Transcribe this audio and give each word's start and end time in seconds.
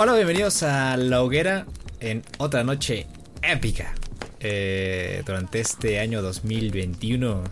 Hola, 0.00 0.14
bienvenidos 0.14 0.62
a 0.62 0.96
La 0.96 1.22
Hoguera 1.22 1.66
en 1.98 2.22
otra 2.38 2.62
noche 2.62 3.08
épica. 3.42 3.96
Eh, 4.38 5.24
durante 5.26 5.58
este 5.58 5.98
año 5.98 6.22
2021 6.22 7.42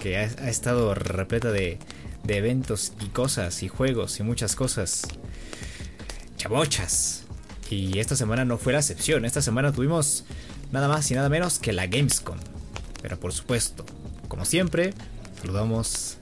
que 0.00 0.16
ha, 0.16 0.22
estado 0.24 0.94
repleta 0.94 1.52
de, 1.52 1.78
de 2.24 2.36
eventos 2.38 2.94
y 3.04 3.08
cosas 3.08 3.62
y 3.62 3.68
juegos 3.68 4.18
y 4.20 4.22
muchas 4.22 4.56
cosas. 4.56 5.02
Chabochas. 6.38 7.24
Y 7.68 7.98
esta 7.98 8.16
semana 8.16 8.46
no 8.46 8.56
fue 8.56 8.72
la 8.72 8.78
excepción. 8.78 9.26
Esta 9.26 9.42
semana 9.42 9.70
tuvimos 9.70 10.24
nada 10.70 10.88
más 10.88 11.10
y 11.10 11.14
nada 11.14 11.28
menos 11.28 11.58
que 11.58 11.74
la 11.74 11.88
Gamescom. 11.88 12.38
Pero 13.02 13.20
por 13.20 13.34
supuesto, 13.34 13.84
como 14.28 14.46
siempre, 14.46 14.94
saludamos 15.42 16.16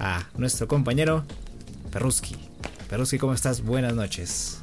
a 0.00 0.28
nuestro 0.36 0.66
compañero 0.66 1.24
Perruski. 1.92 2.34
Perruski, 2.88 3.18
¿cómo 3.18 3.34
estás? 3.34 3.62
Buenas 3.62 3.94
noches. 3.94 4.61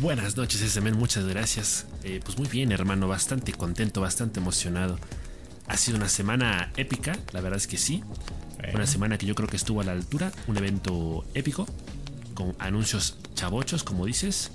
Buenas 0.00 0.36
noches, 0.36 0.60
SMN, 0.62 0.96
muchas 0.96 1.24
gracias. 1.26 1.86
Eh, 2.04 2.20
pues 2.24 2.38
muy 2.38 2.48
bien, 2.48 2.72
hermano, 2.72 3.06
bastante 3.08 3.52
contento, 3.52 4.00
bastante 4.00 4.40
emocionado. 4.40 4.98
Ha 5.66 5.76
sido 5.76 5.98
una 5.98 6.08
semana 6.08 6.72
épica, 6.76 7.18
la 7.32 7.40
verdad 7.40 7.58
es 7.58 7.66
que 7.66 7.76
sí. 7.76 8.02
Una 8.74 8.86
semana 8.86 9.18
que 9.18 9.26
yo 9.26 9.34
creo 9.34 9.48
que 9.48 9.56
estuvo 9.56 9.80
a 9.80 9.84
la 9.84 9.92
altura, 9.92 10.32
un 10.46 10.56
evento 10.56 11.24
épico, 11.34 11.66
con 12.34 12.54
anuncios 12.58 13.16
chavochos, 13.34 13.84
como 13.84 14.06
dices. 14.06 14.50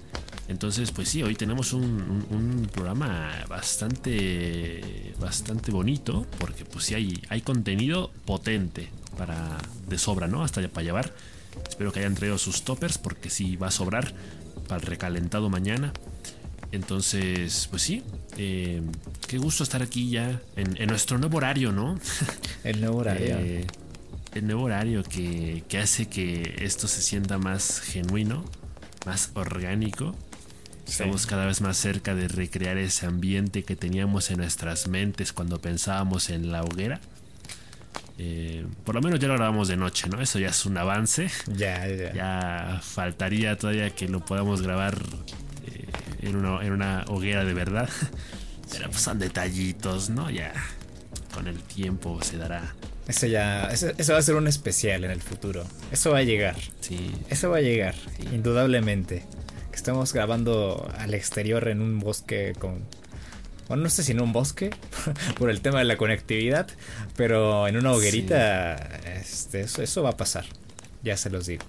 Entonces, 0.47 0.91
pues 0.91 1.09
sí, 1.09 1.23
hoy 1.23 1.35
tenemos 1.35 1.73
un, 1.73 1.83
un- 1.83 2.27
un 2.29 2.67
programa 2.71 3.31
bastante, 3.47 5.13
bastante 5.19 5.71
bonito, 5.71 6.25
porque 6.39 6.65
pues 6.65 6.85
sí 6.85 6.93
hay, 6.95 7.21
hay 7.29 7.41
contenido 7.41 8.11
potente 8.25 8.89
para 9.17 9.57
de 9.87 9.97
sobra, 9.97 10.27
¿no? 10.27 10.43
Hasta 10.43 10.67
para 10.69 10.83
llevar. 10.83 11.13
Espero 11.67 11.91
que 11.91 11.99
hayan 11.99 12.15
traído 12.15 12.37
sus 12.37 12.63
toppers, 12.63 12.97
porque 12.99 13.29
sí 13.29 13.55
va 13.55 13.67
a 13.67 13.71
sobrar 13.71 14.13
para 14.65 14.81
el 14.81 14.87
recalentado 14.87 15.49
mañana. 15.49 15.93
Entonces, 16.71 17.67
pues 17.69 17.83
sí, 17.83 18.03
eh, 18.37 18.81
qué 19.27 19.37
gusto 19.37 19.63
estar 19.63 19.81
aquí 19.81 20.09
ya 20.09 20.41
en, 20.55 20.79
en 20.81 20.87
nuestro 20.87 21.17
nuevo 21.17 21.37
horario, 21.37 21.71
¿no? 21.71 21.97
El 22.63 22.81
nuevo 22.81 22.97
horario. 22.97 23.37
Eh, 23.39 23.65
el 24.35 24.45
nuevo 24.45 24.63
horario 24.63 25.01
que, 25.01 25.63
que 25.69 25.77
hace 25.77 26.07
que 26.07 26.55
esto 26.59 26.89
se 26.89 27.01
sienta 27.01 27.37
más 27.37 27.79
genuino, 27.79 28.43
más 29.05 29.31
orgánico. 29.33 30.13
Estamos 30.85 31.25
cada 31.25 31.45
vez 31.45 31.61
más 31.61 31.77
cerca 31.77 32.13
de 32.13 32.27
recrear 32.27 32.77
ese 32.77 33.05
ambiente 33.05 33.63
que 33.63 33.75
teníamos 33.75 34.29
en 34.29 34.37
nuestras 34.37 34.87
mentes 34.87 35.31
cuando 35.31 35.59
pensábamos 35.59 36.29
en 36.29 36.51
la 36.51 36.63
hoguera. 36.63 36.99
Eh, 38.17 38.65
por 38.85 38.95
lo 38.95 39.01
menos 39.01 39.19
ya 39.19 39.27
lo 39.27 39.33
grabamos 39.35 39.67
de 39.67 39.75
noche, 39.75 40.07
¿no? 40.09 40.21
Eso 40.21 40.39
ya 40.39 40.47
es 40.49 40.65
un 40.65 40.77
avance. 40.77 41.29
ya, 41.47 41.87
ya. 41.87 42.13
Ya 42.13 42.79
faltaría 42.81 43.57
todavía 43.57 43.89
que 43.89 44.07
lo 44.07 44.23
podamos 44.23 44.61
grabar 44.61 44.97
eh, 45.67 45.85
en, 46.21 46.35
una, 46.37 46.65
en 46.65 46.71
una 46.73 47.03
hoguera 47.07 47.43
de 47.43 47.53
verdad. 47.53 47.89
Pero 48.71 48.89
pues 48.89 49.01
son 49.01 49.19
detallitos, 49.19 50.09
¿no? 50.09 50.29
Ya 50.29 50.53
con 51.33 51.47
el 51.47 51.61
tiempo 51.61 52.21
se 52.23 52.37
dará. 52.37 52.73
Eso 53.07 53.27
ya. 53.27 53.67
Eso, 53.69 53.91
eso 53.97 54.13
va 54.13 54.19
a 54.19 54.21
ser 54.21 54.35
un 54.35 54.47
especial 54.47 55.03
en 55.03 55.11
el 55.11 55.21
futuro. 55.21 55.65
Eso 55.91 56.11
va 56.11 56.19
a 56.19 56.23
llegar. 56.23 56.55
Sí, 56.79 57.11
Eso 57.29 57.49
va 57.49 57.57
a 57.57 57.61
llegar, 57.61 57.95
indudablemente. 58.31 59.23
Que 59.69 59.75
estamos 59.75 60.13
grabando 60.13 60.89
al 60.97 61.13
exterior 61.13 61.67
en 61.67 61.81
un 61.81 61.99
bosque 61.99 62.53
con. 62.57 62.79
Bueno, 63.67 63.83
no 63.83 63.89
sé 63.89 64.03
si 64.03 64.11
en 64.11 64.21
un 64.21 64.31
bosque, 64.31 64.69
por 65.39 65.49
el 65.49 65.61
tema 65.61 65.79
de 65.79 65.85
la 65.85 65.97
conectividad, 65.97 66.67
pero 67.15 67.67
en 67.67 67.77
una 67.77 67.91
hoguerita, 67.93 68.75
este, 69.19 69.61
eso, 69.61 69.81
eso 69.81 70.03
va 70.03 70.11
a 70.11 70.17
pasar. 70.17 70.45
Ya 71.03 71.17
se 71.17 71.29
los 71.29 71.45
digo. 71.47 71.63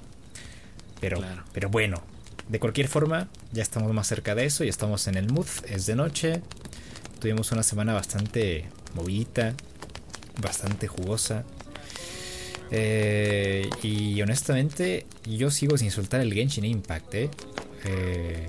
Pero, 1.01 1.19
Claro. 1.19 1.45
pero 1.53 1.69
bueno, 1.69 2.03
de 2.49 2.59
cualquier 2.61 2.89
forma, 2.89 3.29
ya 3.53 3.63
estamos 3.63 3.93
más 3.93 4.07
cerca 4.07 4.35
de 4.35 4.45
eso, 4.45 4.65
ya 4.65 4.71
estamos 4.71 5.07
en 5.09 5.17
el 5.17 5.31
mood, 5.31 5.47
es 5.69 5.87
de 5.87 5.95
noche. 5.97 6.43
Tuvimos 7.21 7.51
una 7.53 7.63
semana 7.63 7.93
bastante 7.95 8.67
movidita, 8.95 9.55
bastante 10.41 10.87
jugosa. 10.89 11.45
Eh, 12.71 13.69
y 13.83 14.21
honestamente, 14.23 15.07
yo 15.25 15.51
sigo 15.51 15.79
sin 15.79 15.91
soltar 15.91 16.21
el 16.21 16.33
Genshin 16.35 16.65
Impact, 16.65 17.15
¿eh? 17.15 17.31
Eh. 17.87 18.49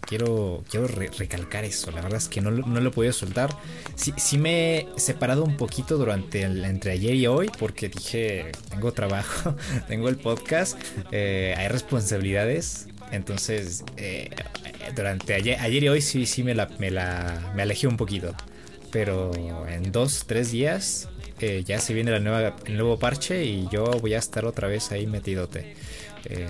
Quiero, 0.00 0.64
quiero 0.70 0.86
re- 0.88 1.10
recalcar 1.18 1.64
eso. 1.64 1.90
La 1.90 2.00
verdad 2.00 2.16
es 2.18 2.28
que 2.28 2.40
no, 2.40 2.50
lo- 2.50 2.66
no 2.66 2.80
lo 2.80 2.88
he 2.88 2.92
podido 2.92 3.12
soltar. 3.12 3.50
Sí, 3.94 4.14
sí 4.16 4.38
me 4.38 4.78
he 4.78 4.86
separado 4.96 5.44
un 5.44 5.56
poquito 5.56 5.98
durante 5.98 6.42
el, 6.42 6.64
entre 6.64 6.92
ayer 6.92 7.14
y 7.14 7.26
hoy 7.26 7.50
porque 7.58 7.88
dije, 7.88 8.52
tengo 8.70 8.92
trabajo, 8.92 9.54
tengo 9.88 10.08
el 10.08 10.16
podcast, 10.16 10.78
eh, 11.12 11.54
hay 11.56 11.68
responsabilidades. 11.68 12.88
Entonces, 13.12 13.84
eh, 13.96 14.30
durante 14.96 15.34
ayer, 15.34 15.58
ayer 15.60 15.84
y 15.84 15.88
hoy 15.88 16.00
sí, 16.02 16.26
sí 16.26 16.42
me, 16.42 16.54
la, 16.54 16.68
me, 16.78 16.90
la, 16.90 17.52
me 17.54 17.62
alejé 17.62 17.86
un 17.86 17.96
poquito. 17.96 18.34
Pero 18.90 19.32
en 19.68 19.92
dos, 19.92 20.24
tres 20.26 20.50
días 20.50 21.08
eh, 21.40 21.62
ya 21.66 21.78
se 21.80 21.92
viene 21.92 22.10
la 22.10 22.20
nueva, 22.20 22.56
el 22.64 22.74
nuevo 22.78 22.98
parche 22.98 23.44
y 23.44 23.68
yo 23.70 23.84
voy 23.84 24.14
a 24.14 24.18
estar 24.18 24.44
otra 24.46 24.68
vez 24.68 24.90
ahí 24.92 25.06
metidote. 25.06 25.74
Eh, 26.24 26.46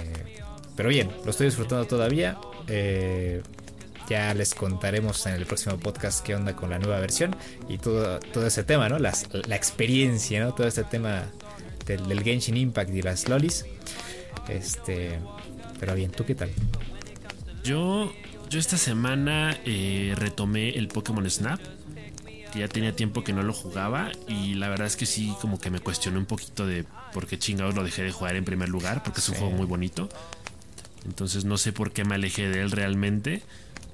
pero 0.79 0.89
bien, 0.89 1.11
lo 1.25 1.31
estoy 1.33 1.47
disfrutando 1.49 1.85
todavía. 1.87 2.39
Eh, 2.69 3.43
ya 4.09 4.33
les 4.33 4.55
contaremos 4.55 5.27
en 5.27 5.35
el 5.35 5.45
próximo 5.45 5.77
podcast 5.77 6.25
qué 6.25 6.35
onda 6.35 6.55
con 6.57 6.71
la 6.71 6.79
nueva 6.79 6.99
versión 7.01 7.37
y 7.69 7.77
todo, 7.77 8.19
todo 8.21 8.47
ese 8.47 8.65
tema, 8.65 8.89
¿no? 8.89 8.99
Las- 8.99 9.27
la 9.47 9.57
experiencia, 9.57 10.41
¿no? 10.43 10.55
Todo 10.55 10.67
este 10.67 10.85
tema 10.85 11.25
del, 11.85 12.09
del 12.09 12.23
Genshin 12.23 12.57
Impact 12.57 12.95
y 12.95 13.03
las 13.03 13.29
lolis. 13.29 13.67
Este, 14.49 15.19
pero 15.79 15.95
bien, 15.95 16.11
¿tú 16.11 16.25
qué 16.25 16.35
tal? 16.35 16.51
Yo, 17.65 18.13
yo 18.49 18.59
esta 18.59 18.79
semana 18.79 19.59
eh, 19.67 20.15
retomé 20.17 20.71
el 20.71 20.89
Pokémon 20.89 21.29
Snap. 21.29 21.61
Que 22.53 22.61
ya 22.61 22.69
tenía 22.69 22.97
tiempo 22.97 23.23
que 23.25 23.35
no 23.35 23.43
lo 23.43 23.53
jugaba. 23.53 24.11
Y 24.27 24.55
la 24.55 24.71
verdad 24.71 24.87
es 24.87 24.97
que 24.97 25.05
sí, 25.05 25.35
como 25.43 25.61
que 25.61 25.71
me 25.71 25.81
cuestioné 25.81 26.17
un 26.17 26.25
poquito 26.25 26.67
de 26.67 26.87
por 27.13 27.27
qué 27.27 27.39
chingados 27.39 27.75
lo 27.75 27.85
dejé 27.85 28.05
de 28.05 28.11
jugar 28.11 28.37
en 28.37 28.45
primer 28.47 28.71
lugar. 28.71 29.03
Porque 29.03 29.21
es 29.21 29.29
un 29.29 29.35
Sí. 29.35 29.41
juego 29.43 29.55
muy 29.55 29.67
bonito. 29.67 30.09
Entonces 31.07 31.45
no 31.45 31.57
sé 31.59 31.73
por 31.73 31.93
qué 31.93 32.05
me 32.05 32.15
alejé 32.17 32.49
de 32.49 32.61
él 32.63 32.71
realmente. 32.71 33.43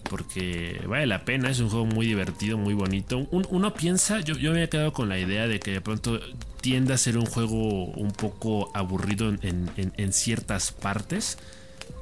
Porque 0.09 0.83
vale 0.87 1.07
la 1.07 1.25
pena, 1.25 1.49
es 1.51 1.61
un 1.61 1.71
juego 1.71 1.87
muy 1.87 2.07
divertido, 2.07 2.59
muy 2.59 2.75
bonito. 2.75 3.19
Un- 3.31 3.47
uno 3.51 3.73
piensa, 3.75 4.21
yo, 4.21 4.35
yo 4.37 4.51
me 4.51 4.59
había 4.59 4.69
quedado 4.71 4.93
con 4.93 5.09
la 5.09 5.19
idea 5.19 5.47
de 5.49 5.61
que 5.61 5.71
de 5.73 5.81
pronto 5.81 6.21
tiende 6.61 6.93
a 6.93 6.99
ser 6.99 7.17
un 7.17 7.25
juego 7.27 7.87
un 7.87 8.11
poco 8.13 8.71
aburrido 8.75 9.33
en 9.43 10.13
ciertas 10.13 10.73
partes. 10.73 11.39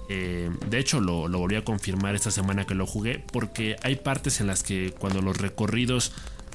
Eh, 0.09 0.51
de 0.69 0.79
hecho, 0.79 1.01
lo, 1.01 1.29
lo 1.29 1.39
volví 1.39 1.55
a 1.57 1.65
confirmar 1.65 2.15
esta 2.15 2.31
semana 2.31 2.67
que 2.67 2.75
lo 2.75 2.87
jugué, 2.87 3.23
porque 3.33 3.77
hay 3.83 3.97
partes 3.97 4.41
en 4.41 4.47
las 4.49 4.63
que 4.63 4.93
cuando 4.99 5.23
los 5.23 5.39
recorridos 5.39 6.13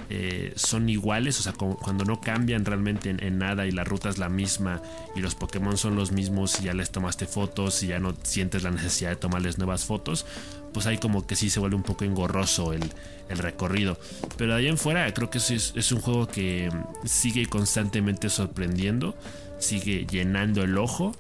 eh, 0.10 0.54
son 0.56 0.90
iguales, 0.90 1.40
o 1.40 1.44
sea, 1.44 1.54
como 1.54 1.78
cuando 1.78 2.06
no 2.06 2.22
cambian 2.22 2.64
realmente 2.64 3.10
en, 3.10 3.38
nada 3.38 3.66
y 3.66 3.72
la 3.72 3.84
ruta 3.84 4.10
es 4.10 4.18
la 4.18 4.30
misma 4.30 4.82
y 5.16 5.20
los 5.20 5.36
Pokémon 5.36 5.78
son 5.78 5.96
los 5.96 6.12
mismos 6.12 6.62
y 6.62 6.66
ya 6.66 6.74
les 6.74 6.92
tomaste 6.92 7.28
fotos 7.28 7.84
y 7.84 7.88
ya 7.88 8.00
no 8.00 8.16
sientes 8.24 8.64
la 8.64 8.72
necesidad 8.72 9.10
de 9.10 9.16
tomarles 9.18 9.58
nuevas 9.58 9.86
fotos, 9.86 10.26
pues 10.74 10.86
ahí 10.88 10.98
como 10.98 11.28
que 11.28 11.36
sí 11.36 11.50
se 11.50 11.60
vuelve 11.60 11.76
un 11.76 11.84
poco 11.84 12.06
engorroso 12.06 12.74
el, 12.74 12.90
recorrido. 13.30 14.00
Pero 14.38 14.54
de 14.54 14.60
ahí 14.60 14.68
en 14.68 14.78
fuera 14.78 15.14
creo 15.14 15.30
que 15.30 15.40
es, 15.40 15.74
es 15.76 15.92
un 15.92 16.00
juego 16.00 16.28
que 16.28 16.70
sigue 17.04 17.46
constantemente 17.48 18.30
sorprendiendo, 18.30 19.16
sigue 19.60 20.06
llenando 20.10 20.64
el 20.64 20.78
ojo 20.78 21.14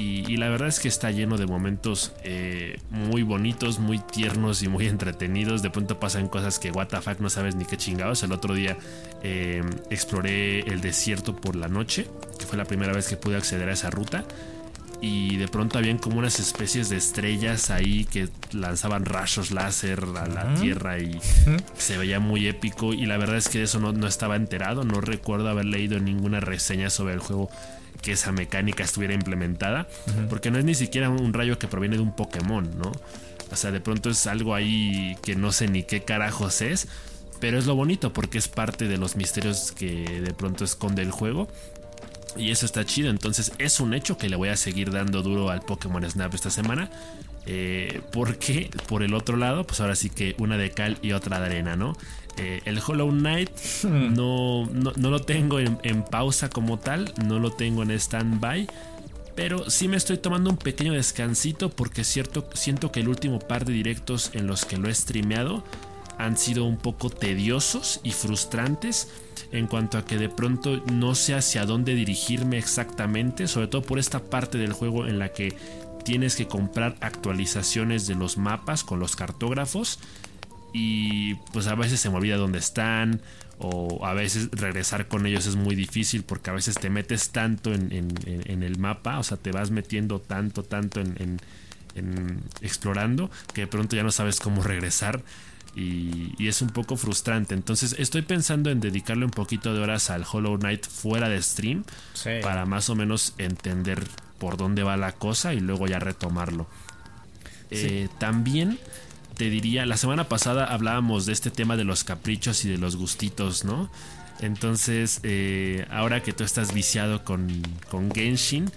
y, 0.00 0.24
y 0.26 0.38
la 0.38 0.48
verdad 0.48 0.68
es 0.68 0.80
que 0.80 0.88
está 0.88 1.10
lleno 1.10 1.36
de 1.36 1.46
momentos 1.46 2.14
eh, 2.24 2.78
muy 2.88 3.22
bonitos, 3.22 3.78
muy 3.78 3.98
tiernos 3.98 4.62
y 4.62 4.68
muy 4.68 4.86
entretenidos. 4.86 5.60
De 5.60 5.68
pronto 5.68 6.00
pasan 6.00 6.28
cosas 6.28 6.58
que, 6.58 6.70
what 6.70 6.88
the 6.88 7.02
fuck, 7.02 7.20
no 7.20 7.28
sabes 7.28 7.54
ni 7.54 7.66
qué 7.66 7.76
chingados. 7.76 8.22
El 8.22 8.32
otro 8.32 8.54
día 8.54 8.78
eh, 9.22 9.62
exploré 9.90 10.60
el 10.60 10.80
desierto 10.80 11.36
por 11.36 11.54
la 11.54 11.68
noche, 11.68 12.06
que 12.38 12.46
fue 12.46 12.56
la 12.56 12.64
primera 12.64 12.94
vez 12.94 13.08
que 13.08 13.18
pude 13.18 13.36
acceder 13.36 13.68
a 13.68 13.72
esa 13.72 13.90
ruta. 13.90 14.24
Y 15.02 15.36
de 15.36 15.48
pronto 15.48 15.76
habían 15.76 15.98
como 15.98 16.18
unas 16.18 16.40
especies 16.40 16.88
de 16.88 16.96
estrellas 16.96 17.70
ahí 17.70 18.06
que 18.06 18.28
lanzaban 18.52 19.04
rayos 19.04 19.50
láser 19.50 20.02
a 20.16 20.26
la 20.26 20.54
tierra 20.54 20.98
y 20.98 21.18
se 21.76 21.98
veía 21.98 22.20
muy 22.20 22.46
épico. 22.48 22.94
Y 22.94 23.04
la 23.04 23.18
verdad 23.18 23.36
es 23.36 23.50
que 23.50 23.58
de 23.58 23.64
eso 23.64 23.80
no, 23.80 23.92
no 23.92 24.06
estaba 24.06 24.36
enterado. 24.36 24.84
No 24.84 25.02
recuerdo 25.02 25.50
haber 25.50 25.66
leído 25.66 26.00
ninguna 26.00 26.40
reseña 26.40 26.88
sobre 26.88 27.12
el 27.12 27.20
juego 27.20 27.50
que 28.02 28.12
esa 28.12 28.32
mecánica 28.32 28.84
estuviera 28.84 29.14
implementada. 29.14 29.86
Porque 30.28 30.50
no 30.50 30.58
es 30.58 30.64
ni 30.64 30.74
siquiera 30.74 31.08
un 31.10 31.32
rayo 31.32 31.58
que 31.58 31.68
proviene 31.68 31.96
de 31.96 32.02
un 32.02 32.14
Pokémon, 32.14 32.68
¿no? 32.78 32.92
O 33.50 33.56
sea, 33.56 33.70
de 33.70 33.80
pronto 33.80 34.10
es 34.10 34.26
algo 34.26 34.54
ahí 34.54 35.16
que 35.22 35.34
no 35.34 35.52
sé 35.52 35.68
ni 35.68 35.82
qué 35.82 36.02
carajos 36.02 36.62
es. 36.62 36.88
Pero 37.40 37.58
es 37.58 37.66
lo 37.66 37.74
bonito 37.74 38.12
porque 38.12 38.38
es 38.38 38.48
parte 38.48 38.86
de 38.86 38.98
los 38.98 39.16
misterios 39.16 39.72
que 39.72 40.20
de 40.20 40.34
pronto 40.34 40.64
esconde 40.64 41.02
el 41.02 41.10
juego. 41.10 41.48
Y 42.36 42.50
eso 42.50 42.66
está 42.66 42.84
chido. 42.84 43.10
Entonces 43.10 43.52
es 43.58 43.80
un 43.80 43.94
hecho 43.94 44.18
que 44.18 44.28
le 44.28 44.36
voy 44.36 44.50
a 44.50 44.56
seguir 44.56 44.90
dando 44.90 45.22
duro 45.22 45.50
al 45.50 45.62
Pokémon 45.62 46.08
Snap 46.08 46.34
esta 46.34 46.50
semana. 46.50 46.90
Eh, 47.46 48.02
porque 48.12 48.70
por 48.86 49.02
el 49.02 49.14
otro 49.14 49.36
lado, 49.36 49.66
pues 49.66 49.80
ahora 49.80 49.96
sí 49.96 50.10
que 50.10 50.36
una 50.38 50.56
de 50.56 50.70
cal 50.70 50.98
y 51.02 51.12
otra 51.12 51.40
de 51.40 51.46
arena, 51.46 51.74
¿no? 51.74 51.96
Eh, 52.36 52.60
el 52.64 52.80
Hollow 52.84 53.10
Knight 53.10 53.50
no, 53.84 54.66
no, 54.66 54.92
no 54.96 55.10
lo 55.10 55.20
tengo 55.20 55.58
en, 55.58 55.78
en 55.82 56.04
pausa 56.04 56.48
como 56.48 56.78
tal, 56.78 57.12
no 57.24 57.38
lo 57.38 57.50
tengo 57.50 57.82
en 57.82 57.90
stand-by. 57.90 58.66
Pero 59.34 59.70
sí 59.70 59.88
me 59.88 59.96
estoy 59.96 60.18
tomando 60.18 60.50
un 60.50 60.56
pequeño 60.56 60.92
descansito 60.92 61.70
porque 61.70 62.04
cierto, 62.04 62.48
siento 62.54 62.92
que 62.92 63.00
el 63.00 63.08
último 63.08 63.38
par 63.38 63.64
de 63.64 63.72
directos 63.72 64.30
en 64.34 64.46
los 64.46 64.64
que 64.64 64.76
lo 64.76 64.88
he 64.88 64.94
streameado 64.94 65.64
han 66.18 66.36
sido 66.36 66.64
un 66.64 66.76
poco 66.76 67.08
tediosos 67.08 68.00
y 68.02 68.12
frustrantes 68.12 69.08
en 69.52 69.66
cuanto 69.66 69.96
a 69.96 70.04
que 70.04 70.18
de 70.18 70.28
pronto 70.28 70.82
no 70.92 71.14
sé 71.14 71.34
hacia 71.34 71.64
dónde 71.64 71.94
dirigirme 71.94 72.58
exactamente, 72.58 73.48
sobre 73.48 73.68
todo 73.68 73.82
por 73.82 73.98
esta 73.98 74.20
parte 74.20 74.58
del 74.58 74.74
juego 74.74 75.06
en 75.06 75.18
la 75.18 75.32
que 75.32 75.56
tienes 76.04 76.36
que 76.36 76.46
comprar 76.46 76.96
actualizaciones 77.00 78.06
de 78.06 78.14
los 78.14 78.36
mapas 78.36 78.84
con 78.84 79.00
los 79.00 79.16
cartógrafos 79.16 79.98
y 80.72 81.34
pues 81.52 81.66
a 81.66 81.74
veces 81.74 82.00
se 82.00 82.10
me 82.10 82.16
olvida 82.16 82.36
dónde 82.36 82.58
están 82.58 83.20
o 83.58 84.06
a 84.06 84.14
veces 84.14 84.48
regresar 84.52 85.06
con 85.06 85.26
ellos 85.26 85.46
es 85.46 85.56
muy 85.56 85.74
difícil 85.74 86.22
porque 86.22 86.50
a 86.50 86.54
veces 86.54 86.76
te 86.76 86.88
metes 86.88 87.30
tanto 87.30 87.74
en, 87.74 87.92
el 88.46 88.78
mapa, 88.78 89.18
o 89.18 89.22
sea, 89.22 89.36
te 89.36 89.52
vas 89.52 89.70
metiendo 89.70 90.18
tanto, 90.18 90.62
tanto 90.62 91.00
en, 91.00 91.40
explorando 92.62 93.30
que 93.52 93.62
de 93.62 93.66
pronto 93.66 93.96
ya 93.96 94.02
no 94.02 94.12
sabes 94.12 94.40
cómo 94.40 94.62
regresar 94.62 95.22
y, 95.76 96.48
es 96.48 96.62
un 96.62 96.70
poco 96.70 96.96
frustrante. 96.96 97.54
Entonces 97.54 97.94
estoy 97.98 98.22
pensando 98.22 98.70
en 98.70 98.80
dedicarle 98.80 99.26
un 99.26 99.30
poquito 99.30 99.74
de 99.74 99.80
horas 99.80 100.08
al 100.10 100.24
Hollow 100.30 100.58
Knight 100.58 100.86
fuera 100.86 101.28
de 101.28 101.42
stream 101.42 101.84
para 102.42 102.64
más 102.64 102.88
o 102.88 102.94
menos 102.94 103.34
entender 103.36 104.02
por 104.38 104.56
dónde 104.56 104.82
va 104.82 104.96
la 104.96 105.12
cosa 105.12 105.52
y 105.52 105.60
luego 105.60 105.86
ya 105.86 105.98
retomarlo. 105.98 106.66
Eh, 107.70 108.08
también 108.18 108.78
te 109.40 109.48
diría, 109.48 109.86
la 109.86 109.96
semana 109.96 110.24
pasada 110.28 110.66
hablábamos 110.66 111.24
de 111.24 111.32
este 111.32 111.50
tema 111.50 111.78
de 111.78 111.84
los 111.84 112.04
caprichos 112.04 112.66
y 112.66 112.68
de 112.68 112.76
los 112.76 112.96
gustitos, 112.96 113.64
¿no? 113.64 113.90
Entonces, 114.40 115.20
eh, 115.22 115.86
ahora 115.90 116.22
que 116.22 116.34
tú 116.34 116.44
estás 116.44 116.74
viciado 116.74 117.24
con, 117.24 117.48
con 117.90 118.10
Genshin, 118.10 118.70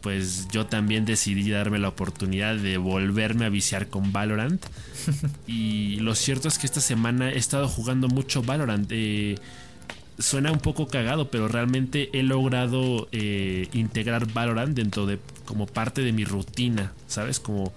pues 0.00 0.48
yo 0.48 0.66
también 0.66 1.04
decidí 1.04 1.48
darme 1.48 1.78
la 1.78 1.86
oportunidad 1.86 2.56
de 2.56 2.76
volverme 2.76 3.44
a 3.44 3.50
viciar 3.50 3.86
con 3.86 4.10
Valorant. 4.10 4.60
y 5.46 6.00
lo 6.00 6.16
cierto 6.16 6.48
es 6.48 6.58
que 6.58 6.66
esta 6.66 6.80
semana 6.80 7.30
he 7.30 7.38
estado 7.38 7.68
jugando 7.68 8.08
mucho 8.08 8.42
Valorant. 8.42 8.88
Eh, 8.90 9.36
suena 10.18 10.50
un 10.50 10.58
poco 10.58 10.88
cagado, 10.88 11.30
pero 11.30 11.46
realmente 11.46 12.10
he 12.18 12.24
logrado 12.24 13.06
eh, 13.12 13.68
integrar 13.74 14.26
Valorant 14.32 14.74
dentro 14.74 15.06
de 15.06 15.20
como 15.44 15.66
parte 15.66 16.02
de 16.02 16.12
mi 16.12 16.24
rutina, 16.24 16.94
¿sabes? 17.06 17.38
Como 17.38 17.72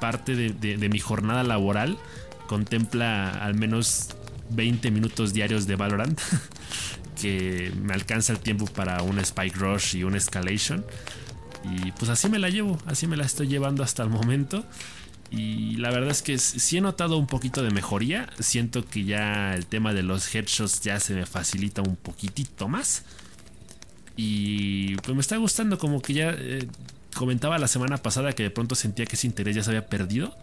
parte 0.00 0.34
de, 0.34 0.88
mi 0.88 0.98
jornada 0.98 1.42
laboral 1.42 1.98
contempla 2.46 3.30
al 3.30 3.54
menos 3.54 4.10
20 4.50 4.90
minutos 4.90 5.32
diarios 5.32 5.66
de 5.66 5.76
Valorant, 5.76 6.20
que 7.20 7.72
me 7.82 7.92
alcanza 7.92 8.32
el 8.32 8.38
tiempo 8.38 8.66
para 8.66 9.02
un 9.02 9.18
Spike 9.18 9.56
Rush 9.56 9.96
y 9.96 10.04
un 10.04 10.14
Escalation. 10.14 10.84
Y 11.64 11.90
pues 11.92 12.10
así 12.10 12.28
me 12.28 12.38
la 12.38 12.48
llevo, 12.48 12.78
así 12.86 13.06
me 13.06 13.16
la 13.16 13.24
estoy 13.24 13.48
llevando 13.48 13.82
hasta 13.82 14.02
el 14.02 14.10
momento. 14.10 14.64
Y 15.30 15.76
la 15.76 15.90
verdad 15.90 16.10
es 16.10 16.22
que 16.22 16.38
sí 16.38 16.78
he 16.78 16.80
notado 16.80 17.16
un 17.16 17.26
poquito 17.26 17.62
de 17.62 17.70
mejoría. 17.70 18.28
Siento 18.38 18.84
que 18.84 19.04
ya 19.04 19.54
el 19.54 19.66
tema 19.66 19.92
de 19.92 20.02
los 20.02 20.32
headshots 20.32 20.80
ya 20.82 21.00
se 21.00 21.14
me 21.14 21.26
facilita 21.26 21.82
un 21.82 21.96
poquitito 21.96 22.68
más. 22.68 23.04
Y 24.16 24.96
pues 24.96 25.14
me 25.14 25.20
está 25.20 25.36
gustando 25.36 25.78
como 25.78 26.00
que 26.00 26.14
ya 26.14 26.34
eh, 26.38 26.66
comentaba 27.16 27.58
la 27.58 27.66
semana 27.66 27.96
pasada 27.96 28.32
que 28.32 28.44
de 28.44 28.50
pronto 28.50 28.74
sentía 28.74 29.06
que 29.06 29.16
ese 29.16 29.26
interés 29.26 29.56
ya 29.56 29.62
se 29.62 29.70
había 29.70 29.86
perdido. 29.86 30.36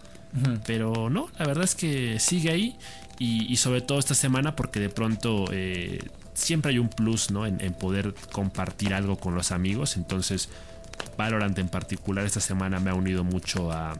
Pero 0.65 1.11
no, 1.11 1.29
la 1.37 1.45
verdad 1.45 1.63
es 1.63 1.75
que 1.75 2.19
sigue 2.19 2.51
ahí. 2.51 2.75
Y, 3.19 3.55
sobre 3.57 3.81
todo 3.81 3.99
esta 3.99 4.15
semana 4.15 4.55
porque 4.55 4.79
de 4.81 4.89
pronto 4.89 5.45
eh, 5.51 5.99
siempre 6.33 6.71
hay 6.71 6.79
un 6.79 6.89
plus 6.89 7.31
¿no? 7.31 7.45
En, 7.45 7.57
poder 7.73 8.13
compartir 8.31 8.93
algo 8.93 9.17
con 9.17 9.35
los 9.35 9.51
amigos. 9.51 9.95
Entonces 9.95 10.49
Valorant 11.17 11.57
en 11.59 11.69
particular 11.69 12.25
esta 12.25 12.41
semana 12.41 12.79
me 12.79 12.89
ha 12.89 12.95
unido 12.95 13.23
mucho 13.23 13.71
a, 13.71 13.93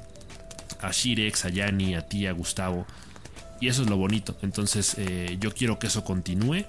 a 0.82 0.92
Shirex, 0.92 1.46
a 1.46 1.50
Yanni, 1.50 1.96
a 1.96 2.02
ti, 2.02 2.26
a 2.28 2.34
Gustavo. 2.34 2.86
Y 3.62 3.68
eso 3.70 3.84
es 3.84 3.90
lo 3.90 3.96
bonito. 3.96 4.36
Entonces 4.42 4.96
eh, 4.98 5.38
yo 5.40 5.54
quiero 5.54 5.80
que 5.80 5.88
eso 5.88 6.04
continúe. 6.04 6.66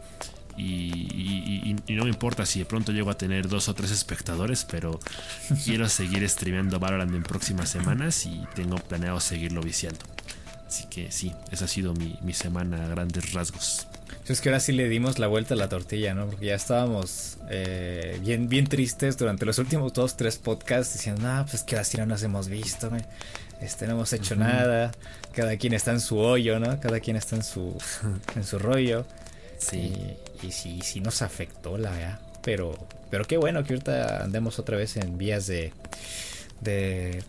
Y, 0.57 1.77
no 1.89 2.05
me 2.05 2.11
importa 2.11 2.47
si 2.47 2.61
de 2.61 2.65
pronto 2.65 2.93
llego 2.93 3.11
a 3.11 3.19
tener 3.19 3.49
dos 3.49 3.69
o 3.69 3.75
tres 3.75 3.91
espectadores, 3.91 4.65
pero 4.65 4.99
quiero 5.65 5.89
seguir 5.89 6.29
streameando 6.29 6.79
Valorant 6.79 7.15
en 7.15 7.23
próximas 7.23 7.69
semanas 7.69 8.27
y 8.27 8.43
tengo 8.55 8.77
planeado 8.77 9.21
seguirlo 9.21 9.63
viciando. 9.63 10.05
Así 10.67 10.87
que 10.87 11.13
sí, 11.13 11.33
esa 11.53 11.67
ha 11.67 11.69
sido 11.69 11.95
mi, 11.95 12.33
semana 12.33 12.85
a 12.85 12.89
grandes 12.89 13.33
rasgos. 13.33 13.87
Es 14.27 14.41
que 14.41 14.49
ahora 14.49 14.59
sí 14.59 14.73
le 14.73 14.89
dimos 14.89 15.19
la 15.19 15.27
vuelta 15.27 15.55
a 15.55 15.57
la 15.57 15.69
tortilla, 15.69 16.15
¿no? 16.15 16.27
Porque 16.27 16.47
ya 16.47 16.55
estábamos 16.55 17.37
eh, 17.51 18.19
bien, 18.23 18.49
bien 18.49 18.67
tristes 18.67 19.17
durante 19.19 19.45
los 19.45 19.59
últimos 19.59 19.93
dos, 19.93 20.17
tres 20.17 20.39
podcasts 20.39 20.95
diciendo, 20.95 21.23
no, 21.23 21.47
pues 21.47 21.63
que 21.63 21.77
así 21.77 21.99
no 21.99 22.07
nos 22.07 22.23
hemos 22.23 22.49
visto, 22.49 22.91
Este, 23.61 23.87
no 23.87 23.93
hemos 23.93 24.13
hecho 24.13 24.35
nada. 24.35 24.93
Cada 25.33 25.57
quien 25.59 25.75
está 25.75 25.93
en 25.93 26.01
su 26.01 26.19
hoyo, 26.19 26.59
¿no? 26.59 26.81
Cada 26.81 26.99
quien 27.01 27.17
está 27.17 27.37
en 27.37 27.45
su, 27.45 27.77
en 28.35 28.45
su 28.45 28.59
rollo. 28.59 29.07
Sí. 29.59 29.93
Y, 30.47 30.53
sí, 30.53 30.81
sí 30.83 31.01
nos 31.01 31.23
afectó, 31.23 31.79
la 31.79 31.91
verdad. 31.91 32.21
Pero, 32.43 32.75
pero 33.11 33.25
qué 33.25 33.37
bueno 33.37 33.65
que 33.65 33.75
ahorita 33.75 34.23
andemos 34.23 34.59
otra 34.59 34.77
vez 34.77 34.97
en 34.97 35.17
vías 35.17 35.47
de, 35.47 35.73
de 36.61 37.23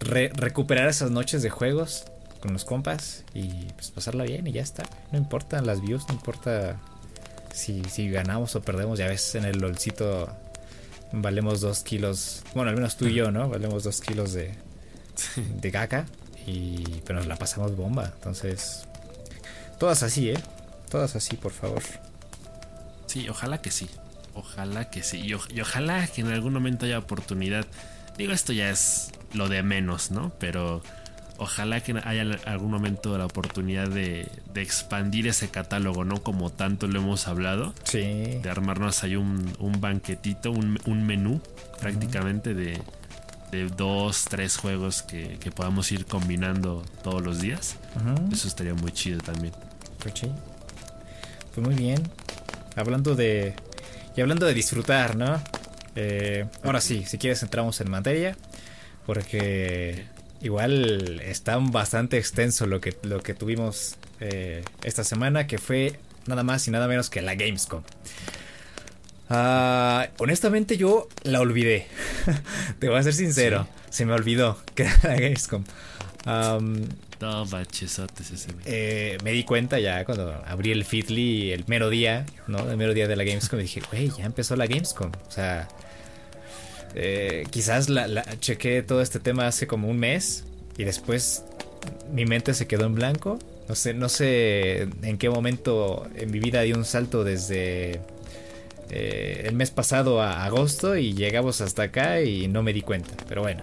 recuperar 0.00 0.88
esas 0.88 1.10
noches 1.10 1.42
de 1.42 1.50
juegos 1.50 2.04
con 2.40 2.52
los 2.52 2.64
compas 2.64 3.24
y 3.34 3.48
pues 3.74 3.90
pasarla 3.90 4.24
bien 4.24 4.46
y 4.46 4.52
ya 4.52 4.62
está. 4.62 4.84
No 5.12 5.18
importa 5.18 5.60
las 5.62 5.80
views, 5.80 6.06
no 6.08 6.14
importa 6.14 6.76
si, 7.52 7.82
si 7.84 8.10
ganamos 8.10 8.54
o 8.56 8.62
perdemos. 8.62 8.98
Ya 8.98 9.08
ves, 9.08 9.34
en 9.34 9.44
el 9.44 9.58
LOLcito 9.58 10.28
valemos 11.12 11.60
dos 11.60 11.82
kilos. 11.82 12.42
Bueno, 12.54 12.70
al 12.70 12.76
menos 12.76 12.96
tú 12.96 13.06
y 13.06 13.14
yo, 13.14 13.30
¿no? 13.30 13.48
Valemos 13.48 13.84
dos 13.84 14.00
kilos 14.00 14.32
de, 14.32 14.54
de 15.60 15.72
caca. 15.72 16.06
Y, 16.46 17.02
pero 17.04 17.18
nos 17.18 17.28
la 17.28 17.36
pasamos 17.36 17.76
bomba. 17.76 18.12
Entonces, 18.14 18.86
todas 19.78 20.02
así, 20.02 20.30
¿eh? 20.30 20.38
Todas 20.90 21.14
así, 21.16 21.36
por 21.36 21.52
favor. 21.52 21.82
Sí, 23.08 23.28
ojalá 23.28 23.60
que 23.60 23.70
sí. 23.70 23.88
Ojalá 24.34 24.90
que 24.90 25.02
sí. 25.02 25.20
Y, 25.20 25.60
ojalá 25.60 26.06
que 26.06 26.20
en 26.20 26.28
algún 26.28 26.52
momento 26.52 26.86
haya 26.86 26.98
oportunidad. 26.98 27.66
Digo, 28.16 28.32
esto 28.32 28.52
ya 28.52 28.70
es 28.70 29.10
lo 29.32 29.48
de 29.48 29.62
menos, 29.62 30.10
¿no? 30.10 30.30
Pero 30.38 30.82
ojalá 31.38 31.80
que 31.80 31.98
haya 32.04 32.38
algún 32.44 32.70
momento 32.70 33.16
la 33.16 33.24
oportunidad 33.24 33.88
de, 33.88 34.30
expandir 34.54 35.28
ese 35.28 35.48
catálogo, 35.48 36.04
¿no? 36.04 36.22
Como 36.22 36.50
tanto 36.50 36.86
lo 36.86 37.00
hemos 37.00 37.28
hablado. 37.28 37.74
Sí. 37.84 38.38
De 38.42 38.50
armarnos 38.50 39.02
ahí 39.04 39.16
un, 39.16 39.54
banquetito, 39.80 40.50
un, 40.50 41.06
menú 41.06 41.40
prácticamente 41.80 42.54
de, 42.54 42.80
dos, 43.76 44.26
tres 44.26 44.56
juegos 44.56 45.02
que, 45.02 45.38
podamos 45.56 45.90
ir 45.92 46.04
combinando 46.04 46.84
todos 47.02 47.22
los 47.22 47.40
días. 47.40 47.76
Eso 48.30 48.48
estaría 48.48 48.74
muy 48.74 48.92
chido 48.92 49.18
también. 49.20 49.54
Pues 49.98 50.14
sí. 50.18 50.30
Pues 51.54 51.66
muy 51.66 51.74
bien. 51.74 52.02
Hablando 52.78 53.14
de. 53.14 53.54
Y 54.16 54.20
hablando 54.20 54.46
de 54.46 54.54
disfrutar, 54.54 55.16
¿no? 55.16 55.42
Eh, 55.96 56.46
ahora 56.62 56.80
sí, 56.80 57.04
si 57.06 57.18
quieres 57.18 57.42
entramos 57.42 57.80
en 57.80 57.90
materia. 57.90 58.36
Porque 59.06 60.04
igual 60.42 61.20
está 61.24 61.56
bastante 61.58 62.18
extenso 62.18 62.66
lo 62.66 62.80
que, 62.80 62.96
lo 63.02 63.20
que 63.20 63.34
tuvimos 63.34 63.96
eh, 64.20 64.62
esta 64.84 65.04
semana, 65.04 65.46
que 65.46 65.58
fue 65.58 65.98
nada 66.26 66.42
más 66.42 66.68
y 66.68 66.70
nada 66.70 66.86
menos 66.86 67.10
que 67.10 67.22
la 67.22 67.34
Gamescom. 67.34 67.82
Ah, 69.30 70.08
honestamente 70.18 70.76
yo 70.76 71.08
la 71.22 71.40
olvidé. 71.40 71.86
Te 72.78 72.88
voy 72.88 72.98
a 72.98 73.02
ser 73.02 73.14
sincero. 73.14 73.66
Se 73.90 74.06
me 74.06 74.12
olvidó 74.12 74.58
que 74.74 74.84
era 74.84 74.98
la 75.02 75.14
Gamescom. 75.14 75.64
Eh, 78.64 79.18
me 79.24 79.32
di 79.32 79.44
cuenta 79.44 79.78
ya 79.78 80.04
cuando 80.04 80.32
abrí 80.46 80.70
el 80.70 80.84
Fitly 80.84 81.52
el 81.52 81.64
mero 81.66 81.90
día, 81.90 82.26
¿no? 82.46 82.70
El 82.70 82.76
mero 82.76 82.94
día 82.94 83.08
de 83.08 83.16
la 83.16 83.24
Gamescom. 83.24 83.58
Y 83.60 83.62
dije, 83.62 83.82
güey, 83.90 84.10
ya 84.16 84.24
empezó 84.24 84.56
la 84.56 84.66
Gamescom. 84.66 85.10
O 85.26 85.30
sea, 85.30 85.68
eh, 86.94 87.46
quizás 87.50 87.88
la, 87.88 88.06
la, 88.08 88.24
chequé 88.40 88.82
todo 88.82 89.02
este 89.02 89.20
tema 89.20 89.46
hace 89.46 89.66
como 89.66 89.88
un 89.88 89.98
mes 89.98 90.44
y 90.76 90.84
después 90.84 91.44
mi 92.12 92.24
mente 92.24 92.54
se 92.54 92.66
quedó 92.66 92.86
en 92.86 92.94
blanco. 92.94 93.38
No 93.68 93.74
sé, 93.74 93.94
no 93.94 94.08
sé 94.08 94.88
en 95.02 95.18
qué 95.18 95.28
momento 95.28 96.08
en 96.16 96.30
mi 96.30 96.38
vida 96.38 96.62
di 96.62 96.72
un 96.72 96.84
salto 96.84 97.22
desde 97.22 98.00
eh, 98.90 99.42
el 99.44 99.54
mes 99.54 99.70
pasado 99.70 100.22
a 100.22 100.44
agosto 100.44 100.96
y 100.96 101.12
llegamos 101.12 101.60
hasta 101.60 101.84
acá 101.84 102.22
y 102.22 102.48
no 102.48 102.62
me 102.62 102.72
di 102.72 102.82
cuenta. 102.82 103.12
Pero 103.28 103.42
bueno, 103.42 103.62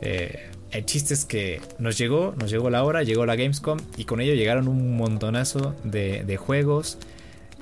eh, 0.00 0.50
el 0.76 0.84
chiste 0.84 1.14
es 1.14 1.24
que 1.24 1.60
nos 1.78 1.96
llegó, 1.96 2.34
nos 2.38 2.50
llegó 2.50 2.68
la 2.68 2.84
hora, 2.84 3.02
llegó 3.02 3.24
la 3.24 3.34
Gamescom 3.34 3.78
y 3.96 4.04
con 4.04 4.20
ello 4.20 4.34
llegaron 4.34 4.68
un 4.68 4.96
montonazo 4.96 5.74
de, 5.84 6.36
juegos, 6.36 6.98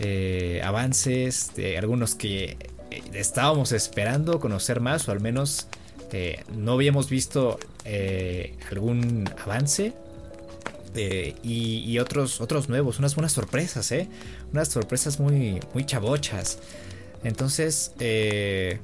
eh, 0.00 0.60
avances, 0.64 1.52
de 1.54 1.78
algunos 1.78 2.16
que 2.16 2.56
eh, 2.90 3.02
estábamos 3.12 3.70
esperando 3.72 4.40
conocer 4.40 4.80
más 4.80 5.08
o 5.08 5.12
al 5.12 5.20
menos 5.20 5.68
eh, 6.12 6.42
no 6.56 6.72
habíamos 6.72 7.08
visto 7.08 7.58
algún 8.70 9.30
avance. 9.42 9.92
Y, 10.96 11.98
otros, 11.98 12.40
otros 12.40 12.68
nuevos, 12.68 13.00
unas 13.00 13.16
buenas 13.16 13.32
sorpresas, 13.32 13.90
¿eh? 13.90 14.08
Unas 14.52 14.68
sorpresas 14.68 15.18
muy, 15.18 15.58
muy 15.72 15.84
chabochas. 15.84 16.58
Entonces, 17.24 17.92
pues 17.96 18.78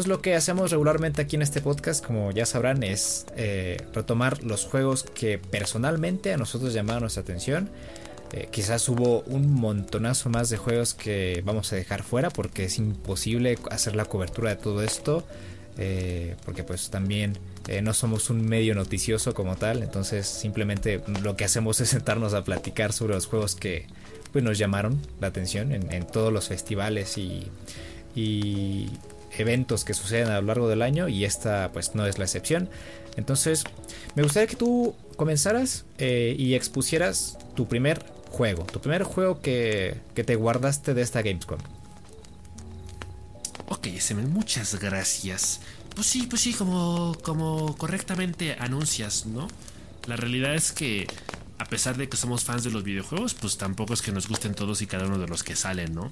pues 0.00 0.08
lo 0.08 0.22
que 0.22 0.34
hacemos 0.34 0.70
regularmente 0.70 1.20
aquí 1.20 1.36
en 1.36 1.42
este 1.42 1.60
podcast, 1.60 2.02
como 2.02 2.30
ya 2.30 2.46
sabrán, 2.46 2.82
es 2.82 3.26
eh, 3.36 3.76
retomar 3.92 4.42
los 4.42 4.64
juegos 4.64 5.02
que 5.02 5.36
personalmente 5.36 6.32
a 6.32 6.38
nosotros 6.38 6.72
llamaron 6.72 7.02
nuestra 7.02 7.22
atención. 7.22 7.68
Eh, 8.32 8.48
quizás 8.50 8.88
hubo 8.88 9.20
un 9.26 9.52
montonazo 9.52 10.30
más 10.30 10.48
de 10.48 10.56
juegos 10.56 10.94
que 10.94 11.42
vamos 11.44 11.70
a 11.74 11.76
dejar 11.76 12.02
fuera 12.02 12.30
porque 12.30 12.64
es 12.64 12.78
imposible 12.78 13.58
hacer 13.70 13.94
la 13.94 14.06
cobertura 14.06 14.48
de 14.48 14.56
todo 14.56 14.82
esto. 14.82 15.22
Eh, 15.76 16.34
porque 16.46 16.64
pues 16.64 16.88
también 16.88 17.36
no 17.82 17.92
somos 17.92 18.30
un 18.30 18.42
medio 18.42 18.74
noticioso 18.74 19.34
como 19.34 19.56
tal, 19.56 19.82
entonces 19.82 20.26
simplemente 20.26 21.02
lo 21.22 21.36
que 21.36 21.44
hacemos 21.44 21.78
es 21.82 21.90
sentarnos 21.90 22.32
a 22.32 22.42
platicar 22.42 22.94
sobre 22.94 23.12
los 23.12 23.26
juegos 23.26 23.54
que 23.54 23.84
pues, 24.32 24.42
nos 24.42 24.56
llamaron 24.56 24.98
la 25.20 25.26
atención 25.26 25.72
en, 25.72 26.06
todos 26.06 26.32
los 26.32 26.48
festivales 26.48 27.18
y, 27.18 27.48
y 28.14 28.88
eventos 29.36 29.84
que 29.84 29.94
suceden 29.94 30.28
a 30.28 30.40
lo 30.40 30.46
largo 30.46 30.68
del 30.68 30.82
año 30.82 31.08
y 31.08 31.24
esta 31.24 31.70
pues 31.72 31.94
no 31.94 32.06
es 32.06 32.18
la 32.18 32.24
excepción. 32.24 32.68
Entonces 33.16 33.64
me 34.14 34.22
gustaría 34.22 34.46
que 34.46 34.56
tú 34.56 34.94
comenzaras 35.16 35.84
eh, 35.98 36.34
y 36.38 36.54
expusieras 36.54 37.38
tu 37.54 37.68
primer 37.68 38.04
juego, 38.30 38.64
tu 38.64 38.80
primer 38.80 39.02
juego 39.02 39.40
que, 39.40 39.96
que 40.14 40.24
te 40.24 40.36
guardaste 40.36 40.94
de 40.94 41.02
esta 41.02 41.22
Gamescom. 41.22 41.58
Ok, 43.68 43.86
Semen, 43.98 44.32
muchas 44.32 44.80
gracias. 44.80 45.60
Pues 45.94 46.06
sí, 46.06 46.26
pues 46.26 46.42
sí, 46.42 46.54
como, 46.54 47.16
como 47.22 47.76
correctamente 47.76 48.56
anuncias, 48.58 49.26
¿no? 49.26 49.48
La 50.06 50.16
realidad 50.16 50.54
es 50.54 50.72
que 50.72 51.06
a 51.58 51.64
pesar 51.66 51.96
de 51.96 52.08
que 52.08 52.16
somos 52.16 52.44
fans 52.44 52.64
de 52.64 52.70
los 52.70 52.82
videojuegos, 52.82 53.34
pues 53.34 53.58
tampoco 53.58 53.92
es 53.94 54.02
que 54.02 54.12
nos 54.12 54.28
gusten 54.28 54.54
todos 54.54 54.80
y 54.82 54.86
cada 54.86 55.06
uno 55.06 55.18
de 55.18 55.28
los 55.28 55.44
que 55.44 55.56
salen, 55.56 55.94
¿no? 55.94 56.10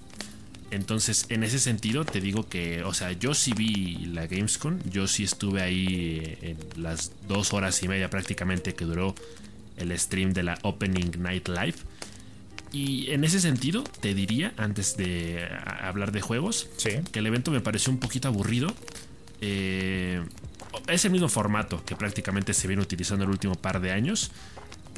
Entonces, 0.71 1.27
en 1.31 1.43
ese 1.45 1.59
sentido, 1.59 2.05
te 2.05 2.21
digo 2.21 2.47
que, 2.47 2.83
o 2.83 2.93
sea, 2.93 3.13
yo 3.13 3.33
sí 3.35 3.53
vi 3.57 4.07
la 4.13 4.27
Gamescom, 4.27 4.79
yo 4.91 5.09
sí 5.09 5.25
estuve 5.25 5.63
ahí 5.63 6.39
en 6.43 6.59
las 6.83 7.13
dos 7.27 7.55
horas 7.55 7.83
y 7.83 7.89
media 7.89 8.11
prácticamente 8.11 8.75
que 8.75 8.85
duró 8.85 9.15
el 9.79 9.99
stream 9.99 10.35
de 10.35 10.43
la 10.43 10.59
Opening 10.63 11.13
Night 11.19 11.49
Live. 11.49 11.77
Y 12.71 13.11
en 13.13 13.25
ese 13.25 13.41
sentido, 13.41 13.83
te 13.83 14.13
diría, 14.13 14.53
antes 14.59 14.97
de 14.97 15.49
hablar 15.81 16.13
de 16.13 16.21
juegos, 16.21 16.69
que 16.83 17.19
el 17.19 17.27
evento 17.27 17.51
me 17.51 17.61
pareció 17.61 17.91
un 17.91 17.99
poquito 17.99 18.29
aburrido. 18.29 18.75
Eh, 19.41 20.23
es 20.87 21.05
el 21.05 21.13
mismo 21.13 21.29
formato 21.29 21.83
que 21.85 21.97
prácticamente 21.97 22.53
se 22.53 22.69
viene 22.69 22.83
utilizando 22.83 23.25
el 23.25 23.31
último 23.31 23.55
par 23.55 23.81
de 23.81 23.93
años. 23.93 24.33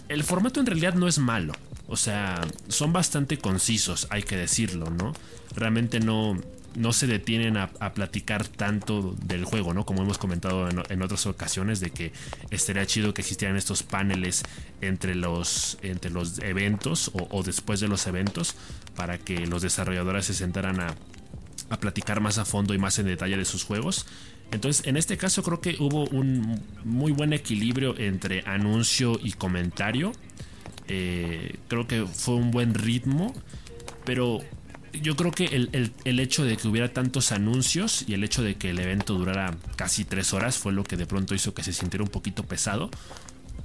El 0.09 0.25
formato 0.25 0.59
en 0.59 0.67
realidad 0.67 0.95
no 0.95 1.07
es 1.07 1.19
malo. 1.19 1.53
O 1.91 1.97
sea, 1.97 2.41
son 2.69 2.93
bastante 2.93 3.37
concisos, 3.39 4.07
hay 4.11 4.23
que 4.23 4.37
decirlo, 4.37 4.91
¿no? 4.91 5.13
Realmente 5.57 5.99
no, 5.99 6.39
no 6.77 6.93
se 6.93 7.09
detienen 7.09 7.57
a, 7.57 7.69
platicar 7.95 8.47
tanto 8.47 9.17
del 9.25 9.45
juego, 9.45 9.75
¿no? 9.75 9.85
Como 9.85 10.03
hemos 10.03 10.17
comentado 10.17 10.69
en, 10.69 11.03
otras 11.03 11.27
ocasiones, 11.27 11.81
de 11.81 11.91
que 11.91 12.13
estaría 12.51 12.87
chido 12.87 13.13
que 13.13 13.23
existieran 13.23 13.57
estos 13.57 13.83
paneles 13.83 14.45
entre 14.81 15.17
los, 15.17 15.79
entre 15.83 16.13
los 16.13 16.39
eventos 16.39 17.11
o, 17.13 17.43
después 17.43 17.81
de 17.81 17.89
los 17.89 18.07
eventos 18.07 18.55
para 18.95 19.19
que 19.19 19.47
los 19.47 19.63
desarrolladores 19.63 20.27
se 20.27 20.35
sentaran 20.35 20.81
a, 20.81 20.95
a 21.71 21.81
platicar 21.81 22.21
más 22.21 22.39
a 22.39 22.45
fondo 22.45 22.73
y 22.73 22.79
más 22.79 22.99
en 23.01 23.07
detalle 23.07 23.37
de 23.37 23.45
sus 23.45 23.65
juegos. 23.65 24.07
Entonces, 24.53 24.87
en 24.87 24.97
este 24.97 25.17
caso 25.17 25.43
creo 25.43 25.61
que 25.61 25.77
hubo 25.81 26.05
un 26.07 26.63
muy 26.85 27.11
buen 27.11 27.33
equilibrio 27.33 27.99
entre 27.99 28.43
anuncio 28.47 29.19
y 29.23 29.33
comentario. 29.33 30.13
Eh, 30.93 31.55
creo 31.69 31.87
que 31.87 32.05
fue 32.05 32.35
un 32.35 32.51
buen 32.51 32.75
ritmo, 32.75 33.33
pero 34.05 34.41
yo 34.93 35.15
creo 35.15 35.31
que 35.31 35.45
el, 35.45 36.19
hecho 36.19 36.45
de 36.45 36.57
que 36.57 36.67
hubiera 36.67 36.93
tantos 36.93 37.31
anuncios 37.31 38.05
y 38.09 38.15
el 38.15 38.25
hecho 38.25 38.43
de 38.43 38.57
que 38.57 38.71
el 38.71 38.81
evento 38.81 39.15
durara 39.15 39.57
casi 39.77 40.05
tres 40.05 40.35
horas 40.35 40.59
fue 40.59 40.73
lo 40.73 40.83
que 40.83 40.97
de 40.97 41.07
pronto 41.07 41.37
hizo 41.37 41.55
que 41.55 41.63
se 41.63 41.73
sintiera 41.73 42.03
un 42.03 42.11
poquito 42.11 42.43
pesado. 42.43 42.91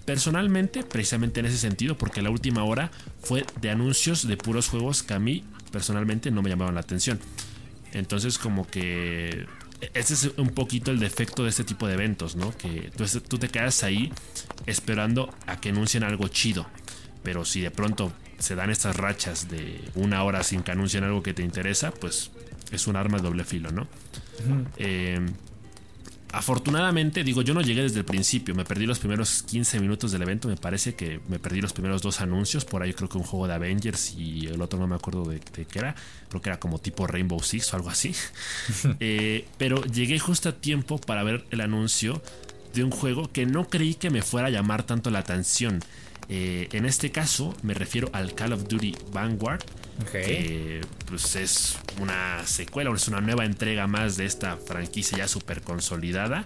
Personalmente, 0.06 0.84
precisamente 0.84 1.40
en 1.40 1.48
ese 1.48 1.58
sentido, 1.58 1.98
porque 1.98 2.22
la 2.22 2.30
última 2.30 2.64
hora 2.64 2.92
fue 3.24 3.44
de 3.60 3.72
anuncios 3.72 4.28
de 4.28 4.38
puros 4.38 4.70
juegos 4.70 5.02
que 5.02 5.16
a 5.16 5.20
mí 5.20 5.44
personalmente 5.72 6.30
no 6.30 6.44
me 6.44 6.52
llamaban 6.52 6.76
la 6.76 6.82
atención. 6.82 7.20
Entonces 7.92 8.38
como 8.38 8.68
que 8.68 9.48
ese 9.96 10.14
es 10.14 10.32
un 10.38 10.50
poquito 10.50 10.92
el 10.92 11.00
defecto 11.00 11.44
de 11.44 11.50
este 11.50 11.64
tipo 11.64 11.88
de 11.88 11.96
eventos, 11.96 12.36
¿no? 12.36 12.56
Que 12.56 12.92
tú 13.28 13.40
te 13.40 13.50
quedas 13.50 13.84
ahí 13.84 14.12
esperando 14.68 15.34
a 15.48 15.60
que 15.60 15.70
anuncien 15.70 16.04
algo 16.04 16.28
chido. 16.28 16.68
Pero 17.26 17.44
si 17.44 17.60
de 17.60 17.72
pronto 17.72 18.14
se 18.40 18.56
dan 18.56 18.70
estas 18.70 18.96
rachas 18.96 19.50
de 19.50 19.82
una 19.96 20.24
hora 20.24 20.44
sin 20.44 20.64
que 20.64 20.72
anuncien 20.72 21.04
algo 21.04 21.22
que 21.22 21.34
te 21.34 21.44
interesa, 21.44 21.92
pues 21.92 22.32
es 22.72 22.88
un 22.88 22.96
arma 22.96 23.18
de 23.18 23.24
doble 23.24 23.44
filo, 23.44 23.72
¿no? 23.72 23.88
eh, 24.78 25.20
afortunadamente, 26.32 27.24
digo, 27.24 27.42
yo 27.42 27.54
no 27.54 27.62
llegué 27.62 27.82
desde 27.82 28.00
el 28.00 28.06
principio, 28.06 28.54
me 28.54 28.66
perdí 28.66 28.86
los 28.86 29.00
primeros 29.00 29.42
15 29.44 29.80
minutos 29.80 30.12
del 30.12 30.22
evento, 30.22 30.50
me 30.50 30.58
parece 30.58 30.94
que 30.94 31.22
me 31.30 31.40
perdí 31.40 31.62
los 31.62 31.72
primeros 31.72 32.02
dos 32.02 32.20
anuncios, 32.20 32.66
por 32.66 32.84
ahí 32.84 32.94
creo 32.94 33.08
que 33.08 33.18
un 33.18 33.24
juego 33.24 33.48
de 33.48 33.54
Avengers 33.54 34.14
y 34.18 34.48
el 34.48 34.62
otro 34.62 34.78
no 34.78 34.86
me 34.86 34.96
acuerdo 34.96 35.24
de, 35.24 35.40
qué 35.40 35.80
era, 35.80 35.96
creo 36.30 36.42
que 36.42 36.50
era 36.50 36.60
como 36.60 36.78
tipo 36.78 37.08
Rainbow 37.08 37.42
Six 37.42 37.74
o 37.74 37.78
algo 37.78 37.90
así. 37.90 38.14
Eh, 39.00 39.48
pero 39.58 39.84
llegué 39.86 40.20
justo 40.20 40.50
a 40.50 40.52
tiempo 40.54 41.00
para 41.00 41.24
ver 41.24 41.46
el 41.52 41.62
anuncio 41.62 42.22
de 42.74 42.84
un 42.84 42.92
juego 42.92 43.32
que 43.32 43.46
no 43.46 43.68
creí 43.68 43.96
que 43.96 44.10
me 44.10 44.22
fuera 44.22 44.48
a 44.48 44.52
llamar 44.52 44.84
tanto 44.84 45.10
la 45.10 45.20
atención. 45.20 45.80
Eh, 46.28 46.70
en 46.72 46.86
este 46.86 47.12
caso 47.12 47.56
me 47.62 47.74
refiero 47.74 48.10
al 48.14 48.34
Call 48.34 48.54
of 48.54 48.68
Duty 48.68 48.96
Vanguard. 49.12 49.64
Que 50.12 50.82
pues 51.06 51.38
es 51.38 51.78
una 52.02 52.46
secuela, 52.46 52.92
es 52.94 53.08
una 53.08 53.22
nueva 53.22 53.46
entrega 53.46 53.88
más 53.88 54.18
de 54.18 54.26
esta 54.26 54.58
franquicia 54.58 55.20
ya 55.20 55.28
súper 55.28 55.62
consolidada. 55.62 56.46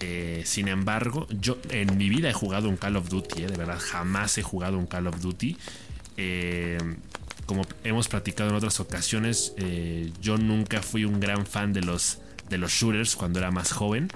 Eh, 0.00 0.42
sin 0.44 0.68
embargo, 0.68 1.26
yo 1.30 1.56
en 1.70 1.96
mi 1.96 2.10
vida 2.10 2.28
he 2.28 2.34
jugado 2.34 2.68
un 2.68 2.76
Call 2.76 2.96
of 2.96 3.08
Duty, 3.08 3.44
eh, 3.44 3.46
de 3.46 3.56
verdad, 3.56 3.78
jamás 3.80 4.36
he 4.36 4.42
jugado 4.42 4.76
un 4.76 4.86
Call 4.86 5.06
of 5.06 5.20
Duty. 5.20 5.56
como 7.46 7.66
hemos 7.84 8.08
platicado 8.08 8.50
en 8.50 8.56
otras 8.56 8.80
ocasiones, 8.80 9.54
yo 10.20 10.36
nunca 10.36 10.82
fui 10.82 11.06
un 11.06 11.20
gran 11.20 11.46
fan 11.46 11.72
de 11.72 11.80
los, 11.80 12.18
de 12.50 12.58
los 12.58 12.70
shooters 12.70 13.16
cuando 13.16 13.38
era 13.38 13.50
más 13.50 13.72
joven. 13.72 14.08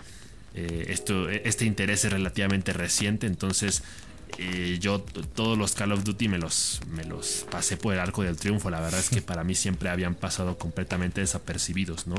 esto, 0.54 1.30
este 1.30 1.64
interés 1.64 2.04
es 2.04 2.12
relativamente 2.12 2.74
reciente, 2.74 3.26
entonces 3.26 3.82
eh, 4.36 4.78
yo 4.80 5.00
todos 5.00 5.56
los 5.56 5.74
Call 5.74 5.92
of 5.92 6.04
Duty 6.04 6.28
me 6.28 6.38
los, 6.38 6.80
me 6.90 7.04
los 7.04 7.46
pasé 7.50 7.76
por 7.76 7.94
el 7.94 8.00
arco 8.00 8.22
del 8.22 8.36
triunfo. 8.36 8.70
La 8.70 8.80
verdad 8.80 9.00
es 9.00 9.10
que 9.10 9.22
para 9.22 9.44
mí 9.44 9.54
siempre 9.54 9.88
habían 9.88 10.14
pasado 10.14 10.58
completamente 10.58 11.20
desapercibidos, 11.20 12.06
¿no? 12.06 12.16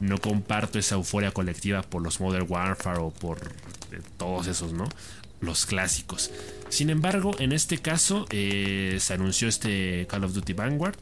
No 0.00 0.18
comparto 0.18 0.78
esa 0.78 0.96
euforia 0.96 1.30
colectiva 1.30 1.82
por 1.82 2.02
los 2.02 2.20
Modern 2.20 2.46
Warfare 2.48 2.98
o 3.00 3.10
por 3.10 3.38
eh, 3.92 4.00
todos 4.18 4.46
esos, 4.46 4.72
¿no? 4.72 4.88
Los 5.40 5.66
clásicos. 5.66 6.30
Sin 6.68 6.90
embargo, 6.90 7.36
en 7.38 7.52
este 7.52 7.78
caso 7.78 8.26
eh, 8.30 8.98
se 9.00 9.14
anunció 9.14 9.48
este 9.48 10.06
Call 10.08 10.24
of 10.24 10.32
Duty 10.32 10.52
Vanguard 10.52 10.96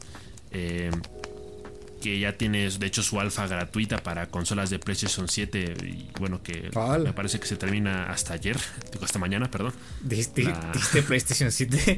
que 2.05 2.19
ya 2.19 2.33
tiene 2.33 2.69
de 2.69 2.85
hecho 2.85 3.01
su 3.01 3.19
alfa 3.19 3.47
gratuita 3.47 3.97
para 3.97 4.27
consolas 4.27 4.69
de 4.69 4.77
PlayStation 4.77 5.27
7 5.27 5.75
y 5.85 6.07
bueno 6.19 6.43
que 6.43 6.69
me 7.03 7.13
parece 7.13 7.39
que 7.39 7.47
se 7.47 7.57
termina 7.57 8.11
hasta 8.11 8.35
ayer, 8.35 8.55
digo 8.91 9.05
hasta 9.05 9.17
mañana, 9.17 9.49
perdón. 9.49 9.73
¿Diste, 10.01 10.53
PlayStation 11.07 11.51
7? 11.51 11.97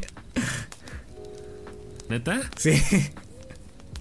¿Neta? 2.08 2.40
Sí. 2.56 2.82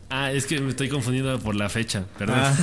Ah, 0.08 0.30
es 0.30 0.46
que 0.46 0.60
me 0.60 0.70
estoy 0.70 0.88
confundiendo 0.88 1.40
por 1.40 1.56
la 1.56 1.68
fecha, 1.68 2.04
perdón. 2.16 2.38
Ah. 2.38 2.56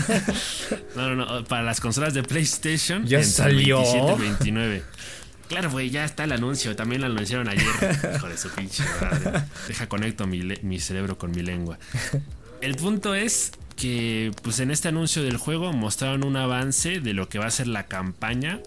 no, 0.95 1.13
no, 1.13 1.25
no, 1.25 1.43
para 1.43 1.63
las 1.63 1.81
consolas 1.81 2.13
de 2.13 2.23
PlayStation 2.23 3.05
ya 3.05 3.21
salió 3.23 3.79
27 3.79 4.21
29. 4.21 4.83
Claro, 5.49 5.69
güey, 5.69 5.89
ya 5.89 6.05
está 6.05 6.23
el 6.23 6.31
anuncio. 6.31 6.77
También 6.77 7.01
lo 7.01 7.07
anunciaron 7.07 7.49
ayer. 7.49 7.67
Hijo 8.15 8.29
de 8.29 8.37
su 8.37 8.49
pinche 8.51 8.85
madre. 9.01 9.43
Deja 9.67 9.89
conecto 9.89 10.25
mi, 10.25 10.41
mi 10.61 10.79
cerebro 10.79 11.17
con 11.17 11.31
mi 11.31 11.41
lengua. 11.41 11.77
El 12.63 12.75
punto 12.75 13.13
es 13.13 13.51
que 13.75 14.31
pues 14.41 14.61
en 14.61 14.71
este 14.71 14.87
anuncio 14.87 15.21
del 15.21 15.35
juego 15.35 15.73
mostraron 15.73 16.23
un 16.23 16.37
avance 16.37 17.01
de 17.01 17.13
lo 17.13 17.27
que 17.27 17.37
va 17.37 17.47
a 17.47 17.51
ser 17.51 17.67
la 17.67 17.87
campaña 17.87 18.61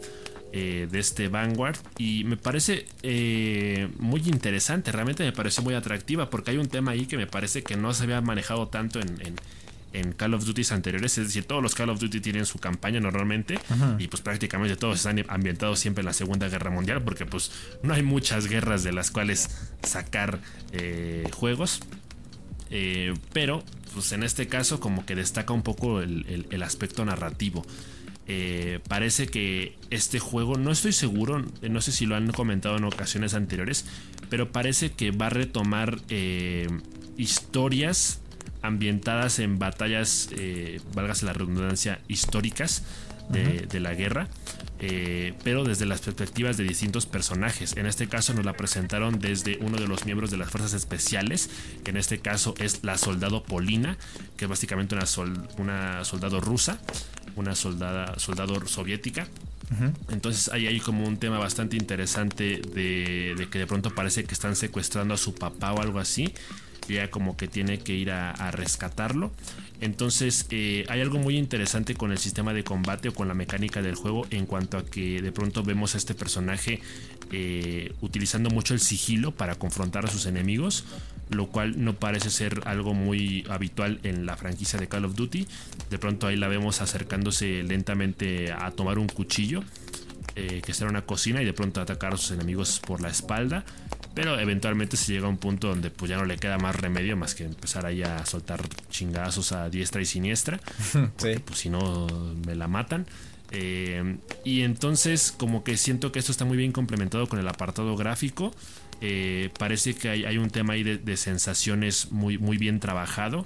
eh, 0.53 0.87
de 0.91 0.99
este 0.99 1.29
Vanguard 1.29 1.79
y 1.97 2.25
me 2.25 2.37
parece 2.37 2.85
eh, 3.03 3.89
muy 3.99 4.21
interesante, 4.27 4.93
realmente 4.93 5.25
me 5.25 5.33
pareció 5.33 5.63
muy 5.63 5.73
atractiva 5.73 6.29
porque 6.29 6.51
hay 6.51 6.59
un 6.59 6.69
tema 6.69 6.91
ahí 6.91 7.07
que 7.07 7.17
me 7.17 7.27
parece 7.27 7.63
que 7.63 7.79
no 7.79 7.95
se 7.95 8.03
había 8.03 8.21
manejado 8.21 8.69
tanto 8.69 9.01
en, 9.01 9.35
Call 10.19 10.35
of 10.35 10.45
Duty 10.45 10.63
anteriores, 10.73 11.17
es 11.17 11.29
decir, 11.29 11.45
todos 11.45 11.63
los 11.63 11.75
Call 11.75 11.89
of 11.89 11.99
Duty 11.99 12.21
tienen 12.21 12.45
su 12.45 12.59
campaña 12.59 13.01
normalmente 13.01 13.59
y 13.99 14.09
pues 14.09 14.21
prácticamente 14.21 14.77
todos 14.77 14.99
están 14.99 15.25
ambientados 15.29 15.79
siempre 15.79 16.03
en 16.03 16.07
la 16.07 16.13
Segunda 16.13 16.51
Guerra 16.51 16.71
Mundial 16.71 17.03
porque 17.03 17.25
pues 17.25 17.51
no 17.83 17.95
hay 17.95 18.03
muchas 18.03 18.47
guerras 18.47 18.85
de 18.85 18.93
las 18.93 19.11
cuales 19.11 19.49
sacar 19.83 20.39
eh, 20.73 21.27
juegos. 21.33 21.81
pero 23.33 23.65
pues 23.97 24.13
en 24.13 24.23
este 24.23 24.47
caso 24.47 24.79
como 24.79 25.07
que 25.07 25.15
destaca 25.15 25.55
un 25.55 25.63
poco 25.63 26.03
el, 26.03 26.63
aspecto 26.63 27.03
narrativo. 27.07 27.65
Eh, 28.29 28.81
parece 28.89 29.27
que 29.27 29.79
este 29.89 30.19
juego, 30.19 30.59
no 30.59 30.71
estoy 30.71 30.93
seguro, 30.93 31.43
no 31.63 31.81
sé 31.81 31.93
si 31.93 32.05
lo 32.05 32.15
han 32.15 32.31
comentado 32.31 32.77
en 32.77 32.85
ocasiones 32.85 33.33
anteriores, 33.33 33.87
pero 34.29 34.53
parece 34.53 34.93
que 34.93 35.13
va 35.13 35.29
a 35.29 35.31
retomar 35.31 35.99
eh, 36.11 36.67
historias 37.17 38.21
ambientadas 38.61 39.39
en 39.39 39.59
batallas, 39.59 40.29
eh, 40.37 40.79
la 40.95 41.33
redundancia, 41.33 41.99
históricas 42.07 42.83
de, 43.29 43.81
la 43.81 43.95
guerra, 43.95 44.29
eh, 44.81 45.35
pero 45.45 45.65
desde 45.65 45.87
las 45.87 46.01
perspectivas 46.01 46.57
de 46.57 46.65
distintos 46.65 47.07
personajes. 47.07 47.77
En 47.77 47.87
este 47.87 48.09
caso 48.09 48.35
nos 48.35 48.45
la 48.45 48.55
presentaron 48.55 49.19
desde 49.19 49.59
uno 49.61 49.79
de 49.79 49.87
los 49.87 50.05
miembros 50.05 50.31
de 50.31 50.37
las 50.37 50.51
fuerzas 50.51 50.75
especiales, 50.75 51.51
que 51.85 51.91
en 51.91 51.97
este 51.97 52.19
caso 52.19 52.55
es 52.59 52.85
la 52.85 52.99
soldado 52.99 53.43
Polina, 53.43 53.97
que 54.37 54.45
es 54.45 54.49
básicamente 54.49 54.95
una, 54.95 55.05
una 55.59 56.05
soldado 56.05 56.41
rusa, 56.41 56.81
una 57.37 57.55
soldada, 57.55 58.19
soldado 58.19 58.67
soviética. 58.67 59.27
Entonces 60.11 60.49
ahí 60.53 60.69
hay 60.69 60.79
como 60.79 61.05
un 61.05 61.17
tema 61.17 61.41
bastante 61.41 61.77
interesante 61.77 62.61
de, 62.73 63.35
de, 63.37 63.49
que 63.49 63.59
de 63.59 63.67
pronto 63.67 63.93
parece 63.93 64.23
que 64.23 64.33
están 64.33 64.55
secuestrando 64.55 65.15
a 65.15 65.17
su 65.17 65.35
papá 65.35 65.73
o 65.73 65.83
algo 65.83 65.99
así 65.99 66.33
como 67.11 67.37
que 67.37 67.49
tiene 67.49 67.79
que 67.79 67.95
ir 67.95 68.11
a, 68.11 68.51
rescatarlo. 68.51 69.33
Entonces 69.81 70.47
eh, 70.51 70.87
hay 70.89 71.01
algo 71.01 71.19
muy 71.19 71.37
interesante 71.37 71.95
con 71.95 72.13
el 72.13 72.19
sistema 72.19 72.55
de 72.55 72.65
combate 72.65 73.11
o 73.11 73.15
con 73.15 73.29
la 73.29 73.35
mecánica 73.35 73.83
del 73.83 73.95
juego 73.95 74.27
en 74.31 74.47
cuanto 74.47 74.79
a 74.79 74.85
que 74.85 75.21
de 75.21 75.33
pronto 75.33 75.63
vemos 75.63 75.95
a 75.95 75.99
este 75.99 76.15
personaje 76.15 76.81
eh, 77.33 77.93
utilizando 78.01 78.49
mucho 78.51 78.73
el 78.73 78.81
sigilo 78.81 79.33
para 79.33 79.57
confrontar 79.57 80.07
a 80.07 80.09
sus 80.09 80.27
enemigos, 80.27 80.85
lo 81.29 81.49
cual 81.49 81.85
no 81.85 81.95
parece 81.95 82.31
ser 82.31 82.63
algo 82.65 82.95
muy 82.95 83.45
habitual 83.51 84.01
en 84.03 84.25
la 84.25 84.37
franquicia 84.37 84.79
de 84.79 84.89
Call 84.89 85.05
of 85.05 85.15
Duty. 85.15 85.47
De 85.91 85.99
pronto 85.99 86.27
ahí 86.27 86.37
la 86.37 86.49
vemos 86.49 86.81
acercándose 86.81 87.63
lentamente 87.63 88.53
a 88.53 88.71
tomar 88.71 88.99
un 88.99 89.09
cuchillo. 89.09 89.63
Eh, 90.39 90.61
que 90.63 90.73
está 90.73 90.85
en 90.85 90.91
una 90.91 91.07
cocina 91.07 91.41
y 91.41 91.47
de 91.47 91.55
pronto 91.55 91.81
atacar 91.81 92.13
a 92.13 92.19
sus 92.19 92.33
enemigos 92.33 92.79
por 92.81 93.01
la 93.01 93.09
espalda. 93.09 93.65
Pero 94.17 94.41
eventualmente 94.41 94.97
se 94.97 95.13
llega 95.13 95.27
a 95.27 95.29
un 95.29 95.37
punto 95.37 95.69
donde 95.69 95.91
pues 95.91 96.09
ya 96.09 96.17
no 96.17 96.25
le 96.25 96.39
queda 96.39 96.57
más 96.57 96.75
remedio 96.75 97.19
más 97.19 97.35
que 97.35 97.45
empezar 97.45 97.85
ahí 97.85 98.03
a 98.03 98.25
soltar 98.25 98.63
chingazos 98.89 99.53
a 99.53 99.69
diestra 99.69 100.01
y 100.01 100.07
siniestra. 100.07 100.59
Porque, 101.19 101.39
Pues 101.41 101.59
si 101.59 101.69
no 101.69 102.07
me 102.47 102.55
la 102.55 102.67
matan. 102.67 103.05
Eh, 103.51 104.17
y 104.43 104.63
entonces 104.63 105.35
como 105.37 105.65
que 105.65 105.77
siento 105.77 106.13
que 106.13 106.19
esto 106.19 106.33
está 106.33 106.47
muy 106.47 106.57
bien 106.57 106.73
complementado 106.73 107.27
con 107.27 107.39
el 107.39 107.47
apartado 107.47 107.95
gráfico. 107.95 108.55
Eh, 109.03 109.51
parece 109.59 109.93
que 109.93 110.09
hay, 110.09 110.39
un 110.39 110.49
tema 110.49 110.73
ahí 110.73 110.83
de, 110.83 111.17
sensaciones 111.19 112.11
muy, 112.11 112.39
muy 112.39 112.57
bien 112.57 112.81
trabajado. 112.81 113.45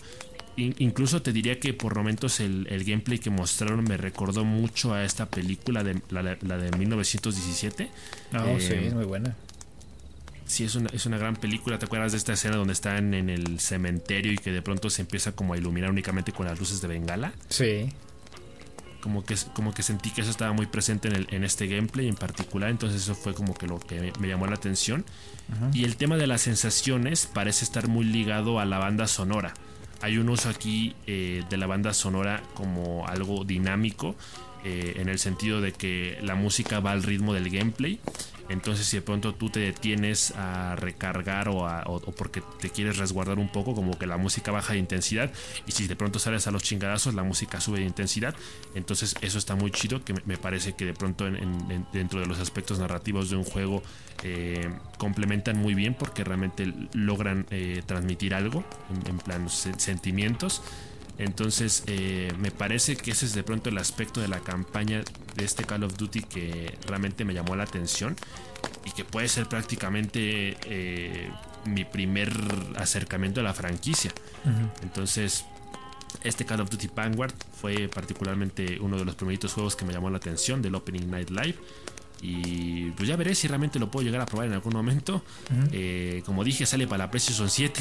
incluso 0.56 1.20
te 1.20 1.32
diría 1.32 1.58
que 1.58 1.74
por 1.74 1.96
momentos 1.96 2.38
el, 2.38 2.84
gameplay 2.84 3.18
que 3.18 3.30
mostraron 3.30 3.82
me 3.82 3.96
recordó 3.96 4.44
mucho 4.44 4.94
a 4.94 5.02
esta 5.02 5.26
película 5.26 5.82
de 5.82 6.00
la, 6.10 6.22
de 6.22 6.78
1917. 6.78 7.90
Ah, 8.32 8.46
sí, 8.60 8.72
eh, 8.72 8.86
es 8.86 8.94
muy 8.94 9.04
buena 9.04 9.34
sí 10.50 10.64
es 10.64 10.74
una, 10.74 10.90
es 10.92 11.06
una 11.06 11.16
gran 11.16 11.36
película. 11.36 11.78
¿Te 11.78 11.86
acuerdas 11.86 12.12
de 12.12 12.18
esta 12.18 12.32
escena 12.32 12.56
donde 12.56 12.72
están 12.72 13.14
en 13.14 13.30
el 13.30 13.60
cementerio 13.60 14.32
y 14.32 14.36
que 14.36 14.50
de 14.50 14.62
pronto 14.62 14.90
se 14.90 15.02
empieza 15.02 15.32
como 15.32 15.54
a 15.54 15.56
iluminar 15.56 15.90
únicamente 15.90 16.32
con 16.32 16.46
las 16.46 16.58
luces 16.58 16.80
de 16.80 16.88
bengala? 16.88 17.32
Sí. 17.48 17.88
Como 19.00 19.24
que, 19.24 19.36
como 19.54 19.72
que 19.72 19.82
sentí 19.82 20.10
que 20.10 20.20
eso 20.22 20.30
estaba 20.30 20.52
muy 20.52 20.66
presente 20.66 21.08
en, 21.08 21.16
el, 21.16 21.26
en 21.30 21.44
este 21.44 21.68
gameplay 21.68 22.08
en 22.08 22.16
particular, 22.16 22.68
entonces 22.68 23.02
eso 23.02 23.14
fue 23.14 23.32
como 23.32 23.54
que 23.54 23.66
lo 23.66 23.78
que 23.78 24.12
me, 24.18 24.28
llamó 24.28 24.46
la 24.46 24.56
atención. 24.56 25.04
Y 25.72 25.84
el 25.84 25.96
tema 25.96 26.16
de 26.16 26.28
las 26.28 26.42
sensaciones 26.42 27.26
parece 27.26 27.64
estar 27.64 27.88
muy 27.88 28.04
ligado 28.04 28.60
a 28.60 28.64
la 28.64 28.78
banda 28.78 29.08
sonora. 29.08 29.54
Hay 30.00 30.18
un 30.18 30.28
uso 30.28 30.48
aquí 30.48 30.94
eh, 31.06 31.42
de 31.50 31.56
la 31.56 31.66
banda 31.66 31.92
sonora 31.92 32.42
como 32.54 33.06
algo 33.08 33.44
dinámico, 33.44 34.16
eh, 34.64 34.94
en 34.96 35.08
el 35.08 35.18
sentido 35.18 35.60
de 35.60 35.72
que 35.72 36.18
la 36.22 36.34
música 36.34 36.80
va 36.80 36.92
al 36.92 37.02
ritmo 37.02 37.34
del 37.34 37.50
gameplay 37.50 38.00
entonces 38.50 38.84
si 38.86 38.96
de 38.96 39.02
pronto 39.02 39.32
tú 39.32 39.48
te 39.48 39.60
detienes 39.60 40.32
a 40.36 40.74
recargar 40.74 41.48
o, 41.48 42.00
porque 42.16 42.42
te 42.60 42.68
quieres 42.68 42.98
resguardar 42.98 43.38
un 43.38 43.48
poco, 43.48 43.76
como 43.76 43.96
que 43.96 44.08
la 44.08 44.16
música 44.16 44.50
baja 44.50 44.72
de 44.72 44.80
intensidad. 44.80 45.30
Y 45.68 45.72
si 45.72 45.86
de 45.86 45.94
pronto 45.94 46.18
sales 46.18 46.48
a 46.48 46.50
los 46.50 46.64
chingadazos, 46.64 47.14
la 47.14 47.22
música 47.22 47.60
sube 47.60 47.78
de 47.78 47.86
intensidad. 47.86 48.34
Entonces 48.74 49.14
eso 49.20 49.38
está 49.38 49.54
muy 49.54 49.70
chido, 49.70 50.04
que 50.04 50.14
me 50.24 50.36
parece 50.36 50.72
que 50.72 50.84
de 50.84 50.94
pronto 50.94 51.26
dentro 51.92 52.18
de 52.18 52.26
los 52.26 52.40
aspectos 52.40 52.80
narrativos 52.80 53.30
de 53.30 53.36
un 53.36 53.44
juego 53.44 53.84
eh, 54.24 54.68
complementan 54.98 55.56
muy 55.56 55.74
bien 55.74 55.94
porque 55.94 56.24
realmente 56.24 56.74
logran 56.92 57.46
eh, 57.50 57.82
transmitir 57.86 58.34
algo, 58.34 58.64
en 59.06 59.18
plan 59.18 59.48
sentimientos. 59.48 60.60
Entonces, 61.20 61.84
eh, 61.86 62.32
me 62.38 62.50
parece 62.50 62.96
que 62.96 63.10
ese 63.10 63.26
es 63.26 63.34
de 63.34 63.42
pronto 63.42 63.68
el 63.68 63.76
aspecto 63.76 64.22
de 64.22 64.28
la 64.28 64.40
campaña 64.40 65.02
de 65.36 65.44
este 65.44 65.64
Call 65.64 65.84
of 65.84 65.98
Duty 65.98 66.22
que 66.22 66.78
realmente 66.86 67.26
me 67.26 67.34
llamó 67.34 67.54
la 67.56 67.64
atención 67.64 68.16
y 68.86 68.90
que 68.92 69.04
puede 69.04 69.28
ser 69.28 69.46
prácticamente 69.46 70.56
eh, 70.64 71.30
mi 71.66 71.84
primer 71.84 72.32
acercamiento 72.76 73.40
a 73.40 73.42
la 73.42 73.52
franquicia. 73.52 74.10
Entonces, 74.82 75.44
este 76.24 76.46
Call 76.46 76.62
of 76.62 76.70
Duty 76.70 76.88
Vanguard 76.94 77.34
fue 77.52 77.88
particularmente 77.88 78.78
uno 78.80 78.96
de 78.96 79.04
los 79.04 79.14
primeritos 79.14 79.52
juegos 79.52 79.76
que 79.76 79.84
me 79.84 79.92
llamó 79.92 80.08
la 80.08 80.16
atención 80.16 80.62
del 80.62 80.74
Opening 80.74 81.10
Night 81.10 81.28
Live. 81.28 81.56
Y 82.22 82.90
pues 82.92 83.08
ya 83.08 83.16
veré 83.16 83.34
si 83.34 83.48
realmente 83.48 83.78
lo 83.78 83.90
puedo 83.90 84.04
llegar 84.04 84.20
a 84.20 84.26
probar 84.26 84.46
en 84.46 84.52
algún 84.52 84.74
momento. 84.74 85.22
Eh, 85.72 86.22
como 86.26 86.44
dije, 86.44 86.66
sale 86.66 86.86
para 86.86 87.04
la 87.04 87.10
PlayStation 87.10 87.48
7. 87.48 87.80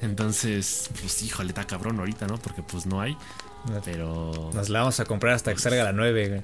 Entonces, 0.00 0.90
pues 1.00 1.22
híjole, 1.22 1.50
está 1.50 1.66
cabrón 1.66 1.98
ahorita, 2.00 2.26
¿no? 2.26 2.38
Porque 2.38 2.62
pues 2.62 2.86
no 2.86 3.00
hay. 3.00 3.16
Pero. 3.84 4.50
Nos 4.52 4.68
la 4.68 4.80
vamos 4.80 4.98
a 5.00 5.04
comprar 5.04 5.34
hasta 5.34 5.52
que 5.52 5.60
salga 5.60 5.84
la 5.84 5.92
9, 5.92 6.42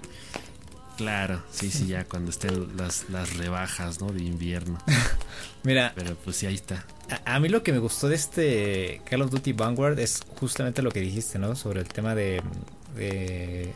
Claro, 0.97 1.43
sí, 1.51 1.71
sí, 1.71 1.89
ya 1.89 2.05
cuando 2.05 2.31
estén 2.31 2.75
las, 2.79 3.11
las 3.11 3.37
rebajas, 3.37 4.01
¿no? 4.01 4.13
De 4.13 4.23
invierno. 4.23 4.79
Mira. 5.63 5.93
Pero 5.95 6.15
pues 6.17 6.37
sí, 6.37 6.47
ahí 6.47 6.55
está. 6.55 6.87
A, 7.27 7.39
mí 7.39 7.51
lo 7.51 7.63
que 7.63 7.73
me 7.73 7.79
gustó 7.79 8.09
de 8.09 8.17
este 8.17 9.03
Call 9.05 9.23
of 9.23 9.31
Duty 9.31 9.53
Vanguard 9.53 9.99
es 9.99 10.23
justamente 10.39 10.81
lo 10.81 10.91
que 10.91 11.01
dijiste, 11.01 11.39
¿no? 11.39 11.55
Sobre 11.55 11.81
el 11.81 11.89
tema 11.89 12.15
de, 12.15 12.43
de 12.97 13.75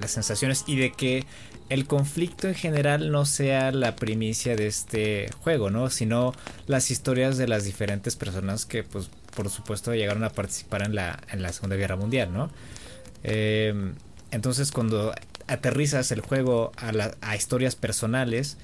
las 0.00 0.10
sensaciones 0.10 0.64
y 0.66 0.76
de 0.76 0.92
que 0.92 1.24
el 1.68 1.86
conflicto 1.86 2.48
en 2.48 2.54
general 2.54 3.10
no 3.10 3.24
sea 3.26 3.72
la 3.72 3.96
primicia 3.96 4.56
de 4.56 4.66
este 4.66 5.30
juego, 5.42 5.70
¿no? 5.70 5.90
Sino 5.90 6.32
las 6.66 6.90
historias 6.90 7.36
de 7.36 7.46
las 7.46 7.64
diferentes 7.64 8.16
personas 8.16 8.64
que, 8.64 8.84
pues, 8.84 9.10
por 9.36 9.50
supuesto, 9.50 9.94
llegaron 9.94 10.24
a 10.24 10.30
participar 10.30 10.82
en 10.82 10.94
la, 10.94 11.20
en 11.30 11.42
la 11.42 11.52
Segunda 11.52 11.76
Guerra 11.76 11.96
Mundial, 11.96 12.32
¿no? 12.32 12.50
Eh, 13.24 13.92
entonces, 14.30 14.72
cuando 14.72 15.14
aterrizas 15.46 16.10
el 16.12 16.20
juego 16.20 16.72
a, 16.76 16.92
a 17.20 17.36
historias 17.36 17.76
personales, 17.76 18.56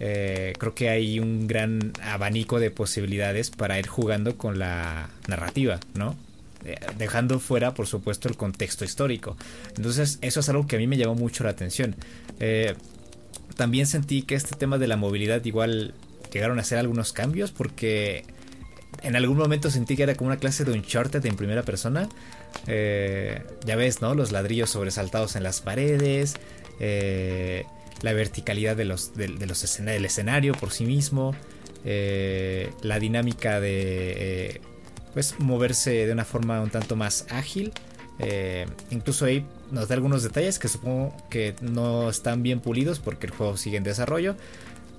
eh, 0.00 0.52
creo 0.58 0.74
que 0.74 0.88
hay 0.88 1.18
un 1.18 1.48
gran 1.48 1.92
abanico 2.02 2.60
de 2.60 2.70
posibilidades 2.70 3.50
para 3.50 3.78
ir 3.78 3.88
jugando 3.88 4.36
con 4.36 4.58
la 4.58 5.10
narrativa, 5.26 5.80
¿no? 5.94 6.16
Eh, 6.64 6.74
dejando 6.96 7.38
fuera, 7.38 7.72
por 7.72 7.86
supuesto, 7.86 8.28
el 8.28 8.36
contexto 8.36 8.84
histórico. 8.84 9.36
Entonces, 9.76 10.18
eso 10.22 10.40
es 10.40 10.48
algo 10.48 10.66
que 10.66 10.76
a 10.76 10.78
mí 10.78 10.86
me 10.86 10.96
llamó 10.96 11.14
mucho 11.14 11.44
la 11.44 11.50
atención. 11.50 11.94
Eh, 12.40 12.74
también 13.56 13.86
sentí 13.86 14.22
que 14.22 14.34
este 14.34 14.56
tema 14.56 14.78
de 14.78 14.88
la 14.88 14.96
movilidad 14.96 15.44
igual 15.44 15.94
llegaron 16.32 16.58
a 16.58 16.62
hacer 16.62 16.78
algunos 16.78 17.12
cambios 17.12 17.52
porque 17.52 18.24
en 19.02 19.16
algún 19.16 19.38
momento 19.38 19.70
sentí 19.70 19.96
que 19.96 20.02
era 20.02 20.14
como 20.14 20.28
una 20.28 20.38
clase 20.38 20.64
de 20.64 20.72
Uncharted 20.72 21.24
en 21.26 21.36
primera 21.36 21.62
persona. 21.62 22.08
Eh, 22.66 23.42
ya 23.64 23.76
ves, 23.76 24.02
¿no? 24.02 24.14
Los 24.14 24.32
ladrillos 24.32 24.70
sobresaltados 24.70 25.36
en 25.36 25.44
las 25.44 25.60
paredes, 25.60 26.34
la 26.80 28.12
verticalidad 28.12 28.76
de 28.76 28.84
los, 28.84 29.14
de, 29.14 29.28
los 29.28 29.78
del 29.78 30.04
escenario 30.04 30.54
por 30.54 30.72
sí 30.72 30.84
mismo, 30.84 31.34
la 31.84 32.98
dinámica 32.98 33.60
de 33.60 34.60
pues 35.18 35.34
moverse 35.40 36.06
de 36.06 36.12
una 36.12 36.24
forma 36.24 36.60
un 36.60 36.70
tanto 36.70 36.94
más 36.94 37.26
ágil. 37.28 37.72
Eh, 38.20 38.66
incluso 38.90 39.24
ahí 39.24 39.44
nos 39.72 39.88
da 39.88 39.96
algunos 39.96 40.22
detalles 40.22 40.60
que 40.60 40.68
supongo 40.68 41.12
que 41.28 41.56
no 41.60 42.08
están 42.08 42.44
bien 42.44 42.60
pulidos 42.60 43.00
porque 43.00 43.26
el 43.26 43.32
juego 43.32 43.56
sigue 43.56 43.78
en 43.78 43.82
desarrollo. 43.82 44.36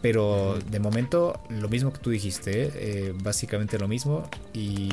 Pero 0.02 0.60
de 0.70 0.80
momento 0.82 1.40
lo 1.48 1.70
mismo 1.70 1.94
que 1.94 2.00
tú 2.00 2.10
dijiste, 2.10 2.70
eh, 2.76 3.14
básicamente 3.16 3.80
lo 3.80 3.88
mismo. 3.88 4.30
Y 4.54 4.90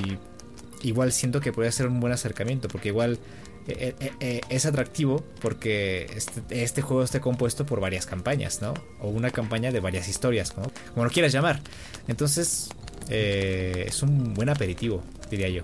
igual 0.85 1.11
siento 1.11 1.41
que 1.41 1.53
podría 1.53 1.73
ser 1.73 1.89
un 1.89 1.99
buen 1.99 2.13
acercamiento 2.13 2.69
porque 2.69 2.91
igual 2.91 3.19
eh, 3.67 4.43
es 4.49 4.65
atractivo 4.65 5.25
porque 5.41 6.07
este, 6.15 6.41
este, 6.63 6.83
juego 6.83 7.03
está 7.03 7.21
compuesto 7.21 7.67
por 7.67 7.81
varias 7.81 8.07
campañas, 8.07 8.63
¿no? 8.63 8.75
O 9.01 9.09
una 9.09 9.33
campaña 9.33 9.73
de 9.73 9.81
varias 9.81 10.07
historias, 10.07 10.57
¿no? 10.57 10.71
como 10.95 11.05
lo 11.05 11.11
quieras 11.11 11.33
llamar. 11.33 11.63
Entonces 12.07 12.69
es 13.09 14.03
un 14.03 14.35
buen 14.35 14.49
aperitivo 14.49 15.03
diría 15.31 15.49
yo. 15.49 15.63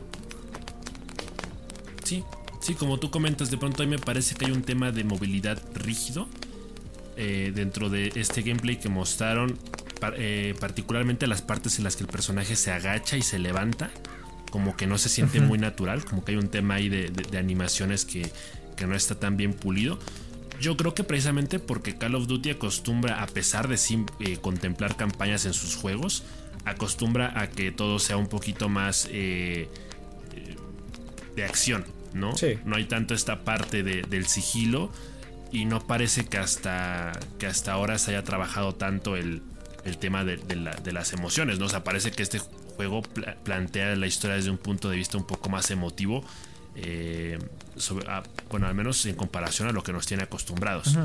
Sí, 2.05 2.25
sí, 2.61 2.75
como 2.75 2.98
tú 2.98 3.11
comentas, 3.11 3.51
de 3.51 3.59
pronto 3.59 3.83
a 3.83 3.87
mí 3.87 3.90
me 3.90 3.98
parece 3.98 4.35
que 4.35 4.46
hay 4.46 4.53
un 4.53 4.62
tema 4.62 4.92
de 4.92 5.05
movilidad 5.05 5.62
rígido 5.75 6.29
eh, 7.16 7.53
dentro 7.55 7.90
de 7.90 8.11
este 8.14 8.42
gameplay 8.42 8.77
que 8.77 8.88
mostraron, 8.88 9.59
eh, 10.16 10.55
particularmente 10.59 11.27
las 11.27 11.42
partes 11.42 11.79
en 11.79 11.85
las 11.85 11.96
que 11.96 12.05
el 12.05 12.09
personaje 12.09 12.57
se 12.57 12.72
agacha 12.72 13.16
y 13.16 13.22
se 13.22 13.38
levanta, 13.38 13.90
como 14.51 14.77
que 14.77 14.87
no 14.87 14.98
se 14.98 15.09
siente 15.09 15.40
muy 15.40 15.59
natural, 15.59 16.05
como 16.05 16.25
que 16.25 16.33
hay 16.33 16.38
un 16.38 16.48
tema 16.48 16.75
ahí 16.75 16.88
de, 16.88 17.38
animaciones 17.38 18.05
que, 18.05 18.31
no 18.87 18.96
está 18.96 19.14
tan 19.14 19.37
bien 19.37 19.53
pulido. 19.53 19.96
Yo 20.61 20.77
creo 20.77 20.92
que 20.92 21.05
precisamente 21.05 21.61
porque 21.61 21.96
Call 21.96 22.16
of 22.16 22.27
Duty 22.27 22.51
acostumbra, 22.51 23.22
a 23.22 23.27
pesar 23.29 23.68
de 23.68 23.79
eh, 24.18 24.38
contemplar 24.40 24.96
campañas 24.96 25.46
en 25.46 25.53
sus 25.53 25.77
juegos, 25.77 26.25
acostumbra 26.64 27.40
a 27.40 27.48
que 27.48 27.72
todo 27.72 27.98
sea 27.98 28.16
un 28.16 28.29
poquito 28.29 28.68
más, 28.68 29.09
eh, 29.11 29.68
de 31.37 31.44
acción, 31.44 31.85
¿no? 32.12 32.37
Sí. 32.37 32.59
No 32.64 32.77
hay 32.77 32.85
tanto 32.85 33.14
esta 33.14 33.44
parte 33.44 33.83
del 33.83 34.27
sigilo 34.27 34.90
y 35.51 35.64
no 35.64 35.87
parece 35.87 36.25
que 36.25 36.38
hasta, 36.38 37.12
que 37.38 37.46
hasta 37.46 37.72
ahora 37.72 37.98
se 37.98 38.11
haya 38.11 38.25
trabajado 38.25 38.75
tanto 38.75 39.16
el, 39.16 39.42
el 39.85 39.98
tema 39.98 40.25
de, 40.25 40.92
las 40.92 41.12
emociones, 41.12 41.59
¿no? 41.59 41.66
O 41.66 41.68
sea, 41.68 41.85
parece 41.85 42.11
que 42.11 42.22
este 42.22 42.38
juego 42.38 43.03
plantea 43.44 43.94
la 43.96 44.07
historia 44.07 44.37
desde 44.37 44.51
un 44.51 44.59
punto 44.59 44.88
de 44.88 44.96
vista 44.96 45.18
un 45.18 45.27
poco 45.27 45.48
más 45.51 45.70
emotivo. 45.70 46.25
Eh, 46.77 47.38
ah, 48.09 48.22
bueno, 48.51 48.66
al 48.66 48.75
menos 48.75 49.05
en 49.07 49.14
comparación 49.14 49.68
a 49.68 49.72
lo 49.72 49.83
que 49.83 49.92
nos 49.92 50.07
tiene 50.07 50.22
acostumbrados. 50.22 50.96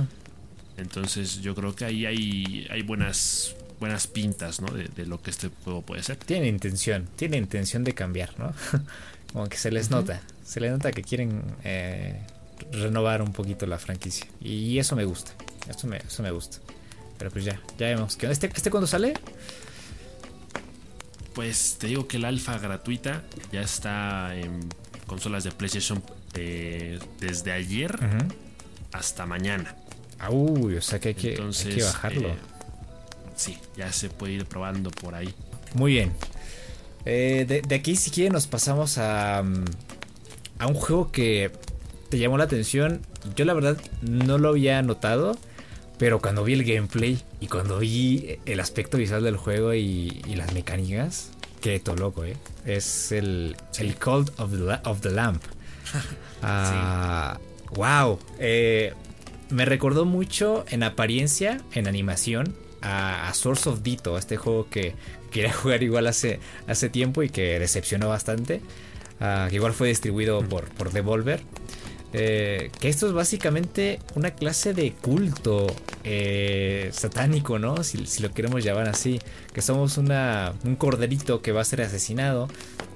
Entonces 0.77 1.41
yo 1.41 1.55
creo 1.55 1.75
que 1.75 1.85
ahí 1.85 2.05
hay, 2.05 2.67
hay 2.69 2.81
buenas, 2.83 3.55
buenas 3.79 4.07
pintas 4.07 4.61
¿no? 4.61 4.67
de, 4.67 5.05
lo 5.05 5.21
que 5.21 5.29
este 5.29 5.49
juego 5.63 5.81
puede 5.81 6.03
ser. 6.03 6.17
Tiene 6.17 6.47
intención, 6.47 7.07
tiene 7.15 7.37
intención 7.37 7.83
de 7.83 7.93
cambiar, 7.93 8.37
¿no? 8.39 8.53
Como 9.33 9.47
que 9.49 9.57
se 9.57 9.71
les 9.71 9.91
nota, 9.91 10.21
se 10.43 10.59
les 10.59 10.71
nota 10.71 10.91
que 10.91 11.03
quieren 11.03 11.43
eh, 11.63 12.19
renovar 12.71 13.21
un 13.21 13.33
poquito 13.33 13.65
la 13.65 13.77
franquicia. 13.77 14.25
Y 14.41 14.79
eso 14.79 14.95
me 14.95 15.05
gusta, 15.05 15.31
eso 15.69 15.87
me, 15.87 15.97
eso 15.97 16.23
me 16.23 16.31
gusta. 16.31 16.59
Pero 17.17 17.31
pues 17.31 17.45
ya, 17.45 17.59
ya 17.77 17.87
vemos. 17.87 18.15
que 18.15 18.29
¿Este, 18.31 18.47
este 18.53 18.69
cuándo 18.69 18.87
sale? 18.87 19.13
Pues 21.33 21.77
te 21.79 21.87
digo 21.87 22.07
que 22.07 22.17
el 22.17 22.25
alfa 22.25 22.57
gratuita 22.57 23.23
ya 23.51 23.61
está 23.61 24.35
en 24.35 24.69
consolas 25.05 25.43
de 25.43 25.51
PlayStation 25.51 26.01
eh, 26.33 26.99
desde 27.19 27.51
ayer 27.51 27.97
hasta 28.91 29.25
mañana. 29.25 29.75
Ah, 30.19 30.31
uy, 30.31 30.77
o 30.77 30.81
sea 30.81 30.99
que 30.99 31.09
hay 31.09 31.15
que, 31.15 31.37
bajarlo. 31.39 32.29
Eh, 32.29 32.37
sí, 33.37 33.57
ya 33.77 33.91
se 33.93 34.09
puede 34.09 34.33
ir 34.33 34.45
probando 34.45 34.91
por 34.91 35.15
ahí. 35.15 35.33
Muy 35.73 35.93
bien. 35.93 36.11
Eh, 37.05 37.63
de, 37.65 37.75
aquí, 37.75 37.95
si 37.95 38.11
quieren, 38.11 38.33
nos 38.33 38.47
pasamos 38.47 38.97
a, 38.97 39.41
mm, 39.41 39.65
a 40.59 40.67
un 40.67 40.73
juego 40.73 41.11
que 41.11 41.51
te 42.09 42.19
llamó 42.19 42.37
la 42.37 42.43
atención. 42.43 43.01
Yo, 43.35 43.45
la 43.45 43.53
verdad, 43.53 43.77
no 44.01 44.37
lo 44.37 44.49
había 44.49 44.81
notado. 44.81 45.37
Pero 45.97 46.19
cuando 46.19 46.43
vi 46.43 46.53
el 46.53 46.63
gameplay 46.63 47.19
y 47.39 47.47
cuando 47.47 47.79
vi 47.79 48.37
el 48.45 48.59
aspecto 48.59 48.97
visual 48.97 49.23
del 49.23 49.35
juego 49.35 49.73
y, 49.73 50.21
las 50.35 50.53
mecánicas, 50.53 51.31
quedé 51.59 51.79
todo 51.79 51.95
loco, 51.95 52.23
¿eh? 52.23 52.37
Es 52.65 53.11
el, 53.11 53.55
el 53.79 53.95
Cult 53.95 54.39
of 54.39 54.51
the, 54.51 54.87
of 54.87 55.01
the 55.01 55.11
Lamp. 55.11 55.43
¡Wow! 55.43 55.49
Ah, 56.43 57.39
eh, 58.39 58.93
me 59.49 59.65
recordó 59.65 60.05
mucho 60.05 60.65
en 60.69 60.83
apariencia, 60.83 61.61
en 61.73 61.87
animación, 61.87 62.55
a, 62.81 63.31
Source 63.33 63.69
of 63.69 63.81
Dito, 63.81 64.17
este 64.17 64.37
juego 64.37 64.67
que 64.69 64.93
quería 65.31 65.53
jugar 65.61 65.83
igual 65.83 66.07
hace, 66.07 66.39
hace 66.67 66.89
tiempo 66.89 67.23
y 67.23 67.29
que 67.29 67.59
decepcionó 67.59 68.09
bastante. 68.09 68.61
Ah, 69.19 69.47
que 69.49 69.55
igual 69.55 69.73
fue 69.73 69.87
distribuido 69.87 70.41
por, 70.47 70.65
por 70.69 70.91
Devolver. 70.91 71.41
Eh, 72.13 72.71
que 72.79 72.87
esto 72.87 73.07
es 73.07 73.13
básicamente 73.13 73.99
una 74.15 74.31
clase 74.31 74.73
de 74.73 74.93
culto 74.93 75.67
eh, 76.03 76.89
satánico, 76.93 77.59
¿no? 77.59 77.83
Si, 77.83 77.97
lo 78.21 78.33
queremos 78.33 78.63
llamar 78.63 78.87
así. 78.87 79.19
Que 79.53 79.61
somos 79.61 79.97
una, 79.97 80.53
un 80.63 80.75
corderito 80.75 81.41
que 81.41 81.51
va 81.51 81.61
a 81.61 81.65
ser 81.65 81.81
asesinado 81.81 82.47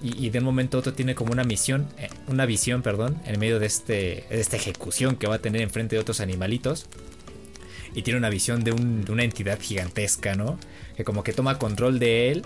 y, 0.01 0.29
de 0.29 0.39
un 0.39 0.45
momento 0.45 0.77
a 0.77 0.79
otro 0.79 0.93
tiene 0.93 1.13
como 1.13 1.31
una 1.31 1.43
misión, 1.43 1.87
eh, 1.97 2.09
una 2.27 2.45
visión, 2.45 2.81
perdón, 2.81 3.21
en 3.25 3.39
medio 3.39 3.59
de, 3.59 3.65
este, 3.65 4.25
de 4.29 4.41
esta 4.41 4.55
ejecución 4.55 5.15
que 5.15 5.27
va 5.27 5.35
a 5.35 5.39
tener 5.39 5.61
enfrente 5.61 5.95
de 5.95 6.01
otros 6.01 6.21
animalitos. 6.21 6.87
Y 7.93 8.03
tiene 8.03 8.17
una 8.17 8.29
visión 8.29 8.63
de, 8.63 8.71
una 8.71 9.23
entidad 9.23 9.59
gigantesca, 9.59 10.35
¿no? 10.35 10.57
Que 10.95 11.03
como 11.03 11.23
que 11.23 11.33
toma 11.33 11.57
control 11.59 11.99
de 11.99 12.31
él 12.31 12.45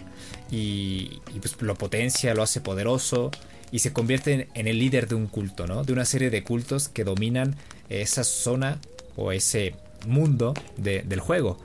y, 0.52 1.22
y 1.34 1.40
pues 1.40 1.62
lo 1.62 1.76
potencia, 1.76 2.34
lo 2.34 2.44
hace 2.44 2.62
poderoso 2.62 3.32
y 3.72 3.80
se 3.80 3.94
convierte 3.94 4.48
en, 4.54 4.68
el 4.68 4.80
líder 4.80 5.08
de 5.08 5.16
un 5.16 5.28
culto, 5.28 5.68
¿no? 5.68 5.84
De 5.84 5.94
una 5.94 6.06
serie 6.06 6.30
de 6.30 6.44
cultos 6.44 6.88
que 6.90 7.04
dominan 7.04 7.56
esa 7.90 8.24
zona 8.24 8.80
o 9.16 9.32
ese 9.32 9.76
mundo 10.08 10.54
del 10.78 11.20
juego. 11.20 11.58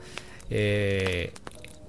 Eh, 0.49 1.31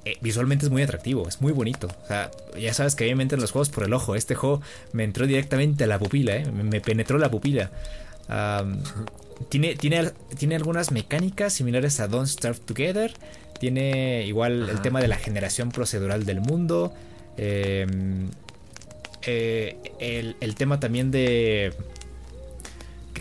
eh, 0.05 0.17
visualmente 0.21 0.67
es 0.67 0.71
muy 0.71 0.83
atractivo, 0.83 1.29
es 1.29 1.41
muy 1.41 1.53
bonito. 1.53 1.89
O 2.05 2.07
sea, 2.07 2.31
ya 2.59 2.75
sabes 2.75 2.95
que 2.95 3.05
a 3.05 3.07
mí 3.09 3.15
me 3.15 3.23
entran 3.23 3.41
los 3.41 3.53
juegos 3.53 3.69
por 3.71 3.85
el 3.85 3.93
ojo. 3.93 4.15
Este 4.15 4.35
juego 4.35 4.61
me 4.93 5.05
entró 5.05 5.27
directamente 5.27 5.85
a 5.85 5.87
la 5.87 5.99
pupila, 5.99 6.37
¿eh? 6.37 6.47
me, 6.51 6.81
penetró 6.81 7.19
la 7.19 7.31
pupila. 7.31 7.71
tiene, 9.49 9.75
tiene, 9.77 10.11
tiene 10.39 10.57
algunas 10.57 10.91
mecánicas 10.91 11.53
similares 11.53 12.01
a 12.01 12.09
Don't 12.09 12.29
Starve 12.29 12.61
Together. 12.61 13.13
Tiene 13.59 14.27
igual 14.27 14.69
el 14.69 14.81
tema 14.83 15.01
de 15.01 15.09
la 15.09 15.17
generación 15.17 15.71
procedural 15.71 16.25
del 16.27 16.41
mundo. 16.41 16.93
Eh, 17.37 17.87
eh, 19.23 20.37
el, 20.41 20.55
tema 20.57 20.81
también 20.81 21.11
de... 21.11 21.73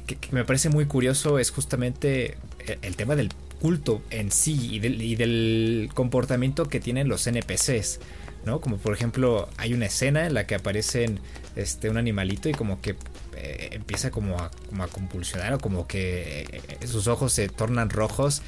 Que, 0.07 0.17
me 0.31 0.43
parece 0.43 0.69
muy 0.69 0.85
curioso 0.85 1.39
es 1.39 1.51
justamente 1.51 2.37
el, 2.81 2.95
tema 2.95 3.15
del 3.15 3.29
culto 3.61 4.01
en 4.09 4.31
sí 4.31 4.75
y 4.75 5.15
del, 5.15 5.89
comportamiento 5.93 6.67
que 6.67 6.79
tienen 6.79 7.07
los 7.07 7.27
NPCs. 7.27 7.99
¿no? 8.45 8.59
Como 8.59 8.77
por 8.77 8.93
ejemplo, 8.93 9.47
hay 9.57 9.73
una 9.73 9.85
escena 9.85 10.25
en 10.25 10.33
la 10.33 10.47
que 10.47 10.55
aparecen 10.55 11.19
este, 11.55 11.89
un 11.89 11.97
animalito 11.97 12.49
y 12.49 12.53
como 12.53 12.81
que 12.81 12.95
eh, 13.43 13.69
empieza 13.73 14.11
como 14.11 14.37
a, 14.37 14.51
compulsionar 14.91 15.53
o 15.53 15.59
como 15.59 15.87
que 15.87 16.61
eh, 16.79 16.87
sus 16.87 17.07
ojos 17.07 17.33
se 17.33 17.49
tornan 17.49 17.89
rojos 17.89 18.41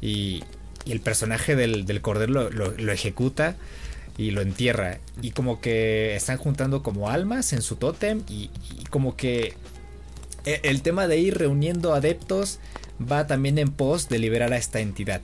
y, 0.00 0.44
el 0.86 1.00
personaje 1.00 1.54
del, 1.54 2.00
cordero 2.00 2.48
lo, 2.48 2.92
ejecuta 2.92 3.56
y 4.16 4.30
lo 4.30 4.40
entierra. 4.40 5.00
Y 5.20 5.32
como 5.32 5.60
que 5.60 6.16
están 6.16 6.38
juntando 6.38 6.82
como 6.82 7.10
almas 7.10 7.52
en 7.52 7.60
su 7.60 7.76
tótem 7.76 8.22
y, 8.26 8.48
como 8.88 9.14
que 9.14 9.54
e, 10.46 10.60
el 10.62 10.80
tema 10.80 11.06
de 11.06 11.18
ir 11.18 11.36
reuniendo 11.36 11.92
adeptos 11.92 12.58
va 13.00 13.26
también 13.26 13.58
en 13.58 13.70
pos 13.70 14.08
de 14.08 14.18
liberar 14.18 14.54
a 14.54 14.56
esta 14.56 14.80
entidad, 14.80 15.20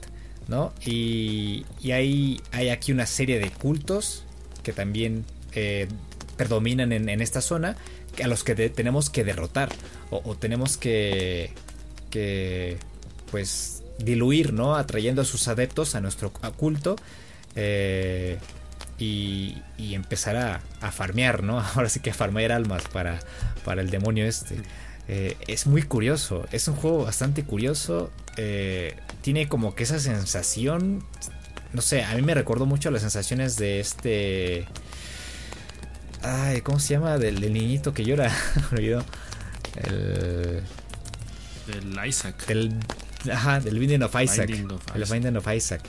¿no? 0.47 0.71
Y, 0.85 1.65
y 1.81 1.93
hay, 1.93 2.41
hay 2.51 2.69
aquí 2.69 2.91
una 2.91 3.07
serie 3.07 3.39
de 3.39 3.49
cultos 3.49 4.23
que 4.61 4.71
también 4.73 5.25
eh, 5.53 5.87
predominan 6.35 6.91
en, 6.91 7.21
esta 7.21 7.39
zona 7.39 7.77
a 8.23 8.27
los 8.27 8.43
que 8.43 8.55
tenemos 8.69 9.09
que 9.09 9.23
derrotar 9.23 9.69
o, 10.09 10.35
tenemos 10.35 10.77
que, 10.77 11.51
que 12.09 12.77
pues 13.31 13.83
diluir, 13.97 14.53
¿no? 14.53 14.75
Atrayendo 14.75 15.21
a 15.21 15.25
sus 15.25 15.47
adeptos 15.47 15.95
a 15.95 16.01
nuestro 16.01 16.31
culto. 16.31 16.95
Eh, 17.55 18.37
y, 18.97 19.55
empezar 19.77 20.35
a, 20.37 20.91
farmear, 20.91 21.43
¿no? 21.43 21.59
Ahora 21.75 21.89
sí 21.89 21.99
que 21.99 22.11
a 22.11 22.13
farmear 22.13 22.51
almas 22.51 22.83
para, 22.91 23.19
para 23.63 23.81
el 23.81 23.89
demonio 23.89 24.25
este. 24.25 24.57
Eh, 25.07 25.37
es 25.47 25.67
muy 25.67 25.83
curioso, 25.83 26.45
es 26.51 26.67
un 26.67 26.75
juego 26.75 27.03
bastante 27.05 27.43
curioso. 27.43 28.11
Eh, 28.37 28.95
tiene 29.21 29.47
como 29.47 29.75
que 29.75 29.83
esa 29.83 29.99
sensación, 29.99 31.03
no 31.73 31.81
sé, 31.81 32.03
a 32.03 32.15
mí 32.15 32.21
me 32.21 32.33
recordó 32.33 32.65
mucho 32.65 32.91
las 32.91 33.01
sensaciones 33.01 33.57
de 33.57 33.79
este... 33.79 34.67
Ay, 36.25 36.61
¿cómo 36.61 36.79
se 36.79 36.95
llama? 36.95 37.17
Del, 37.17 37.41
niñito 37.53 37.93
que 37.93 38.03
llora. 38.03 38.31
olvidó. 38.71 39.03
El... 39.75 40.63
Del 41.67 42.07
Isaac. 42.07 42.45
Del, 42.47 42.73
ajá, 43.31 43.59
del 43.59 43.79
Binding 43.79 44.03
of 44.03 44.15
Isaac. 44.21 44.49
El 44.49 45.05
Binding 45.05 45.37
of 45.37 45.47
Isaac 45.53 45.81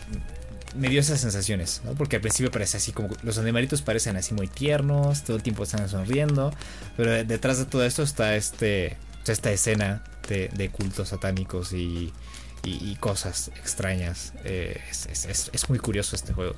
me 0.77 0.89
dio 0.89 1.01
esas 1.01 1.21
sensaciones, 1.21 1.81
¿no? 1.85 1.93
Porque 1.95 2.17
al 2.17 2.23
principio 2.23 2.51
parece 2.51 2.77
así 2.77 2.93
como 2.93 3.09
los 3.23 3.39
animalitos 3.39 3.83
parecen 3.83 4.17
así 4.17 4.35
muy 4.35 4.47
tiernos, 4.47 5.25
todo 5.25 5.37
el 5.37 5.43
tiempo 5.43 5.63
están 5.63 5.89
sonriendo, 5.89 6.53
pero 6.97 7.25
detrás 7.25 7.59
de 7.59 7.65
todo 7.65 7.85
esto 7.85 8.03
está 8.03 8.37
este 8.37 8.97
esta 9.27 9.51
escena 9.51 10.03
de, 10.29 10.71
cultos 10.71 11.09
satánicos 11.09 11.73
y, 11.73 12.13
cosas 13.01 13.51
extrañas. 13.57 14.33
Eh, 14.45 14.81
es, 14.91 15.69
muy 15.69 15.79
curioso 15.79 16.17
este 16.17 16.33
juego. 16.33 16.55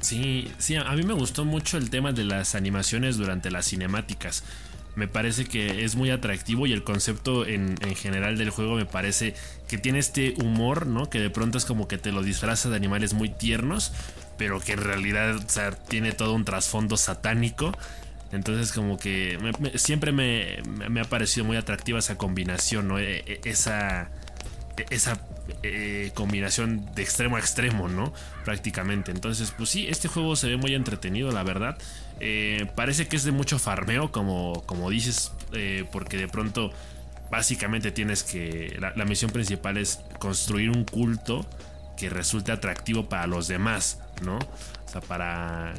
Sí, 0.00 0.50
sí, 0.58 0.76
a 0.76 0.92
mí 0.92 1.02
me 1.02 1.14
gustó 1.14 1.44
mucho 1.44 1.76
el 1.76 1.90
tema 1.90 2.12
de 2.12 2.24
las 2.24 2.54
animaciones 2.54 3.16
durante 3.16 3.50
las 3.50 3.66
cinemáticas 3.66 4.42
me 4.94 5.08
parece 5.08 5.44
que 5.44 5.84
es 5.84 5.96
muy 5.96 6.10
atractivo 6.10 6.66
y 6.66 6.72
el 6.72 6.82
concepto 6.82 7.46
en, 7.46 7.76
general 7.96 8.36
del 8.36 8.50
juego 8.50 8.74
me 8.74 8.86
parece 8.86 9.34
que 9.68 9.78
tiene 9.78 9.98
este 9.98 10.34
humor, 10.42 10.86
¿no? 10.86 11.08
Que 11.08 11.20
de 11.20 11.30
pronto 11.30 11.58
es 11.58 11.64
como 11.64 11.88
que 11.88 11.98
te 11.98 12.12
lo 12.12 12.22
disfraza 12.22 12.68
de 12.68 12.76
animales 12.76 13.14
muy 13.14 13.28
tiernos, 13.28 13.92
pero 14.36 14.60
que 14.60 14.72
en 14.72 14.80
realidad 14.80 15.36
tiene 15.88 16.12
todo 16.12 16.34
un 16.34 16.44
trasfondo 16.44 16.96
satánico. 16.96 17.72
Entonces 18.32 18.72
como 18.72 18.96
que 18.96 19.38
siempre 19.76 20.12
me, 20.12 21.00
ha 21.00 21.04
parecido 21.04 21.44
muy 21.44 21.56
atractiva 21.56 21.98
esa 21.98 22.16
combinación, 22.16 22.88
¿no? 22.88 22.98
E, 22.98 23.24
e, 23.26 23.40
esa, 23.44 24.10
esa 24.90 25.18
eh, 25.62 26.10
combinación 26.14 26.86
de 26.94 27.02
extremo 27.02 27.36
a 27.36 27.40
extremo, 27.40 27.88
¿no? 27.88 28.12
Prácticamente. 28.44 29.10
Entonces, 29.10 29.52
pues 29.56 29.70
sí, 29.70 29.86
este 29.88 30.08
juego 30.08 30.36
se 30.36 30.48
ve 30.48 30.56
muy 30.56 30.74
entretenido, 30.74 31.30
la 31.32 31.42
verdad. 31.42 31.76
Eh, 32.20 32.70
parece 32.74 33.08
que 33.08 33.16
es 33.16 33.24
de 33.24 33.32
mucho 33.32 33.58
farmeo, 33.58 34.12
como, 34.12 34.62
como 34.66 34.90
dices, 34.90 35.32
eh, 35.52 35.84
porque 35.92 36.16
de 36.16 36.28
pronto 36.28 36.72
básicamente 37.30 37.92
tienes 37.92 38.22
que... 38.22 38.78
La, 38.80 39.04
misión 39.04 39.30
principal 39.30 39.76
es 39.76 40.00
construir 40.18 40.70
un 40.70 40.84
culto 40.84 41.46
que 41.96 42.10
resulte 42.10 42.52
atractivo 42.52 43.08
para 43.08 43.26
los 43.26 43.46
demás, 43.46 43.98
¿no? 44.22 44.36
O 44.36 44.92
sea, 44.92 45.00
para 45.00 45.74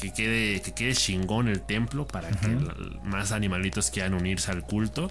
que, 0.00 0.12
quede, 0.12 0.60
que 0.60 0.72
quede 0.72 0.94
chingón 0.94 1.48
el 1.48 1.60
templo, 1.60 2.06
para 2.06 2.30
que 2.30 2.48
más 3.04 3.32
animalitos 3.32 3.90
quieran 3.90 4.14
unirse 4.14 4.50
al 4.50 4.62
culto. 4.62 5.10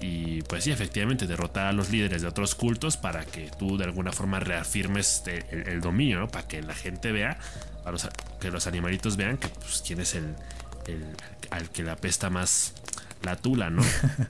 Y 0.00 0.42
pues 0.42 0.64
sí, 0.64 0.70
efectivamente, 0.70 1.26
derrotar 1.26 1.66
a 1.66 1.72
los 1.72 1.90
líderes 1.90 2.22
de 2.22 2.28
otros 2.28 2.54
cultos 2.54 2.96
para 2.96 3.24
que 3.24 3.50
tú 3.58 3.78
de 3.78 3.84
alguna 3.84 4.12
forma 4.12 4.40
reafirmes 4.40 5.22
el, 5.50 5.80
dominio, 5.80 6.20
¿no? 6.20 6.28
Para 6.28 6.46
que 6.46 6.62
la 6.62 6.74
gente 6.74 7.12
vea, 7.12 7.38
para 7.82 7.96
que 8.40 8.50
los 8.50 8.66
animalitos 8.66 9.16
vean 9.16 9.38
que 9.38 9.48
pues 9.48 9.82
quién 9.86 10.00
es 10.00 10.14
el, 10.14 10.34
al 11.50 11.70
que 11.70 11.82
le 11.82 11.90
apesta 11.90 12.28
más 12.28 12.74
la 13.22 13.36
tula, 13.36 13.70
¿no? 13.70 13.82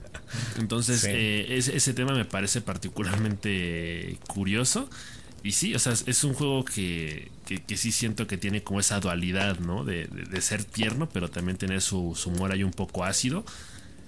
Entonces, 0.57 1.05
eh, 1.07 1.57
ese, 1.57 1.93
tema 1.93 2.13
me 2.13 2.25
parece 2.25 2.61
particularmente 2.61 4.17
curioso. 4.27 4.89
Y 5.43 5.51
sí, 5.51 5.75
o 5.75 5.79
sea, 5.79 5.93
es 5.93 6.23
un 6.23 6.33
juego 6.33 6.65
que, 6.65 7.29
que, 7.45 7.77
sí 7.77 7.91
siento 7.91 8.27
que 8.27 8.37
tiene 8.37 8.63
como 8.63 8.79
esa 8.79 8.99
dualidad, 8.99 9.59
¿no? 9.59 9.83
De, 9.83 10.07
ser 10.41 10.63
tierno, 10.63 11.07
pero 11.09 11.29
también 11.29 11.57
tener 11.57 11.81
su, 11.81 12.17
humor 12.25 12.51
ahí 12.51 12.63
un 12.63 12.71
poco 12.71 13.03
ácido. 13.03 13.45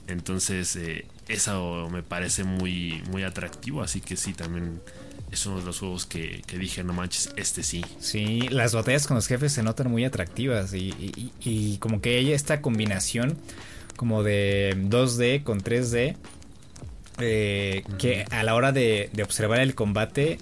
Entonces, 0.07 0.75
eh, 0.75 1.05
eso 1.29 1.87
me 1.91 2.03
parece 2.03 2.43
muy, 2.43 3.01
muy 3.09 3.23
atractivo. 3.23 3.81
Así 3.81 4.01
que 4.01 4.17
sí, 4.17 4.33
también 4.33 4.81
es 5.31 5.45
uno 5.45 5.59
de 5.59 5.65
los 5.65 5.79
juegos 5.79 6.05
que, 6.05 6.41
dije, 6.57 6.83
no 6.83 6.93
manches, 6.93 7.29
este 7.37 7.63
sí. 7.63 7.85
Sí, 7.99 8.41
las 8.49 8.73
batallas 8.73 9.07
con 9.07 9.15
los 9.15 9.27
jefes 9.27 9.53
se 9.53 9.63
notan 9.63 9.89
muy 9.89 10.03
atractivas 10.03 10.73
y, 10.73 11.77
como 11.79 12.01
que 12.01 12.17
hay 12.17 12.33
esta 12.33 12.61
combinación 12.61 13.37
como 13.95 14.23
de 14.23 14.75
2D 14.77 15.43
con 15.43 15.61
3D 15.61 16.15
eh, 17.19 17.83
que 17.97 18.25
a 18.31 18.43
la 18.43 18.55
hora 18.55 18.71
de, 18.71 19.09
observar 19.21 19.59
el 19.59 19.75
combate 19.75 20.37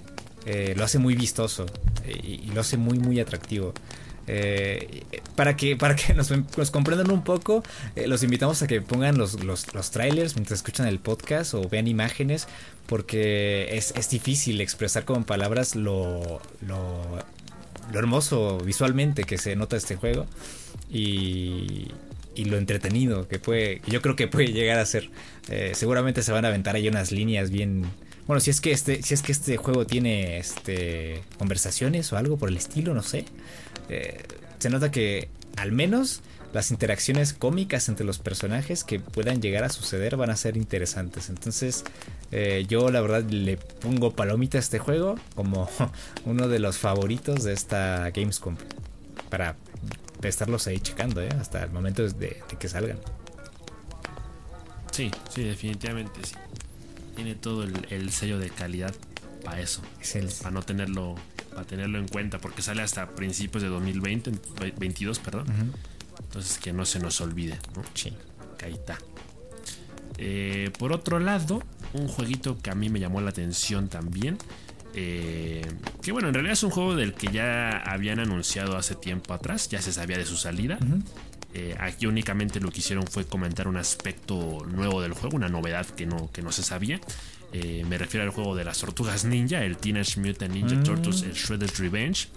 eh, 0.46 0.74
lo 0.76 0.84
hace 0.84 0.98
muy 0.98 1.16
vistoso 1.16 1.66
eh, 2.04 2.40
y, 2.46 2.50
lo 2.52 2.60
hace 2.60 2.76
muy 2.76 2.98
muy 2.98 3.20
atractivo. 3.20 3.74
Para 5.34 5.56
que, 5.56 5.76
para 5.76 5.96
que 5.96 6.14
nos, 6.14 6.30
comprendan 6.70 7.10
un 7.10 7.24
poco, 7.24 7.62
los 8.06 8.22
invitamos 8.22 8.62
a 8.62 8.66
que 8.66 8.80
pongan 8.80 9.16
los, 9.16 9.42
los, 9.44 9.72
los, 9.74 9.90
trailers 9.90 10.34
mientras 10.34 10.60
escuchan 10.60 10.86
el 10.86 10.98
podcast 10.98 11.54
o 11.54 11.68
vean 11.68 11.86
imágenes, 11.86 12.46
porque 12.86 13.68
es, 13.76 13.92
es 13.96 14.10
difícil 14.10 14.60
expresar 14.60 15.04
con 15.04 15.24
palabras 15.24 15.76
lo, 15.76 16.40
lo, 16.66 17.02
lo, 17.92 17.98
hermoso 17.98 18.58
visualmente 18.58 19.24
que 19.24 19.38
se 19.38 19.56
nota 19.56 19.76
este 19.76 19.96
juego. 19.96 20.26
Y, 20.90 21.88
y 22.38 22.44
lo 22.44 22.56
entretenido 22.56 23.26
que 23.26 23.40
puede, 23.40 23.82
yo 23.88 24.00
creo 24.00 24.14
que 24.14 24.28
puede 24.28 24.52
llegar 24.52 24.78
a 24.78 24.86
ser. 24.86 25.10
Eh, 25.50 25.72
seguramente 25.74 26.22
se 26.22 26.30
van 26.30 26.44
a 26.44 26.48
aventar 26.48 26.76
ahí 26.76 26.88
unas 26.88 27.10
líneas 27.10 27.50
bien. 27.50 27.84
Bueno, 28.28 28.38
si 28.38 28.50
es 28.50 28.60
que 28.60 28.70
este, 28.70 29.02
si 29.02 29.12
es 29.12 29.22
que 29.22 29.32
este 29.32 29.56
juego 29.56 29.86
tiene 29.86 30.38
este 30.38 31.22
conversaciones 31.36 32.12
o 32.12 32.16
algo 32.16 32.36
por 32.36 32.48
el 32.48 32.56
estilo, 32.56 32.94
no 32.94 33.02
sé. 33.02 33.24
Eh, 33.88 34.22
se 34.58 34.70
nota 34.70 34.90
que 34.90 35.28
al 35.56 35.72
menos 35.72 36.22
las 36.52 36.70
interacciones 36.70 37.34
cómicas 37.34 37.88
entre 37.88 38.06
los 38.06 38.18
personajes 38.18 38.84
que 38.84 39.00
puedan 39.00 39.42
llegar 39.42 39.64
a 39.64 39.68
suceder 39.68 40.16
van 40.16 40.30
a 40.30 40.36
ser 40.36 40.56
interesantes. 40.56 41.28
Entonces, 41.28 41.84
eh, 42.32 42.64
yo 42.68 42.90
la 42.90 43.00
verdad 43.00 43.22
le 43.24 43.56
pongo 43.56 44.12
palomita 44.12 44.58
a 44.58 44.60
este 44.60 44.78
juego 44.78 45.16
como 45.34 45.68
uno 46.24 46.48
de 46.48 46.58
los 46.58 46.78
favoritos 46.78 47.44
de 47.44 47.52
esta 47.52 48.10
Gamescom. 48.10 48.56
Para 49.28 49.56
estarlos 50.22 50.66
ahí 50.66 50.80
checando, 50.80 51.22
¿eh? 51.22 51.28
Hasta 51.38 51.62
el 51.62 51.70
momento 51.70 52.08
de, 52.08 52.42
que 52.58 52.68
salgan. 52.68 52.98
Sí, 54.90 55.10
sí, 55.28 55.44
definitivamente 55.44 56.20
sí. 56.24 56.34
Tiene 57.14 57.34
todo 57.34 57.64
el, 57.64 58.10
sello 58.10 58.38
de 58.38 58.48
calidad 58.48 58.94
para 59.44 59.60
eso. 59.60 59.82
Para 60.42 60.50
no 60.50 60.62
tenerlo, 60.62 61.16
para 61.58 61.66
tenerlo 61.66 61.98
en 61.98 62.06
cuenta, 62.06 62.38
porque 62.38 62.62
sale 62.62 62.82
hasta 62.82 63.10
principios 63.16 63.64
de 63.64 63.68
2020, 63.68 64.30
22, 64.78 65.18
perdón. 65.18 65.46
Entonces 66.20 66.58
que 66.58 66.72
no 66.72 66.84
se 66.86 67.00
nos 67.00 67.20
olvide, 67.20 67.58
¿no? 67.74 67.82
Sí. 67.94 68.12
Caíta. 68.56 68.96
Eh, 70.18 70.70
por 70.78 70.92
otro 70.92 71.18
lado, 71.18 71.62
un 71.94 72.06
jueguito 72.06 72.58
que 72.58 72.70
a 72.70 72.74
mí 72.76 72.90
me 72.90 73.00
llamó 73.00 73.20
la 73.20 73.30
atención 73.30 73.88
también 73.88 74.38
eh, 74.94 75.62
que 76.02 76.12
bueno, 76.12 76.28
en 76.28 76.34
realidad 76.34 76.54
es 76.54 76.62
un 76.62 76.70
juego 76.70 76.94
del 76.94 77.14
que 77.14 77.28
ya 77.28 77.78
habían 77.78 78.20
anunciado 78.20 78.76
hace 78.76 78.94
tiempo 78.94 79.34
atrás, 79.34 79.68
ya 79.68 79.82
se 79.82 79.92
sabía 79.92 80.16
de 80.16 80.26
su 80.26 80.36
salida. 80.36 80.78
Eh, 81.54 81.76
aquí 81.78 82.06
únicamente 82.06 82.60
lo 82.60 82.70
que 82.70 82.80
hicieron 82.80 83.06
fue 83.06 83.24
comentar 83.24 83.68
un 83.68 83.76
aspecto 83.76 84.64
nuevo 84.66 85.00
del 85.00 85.12
juego, 85.12 85.36
una 85.36 85.48
novedad 85.48 85.86
que 85.86 86.06
no, 86.06 86.30
que 86.32 86.42
no 86.42 86.52
se 86.52 86.62
sabía. 86.62 87.00
Eh, 87.52 87.84
me 87.88 87.96
refiero 87.96 88.24
al 88.24 88.30
juego 88.30 88.54
de 88.54 88.64
las 88.64 88.78
tortugas 88.78 89.24
ninja, 89.24 89.64
el 89.64 89.78
Teenage 89.78 90.20
Mutant 90.20 90.52
Ninja 90.52 90.76
mm. 90.76 90.82
Turtles, 90.82 91.22
el 91.22 91.32
Shredder's 91.32 91.78
Revenge, 91.78 92.28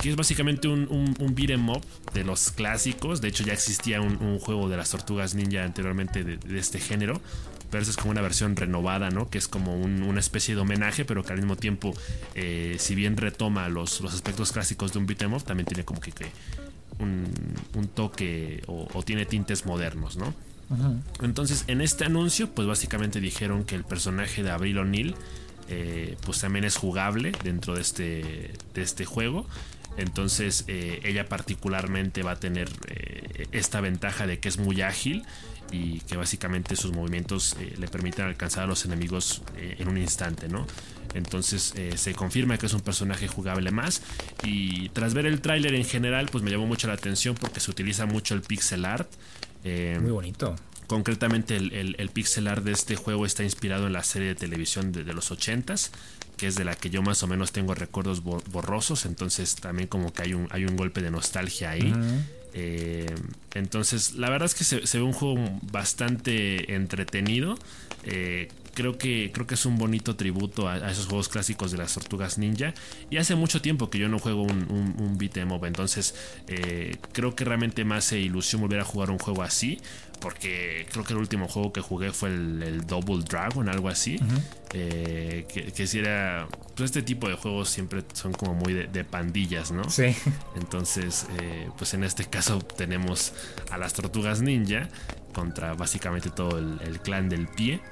que 0.00 0.10
es 0.10 0.16
básicamente 0.16 0.68
un, 0.68 0.86
un, 0.88 1.34
beat 1.34 1.50
em 1.50 1.68
up 1.68 1.82
de 2.12 2.22
los 2.22 2.52
clásicos. 2.52 3.20
De 3.20 3.28
hecho, 3.28 3.42
ya 3.44 3.52
existía 3.52 4.00
un, 4.00 4.38
juego 4.38 4.68
de 4.68 4.76
las 4.76 4.90
tortugas 4.90 5.34
ninja 5.34 5.64
anteriormente 5.64 6.22
de, 6.22 6.36
de 6.36 6.58
este 6.58 6.78
género, 6.78 7.20
pero 7.74 7.82
es 7.82 7.96
como 7.96 8.12
una 8.12 8.22
versión 8.22 8.54
renovada, 8.54 9.10
¿no? 9.10 9.28
Que 9.28 9.38
es 9.38 9.48
como 9.48 9.74
una 9.74 10.20
especie 10.20 10.54
de 10.54 10.60
homenaje, 10.60 11.04
pero 11.04 11.24
que 11.24 11.32
al 11.32 11.38
mismo 11.40 11.56
tiempo, 11.56 11.92
eh, 12.36 12.76
si 12.78 12.94
bien 12.94 13.16
retoma 13.16 13.68
los, 13.68 14.00
los 14.00 14.14
aspectos 14.14 14.52
clásicos 14.52 14.92
de 14.92 15.00
un 15.00 15.06
beat'em 15.06 15.32
up, 15.32 15.42
también 15.42 15.66
tiene 15.66 15.84
como 15.84 16.00
que, 16.00 16.12
un, 17.00 17.88
toque 17.92 18.62
o, 18.68 19.02
tiene 19.02 19.26
tintes 19.26 19.66
modernos, 19.66 20.16
¿no? 20.16 20.32
Entonces, 21.20 21.64
en 21.66 21.80
este 21.80 22.04
anuncio, 22.04 22.50
pues 22.50 22.66
básicamente 22.66 23.20
dijeron 23.20 23.64
que 23.64 23.74
el 23.74 23.84
personaje 23.84 24.42
de 24.42 24.50
Abril 24.50 24.78
O'Neill, 24.78 25.14
eh, 25.68 26.16
pues 26.24 26.40
también 26.40 26.64
es 26.64 26.76
jugable 26.76 27.32
dentro 27.42 27.74
de 27.74 27.80
este, 27.82 28.52
de 28.74 28.82
este 28.82 29.04
juego. 29.04 29.46
Entonces, 29.96 30.64
eh, 30.66 31.00
ella 31.04 31.28
particularmente 31.28 32.22
va 32.22 32.32
a 32.32 32.40
tener 32.40 32.68
esta 33.52 33.80
ventaja 33.80 34.26
de 34.26 34.40
que 34.40 34.48
es 34.48 34.58
muy 34.58 34.82
ágil 34.82 35.24
y 35.74 36.00
que 36.00 36.16
básicamente 36.16 36.76
sus 36.76 36.92
movimientos 36.92 37.56
eh, 37.58 37.74
le 37.78 37.88
permiten 37.88 38.26
alcanzar 38.26 38.64
a 38.64 38.66
los 38.66 38.84
enemigos 38.84 39.42
eh, 39.56 39.76
en 39.78 39.88
un 39.88 39.98
instante, 39.98 40.48
¿no? 40.48 40.66
Entonces 41.14 41.72
eh, 41.76 41.96
se 41.96 42.14
confirma 42.14 42.58
que 42.58 42.66
es 42.66 42.74
un 42.74 42.80
personaje 42.80 43.28
jugable 43.28 43.70
más 43.70 44.02
y 44.42 44.88
tras 44.90 45.14
ver 45.14 45.26
el 45.26 45.40
tráiler 45.40 45.74
en 45.74 45.84
general 45.84 46.28
pues 46.30 46.42
me 46.42 46.50
llamó 46.50 46.66
mucho 46.66 46.88
la 46.88 46.94
atención 46.94 47.36
porque 47.36 47.60
se 47.60 47.70
utiliza 47.70 48.06
mucho 48.06 48.34
el 48.34 48.42
pixel 48.42 48.84
art. 48.84 49.08
Muy 49.64 50.10
bonito. 50.10 50.54
Concretamente 50.86 51.56
el, 51.56 52.10
pixel 52.12 52.46
art 52.46 52.62
de 52.62 52.72
este 52.72 52.94
juego 52.94 53.24
está 53.24 53.42
inspirado 53.42 53.86
en 53.86 53.94
la 53.94 54.02
serie 54.02 54.28
de 54.28 54.34
televisión 54.34 54.92
de, 54.92 55.04
los 55.14 55.32
80s, 55.32 55.90
que 56.36 56.46
es 56.46 56.56
de 56.56 56.64
la 56.64 56.74
que 56.74 56.90
yo 56.90 57.02
más 57.02 57.22
o 57.22 57.26
menos 57.26 57.52
tengo 57.52 57.74
recuerdos 57.74 58.22
borrosos, 58.22 59.06
entonces 59.06 59.56
también 59.56 59.88
como 59.88 60.12
que 60.12 60.22
hay 60.22 60.34
un, 60.34 60.46
hay 60.50 60.66
un 60.66 60.76
golpe 60.76 61.00
de 61.00 61.10
nostalgia 61.10 61.70
ahí. 61.70 61.92
Eh, 62.52 63.12
entonces, 63.54 64.14
la 64.14 64.28
verdad 64.28 64.46
es 64.46 64.54
que 64.54 64.64
se, 64.64 64.98
ve 64.98 65.04
un 65.04 65.14
juego 65.14 65.58
bastante 65.62 66.74
entretenido. 66.74 67.56
Eh, 68.04 68.48
creo 68.74 68.98
que, 68.98 69.30
creo 69.32 69.46
que 69.46 69.54
es 69.54 69.66
un 69.66 69.78
bonito 69.78 70.16
tributo 70.16 70.68
a, 70.68 70.90
esos 70.90 71.06
juegos 71.06 71.28
clásicos 71.28 71.70
de 71.72 71.78
las 71.78 71.94
tortugas 71.94 72.38
ninja. 72.38 72.74
Y 73.10 73.16
hace 73.16 73.34
mucho 73.34 73.62
tiempo 73.62 73.90
que 73.90 73.98
yo 73.98 74.08
no 74.08 74.18
juego 74.18 74.42
un, 74.42 74.70
un, 74.70 74.94
un 74.98 75.18
beat'em 75.18 75.52
up. 75.52 75.64
Entonces, 75.64 76.14
eh, 76.48 76.96
creo 77.12 77.34
que 77.34 77.44
realmente 77.44 77.84
me 77.84 77.94
hace 77.94 78.18
ilusión 78.18 78.60
volver 78.60 78.80
a 78.80 78.84
jugar 78.84 79.10
un 79.10 79.18
juego 79.18 79.42
así 79.42 79.78
porque 80.24 80.86
creo 80.90 81.04
que 81.04 81.12
el 81.12 81.18
último 81.18 81.48
juego 81.48 81.70
que 81.70 81.82
jugué 81.82 82.10
fue 82.10 82.30
el, 82.30 82.86
Double 82.86 83.22
Dragon, 83.28 83.68
algo 83.68 83.90
así. 83.90 84.18
Eh, 84.72 85.46
que, 85.46 85.86
si 85.86 85.98
era. 85.98 86.48
Pues 86.74 86.86
este 86.86 87.02
tipo 87.02 87.28
de 87.28 87.34
juegos 87.34 87.68
siempre 87.68 88.02
son 88.14 88.32
como 88.32 88.54
muy 88.54 88.72
de, 88.72 89.04
pandillas, 89.04 89.70
¿no? 89.70 89.84
Sí. 89.90 90.16
Entonces, 90.56 91.26
eh, 91.40 91.68
pues 91.76 91.92
en 91.92 92.04
este 92.04 92.24
caso 92.24 92.58
tenemos 92.58 93.34
a 93.70 93.76
las 93.76 93.92
tortugas 93.92 94.40
ninja 94.40 94.88
contra 95.34 95.74
básicamente 95.74 96.30
todo 96.30 96.58
el, 96.58 97.00
clan 97.00 97.28
del 97.28 97.46
pie. 97.46 97.82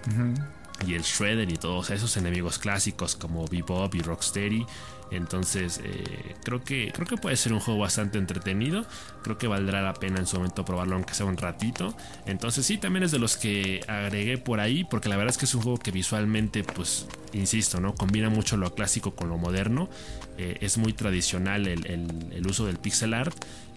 Y 0.86 0.94
el 0.94 1.02
Shredder 1.02 1.50
y 1.50 1.56
todos 1.56 1.90
esos 1.90 2.16
enemigos 2.16 2.58
clásicos 2.58 3.16
como 3.16 3.46
Bebop 3.46 3.94
y 3.94 4.00
Rocksteady. 4.00 4.66
Entonces, 5.12 5.80
eh, 5.84 6.34
creo, 6.42 6.64
que, 6.64 6.90
creo 6.92 7.06
que 7.06 7.16
puede 7.16 7.36
ser 7.36 7.52
un 7.52 7.60
juego 7.60 7.80
bastante 7.80 8.18
entretenido. 8.18 8.86
Creo 9.22 9.36
que 9.36 9.46
valdrá 9.46 9.82
la 9.82 9.94
pena 9.94 10.18
en 10.18 10.26
su 10.26 10.36
momento 10.36 10.64
probarlo, 10.64 10.96
aunque 10.96 11.14
sea 11.14 11.26
un 11.26 11.36
ratito. 11.36 11.94
Entonces, 12.26 12.64
sí, 12.64 12.78
también 12.78 13.02
es 13.02 13.10
de 13.10 13.18
los 13.18 13.36
que 13.36 13.80
agregué 13.86 14.38
por 14.38 14.60
ahí, 14.60 14.84
porque 14.84 15.08
la 15.08 15.16
verdad 15.16 15.32
es 15.32 15.38
que 15.38 15.44
es 15.44 15.54
un 15.54 15.62
juego 15.62 15.78
que 15.78 15.90
visualmente, 15.90 16.64
pues, 16.64 17.06
insisto, 17.34 17.80
¿no? 17.80 17.94
Combina 17.94 18.30
mucho 18.30 18.56
lo 18.56 18.74
clásico 18.74 19.14
con 19.14 19.28
lo 19.28 19.36
moderno. 19.36 19.90
Eh, 20.38 20.58
es 20.62 20.78
muy 20.78 20.94
tradicional 20.94 21.66
el, 21.66 21.86
el 21.86 22.46
uso 22.46 22.64
del 22.64 22.78
pixel 22.78 23.12
art 23.12 23.36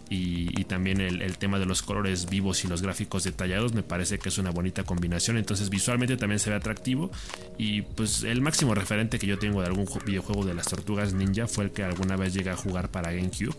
y, 0.09 0.63
también 0.65 1.01
el, 1.01 1.37
tema 1.37 1.59
de 1.59 1.65
los 1.65 1.81
colores 1.81 2.29
vivos 2.29 2.63
y 2.63 2.67
los 2.67 2.81
gráficos 2.81 3.23
detallados 3.23 3.73
me 3.73 3.83
parece 3.83 4.19
que 4.19 4.29
es 4.29 4.37
una 4.37 4.51
bonita 4.51 4.83
combinación. 4.83 5.37
Entonces 5.37 5.69
visualmente 5.69 6.17
también 6.17 6.39
se 6.39 6.49
ve 6.49 6.55
atractivo. 6.55 7.11
Y 7.57 7.81
pues 7.81 8.23
el 8.23 8.41
máximo 8.41 8.75
referente 8.75 9.19
que 9.19 9.27
yo 9.27 9.39
tengo 9.39 9.61
de 9.61 9.67
algún 9.67 9.87
videojuego 10.05 10.45
de 10.45 10.53
las 10.53 10.67
tortugas 10.67 11.13
ninja 11.13 11.47
fue 11.47 11.65
el 11.65 11.71
que 11.71 11.83
alguna 11.83 12.15
vez 12.15 12.33
llegué 12.33 12.49
a 12.49 12.57
jugar 12.57 12.89
para 12.89 13.11
GameCube 13.11 13.55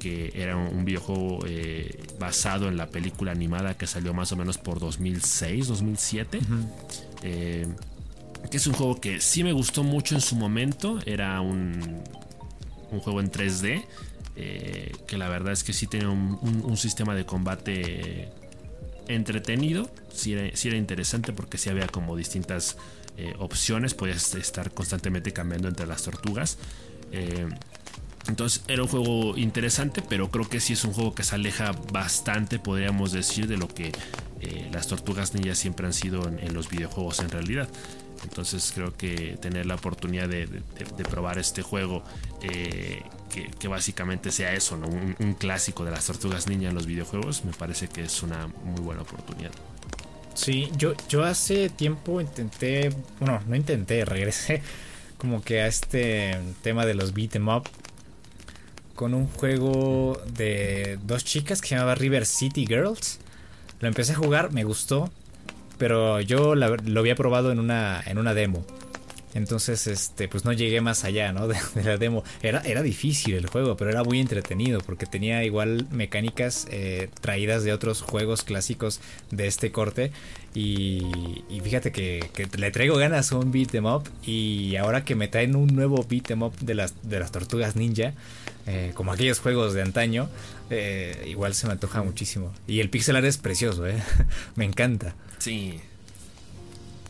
que 0.00 0.32
era 0.34 0.56
un 0.56 0.84
videojuego 0.84 1.40
eh, 1.46 2.02
basado 2.18 2.68
en 2.68 2.76
la 2.76 2.88
película 2.88 3.32
animada 3.32 3.76
que 3.76 3.86
salió 3.86 4.12
más 4.12 4.32
o 4.32 4.36
menos 4.36 4.58
por 4.58 4.80
2006 4.80 5.68
2007 5.68 6.40
eh, 7.22 7.66
que 8.50 8.56
es 8.56 8.66
un 8.66 8.74
juego 8.74 9.00
que 9.00 9.20
sí 9.20 9.44
me 9.44 9.52
gustó 9.52 9.82
mucho 9.82 10.14
en 10.14 10.20
su 10.20 10.36
momento. 10.36 10.98
Era 11.06 11.40
un 11.40 12.02
un 12.94 13.00
juego 13.00 13.20
en 13.20 13.30
3D. 13.30 13.84
Eh, 14.36 14.92
que 15.06 15.16
la 15.16 15.28
verdad 15.28 15.52
es 15.52 15.62
que 15.62 15.72
sí 15.72 15.86
tiene 15.86 16.08
un, 16.08 16.76
sistema 16.76 17.14
de 17.14 17.24
combate 17.24 18.28
entretenido. 19.08 19.90
Sí 20.12 20.32
era, 20.32 20.76
interesante 20.76 21.32
porque 21.32 21.58
sí 21.58 21.70
había 21.70 21.86
como 21.86 22.16
distintas 22.16 22.76
eh, 23.16 23.34
opciones. 23.38 23.94
Podías 23.94 24.34
estar 24.34 24.72
constantemente 24.72 25.32
cambiando 25.32 25.68
entre 25.68 25.86
las 25.86 26.02
tortugas. 26.02 26.58
Eh, 27.12 27.48
entonces 28.26 28.64
era 28.68 28.82
un 28.82 28.88
juego 28.88 29.36
interesante, 29.36 30.02
pero 30.08 30.30
creo 30.30 30.48
que 30.48 30.58
sí 30.58 30.72
es 30.72 30.84
un 30.84 30.94
juego 30.94 31.14
que 31.14 31.22
se 31.22 31.34
aleja 31.34 31.72
bastante, 31.92 32.58
podríamos 32.58 33.12
decir, 33.12 33.46
de 33.46 33.58
lo 33.58 33.68
que 33.68 33.92
las 34.72 34.88
tortugas 34.88 35.34
ninjas 35.34 35.56
siempre 35.56 35.86
han 35.86 35.94
sido 35.94 36.28
en 36.28 36.52
los 36.52 36.68
videojuegos 36.68 37.20
en 37.20 37.30
realidad. 37.30 37.68
Entonces 38.24 38.72
creo 38.74 38.96
que 38.96 39.38
tener 39.40 39.66
la 39.66 39.76
oportunidad 39.76 40.28
de, 40.28 40.48
probar 41.08 41.38
este 41.38 41.62
juego, 41.62 42.02
eh, 42.42 43.02
que, 43.58 43.68
básicamente 43.68 44.32
sea 44.32 44.52
eso, 44.52 44.76
¿no? 44.76 44.88
Un, 44.88 45.34
clásico 45.34 45.84
de 45.84 45.90
las 45.90 46.06
tortugas 46.06 46.48
ninja 46.48 46.68
en 46.68 46.74
los 46.74 46.86
videojuegos, 46.86 47.44
me 47.44 47.52
parece 47.52 47.88
que 47.88 48.02
es 48.02 48.22
una 48.22 48.48
muy 48.64 48.80
buena 48.80 49.02
oportunidad. 49.02 49.52
Sí, 50.34 50.70
yo, 50.76 50.94
yo 51.08 51.22
hace 51.22 51.68
tiempo 51.68 52.20
intenté, 52.20 52.90
bueno, 53.20 53.40
no 53.46 53.54
intenté, 53.54 54.04
regresé 54.04 54.62
como 55.18 55.42
que 55.42 55.60
a 55.60 55.66
este 55.66 56.38
tema 56.62 56.84
de 56.84 56.94
los 56.94 57.14
beat 57.14 57.36
em 57.36 57.48
up 57.48 57.68
con 58.94 59.14
un 59.14 59.26
juego 59.26 60.20
de 60.32 60.98
dos 61.02 61.24
chicas 61.24 61.60
que 61.60 61.68
se 61.68 61.74
llamaba 61.74 61.94
River 61.94 62.26
City 62.26 62.66
Girls. 62.66 63.18
Lo 63.80 63.88
empecé 63.88 64.12
a 64.12 64.16
jugar, 64.16 64.52
me 64.52 64.64
gustó, 64.64 65.10
pero 65.78 66.20
yo 66.20 66.54
lo 66.54 67.00
había 67.00 67.14
probado 67.14 67.52
en 67.52 67.58
una, 67.58 68.02
en 68.06 68.18
una 68.18 68.34
demo. 68.34 68.64
Entonces, 69.34 69.88
este, 69.88 70.28
pues 70.28 70.44
no 70.44 70.52
llegué 70.52 70.80
más 70.80 71.04
allá, 71.04 71.32
¿no? 71.32 71.48
De, 71.74 71.82
la 71.82 71.96
demo. 71.96 72.22
Era, 72.40 72.60
era 72.60 72.82
difícil 72.82 73.34
el 73.34 73.46
juego, 73.46 73.76
pero 73.76 73.90
era 73.90 74.04
muy 74.04 74.20
entretenido 74.20 74.80
porque 74.80 75.06
tenía 75.06 75.42
igual 75.44 75.88
mecánicas 75.90 76.68
eh, 76.70 77.08
traídas 77.20 77.64
de 77.64 77.72
otros 77.72 78.00
juegos 78.00 78.42
clásicos 78.42 79.00
de 79.30 79.48
este 79.48 79.72
corte. 79.72 80.12
Y, 80.54 81.42
fíjate 81.64 81.90
que, 81.90 82.30
le 82.56 82.70
traigo 82.70 82.96
ganas 82.96 83.32
a 83.32 83.36
un 83.36 83.50
beat 83.50 83.74
em 83.74 83.86
up. 83.86 84.04
Y 84.24 84.76
ahora 84.76 85.04
que 85.04 85.16
me 85.16 85.26
traen 85.26 85.56
un 85.56 85.66
nuevo 85.66 86.06
beat 86.08 86.30
em 86.30 86.42
up 86.42 86.56
de 86.60 86.74
las, 86.74 86.94
de 87.02 87.18
las 87.18 87.32
tortugas 87.32 87.74
ninja, 87.74 88.12
eh, 88.66 88.92
como 88.94 89.12
aquellos 89.12 89.40
juegos 89.40 89.74
de 89.74 89.82
antaño, 89.82 90.28
eh, 90.70 91.24
igual 91.26 91.54
se 91.54 91.66
me 91.66 91.72
antoja 91.72 92.04
muchísimo. 92.04 92.52
Y 92.68 92.78
el 92.78 92.88
pixel 92.88 93.16
art 93.16 93.26
es 93.26 93.38
precioso, 93.38 93.84
¿eh? 93.84 94.00
me 94.54 94.64
encanta. 94.64 95.16
Sí. 95.38 95.80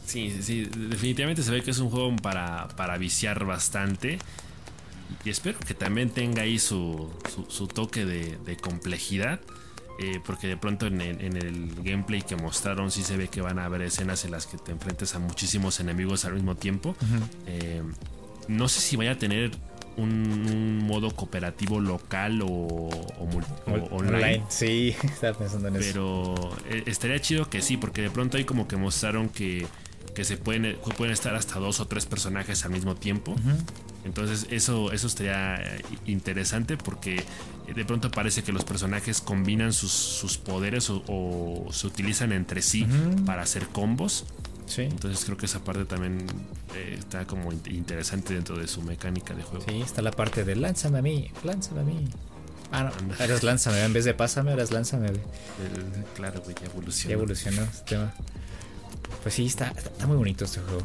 Sí, 0.06 0.36
sí, 0.42 0.68
definitivamente 0.76 1.42
se 1.42 1.50
ve 1.50 1.62
que 1.62 1.70
es 1.70 1.78
un 1.78 1.88
juego 1.88 2.14
para, 2.16 2.68
para 2.76 2.98
viciar 2.98 3.44
bastante. 3.44 4.18
Y 5.24 5.30
espero 5.30 5.58
que 5.58 5.74
también 5.74 6.10
tenga 6.10 6.42
ahí 6.42 6.58
su, 6.58 7.10
su, 7.48 7.66
toque 7.66 8.04
de, 8.04 8.56
complejidad. 8.58 9.40
Eh, 10.00 10.20
porque 10.26 10.48
de 10.48 10.56
pronto 10.56 10.86
en 10.86 11.00
el, 11.00 11.74
gameplay 11.82 12.20
que 12.22 12.34
mostraron 12.34 12.90
sí 12.90 13.04
se 13.04 13.16
ve 13.16 13.28
que 13.28 13.40
van 13.40 13.60
a 13.60 13.64
haber 13.64 13.82
escenas 13.82 14.24
en 14.24 14.32
las 14.32 14.46
que 14.46 14.58
te 14.58 14.72
enfrentes 14.72 15.14
a 15.14 15.20
muchísimos 15.20 15.78
enemigos 15.78 16.24
al 16.24 16.34
mismo 16.34 16.56
tiempo. 16.56 16.96
no 18.48 18.68
sé 18.68 18.80
si 18.80 18.96
vaya 18.96 19.12
a 19.12 19.18
tener 19.18 19.52
un, 19.96 20.78
modo 20.84 21.10
cooperativo 21.10 21.80
local 21.80 22.42
o, 22.42 22.88
online. 23.90 24.44
Sí, 24.48 24.94
estaba 25.02 25.38
pensando 25.38 25.68
en 25.68 25.76
eso. 25.76 25.92
Pero 25.92 26.56
eh, 26.68 26.84
estaría 26.86 27.20
chido 27.20 27.48
que 27.48 27.62
sí, 27.62 27.76
porque 27.76 28.02
de 28.02 28.10
pronto 28.10 28.36
ahí 28.36 28.44
como 28.44 28.68
que 28.68 28.76
mostraron 28.76 29.28
que, 29.28 29.66
que 30.14 30.24
se 30.24 30.36
pueden, 30.36 30.76
pueden 30.96 31.12
estar 31.12 31.34
hasta 31.34 31.58
dos 31.58 31.80
o 31.80 31.86
tres 31.86 32.06
personajes 32.06 32.64
al 32.64 32.70
mismo 32.70 32.94
tiempo. 32.94 33.34
Entonces 34.04 34.46
eso, 34.50 34.92
eso 34.92 35.06
estaría 35.06 35.56
eh, 35.56 35.82
interesante 36.06 36.76
porque 36.76 37.24
de 37.74 37.84
pronto 37.84 38.10
parece 38.10 38.42
que 38.42 38.52
los 38.52 38.64
personajes 38.64 39.20
combinan 39.20 39.72
sus, 39.72 40.38
poderes 40.44 40.90
o, 40.90 41.66
se 41.70 41.86
utilizan 41.86 42.32
entre 42.32 42.62
sí 42.62 42.86
para 43.24 43.42
hacer 43.42 43.66
combos. 43.68 44.26
Entonces 44.76 45.24
creo 45.24 45.36
que 45.36 45.46
esa 45.46 45.62
parte 45.62 45.84
también 45.84 46.26
eh, 46.74 46.96
está 46.98 47.26
como 47.26 47.52
interesante 47.52 48.34
dentro 48.34 48.56
de 48.56 48.66
su 48.66 48.82
mecánica 48.82 49.34
de 49.34 49.42
juego. 49.42 49.64
Sí, 49.68 49.82
está 49.82 50.02
la 50.02 50.10
parte 50.10 50.44
de 50.44 50.56
lánzame 50.56 50.98
a 50.98 51.02
mí, 51.02 51.30
lánzame 51.44 51.80
a 51.80 51.84
mí. 51.84 52.08
Ah, 52.72 52.90
no, 53.06 53.24
eres 53.24 53.42
lánzame, 53.42 53.84
en 53.84 53.92
vez 53.92 54.04
de 54.04 54.14
pásame, 54.14 54.52
eres 54.52 54.72
lánzame. 54.72 55.12
claro, 56.16 56.40
güey, 56.42 56.56
ya 56.60 56.66
evolucionó. 56.66 57.08
Ya 57.10 57.14
evolucionó 57.14 57.62
este 57.62 57.94
tema. 57.94 58.12
Pues 59.22 59.34
sí, 59.34 59.46
está, 59.46 59.68
está 59.68 60.06
muy 60.06 60.16
bonito 60.16 60.44
este 60.44 60.60
juego. 60.60 60.82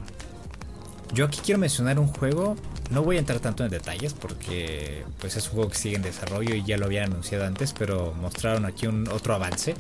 Yo 1.14 1.26
aquí 1.26 1.40
quiero 1.44 1.60
mencionar 1.60 1.98
un 1.98 2.08
juego, 2.08 2.56
no 2.92 3.02
voy 3.02 3.16
a 3.16 3.20
entrar 3.20 3.40
tanto 3.40 3.64
en 3.64 3.72
detalles 3.72 4.14
porque 4.14 5.04
pues 5.20 5.36
es 5.38 5.48
un 5.48 5.54
juego 5.54 5.70
que 5.72 5.78
sigue 5.78 5.96
en 5.96 6.04
desarrollo 6.04 6.54
y 6.54 6.64
ya 6.64 6.78
lo 6.78 6.86
había 6.86 7.06
anunciado 7.06 7.46
antes, 7.46 7.74
pero 7.74 8.14
mostraron 8.14 8.66
aquí 8.66 8.86
un 8.86 9.08
otro 9.08 9.34
avance 9.34 9.74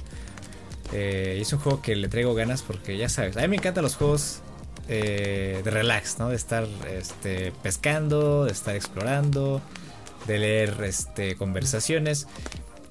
eh, 0.93 1.37
es 1.39 1.53
un 1.53 1.59
juego 1.59 1.81
que 1.81 1.95
le 1.95 2.07
traigo 2.07 2.33
ganas 2.33 2.61
porque 2.61 2.97
ya 2.97 3.09
sabes, 3.09 3.37
a 3.37 3.41
mí 3.41 3.47
me 3.47 3.55
encantan 3.57 3.83
los 3.83 3.95
juegos 3.95 4.41
eh, 4.91 5.61
de 5.63 5.69
relax, 5.69 6.17
¿no? 6.17 6.29
De 6.29 6.35
estar 6.35 6.67
este, 6.91 7.51
pescando, 7.61 8.45
de 8.45 8.51
estar 8.51 8.75
explorando, 8.75 9.61
de 10.25 10.39
leer 10.39 10.83
este, 10.83 11.35
conversaciones. 11.35 12.27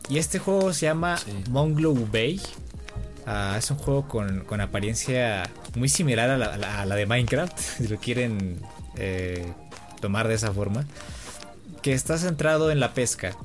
Y 0.09 0.19
este 0.19 0.39
juego 0.39 0.73
se 0.73 0.87
llama 0.87 1.19
Monglow 1.51 2.09
Bay. 2.13 2.41
Ah, 3.27 3.57
es 3.59 3.71
un 3.73 3.79
juego 3.79 4.07
con, 4.07 4.61
apariencia 4.61 5.51
muy 5.75 5.89
similar 5.89 6.31
a 6.31 6.37
la, 6.87 6.95
de 6.95 7.05
Minecraft, 7.05 7.59
si 7.79 7.89
lo 7.89 7.99
quieren 7.99 8.61
eh, 8.97 9.53
tomar 10.01 10.29
de 10.29 10.35
esa 10.35 10.53
forma. 10.53 10.87
Que 11.83 11.95
está 11.95 12.17
centrado 12.17 12.71
en 12.71 12.79
la 12.79 12.95
pesca 12.95 13.37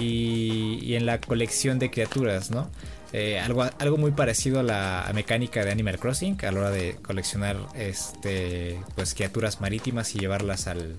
y, 0.00 0.80
y 0.82 0.96
en 0.96 1.06
la 1.06 1.20
colección 1.20 1.78
de 1.78 1.92
criaturas, 1.92 2.50
¿no? 2.50 2.68
Eh, 3.12 3.40
algo, 3.40 3.64
algo 3.78 3.96
muy 3.96 4.12
parecido 4.12 4.60
a 4.60 4.62
la 4.62 5.10
mecánica 5.14 5.64
de 5.64 5.72
Animal 5.72 5.98
Crossing 5.98 6.38
a 6.44 6.52
la 6.52 6.60
hora 6.60 6.70
de 6.70 6.96
coleccionar 7.02 7.56
este, 7.74 8.78
pues, 8.94 9.14
criaturas 9.14 9.60
marítimas 9.60 10.14
y 10.14 10.20
llevarlas 10.20 10.68
al, 10.68 10.96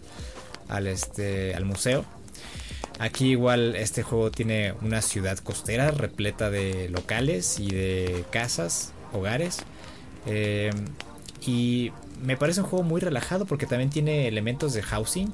al, 0.68 0.88
este, 0.88 1.56
al 1.56 1.66
museo. 1.66 2.04
Aquí 3.00 3.32
igual 3.32 3.76
este 3.76 4.04
juego 4.04 4.30
tiene 4.30 4.74
una 4.82 5.02
ciudad 5.02 5.38
costera 5.40 5.90
repleta 5.92 6.50
de 6.50 6.90
locales 6.90 7.60
y 7.60 7.72
de 7.72 8.26
casas, 8.30 8.92
hogares. 9.14 9.60
Eh, 10.28 10.70
y 11.46 11.92
me 12.22 12.38
parece 12.38 12.62
un 12.62 12.68
juego 12.68 12.84
muy 12.84 13.02
relajado 13.02 13.46
porque 13.46 13.66
también 13.66 13.90
tiene 13.90 14.28
elementos 14.28 14.74
de 14.74 14.84
housing. 14.84 15.34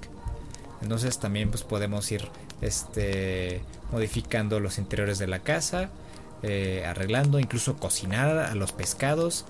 Entonces 0.81 1.19
también 1.19 1.49
pues 1.49 1.63
podemos 1.63 2.09
ir 2.11 2.29
este, 2.61 3.61
modificando 3.91 4.59
los 4.59 4.77
interiores 4.77 5.17
de 5.17 5.27
la 5.27 5.39
casa. 5.39 5.89
Eh, 6.49 6.85
arreglando, 6.85 7.41
incluso 7.41 7.75
cocinar 7.75 8.37
a 8.37 8.55
los 8.55 8.71
pescados. 8.71 9.43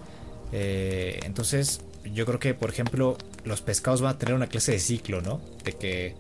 Eh, 0.51 1.19
entonces, 1.25 1.81
yo 2.03 2.25
creo 2.25 2.39
que, 2.39 2.55
por 2.55 2.71
ejemplo, 2.71 3.19
los 3.43 3.61
pescados 3.61 4.01
van 4.01 4.15
a 4.15 4.17
tener 4.17 4.33
una 4.33 4.47
clase 4.47 4.71
de 4.71 4.79
ciclo, 4.79 5.21
¿no? 5.21 5.39
De 5.63 5.73
que 5.73 6.15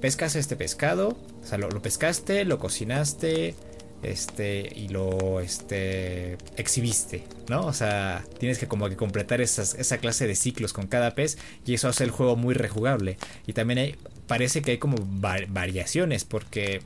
pescas 0.00 0.34
este 0.34 0.56
pescado, 0.56 1.16
o 1.44 1.46
sea, 1.46 1.58
lo, 1.58 1.68
pescaste, 1.80 2.44
lo 2.44 2.58
cocinaste, 2.58 3.54
este, 4.02 4.68
y 4.74 4.88
lo, 4.88 5.38
este, 5.38 6.38
exhibiste, 6.56 7.22
¿no? 7.48 7.64
O 7.64 7.72
sea, 7.72 8.24
tienes 8.40 8.58
que 8.58 8.66
como 8.66 8.88
que 8.88 8.96
completar 8.96 9.40
esa 9.40 9.98
clase 9.98 10.26
de 10.26 10.34
ciclos 10.34 10.72
con 10.72 10.88
cada 10.88 11.14
pez 11.14 11.38
y 11.64 11.74
eso 11.74 11.86
hace 11.86 12.02
el 12.02 12.10
juego 12.10 12.34
muy 12.34 12.54
rejugable. 12.54 13.16
Y 13.46 13.52
también 13.52 13.78
hay, 13.78 13.96
parece 14.26 14.60
que 14.60 14.72
hay 14.72 14.78
como 14.78 14.96
variaciones 14.98 16.24
porque 16.24 16.82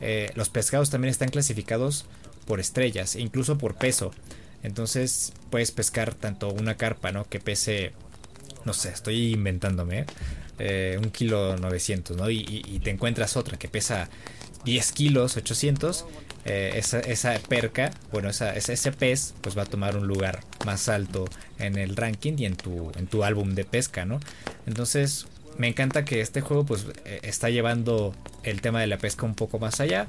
eh, 0.00 0.30
los 0.36 0.50
pescados 0.50 0.90
también 0.90 1.10
están 1.10 1.30
clasificados 1.30 2.06
por 2.46 2.60
estrellas, 2.60 3.16
e 3.16 3.20
incluso 3.20 3.58
por 3.58 3.74
peso. 3.74 4.12
Entonces 4.62 5.32
puedes 5.50 5.70
pescar 5.70 6.14
tanto 6.14 6.48
una 6.48 6.76
carpa, 6.76 7.12
¿no? 7.12 7.24
Que 7.28 7.40
pese, 7.40 7.92
no 8.64 8.72
sé, 8.72 8.90
estoy 8.90 9.32
inventándome, 9.32 10.06
eh, 10.58 10.98
un 11.02 11.10
kilo 11.10 11.56
900, 11.56 12.16
¿no? 12.16 12.30
Y, 12.30 12.80
te 12.82 12.90
encuentras 12.90 13.36
otra 13.36 13.58
que 13.58 13.68
pesa 13.68 14.08
10 14.64 14.92
kilos 14.92 15.36
800. 15.36 16.06
Eh, 16.48 16.74
esa, 16.76 17.00
esa, 17.00 17.36
perca, 17.48 17.90
bueno, 18.12 18.28
esa, 18.28 18.54
ese 18.54 18.92
pez, 18.92 19.34
pues 19.40 19.58
va 19.58 19.62
a 19.62 19.66
tomar 19.66 19.96
un 19.96 20.06
lugar 20.06 20.44
más 20.64 20.88
alto 20.88 21.24
en 21.58 21.76
el 21.76 21.96
ranking 21.96 22.34
y 22.38 22.44
en 22.46 22.54
tu, 22.54 22.92
en 22.96 23.08
tu 23.08 23.24
álbum 23.24 23.56
de 23.56 23.64
pesca, 23.64 24.04
¿no? 24.04 24.20
Entonces, 24.64 25.26
me 25.58 25.66
encanta 25.66 26.04
que 26.04 26.20
este 26.20 26.42
juego, 26.42 26.64
pues, 26.64 26.86
eh, 27.04 27.18
está 27.22 27.50
llevando 27.50 28.14
el 28.44 28.60
tema 28.60 28.80
de 28.80 28.86
la 28.86 28.98
pesca 28.98 29.26
un 29.26 29.34
poco 29.34 29.58
más 29.58 29.80
allá 29.80 30.06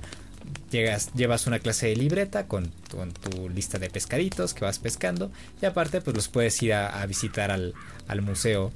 llevas 0.71 1.47
una 1.47 1.59
clase 1.59 1.87
de 1.87 1.95
libreta 1.95 2.47
con, 2.47 2.71
tu 2.71 3.49
lista 3.49 3.79
de 3.79 3.89
pescaditos 3.89 4.53
que 4.53 4.65
vas 4.65 4.79
pescando 4.79 5.31
y 5.61 5.65
aparte 5.65 6.01
pues 6.01 6.15
los 6.15 6.27
puedes 6.27 6.61
ir 6.61 6.73
a, 6.73 7.05
visitar 7.05 7.51
al, 7.51 7.73
museo, 8.21 8.71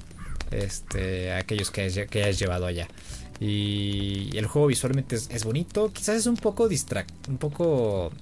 este, 0.50 1.32
aquellos 1.32 1.70
que, 1.70 1.82
hayas, 1.82 2.38
llevado 2.38 2.66
allá. 2.66 2.88
Y, 3.40 4.36
el 4.36 4.46
juego 4.46 4.68
visualmente 4.68 5.16
es, 5.16 5.44
bonito, 5.44 5.92
quizás 5.92 6.16
es 6.16 6.26
un 6.26 6.36
poco 6.36 6.68
distract, 6.68 7.28
un 7.28 7.38
poco 7.38 8.12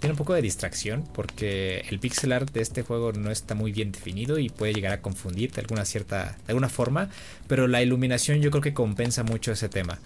tiene 0.00 0.12
un 0.12 0.18
poco 0.18 0.34
de 0.34 0.42
distracción 0.42 1.02
porque 1.14 1.82
el 1.88 1.98
pixel 1.98 2.32
art 2.32 2.52
de 2.52 2.60
este 2.60 2.82
juego 2.82 3.12
no 3.12 3.30
está 3.30 3.54
muy 3.54 3.72
bien 3.72 3.90
definido 3.90 4.38
y 4.38 4.50
puede 4.50 4.74
llegar 4.74 4.92
a 4.92 5.00
confundir 5.00 5.50
alguna 5.56 5.86
cierta 5.86 6.36
de 6.46 6.52
alguna 6.52 6.68
forma, 6.68 7.08
pero 7.46 7.68
la 7.68 7.82
iluminación 7.82 8.42
yo 8.42 8.50
creo 8.50 8.62
que 8.62 8.74
compensa 8.74 9.22
mucho 9.22 9.52
ese 9.52 9.70
tema. 9.70 9.98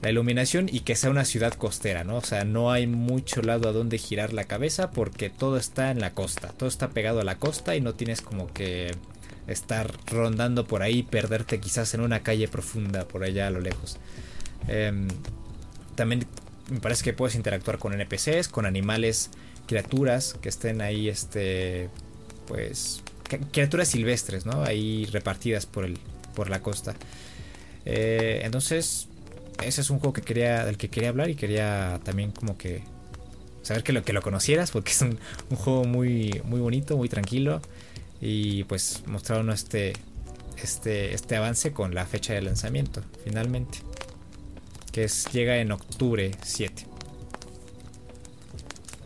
La 0.00 0.10
iluminación 0.10 0.68
y 0.70 0.80
que 0.80 0.94
sea 0.94 1.10
una 1.10 1.24
ciudad 1.24 1.54
costera, 1.54 2.04
¿no? 2.04 2.16
O 2.16 2.22
sea, 2.22 2.44
no 2.44 2.70
hay 2.70 2.86
mucho 2.86 3.42
lado 3.42 3.68
a 3.68 3.72
donde 3.72 3.98
girar 3.98 4.32
la 4.32 4.44
cabeza 4.44 4.90
porque 4.90 5.30
todo 5.30 5.56
está 5.56 5.90
en 5.90 6.00
la 6.00 6.14
costa, 6.14 6.48
todo 6.48 6.68
está 6.68 6.90
pegado 6.90 7.20
a 7.20 7.24
la 7.24 7.38
costa 7.38 7.74
y 7.74 7.80
no 7.80 7.94
tienes 7.94 8.20
como 8.20 8.52
que 8.52 8.92
estar 9.48 9.92
rondando 10.06 10.66
por 10.66 10.82
ahí, 10.82 11.02
perderte 11.02 11.58
quizás 11.58 11.94
en 11.94 12.02
una 12.02 12.22
calle 12.22 12.48
profunda 12.48 13.08
por 13.08 13.24
allá 13.24 13.48
a 13.48 13.50
lo 13.50 13.60
lejos. 13.60 13.98
Em, 14.68 15.08
también 15.94 16.26
me 16.70 16.80
parece 16.80 17.02
que 17.02 17.12
puedes 17.12 17.34
interactuar 17.34 17.78
con 17.78 17.92
NPCs, 17.92 18.48
con 18.48 18.66
animales, 18.66 19.30
criaturas 19.66 20.36
que 20.40 20.48
estén 20.48 20.80
ahí, 20.80 21.08
este, 21.08 21.88
pues, 22.46 23.02
criaturas 23.52 23.88
silvestres, 23.88 24.46
¿no? 24.46 24.62
Ahí 24.62 25.06
repartidas 25.06 25.66
por, 25.66 25.84
el, 25.84 25.98
por 26.34 26.50
la 26.50 26.60
costa. 26.60 26.94
Eh, 27.84 28.42
entonces, 28.44 29.07
ese 29.62 29.80
es 29.80 29.90
un 29.90 29.98
juego 29.98 30.12
que 30.12 30.22
quería, 30.22 30.64
del 30.64 30.76
que 30.76 30.88
quería 30.88 31.10
hablar 31.10 31.30
y 31.30 31.34
quería 31.34 32.00
también 32.04 32.32
como 32.32 32.56
que 32.56 32.82
saber 33.62 33.82
que 33.82 33.92
lo, 33.92 34.02
que 34.02 34.12
lo 34.12 34.22
conocieras 34.22 34.70
porque 34.70 34.92
es 34.92 35.02
un, 35.02 35.18
un 35.50 35.56
juego 35.56 35.84
muy, 35.84 36.40
muy 36.44 36.60
bonito, 36.60 36.96
muy 36.96 37.08
tranquilo. 37.08 37.60
Y 38.20 38.64
pues 38.64 39.04
mostraron 39.06 39.50
este, 39.50 39.92
este, 40.62 41.14
este 41.14 41.36
avance 41.36 41.72
con 41.72 41.94
la 41.94 42.04
fecha 42.04 42.32
de 42.34 42.42
lanzamiento 42.42 43.02
finalmente 43.24 43.78
que 44.92 45.04
es, 45.04 45.26
llega 45.32 45.58
en 45.58 45.70
octubre 45.70 46.32
7 46.42 46.86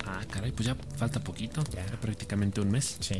ah 0.06 0.20
caray 0.30 0.52
pues 0.52 0.66
ya 0.66 0.76
falta 0.96 1.20
poquito 1.20 1.62
ya, 1.74 1.84
prácticamente 2.00 2.60
un 2.60 2.70
mes. 2.70 2.96
Sí. 3.00 3.18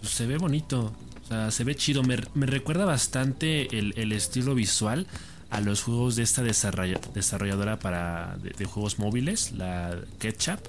Pues 0.00 0.12
se 0.12 0.26
ve 0.26 0.36
bonito 0.36 0.92
o 1.24 1.26
sea 1.26 1.50
se 1.50 1.64
ve 1.64 1.74
chido. 1.74 2.02
Me, 2.02 2.18
me 2.34 2.46
recuerda 2.46 2.84
bastante 2.84 3.78
el, 3.78 3.94
el, 3.96 4.12
estilo 4.12 4.54
visual 4.54 5.06
a 5.50 5.60
los 5.60 5.82
juegos 5.82 6.16
de 6.16 6.22
esta 6.22 6.42
desarrolladora 6.42 7.78
para 7.78 8.36
de, 8.38 8.64
juegos 8.64 8.98
móviles 8.98 9.52
la 9.52 9.98
Ketchup 10.18 10.60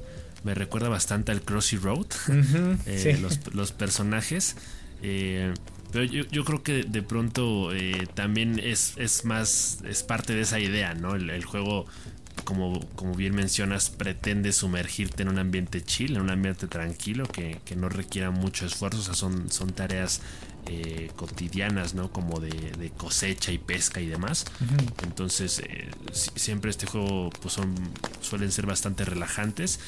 me 0.43 0.55
recuerda 0.55 0.89
bastante 0.89 1.31
al 1.31 1.41
Crossy 1.41 1.77
Road, 1.77 2.07
eh, 2.85 3.19
los, 3.53 3.71
personajes. 3.71 4.55
Eh, 5.03 5.53
pero 5.91 6.05
yo, 6.05 6.45
creo 6.45 6.63
que 6.63 6.83
de 6.83 7.01
pronto 7.01 7.73
eh, 7.73 8.07
también 8.13 8.59
es, 8.59 8.93
es, 8.97 9.25
más, 9.25 9.79
es 9.87 10.03
parte 10.03 10.33
de 10.33 10.41
esa 10.41 10.59
idea, 10.59 10.93
¿no? 10.93 11.15
El, 11.15 11.43
juego, 11.43 11.85
como, 12.45 12.79
como, 12.95 13.13
bien 13.13 13.35
mencionas, 13.35 13.89
pretende 13.89 14.53
sumergirte 14.53 15.23
en 15.23 15.29
un 15.29 15.37
ambiente 15.37 15.81
chill, 15.83 16.15
en 16.15 16.21
un 16.21 16.29
ambiente 16.29 16.67
tranquilo, 16.67 17.25
que, 17.25 17.59
no 17.75 17.89
requiera 17.89 18.31
mucho 18.31 18.65
esfuerzo, 18.65 18.99
o 18.99 19.03
sea, 19.03 19.15
son, 19.15 19.51
son 19.51 19.71
tareas 19.71 20.21
cotidianas, 21.15 21.93
¿no? 21.93 22.11
Como 22.11 22.39
de, 22.39 22.91
cosecha 22.97 23.51
y 23.51 23.57
pesca 23.57 23.99
y 23.99 24.07
demás. 24.07 24.45
Entonces, 25.03 25.61
siempre 26.13 26.71
este 26.71 26.85
juego 26.85 27.29
pues 27.41 27.53
son, 27.53 27.75
suelen 28.21 28.51
ser 28.51 28.65
bastante 28.65 29.03
relajantes 29.05 29.79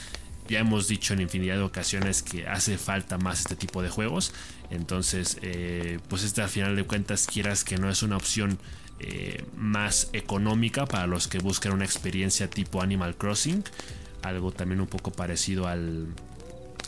ya 0.48 0.60
hemos 0.60 0.88
dicho 0.88 1.14
en 1.14 1.22
infinidad 1.22 1.56
de 1.56 1.64
ocasiones 1.64 2.22
que 2.22 2.48
hace 2.48 2.78
falta 2.78 3.18
más 3.18 3.42
este 3.42 3.56
tipo 3.56 3.82
de 3.82 3.90
juegos. 3.90 4.34
Entonces, 4.70 5.38
eh, 5.42 6.00
pues 6.10 6.24
este 6.24 6.42
al 6.42 6.50
final 6.50 6.76
de 6.76 6.84
cuentas 6.84 7.28
quieras 7.28 7.64
que 7.64 7.78
no 7.78 7.90
es 7.90 8.04
una 8.04 8.18
opción 8.18 8.58
eh, 9.00 9.44
más 9.56 10.10
económica 10.14 10.86
para 10.86 11.08
los 11.08 11.28
que 11.28 11.40
buscan 11.40 11.74
una 11.74 11.86
experiencia 11.86 12.50
tipo 12.50 12.82
Animal 12.82 13.16
Crossing. 13.16 13.64
Algo 14.22 14.52
también 14.52 14.82
un 14.82 14.88
poco 14.88 15.12
parecido 15.12 15.68
al, 15.68 16.08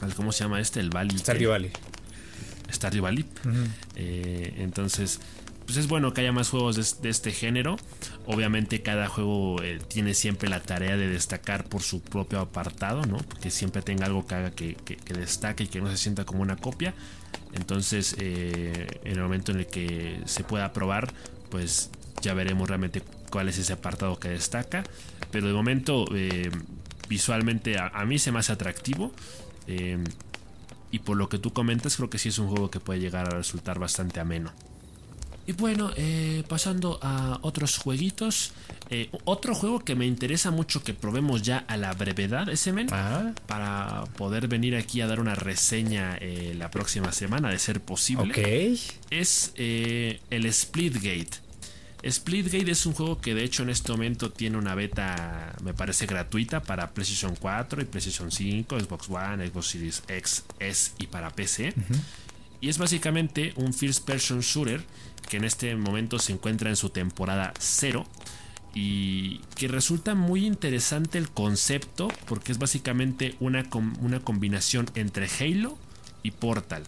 al 0.01 0.13
¿cómo 0.15 0.31
se 0.31 0.43
llama 0.43 0.59
este? 0.59 0.79
El 0.79 0.89
Valley. 0.89 1.17
Stardew 1.17 1.49
Valley. 1.49 1.71
Stardew 2.71 3.03
Valley. 3.03 3.25
Eh, 3.95 4.55
entonces, 4.57 5.19
pues 5.65 5.77
es 5.77 5.87
bueno 5.87 6.13
que 6.13 6.21
haya 6.21 6.31
más 6.31 6.49
juegos 6.49 7.01
de, 7.01 7.09
este 7.09 7.31
género. 7.31 7.77
Obviamente 8.27 8.81
cada 8.81 9.07
juego 9.07 9.61
eh, 9.63 9.79
tiene 9.87 10.13
siempre 10.13 10.47
la 10.47 10.61
tarea 10.61 10.95
de 10.95 11.07
destacar 11.07 11.65
por 11.65 11.81
su 11.81 12.01
propio 12.01 12.39
apartado, 12.39 13.03
¿no? 13.05 13.17
Que 13.41 13.49
siempre 13.49 13.81
tenga 13.81 14.05
algo 14.05 14.27
que 14.27 14.35
haga 14.35 14.51
que, 14.51 14.77
destaque 15.07 15.63
y 15.63 15.67
que 15.67 15.81
no 15.81 15.89
se 15.89 15.97
sienta 15.97 16.23
como 16.23 16.43
una 16.43 16.55
copia. 16.55 16.93
Entonces, 17.53 18.15
eh, 18.19 18.87
en 19.03 19.13
el 19.13 19.21
momento 19.21 19.51
en 19.51 19.59
el 19.59 19.67
que 19.67 20.19
se 20.25 20.43
pueda 20.43 20.71
probar, 20.71 21.11
pues 21.49 21.89
ya 22.21 22.33
veremos 22.33 22.67
realmente 22.67 23.01
cuál 23.31 23.49
es 23.49 23.57
ese 23.57 23.73
apartado 23.73 24.19
que 24.19 24.29
destaca. 24.29 24.83
Pero 25.31 25.47
de 25.47 25.53
momento, 25.53 26.05
eh, 26.13 26.51
visualmente 27.09 27.79
a, 27.79 27.87
a, 27.87 28.05
mí 28.05 28.19
se 28.19 28.31
me 28.31 28.39
hace 28.39 28.51
atractivo. 28.51 29.11
Y 30.95 30.99
por 30.99 31.17
lo 31.17 31.27
que 31.27 31.39
tú 31.39 31.51
comentas, 31.51 31.97
creo 31.97 32.09
que 32.09 32.17
sí 32.17 32.29
es 32.29 32.39
un 32.39 32.47
juego 32.47 32.71
que 32.71 32.79
puede 32.79 33.01
llegar 33.01 33.27
a 33.27 33.35
resultar 33.35 33.79
bastante 33.79 34.21
ameno. 34.21 34.53
Y 35.45 35.51
bueno, 35.51 35.91
eh, 35.97 36.43
pasando 36.47 36.99
a 37.01 37.39
otros 37.41 37.77
jueguitos. 37.77 38.53
Eh, 38.89 39.09
otro 39.25 39.53
juego 39.55 39.83
que 39.83 39.93
me 39.93 40.05
interesa 40.05 40.51
mucho 40.51 40.83
que 40.83 40.93
probemos 40.93 41.41
ya 41.41 41.57
a 41.67 41.75
la 41.75 41.91
brevedad, 41.91 42.47
ese 42.47 42.71
men, 42.71 42.87
ah. 42.91 43.33
para 43.45 44.05
poder 44.15 44.47
venir 44.47 44.77
aquí 44.77 45.01
a 45.01 45.07
dar 45.07 45.19
una 45.19 45.35
reseña 45.35 46.17
eh, 46.21 46.55
la 46.57 46.71
próxima 46.71 47.11
semana, 47.11 47.49
de 47.49 47.59
ser 47.59 47.81
posible. 47.81 48.31
Ok. 48.31 48.79
Es 49.11 49.51
el 49.57 50.53
Splitgate. 50.53 51.44
Splitgate 52.07 52.69
es 52.69 52.85
un 52.85 52.93
juego 52.93 53.19
que 53.19 53.33
de 53.33 53.43
hecho 53.43 53.63
en 53.63 53.69
este 53.69 53.91
momento 53.91 54.31
tiene 54.31 54.57
una 54.57 54.75
beta, 54.75 55.55
me 55.63 55.73
parece 55.73 56.05
gratuita 56.05 56.61
para 56.61 56.91
PlayStation 56.91 57.35
4 57.35 57.81
y 57.81 57.85
PlayStation 57.85 58.31
5, 58.31 58.79
Xbox 58.79 59.09
One, 59.09 59.47
Xbox 59.47 59.67
Series 59.67 60.03
X, 60.07 60.43
S 60.59 60.91
y 60.99 61.07
para 61.07 61.31
PC. 61.31 61.73
Y 62.61 62.69
es 62.69 62.77
básicamente 62.77 63.53
un 63.55 63.73
first 63.73 64.05
person 64.05 64.41
shooter 64.41 64.83
que 65.29 65.37
en 65.37 65.43
este 65.45 65.75
momento 65.75 66.19
se 66.19 66.33
encuentra 66.33 66.69
en 66.69 66.75
su 66.75 66.89
temporada 66.89 67.53
cero 67.59 68.05
y 68.75 69.39
que 69.55 69.67
resulta 69.67 70.15
muy 70.15 70.45
interesante 70.45 71.17
el 71.17 71.29
concepto 71.29 72.09
porque 72.27 72.51
es 72.51 72.59
básicamente 72.59 73.35
una, 73.39 73.63
una 74.01 74.19
combinación 74.19 74.85
entre 74.95 75.27
Halo 75.39 75.77
y 76.23 76.31
Portal. 76.31 76.83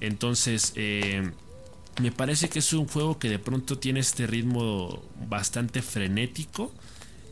Entonces, 0.00 0.72
eh, 0.76 1.30
me 2.00 2.12
parece 2.12 2.48
que 2.48 2.60
es 2.60 2.72
un 2.72 2.86
juego 2.86 3.18
que 3.18 3.28
de 3.28 3.38
pronto 3.38 3.78
tiene 3.78 4.00
este 4.00 4.26
ritmo 4.26 5.02
bastante 5.28 5.82
frenético. 5.82 6.72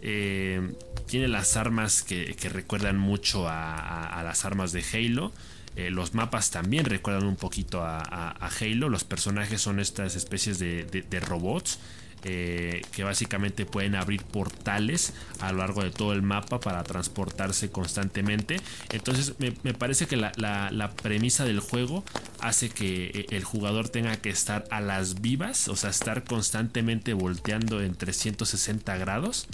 Eh, 0.02 0.74
tiene 1.06 1.28
las 1.28 1.56
armas 1.56 2.02
que, 2.02 2.36
recuerdan 2.52 2.98
mucho 2.98 3.46
a, 3.48 4.20
las 4.24 4.44
armas 4.44 4.72
de 4.72 4.84
Halo. 4.92 5.32
Eh, 5.76 5.90
los 5.90 6.14
mapas 6.14 6.50
también 6.50 6.84
recuerdan 6.84 7.26
un 7.26 7.36
poquito 7.36 7.82
a, 7.82 8.50
Halo. 8.60 8.88
Los 8.88 9.04
personajes 9.04 9.60
son 9.60 9.80
estas 9.80 10.16
especies 10.16 10.58
de, 10.58 11.22
robots. 11.26 11.78
Eh, 12.24 12.82
que 12.92 13.04
básicamente 13.04 13.64
pueden 13.64 13.94
abrir 13.94 14.24
portales 14.24 15.14
a 15.40 15.52
lo 15.52 15.58
largo 15.58 15.84
de 15.84 15.90
todo 15.90 16.12
el 16.12 16.22
mapa 16.22 16.58
para 16.58 16.82
transportarse 16.82 17.70
constantemente. 17.70 18.56
Entonces 18.90 19.34
me, 19.38 19.52
parece 19.74 20.06
que 20.06 20.16
la, 20.16 20.32
la, 20.36 20.90
premisa 20.90 21.44
del 21.44 21.60
juego 21.60 22.04
hace 22.40 22.70
que 22.70 23.04
eh, 23.06 23.26
el 23.30 23.44
jugador 23.44 23.88
tenga 23.88 24.16
que 24.16 24.30
estar 24.30 24.64
a 24.70 24.80
las 24.80 25.20
vivas, 25.20 25.68
o 25.68 25.76
sea, 25.76 25.90
estar 25.90 26.24
constantemente 26.24 27.12
volteando 27.12 27.80
en 27.82 27.94
360 27.94 28.96
grados 28.96 29.46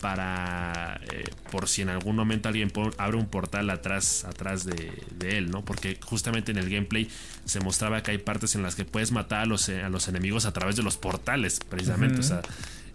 para 0.00 1.00
eh, 1.12 1.24
por 1.50 1.68
si 1.68 1.82
en 1.82 1.90
algún 1.90 2.16
momento 2.16 2.48
alguien 2.48 2.72
abre 2.98 3.16
un 3.16 3.26
portal 3.26 3.70
atrás 3.70 4.24
atrás 4.24 4.64
de, 4.64 4.92
él, 5.20 5.50
¿no? 5.50 5.64
Porque 5.64 5.98
justamente 6.02 6.50
en 6.50 6.58
el 6.58 6.70
gameplay 6.70 7.08
se 7.44 7.60
mostraba 7.60 8.02
que 8.02 8.12
hay 8.12 8.18
partes 8.18 8.54
en 8.54 8.62
las 8.62 8.74
que 8.74 8.84
puedes 8.84 9.12
matar 9.12 9.40
a 9.42 9.46
los, 9.46 9.68
a 9.68 9.88
los 9.88 10.08
enemigos 10.08 10.46
a 10.46 10.52
través 10.52 10.76
de 10.76 10.82
los 10.82 10.96
portales, 10.96 11.60
precisamente. 11.68 12.20
O 12.20 12.22
sea, 12.22 12.42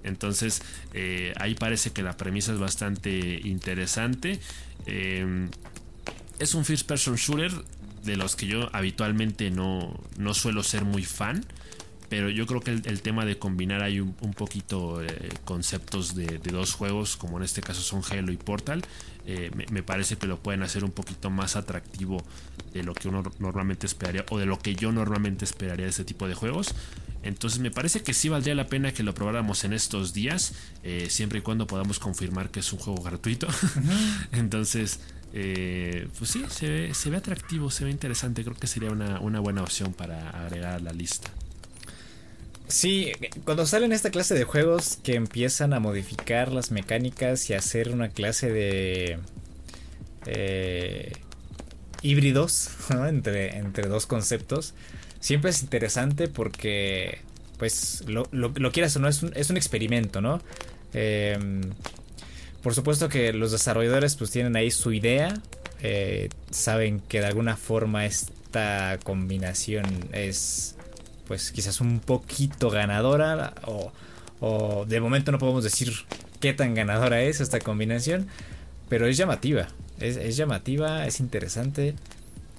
entonces 0.03 0.61
eh, 0.93 1.33
ahí 1.37 1.55
parece 1.55 1.91
que 1.91 2.03
la 2.03 2.17
premisa 2.17 2.53
es 2.53 2.59
bastante 2.59 3.39
interesante. 3.43 4.39
Em, 4.85 5.49
es 6.39 6.53
un 6.53 6.65
first 6.65 6.87
person 6.87 7.15
shooter 7.15 7.51
de 8.03 8.15
los 8.15 8.35
que 8.35 8.45
yo 8.45 8.69
habitualmente 8.73 9.49
no, 9.49 9.99
no 10.17 10.33
suelo 10.33 10.63
ser 10.63 10.85
muy 10.85 11.03
fan. 11.03 11.45
Pero 12.15 12.29
yo 12.29 12.45
creo 12.45 12.61
que 12.61 12.71
el, 12.71 13.01
tema 13.01 13.25
de 13.25 13.37
combinar 13.37 13.83
hay 13.83 13.99
un, 13.99 14.13
poquito 14.13 15.03
eh, 15.03 15.07
conceptos 15.43 16.15
de, 16.15 16.37
dos 16.37 16.73
juegos, 16.73 17.17
como 17.17 17.35
en 17.39 17.43
este 17.43 17.61
caso 17.61 17.81
son 17.81 18.03
Halo 18.09 18.31
y 18.31 18.37
Portal, 18.37 18.83
eh, 19.25 19.51
me, 19.69 19.83
parece 19.83 20.15
que 20.15 20.25
lo 20.25 20.39
pueden 20.39 20.63
hacer 20.63 20.85
un 20.85 20.91
poquito 20.91 21.29
más 21.29 21.57
atractivo 21.57 22.23
de 22.71 22.83
lo 22.83 22.93
que 22.93 23.09
uno 23.09 23.21
normalmente 23.39 23.85
esperaría 23.85 24.23
o 24.29 24.37
de 24.37 24.45
lo 24.45 24.57
que 24.57 24.75
yo 24.75 24.93
normalmente 24.93 25.43
esperaría 25.43 25.83
de 25.83 25.89
este 25.89 26.05
tipo 26.05 26.25
de 26.25 26.35
juegos. 26.35 26.73
Entonces 27.21 27.59
me 27.59 27.69
parece 27.69 28.01
que 28.01 28.13
sí 28.13 28.29
valdría 28.29 28.55
la 28.55 28.67
pena 28.67 28.93
que 28.93 29.03
lo 29.03 29.13
probáramos 29.13 29.65
en 29.65 29.73
estos 29.73 30.13
días, 30.13 30.53
eh, 30.83 31.07
siempre 31.09 31.39
y 31.39 31.41
cuando 31.41 31.67
podamos 31.67 31.99
confirmar 31.99 32.49
que 32.49 32.61
es 32.61 32.71
un 32.71 32.79
juego 32.79 33.03
gratuito. 33.03 33.47
Entonces, 34.31 35.01
pues 35.33 36.29
sí, 36.29 36.45
se 36.47 36.69
ve, 36.69 36.93
se 36.93 37.09
ve, 37.09 37.17
atractivo, 37.17 37.69
se 37.69 37.83
ve 37.83 37.91
interesante. 37.91 38.41
Creo 38.45 38.55
que 38.55 38.67
sería 38.67 38.91
una, 38.91 39.19
una 39.19 39.41
buena 39.41 39.63
opción 39.63 39.91
para 39.91 40.29
agregar 40.29 40.75
a 40.75 40.79
la 40.79 40.93
lista. 40.93 41.29
Sí, 42.67 43.11
cuando 43.43 43.65
salen 43.65 43.91
esta 43.91 44.09
clase 44.09 44.33
de 44.33 44.43
juegos 44.43 44.97
que 45.03 45.15
empiezan 45.15 45.73
a 45.73 45.79
modificar 45.79 46.51
las 46.51 46.71
mecánicas 46.71 47.49
y 47.49 47.53
hacer 47.53 47.89
una 47.91 48.09
clase 48.09 48.51
de 48.51 49.19
eh, 50.25 51.11
híbridos 52.01 52.69
entre, 53.07 53.57
entre 53.57 53.87
dos 53.87 54.07
conceptos, 54.07 54.73
siempre 55.19 55.51
es 55.51 55.61
interesante 55.61 56.27
porque 56.27 57.19
pues 57.57 58.03
lo, 58.07 58.27
lo, 58.31 58.71
quieras 58.71 58.95
o 58.97 58.99
no, 58.99 59.07
es 59.07 59.23
un, 59.23 59.31
es 59.35 59.49
un 59.49 59.57
experimento, 59.57 60.21
¿no? 60.21 60.41
Em, 60.93 61.61
por 62.61 62.73
supuesto 62.73 63.09
que 63.09 63.31
los 63.31 63.51
desarrolladores 63.51 64.15
pues 64.15 64.31
tienen 64.31 64.55
ahí 64.55 64.71
su 64.71 64.91
idea, 64.91 65.33
eh, 65.81 66.29
saben 66.49 66.99
que 66.99 67.19
de 67.19 67.27
alguna 67.27 67.57
forma 67.57 68.05
esta 68.05 68.97
combinación 69.03 69.85
es 70.11 70.75
pues 71.27 71.51
quizás 71.51 71.81
un 71.81 71.99
poquito 71.99 72.69
ganadora 72.69 73.53
o, 73.65 73.91
o 74.39 74.85
de 74.85 74.99
momento 74.99 75.31
no 75.31 75.39
podemos 75.39 75.63
decir 75.63 75.93
qué 76.39 76.53
tan 76.53 76.75
ganadora 76.75 77.21
es 77.21 77.41
esta 77.41 77.59
combinación, 77.59 78.27
pero 78.89 79.07
es 79.07 79.17
llamativa, 79.17 79.67
es, 79.99 80.37
llamativa, 80.37 81.05
es 81.07 81.19
interesante. 81.19 81.95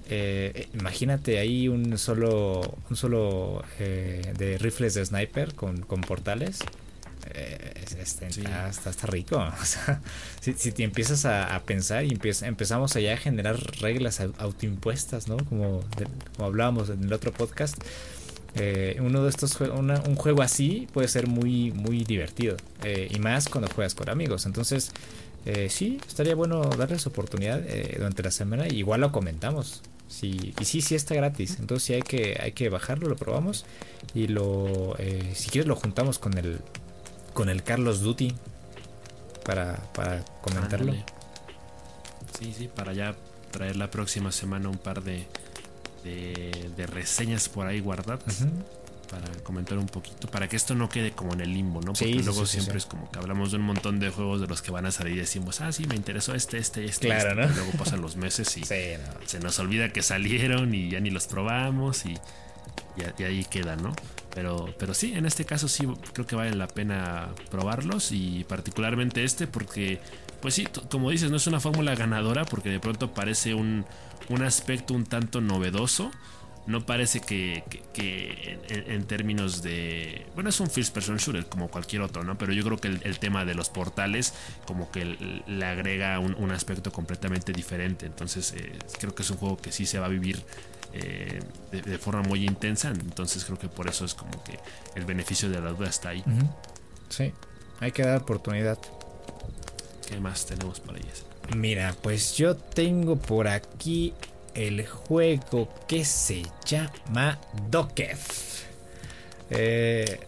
Eh, 0.09 0.69
imagínate 0.75 1.39
ahí 1.39 1.69
un 1.69 1.99
solo, 1.99 2.79
un 2.91 2.97
solo 2.97 3.65
eh, 3.79 4.33
de 4.39 4.59
rifles 4.59 4.95
de 4.95 5.05
sniper 5.05 5.55
con, 5.55 5.83
con 5.83 6.01
portales. 6.01 6.61
Eh, 7.35 7.85
este, 8.01 8.27
está, 8.27 9.07
rico. 9.07 9.45
si, 10.41 10.73
te 10.73 10.85
empiezas 10.85 11.25
a, 11.25 11.61
pensar 11.65 12.05
y 12.05 12.19
empezamos 12.43 12.97
allá 12.97 13.15
a 13.15 13.17
generar 13.17 13.57
reglas 13.81 14.21
autoimpuestas, 14.21 15.29
¿no? 15.29 15.37
Como, 15.37 15.85
como 16.37 16.49
hablábamos 16.49 16.91
en 16.91 17.05
el 17.05 17.13
otro 17.13 17.33
podcast. 17.33 17.77
Uno 19.01 19.23
de 19.23 19.31
estos 19.31 19.61
un 19.61 20.17
juego 20.17 20.43
así 20.43 20.89
puede 20.93 21.09
ser 21.09 21.27
muy 21.27 21.73
muy 21.73 22.05
divertido 22.05 22.57
y 23.11 23.19
más 23.19 23.49
cuando 23.49 23.69
juegas 23.69 23.95
con 23.95 24.09
amigos 24.09 24.47
entonces 24.47 24.93
eh, 25.47 25.69
sí, 25.71 26.01
estaría 26.09 26.35
bueno 26.35 26.61
darles 26.63 27.07
oportunidad 27.07 27.63
eh, 27.69 27.95
durante 27.97 28.23
la 28.25 28.33
semana. 28.33 28.67
Igual 28.67 29.01
lo 29.01 29.13
comentamos. 29.13 29.81
Sí, 30.09 30.53
y 30.59 30.65
sí, 30.65 30.83
sí 30.83 30.97
está 30.97 31.15
gratis. 31.15 31.59
Entonces 31.61 31.87
sí 31.87 31.95
hay 31.95 32.03
que, 32.03 32.37
hay 32.41 32.53
que 32.53 32.69
bajarlo, 32.69 33.09
lo 33.09 33.17
probamos. 33.17 33.65
Y 34.13 34.27
lo, 34.27 34.97
eh, 34.99 35.33
si 35.35 35.49
quieres 35.49 35.69
lo 35.69 35.77
juntamos 35.77 36.19
con 36.19 36.37
el, 36.37 36.59
con 37.33 37.49
el 37.49 37.63
Carlos 37.63 38.01
Duty 38.01 38.35
para, 39.45 39.77
para 39.93 40.25
comentarlo. 40.43 40.93
Sí, 42.37 42.53
sí, 42.53 42.69
para 42.69 42.93
ya 42.93 43.15
traer 43.53 43.77
la 43.77 43.89
próxima 43.89 44.33
semana 44.33 44.69
un 44.69 44.79
par 44.79 45.05
de, 45.05 45.27
de, 46.07 46.87
reseñas 46.87 47.49
por 47.49 47.67
ahí 47.67 47.81
guardadas 47.81 48.47
para 49.07 49.29
comentar 49.43 49.79
un 49.79 49.87
poquito, 49.87 50.29
para 50.29 50.49
que 50.49 50.57
esto 50.57 50.75
no 50.75 50.89
quede 50.89 51.13
como 51.13 51.33
en 51.33 51.41
el 51.41 51.53
limbo, 51.53 51.81
¿no? 51.81 51.93
Porque 51.93 52.15
luego 52.15 52.47
siempre 52.47 52.79
es 52.79 52.87
como 52.87 53.11
que 53.11 53.19
hablamos 53.19 53.53
de 53.53 53.59
un 53.59 53.63
montón 53.63 53.99
de 53.99 54.11
juegos 54.11 54.41
de 54.41 54.47
los 54.47 54.63
que 54.63 54.71
van 54.71 54.87
a 54.87 54.91
salir 54.91 55.15
y 55.15 55.19
decimos, 55.19 55.61
ah, 55.61 55.73
sí, 55.73 55.87
me 55.87 55.95
interesó 55.95 56.35
este, 56.35 56.59
este, 56.59 56.85
este. 56.85 57.09
Claro, 57.09 57.43
este", 57.43 57.55
¿no? 57.55 57.55
luego 57.55 57.79
pasan 57.79 58.01
los 58.01 58.17
meses 58.17 58.57
y 58.57 58.65
se 58.65 59.41
nos 59.41 59.59
olvida 59.59 59.93
que 59.93 60.03
salieron 60.03 60.75
y 60.75 60.91
ya 60.91 61.01
ni 61.01 61.11
los 61.11 61.27
probamos 61.27 62.05
y, 62.05 62.19
y, 63.19 63.23
ahí 63.23 63.45
queda, 63.45 63.77
¿no? 63.77 63.95
Pero, 64.35 64.75
pero 64.79 64.93
sí, 64.93 65.15
en 65.15 65.25
este 65.25 65.45
caso 65.47 65.67
sí 65.67 65.87
creo 66.13 66.27
que 66.27 66.37
vale 66.37 66.55
la 66.55 66.69
pena 66.69 67.31
probarlos 67.51 68.13
y 68.13 68.45
particularmente 68.45 69.25
este 69.25 69.47
porque, 69.47 70.01
pues 70.41 70.55
sí, 70.55 70.67
como 70.91 71.11
dices, 71.11 71.31
no 71.31 71.37
es 71.37 71.47
una 71.47 71.61
fórmula 71.61 71.95
ganadora 71.95 72.45
porque 72.45 72.71
de 72.71 72.81
pronto 72.81 73.13
parece 73.13 73.55
un, 73.55 73.85
un 74.29 74.43
aspecto 74.43 74.95
un 74.95 75.05
tanto 75.05 75.41
novedoso 75.41 76.11
no 76.67 76.85
parece 76.85 77.21
que, 77.21 77.63
en, 78.69 79.05
términos 79.05 79.63
de... 79.63 80.27
Bueno, 80.35 80.51
es 80.51 80.59
un 80.59 80.69
first 80.69 80.93
person 80.93 81.17
shooter 81.17 81.47
como 81.47 81.69
cualquier 81.69 82.03
otro, 82.03 82.25
¿no? 82.25 82.37
Pero 82.37 82.53
yo 82.53 82.65
creo 82.65 82.79
que 82.79 82.89
el, 82.89 83.19
tema 83.21 83.45
de 83.45 83.55
los 83.55 83.69
portales 83.69 84.35
como 84.67 84.91
que 84.91 85.05
le 85.47 85.65
agrega 85.65 86.19
un, 86.19 86.51
aspecto 86.51 86.91
completamente 86.91 87.53
diferente. 87.53 88.07
Entonces 88.07 88.53
eh, 88.57 88.73
creo 88.99 89.15
que 89.15 89.23
es 89.23 89.31
un 89.31 89.37
juego 89.37 89.57
que 89.57 89.71
sí 89.71 89.87
se 89.87 89.99
va 89.99 90.07
a 90.07 90.09
vivir 90.09 90.43
eh, 90.93 91.41
de, 91.71 91.99
forma 91.99 92.23
muy 92.23 92.45
intensa. 92.45 92.91
Entonces 92.91 93.45
creo 93.45 93.59
que 93.59 93.69
por 93.69 93.89
eso 93.89 94.05
es 94.05 94.15
como 94.15 94.43
que 94.43 94.59
el 94.97 95.05
beneficio 95.05 95.49
de 95.49 95.61
la 95.61 95.71
duda 95.71 95.89
está 95.89 96.11
ahí. 96.11 96.25
Sí, 97.09 97.33
hay 97.79 97.93
que 97.93 98.03
dar 98.03 98.23
oportunidad. 98.23 98.79
¿Qué 100.09 100.21
más 100.21 100.47
tenemos 100.47 100.81
para 100.81 100.99
ellas? 100.99 101.25
Mira, 101.57 101.95
pues 102.03 102.37
yo 102.37 102.57
tengo 102.57 103.17
por 103.17 103.49
aquí 103.49 104.15
el 104.55 104.87
juego 104.87 105.69
que 105.87 106.05
se 106.05 106.43
llama 106.65 107.39
Dokev. 107.71 108.19
Eh, 109.51 110.19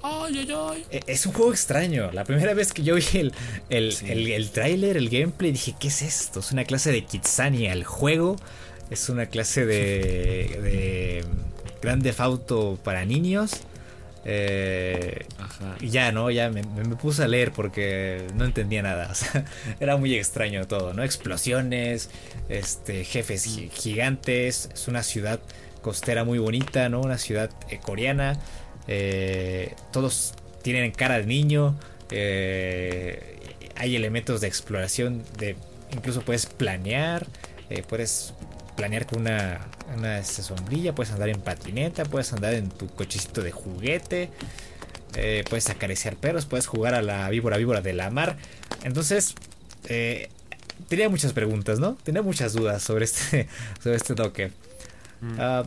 e, 0.91 1.01
es 1.07 1.27
un 1.27 1.33
juego 1.33 1.53
extraño. 1.53 2.11
La 2.13 2.25
primera 2.25 2.55
vez 2.55 2.73
que 2.73 2.83
yo 2.83 2.95
vi 2.95 3.05
el, 3.15 3.33
el, 3.69 3.97
el, 4.31 4.51
tráiler, 4.51 4.97
el 4.97 5.09
gameplay, 5.09 5.53
dije, 5.53 5.75
¿qué 5.79 5.89
es 5.89 6.03
esto? 6.03 6.41
Es 6.41 6.53
una 6.53 6.65
clase 6.65 6.93
de 6.93 7.05
Kitsania. 7.05 7.73
El 7.73 7.85
juego 7.85 8.37
es 8.91 9.09
una 9.09 9.27
clase 9.27 9.67
de, 9.67 9.75
de 10.63 11.25
Grande 11.83 12.15
Auto 12.19 12.79
para 12.85 13.05
niños. 13.05 13.63
Eh, 14.31 15.25
y 15.81 15.89
ya, 15.89 16.13
¿no? 16.13 16.31
Ya 16.31 16.51
me, 16.51 16.63
puse 16.97 17.23
a 17.23 17.29
leer 17.29 17.51
porque 17.51 18.27
no 18.35 18.45
entendía 18.45 18.83
nada. 18.83 19.09
O 19.11 19.15
sea, 19.15 19.47
era 19.81 19.97
muy 19.97 20.15
extraño 20.15 20.67
todo, 20.67 20.93
¿no? 20.93 21.03
Explosiones, 21.03 22.11
este, 22.51 23.05
jefes 23.05 23.45
gigantes. 23.73 24.69
Es 24.75 24.87
una 24.87 25.03
ciudad 25.03 25.41
costera 25.81 26.25
muy 26.25 26.39
bonita, 26.39 26.91
¿no? 26.91 27.01
Una 27.01 27.17
ciudad 27.17 27.51
eh, 27.71 27.79
coreana. 27.83 28.39
Eh, 28.87 29.75
todos 29.93 30.35
tienen 30.63 30.93
cara 30.93 31.19
de 31.19 31.27
niño. 31.27 31.79
hay 32.11 33.97
elementos 33.97 34.43
de 34.43 34.47
exploración. 34.49 35.25
De, 35.39 35.57
incluso 35.91 36.21
puedes 36.21 36.45
planear. 36.45 37.27
puedes 37.89 38.35
planear 38.79 39.07
con 39.07 39.23
una, 39.23 39.67
una 39.97 40.23
sombrilla, 40.23 40.95
puedes 40.95 41.13
andar 41.13 41.29
en 41.31 41.41
patineta, 41.41 42.05
puedes 42.05 42.33
andar 42.33 42.55
en 42.55 42.69
tu 42.69 42.87
cochecito 42.87 43.43
de 43.43 43.51
juguete, 43.51 44.31
eh, 45.17 45.43
puedes 45.51 45.69
acariciar 45.69 46.15
perros, 46.15 46.47
puedes 46.47 46.69
jugar 46.69 46.95
a 46.95 47.03
la 47.03 47.29
víbora 47.29 47.57
víbora 47.57 47.81
de 47.81 47.93
la 47.93 48.09
mar. 48.11 48.37
Entonces, 48.85 49.35
eh, 49.89 50.29
tenía 50.89 51.09
muchas 51.09 51.33
preguntas, 51.33 51.81
¿no? 51.81 51.97
Tenía 52.05 52.23
muchas 52.23 52.53
dudas 52.53 52.81
sobre 52.81 53.07
este, 53.07 53.49
sobre 53.83 53.97
este 53.97 54.15
toque. 54.15 54.53
Mm. 55.23 55.37
Ah, 55.41 55.65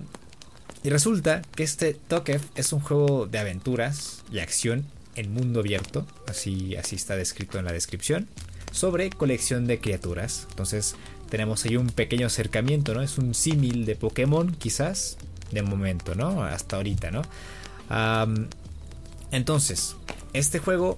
y 0.82 0.90
resulta 0.90 1.42
que 1.54 1.64
este 1.64 1.94
toque 1.94 2.40
es 2.56 2.72
un 2.72 2.80
juego 2.80 3.28
de 3.28 3.40
aventuras 3.40 4.24
y 4.32 4.40
acción 4.40 4.86
en 5.16 5.34
mundo 5.34 5.60
abierto, 5.60 6.08
así, 6.30 6.78
así 6.78 6.96
está 6.96 7.18
descrito 7.18 7.60
en 7.60 7.66
la 7.66 7.74
descripción, 7.74 8.30
sobre 8.72 9.10
colección 9.10 9.68
de 9.68 9.82
criaturas. 9.82 10.48
Entonces, 10.52 10.96
tenemos 11.32 11.64
ahí 11.64 11.78
un 11.78 11.88
pequeño 11.88 12.28
acercamiento, 12.28 12.94
¿no? 12.94 13.02
Es 13.02 13.18
un 13.18 13.34
símil 13.34 13.86
de 13.86 13.96
Pokémon, 13.96 14.52
quizás, 14.52 15.18
de 15.52 15.62
momento, 15.62 16.14
¿no? 16.14 16.44
Hasta 16.44 16.76
ahorita, 16.76 17.10
¿no? 17.10 17.24
entonces, 19.32 19.98
este 20.34 20.60
juego 20.60 20.98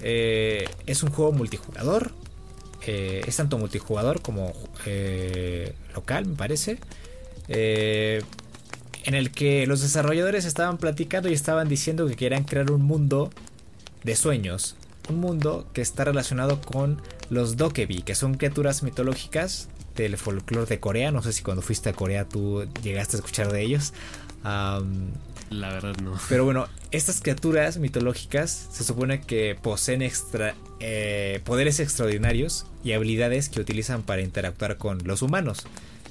eh, 0.00 0.68
es 0.86 1.02
un 1.02 1.10
juego 1.10 1.32
multijugador. 1.32 2.12
Eh, 2.86 3.22
es 3.26 3.36
tanto 3.36 3.58
multijugador 3.58 4.20
como 4.22 4.52
eh, 4.86 5.74
local, 5.92 6.26
me 6.26 6.36
parece. 6.36 6.78
en 7.48 9.14
el 9.14 9.32
que 9.32 9.66
los 9.66 9.82
desarrolladores 9.82 10.44
estaban 10.44 10.78
platicando 10.78 11.28
y 11.28 11.32
estaban 11.32 11.68
diciendo 11.68 12.06
que 12.06 12.14
querían 12.14 12.44
crear 12.44 12.70
un 12.70 12.82
mundo 12.82 13.30
de 14.04 14.14
sueños 14.14 14.76
un 15.08 15.20
mundo 15.20 15.66
que 15.72 15.82
está 15.82 16.04
relacionado 16.04 16.60
con 16.60 17.00
los 17.34 17.56
Dokebi, 17.56 18.02
que 18.02 18.14
son 18.14 18.34
criaturas 18.34 18.82
mitológicas 18.82 19.68
del 19.96 20.16
folclore 20.16 20.66
de 20.66 20.80
Corea. 20.80 21.10
No 21.10 21.22
sé 21.22 21.32
si 21.32 21.42
cuando 21.42 21.62
fuiste 21.62 21.90
a 21.90 21.92
Corea 21.92 22.26
tú 22.28 22.66
llegaste 22.82 23.16
a 23.16 23.18
escuchar 23.18 23.52
de 23.52 23.62
ellos. 23.62 23.92
la 24.42 24.80
verdad 25.50 25.96
no. 26.02 26.18
Pero 26.28 26.44
bueno, 26.44 26.66
estas 26.90 27.20
criaturas 27.20 27.78
mitológicas 27.78 28.68
se 28.72 28.84
supone 28.84 29.20
que 29.20 29.56
poseen 29.60 30.02
extra, 30.02 30.54
eh, 30.80 31.40
poderes 31.44 31.80
extraordinarios 31.80 32.66
y 32.82 32.92
habilidades 32.92 33.48
que 33.48 33.60
utilizan 33.60 34.02
para 34.02 34.22
interactuar 34.22 34.78
con 34.78 34.98
los 35.04 35.22
humanos. 35.22 35.66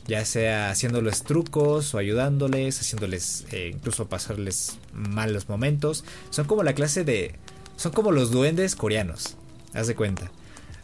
Ya 0.05 0.25
sea 0.25 0.69
haciéndoles 0.69 1.23
trucos 1.23 1.95
o 1.95 1.97
ayudándoles, 1.97 2.79
haciéndoles 2.81 3.45
eh, 3.51 3.71
incluso 3.73 4.07
pasarles 4.09 4.77
malos 4.91 5.47
momentos. 5.47 6.03
Son 6.29 6.45
como 6.45 6.63
la 6.63 6.73
clase 6.73 7.05
de 7.05 7.35
son 7.77 7.91
como 7.91 8.11
los 8.11 8.31
duendes 8.31 8.75
coreanos. 8.75 9.35
Haz 9.73 9.87
de 9.87 9.95
cuenta. 9.95 10.31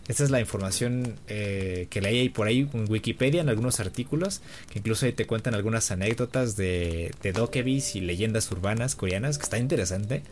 Esta 0.10 0.24
es 0.24 0.32
la 0.32 0.40
información 0.40 1.18
eh, 1.28 1.86
que 1.92 2.02
leí 2.02 2.30
por 2.30 2.48
ahí 2.48 2.68
en 2.74 2.92
Wikipedia, 2.92 3.42
en 3.42 3.48
algunos 3.48 3.80
artículos, 3.80 4.42
que 4.72 4.80
incluso 4.80 5.06
te 5.14 5.28
cuentan 5.28 5.54
algunas 5.54 5.92
anécdotas 5.92 6.58
de, 6.58 7.14
de 7.22 7.32
dokebis 7.32 7.96
y 7.96 8.02
leyendas 8.02 8.52
urbanas 8.52 8.96
coreanas, 8.96 9.38
que 9.38 9.44
está 9.44 9.60
interesante. 9.60 10.24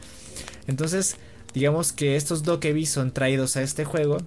Entonces, 0.66 1.18
digamos 1.54 1.92
que 1.94 2.16
estos 2.16 2.42
dokebis 2.42 2.90
son 2.90 3.12
traídos 3.12 3.56
a 3.56 3.62
este 3.62 3.86
juego 3.86 4.18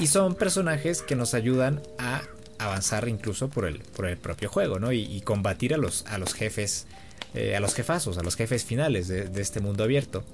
y 0.00 0.08
son 0.08 0.34
personajes 0.34 1.02
que 1.02 1.14
nos 1.14 1.34
ayudan 1.34 1.80
a 1.98 2.22
avanzar 2.58 3.08
incluso 3.08 3.48
por 3.48 3.66
el, 3.66 3.78
por 3.78 4.08
el 4.08 4.16
propio 4.16 4.48
juego, 4.48 4.80
¿no? 4.80 4.90
Y, 4.92 5.20
combatir 5.20 5.72
a 5.74 5.76
los, 5.76 6.04
a 6.06 6.18
los 6.18 6.34
jefes, 6.34 6.88
eh, 7.34 7.54
a 7.54 7.60
los 7.60 7.74
jefazos, 7.74 8.18
a 8.18 8.24
los 8.24 8.34
jefes 8.34 8.64
finales 8.64 9.06
de, 9.06 9.28
de 9.28 9.40
este 9.40 9.60
mundo 9.60 9.84
abierto. 9.84 10.24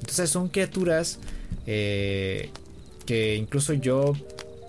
Entonces 0.00 0.30
son 0.30 0.48
criaturas 0.48 1.18
eh, 1.66 2.50
que 3.06 3.36
incluso 3.36 3.72
yo 3.72 4.14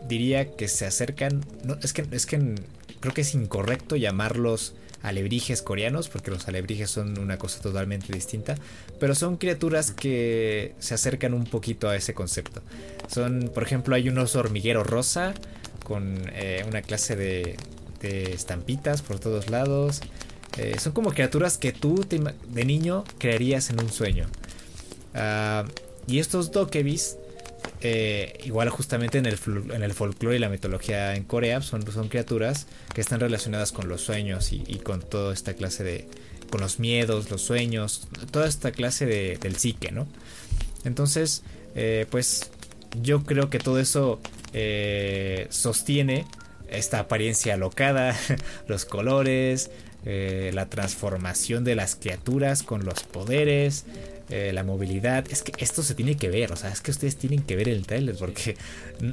diría 0.07 0.55
que 0.55 0.67
se 0.67 0.85
acercan. 0.85 1.43
No, 1.63 1.77
es 1.81 1.93
que 1.93 2.05
es 2.11 2.25
que 2.25 2.55
creo 2.99 3.13
que 3.13 3.21
es 3.21 3.33
incorrecto 3.33 3.95
llamarlos 3.95 4.73
alebrijes 5.03 5.61
coreanos, 5.61 6.09
porque 6.09 6.31
los 6.31 6.47
alebrijes 6.47 6.89
son 6.89 7.19
una 7.19 7.37
cosa 7.37 7.61
totalmente 7.61 8.11
distinta, 8.11 8.55
pero 8.99 9.15
son 9.15 9.37
criaturas 9.37 9.91
que 9.91 10.73
se 10.79 10.93
acercan 10.93 11.33
un 11.33 11.45
poquito 11.45 11.89
a 11.89 11.95
ese 11.95 12.13
concepto. 12.13 12.61
Son, 13.07 13.51
por 13.53 13.63
ejemplo, 13.63 13.95
hay 13.95 14.09
un 14.09 14.17
oso 14.17 14.39
hormiguero 14.39 14.83
rosa 14.83 15.33
con 15.83 16.29
eh, 16.33 16.65
una 16.67 16.81
clase 16.81 17.15
de, 17.15 17.57
estampitas 18.01 19.01
por 19.01 19.19
todos 19.19 19.49
lados. 19.49 20.01
Eh, 20.57 20.77
son 20.79 20.93
como 20.93 21.11
criaturas 21.11 21.57
que 21.57 21.71
tú 21.71 22.05
de 22.07 22.65
niño 22.65 23.03
creerías 23.17 23.69
en 23.69 23.79
un 23.81 23.89
sueño. 23.89 24.27
Uh, 25.13 25.67
y 26.07 26.19
estos 26.19 26.51
dokebis 26.51 27.17
eh, 27.81 28.39
igual 28.43 28.69
justamente 28.69 29.19
en 29.19 29.27
el, 29.27 29.37
en 29.71 29.83
el 29.83 29.93
folclore 29.93 30.37
y 30.37 30.39
la 30.39 30.49
mitología 30.49 31.15
en 31.15 31.23
Corea 31.23 31.61
son, 31.61 31.89
son 31.91 32.09
criaturas 32.09 32.65
que 32.93 33.01
están 33.01 33.19
relacionadas 33.19 33.71
con 33.71 33.87
los 33.87 34.01
sueños 34.01 34.51
y, 34.51 34.79
con 34.79 35.01
toda 35.01 35.33
esta 35.33 35.53
clase 35.53 35.83
de... 35.83 36.07
con 36.49 36.61
los 36.61 36.79
miedos, 36.79 37.29
los 37.29 37.41
sueños, 37.41 38.07
toda 38.31 38.47
esta 38.47 38.71
clase 38.71 39.05
de, 39.05 39.37
del 39.37 39.57
psique, 39.57 39.91
¿no? 39.91 40.07
Entonces, 40.85 41.43
eh, 41.75 42.07
pues 42.09 42.49
yo 43.01 43.23
creo 43.23 43.49
que 43.49 43.59
todo 43.59 43.79
eso 43.79 44.19
eh, 44.53 45.45
sostiene 45.51 46.25
esta 46.69 46.99
apariencia 46.99 47.53
alocada, 47.53 48.17
los 48.67 48.85
colores, 48.85 49.69
la 50.05 50.69
transformación 50.69 51.65
de 51.65 51.75
las 51.75 51.97
criaturas 51.97 52.63
con 52.63 52.85
los 52.85 53.03
poderes, 53.03 53.83
eh, 54.29 54.51
la 54.53 54.63
movilidad. 54.63 55.25
Es 55.31 55.41
que 55.41 55.53
esto 55.63 55.81
se 55.83 55.95
tiene 55.95 56.17
que 56.17 56.29
ver, 56.29 56.51
o 56.51 56.57
sea, 56.57 56.69
es 56.69 56.81
que 56.81 56.91
ustedes 56.91 57.15
tienen 57.15 57.43
que 57.43 57.55
ver 57.55 57.69
el 57.69 57.85
trailer 57.85 58.15
porque 58.15 58.57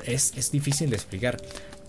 es, 0.07 0.51
difícil 0.51 0.91
de 0.91 0.97
explicar. 0.97 1.37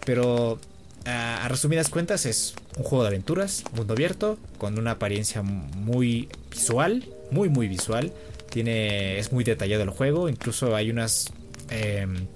Pero 0.06 0.60
a, 1.06 1.48
resumidas 1.48 1.90
cuentas 1.90 2.28
es 2.28 2.54
un 2.78 2.84
juego 2.84 3.04
de 3.04 3.10
aventuras, 3.10 3.64
mundo 3.76 3.94
abierto, 3.94 4.38
con 4.60 4.78
una 4.78 4.92
apariencia 4.92 5.42
muy 5.42 6.30
visual, 6.52 7.04
muy 7.32 7.50
muy 7.50 7.68
visual. 7.68 8.14
Tiene, 8.52 9.18
es 9.18 9.32
muy 9.32 9.44
detallado 9.44 9.82
el 9.82 9.90
juego, 9.90 10.30
incluso 10.30 10.76
hay 10.76 10.92
unos 10.92 11.34
em, 11.70 12.28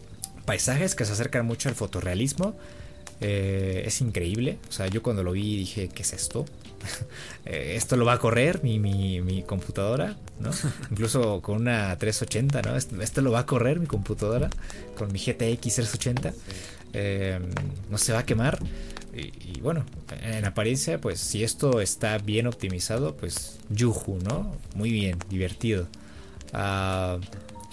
paisajes 0.46 0.96
que 0.96 1.06
se 1.06 1.14
acercan 1.14 1.46
mucho 1.46 1.70
al 1.70 1.76
fotorrealismo. 1.76 2.56
Eh, 3.22 3.84
es 3.86 4.02
increíble, 4.02 4.58
o 4.70 4.72
sea, 4.72 4.88
yo 4.88 5.04
cuando 5.04 5.24
lo 5.24 5.34
vi 5.34 5.56
dije, 5.58 5.90
¿qué 5.90 6.02
es 6.02 6.14
esto? 6.14 6.46
Eh, 7.46 7.74
esto 7.78 7.96
lo 7.96 8.06
va 8.06 8.14
a 8.14 8.20
correr 8.20 8.62
mi, 8.64 8.78
mi, 8.78 9.44
computadora, 9.44 10.18
¿no? 10.40 10.52
Incluso 10.92 11.42
con 11.42 11.56
una 11.56 11.98
380, 11.98 12.62
¿no? 12.62 12.76
Esto, 12.76 13.22
lo 13.22 13.32
va 13.32 13.40
a 13.40 13.46
correr 13.46 13.80
mi 13.80 13.88
computadora 13.88 14.50
con 14.96 15.12
mi 15.12 15.18
GTX 15.18 15.62
380. 15.62 16.34
Em, 16.94 17.44
no 17.90 17.98
se 17.98 18.14
va 18.14 18.20
a 18.20 18.26
quemar. 18.26 18.60
Y, 19.14 19.60
bueno, 19.62 19.86
en 20.22 20.46
apariencia, 20.46 21.02
pues 21.02 21.20
si 21.20 21.44
esto 21.44 21.82
está 21.82 22.20
bien 22.20 22.46
optimizado, 22.46 23.16
pues 23.18 23.60
yuju, 23.70 24.20
¿no? 24.24 24.56
Muy 24.76 24.92
bien, 24.92 25.18
divertido. 25.30 25.88
Ah, 26.54 27.18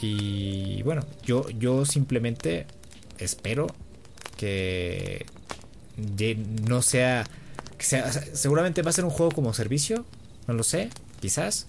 y 0.00 0.82
bueno, 0.82 1.04
yo, 1.24 1.48
yo 1.50 1.84
simplemente 1.84 2.66
espero 3.18 3.66
que 4.36 5.26
no 6.68 6.82
sea 6.82 7.24
seguramente 7.78 8.82
va 8.82 8.90
a 8.90 8.92
ser 8.92 9.04
un 9.04 9.10
juego 9.10 9.32
como 9.32 9.52
servicio, 9.52 10.04
no 10.46 10.54
lo 10.54 10.62
sé, 10.62 10.90
quizás. 11.20 11.66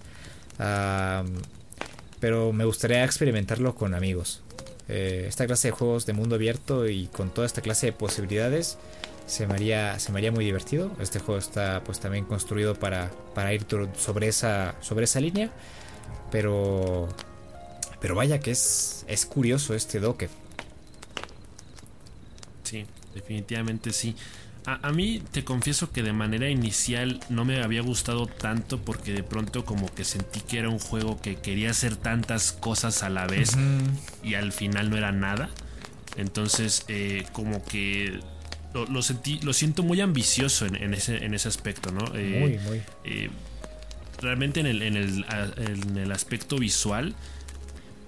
pero 2.20 2.52
me 2.52 2.64
gustaría 2.64 3.04
experimentarlo 3.04 3.74
con 3.74 3.94
amigos. 3.94 4.42
Eh, 4.88 5.26
esta 5.28 5.46
clase 5.46 5.68
de 5.68 5.72
juegos 5.72 6.06
de 6.06 6.14
mundo 6.14 6.36
abierto 6.36 6.88
y 6.88 7.08
con 7.08 7.28
toda 7.30 7.46
esta 7.46 7.60
clase 7.60 7.86
de 7.86 7.92
posibilidades 7.92 8.78
se 9.26 9.46
me 9.46 9.54
haría, 9.54 9.98
se 9.98 10.10
muy 10.10 10.44
divertido. 10.44 10.90
Este 10.98 11.18
juego 11.18 11.38
está 11.38 11.82
pues 11.84 12.00
también 12.00 12.24
construido 12.24 12.74
para, 12.74 13.10
para 13.34 13.52
ir 13.52 13.66
sobre 13.96 14.28
esa, 14.28 14.74
sobre 14.80 15.04
esa 15.04 15.20
línea. 15.20 15.50
Pero, 16.30 17.08
pero 18.00 18.14
vaya 18.14 18.40
que 18.40 18.50
es, 18.50 19.04
es 19.06 19.26
curioso 19.26 19.74
este 19.74 20.00
doque. 20.00 20.30
Sí, 22.64 22.86
definitivamente 23.14 23.92
sí. 23.92 24.16
A, 24.70 24.92
mí 24.92 25.22
te 25.30 25.44
confieso 25.44 25.92
que 25.92 26.02
de 26.02 26.12
manera 26.12 26.50
inicial 26.50 27.20
no 27.30 27.46
me 27.46 27.62
había 27.62 27.80
gustado 27.80 28.26
tanto 28.26 28.78
porque 28.78 29.12
de 29.12 29.22
pronto 29.22 29.64
como 29.64 29.92
que 29.94 30.04
sentí 30.04 30.40
que 30.40 30.58
era 30.58 30.68
un 30.68 30.78
juego 30.78 31.18
que 31.22 31.36
quería 31.36 31.70
hacer 31.70 31.96
tantas 31.96 32.52
cosas 32.52 33.02
a 33.02 33.08
la 33.08 33.26
vez 33.26 33.56
y 34.22 34.34
al 34.34 34.52
final 34.52 34.90
no 34.90 34.98
era 34.98 35.10
nada. 35.10 35.48
Entonces 36.16 36.84
eh, 36.88 37.24
como 37.32 37.64
que 37.64 38.20
lo, 38.74 39.02
sentí, 39.02 39.40
lo 39.40 39.54
siento 39.54 39.82
muy 39.82 40.02
ambicioso 40.02 40.66
en, 40.66 40.92
ese, 40.92 41.24
en 41.24 41.32
ese 41.32 41.48
aspecto, 41.48 41.90
¿no? 41.90 42.04
Eh, 42.14 42.38
muy, 42.38 42.58
muy. 42.58 42.82
Eh, 43.04 43.30
realmente 44.20 44.60
en 44.60 44.66
el, 44.66 44.82
en, 44.82 44.96
el, 44.96 45.24
en 45.56 45.96
el 45.96 46.12
aspecto 46.12 46.58
visual 46.58 47.14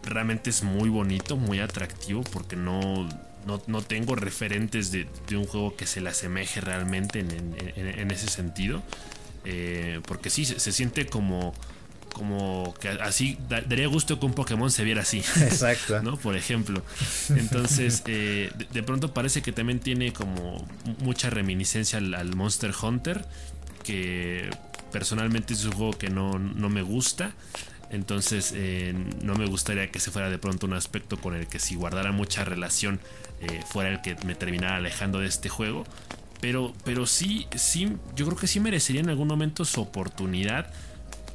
realmente 0.03 0.51
es 0.51 0.63
muy 0.63 0.91
bonito, 0.91 1.39
muy 1.39 1.61
atractivo 1.61 2.23
porque 2.23 2.57
no 2.57 3.09
no, 3.47 3.83
tengo 3.83 4.15
referentes 4.15 4.93
de, 4.93 5.07
un 5.37 5.47
juego 5.47 5.77
que 5.77 5.87
se 5.87 6.01
le 6.01 6.11
asemeje 6.11 6.61
realmente 6.61 7.21
en, 7.21 8.11
ese 8.11 8.29
sentido. 8.29 8.83
Eh, 9.45 10.01
porque 10.07 10.31
sí, 10.31 10.45
se, 10.45 10.73
siente 10.73 11.07
como, 11.07 11.55
como 12.13 12.75
que 12.79 12.89
así 12.89 13.39
daría 13.49 13.87
gusto 13.89 14.21
que 14.21 14.27
un 14.27 14.35
Pokémon 14.35 14.71
se 14.71 14.85
viera 14.85 15.03
así. 15.03 15.19
Exacto. 15.19 16.03
¿No? 16.03 16.17
Por 16.17 16.37
ejemplo. 16.37 16.83
Entonces, 17.31 18.03
eh, 18.07 18.53
de, 18.73 18.83
pronto 18.83 19.15
parece 19.15 19.43
que 19.43 19.53
también 19.53 19.81
tiene 19.81 20.13
como 20.13 20.67
mucha 20.99 21.31
reminiscencia 21.31 21.99
al, 21.99 22.37
Monster 22.37 22.73
Hunter. 22.81 23.25
Que 23.83 24.51
personalmente 24.93 25.55
es 25.55 25.65
un 25.65 25.73
juego 25.73 25.93
que 25.97 26.11
no, 26.11 26.39
no 26.39 26.69
me 26.69 26.83
gusta. 26.83 27.33
Entonces 27.91 28.53
eh, 28.55 28.95
no 29.23 29.35
me 29.35 29.47
gustaría 29.47 29.91
que 29.91 29.99
se 29.99 30.13
fuera 30.13 30.31
de 30.31 30.39
pronto 30.39 30.67
un 30.67 30.75
aspecto 30.75 31.21
con 31.21 31.35
el 31.35 31.49
que 31.49 31.59
si 31.59 31.75
guardara 31.75 32.13
mucha 32.13 32.45
relación 32.45 33.01
eh, 33.41 33.63
fuera 33.67 33.91
el 33.91 34.01
que 34.01 34.17
me 34.25 34.35
terminara 34.35 34.77
alejando 34.77 35.21
de 35.21 35.27
este 35.27 35.49
juego. 35.49 35.85
Pero, 36.41 36.73
pero 36.85 37.07
sí, 37.07 37.47
sí, 37.55 37.93
yo 38.17 38.27
creo 38.27 38.39
que 38.39 38.47
sí 38.47 38.61
merecería 38.61 39.03
en 39.03 39.11
algún 39.11 39.29
momento 39.29 39.65
su 39.65 39.83
oportunidad 39.83 40.73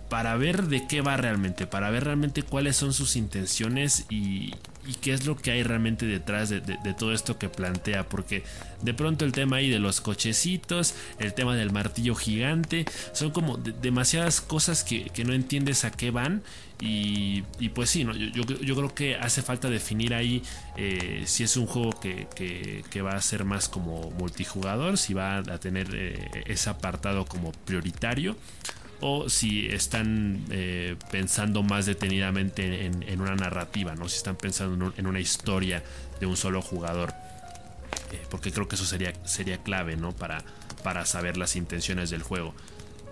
para 0.09 0.35
ver 0.35 0.63
de 0.63 0.87
qué 0.87 1.01
va 1.01 1.17
realmente, 1.17 1.67
para 1.67 1.89
ver 1.89 2.05
realmente 2.05 2.43
cuáles 2.43 2.75
son 2.75 2.93
sus 2.93 3.15
intenciones 3.15 4.05
y, 4.09 4.53
y 4.87 4.93
qué 4.95 5.13
es 5.13 5.25
lo 5.25 5.35
que 5.35 5.51
hay 5.51 5.63
realmente 5.63 6.05
detrás 6.05 6.49
de, 6.49 6.61
todo 6.97 7.13
esto 7.13 7.37
que 7.37 7.49
plantea. 7.49 8.07
Porque 8.07 8.43
de 8.81 8.93
pronto 8.93 9.25
el 9.25 9.31
tema 9.31 9.57
ahí 9.57 9.69
de 9.69 9.79
los 9.79 10.01
cochecitos, 10.01 10.95
el 11.19 11.33
tema 11.33 11.55
del 11.55 11.71
martillo 11.71 12.15
gigante, 12.15 12.85
son 13.13 13.31
como 13.31 13.57
demasiadas 13.57 14.41
cosas 14.41 14.83
que, 14.83 15.11
no 15.25 15.33
entiendes 15.33 15.85
a 15.85 15.91
qué 15.91 16.11
van. 16.11 16.43
Y, 16.79 17.41
pues 17.73 17.89
sí, 17.89 18.03
¿no? 18.03 18.13
yo, 18.13 18.43
yo, 18.43 18.75
creo 18.75 18.93
que 18.93 19.15
hace 19.15 19.41
falta 19.41 19.69
definir 19.69 20.13
ahí 20.13 20.43
eh, 20.75 21.23
si 21.25 21.43
es 21.43 21.55
un 21.55 21.67
juego 21.67 21.97
que, 21.99 22.27
que, 22.35 23.01
va 23.01 23.11
a 23.11 23.21
ser 23.21 23.45
más 23.45 23.69
como 23.69 24.11
multijugador, 24.11 24.97
si 24.97 25.13
va 25.13 25.37
a 25.37 25.57
tener 25.57 25.87
eh, 25.93 26.43
ese 26.45 26.69
apartado 26.69 27.25
como 27.25 27.51
prioritario 27.51 28.35
o 29.07 29.29
si 29.29 29.67
están 29.67 30.43
eh, 30.49 30.95
pensando 31.11 31.61
más 31.61 31.85
detenidamente 31.85 32.87
en, 32.87 33.21
una 33.21 33.35
narrativa, 33.35 33.93
¿no? 33.93 34.09
si 34.09 34.17
están 34.17 34.35
pensando 34.35 34.91
en, 34.97 35.05
una 35.05 35.19
historia 35.19 35.83
de 36.19 36.25
un 36.25 36.35
solo 36.35 36.59
jugador. 36.59 37.13
Eh, 38.11 38.25
porque 38.31 38.51
creo 38.51 38.67
que 38.67 38.73
eso 38.73 38.85
sería, 38.85 39.13
sería 39.23 39.59
clave 39.59 39.95
¿no? 39.95 40.11
para, 40.11 40.43
para 40.81 41.05
saber 41.05 41.37
las 41.37 41.55
intenciones 41.55 42.09
del 42.09 42.23
juego. 42.23 42.55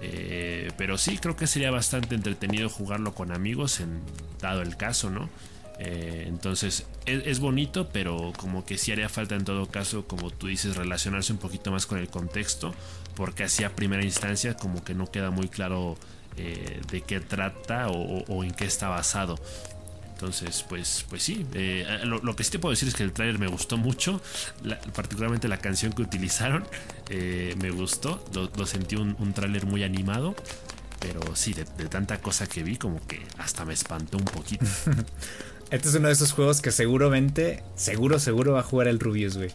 Eh, 0.01 0.71
pero 0.77 0.97
sí, 0.97 1.19
creo 1.19 1.35
que 1.35 1.45
sería 1.45 1.69
bastante 1.69 2.15
entretenido 2.15 2.69
jugarlo 2.69 3.13
con 3.13 3.31
amigos, 3.31 3.79
en, 3.79 4.01
dado 4.41 4.63
el 4.63 4.75
caso, 4.75 5.11
¿no? 5.11 5.29
entonces 5.79 6.85
es, 7.05 7.23
es, 7.25 7.39
bonito, 7.39 7.89
pero 7.89 8.31
como 8.37 8.63
que 8.63 8.77
sí 8.77 8.93
haría 8.93 9.09
falta 9.09 9.35
en 9.35 9.43
todo 9.43 9.65
caso, 9.65 10.07
como 10.07 10.29
tú 10.29 10.47
dices, 10.47 10.77
relacionarse 10.77 11.33
un 11.33 11.39
poquito 11.39 11.71
más 11.71 11.85
con 11.85 11.97
el 11.97 12.07
contexto 12.07 12.73
porque 13.15 13.43
así 13.43 13.63
a 13.63 13.75
primera 13.75 14.03
instancia 14.03 14.55
como 14.55 14.83
que 14.83 14.93
no 14.93 15.11
queda 15.11 15.31
muy 15.31 15.47
claro 15.47 15.97
eh, 16.37 16.81
de 16.91 17.01
qué 17.01 17.19
trata 17.19 17.89
o, 17.89 18.43
en 18.43 18.51
qué 18.51 18.65
está 18.65 18.89
basado. 18.89 19.39
Entonces, 20.13 20.63
pues, 20.69 21.05
pues 21.09 21.21
sí, 21.21 21.45
eh, 21.53 21.85
lo, 22.05 22.35
que 22.35 22.43
sí 22.43 22.51
te 22.51 22.59
puedo 22.59 22.71
decir 22.71 22.87
es 22.87 22.95
que 22.95 23.03
el 23.03 23.11
trailer 23.11 23.39
me 23.39 23.47
gustó 23.47 23.77
mucho, 23.77 24.21
particularmente 24.95 25.47
la 25.47 25.57
canción 25.57 25.91
que 25.91 26.01
utilizaron, 26.01 26.65
eh, 27.09 27.55
me 27.61 27.71
gustó, 27.71 28.23
lo, 28.33 28.65
sentí 28.65 28.95
un, 28.95 29.17
un 29.19 29.33
tráiler 29.33 29.65
muy 29.65 29.83
animado, 29.83 30.33
pero 31.03 31.35
sí, 31.35 31.53
de, 31.53 31.65
tanta 31.65 32.21
cosa 32.21 32.47
que 32.47 32.63
vi, 32.63 32.77
como 32.77 33.05
que 33.05 33.21
hasta 33.37 33.65
me 33.65 33.73
espantó 33.73 34.17
un 34.17 34.23
poquito. 34.23 34.65
este 35.69 35.89
es 35.89 35.95
uno 35.95 36.07
de 36.07 36.13
esos 36.13 36.31
juegos 36.31 36.61
que 36.61 36.71
seguramente, 36.71 37.61
seguro, 37.75 38.17
seguro 38.19 38.53
va 38.53 38.61
a 38.61 38.63
jugar 38.63 38.87
el 38.87 39.01
Rubius, 39.01 39.35
güey. 39.35 39.51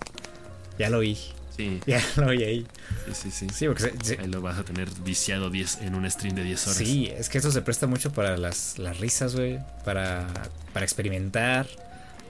Ya 0.79 0.91
lo 0.91 1.01
vi. 1.01 1.17
Sí. 1.59 1.81
Ya 1.87 2.01
lo 2.17 2.29
vi 2.29 2.45
ahí. 2.45 2.67
Sí, 3.13 3.33
sí, 3.33 3.49
sí. 3.53 3.67
ahí 3.67 4.29
lo 4.29 4.41
vas 4.41 4.59
a 4.59 4.65
tener 4.65 4.89
viciado 5.05 5.51
10 5.51 5.79
en 5.83 5.97
un 5.97 6.09
stream 6.09 6.37
de 6.37 6.45
10 6.45 6.67
horas. 6.69 6.79
Sí, 6.79 7.13
es 7.15 7.29
que 7.29 7.39
eso 7.39 7.51
se 7.51 7.63
presta 7.63 7.89
mucho 7.89 8.13
para 8.13 8.37
las, 8.37 8.79
las 8.79 9.01
risas, 9.01 9.35
güey. 9.35 9.59
Para, 9.85 10.29
para 10.73 10.85
experimentar, 10.85 11.67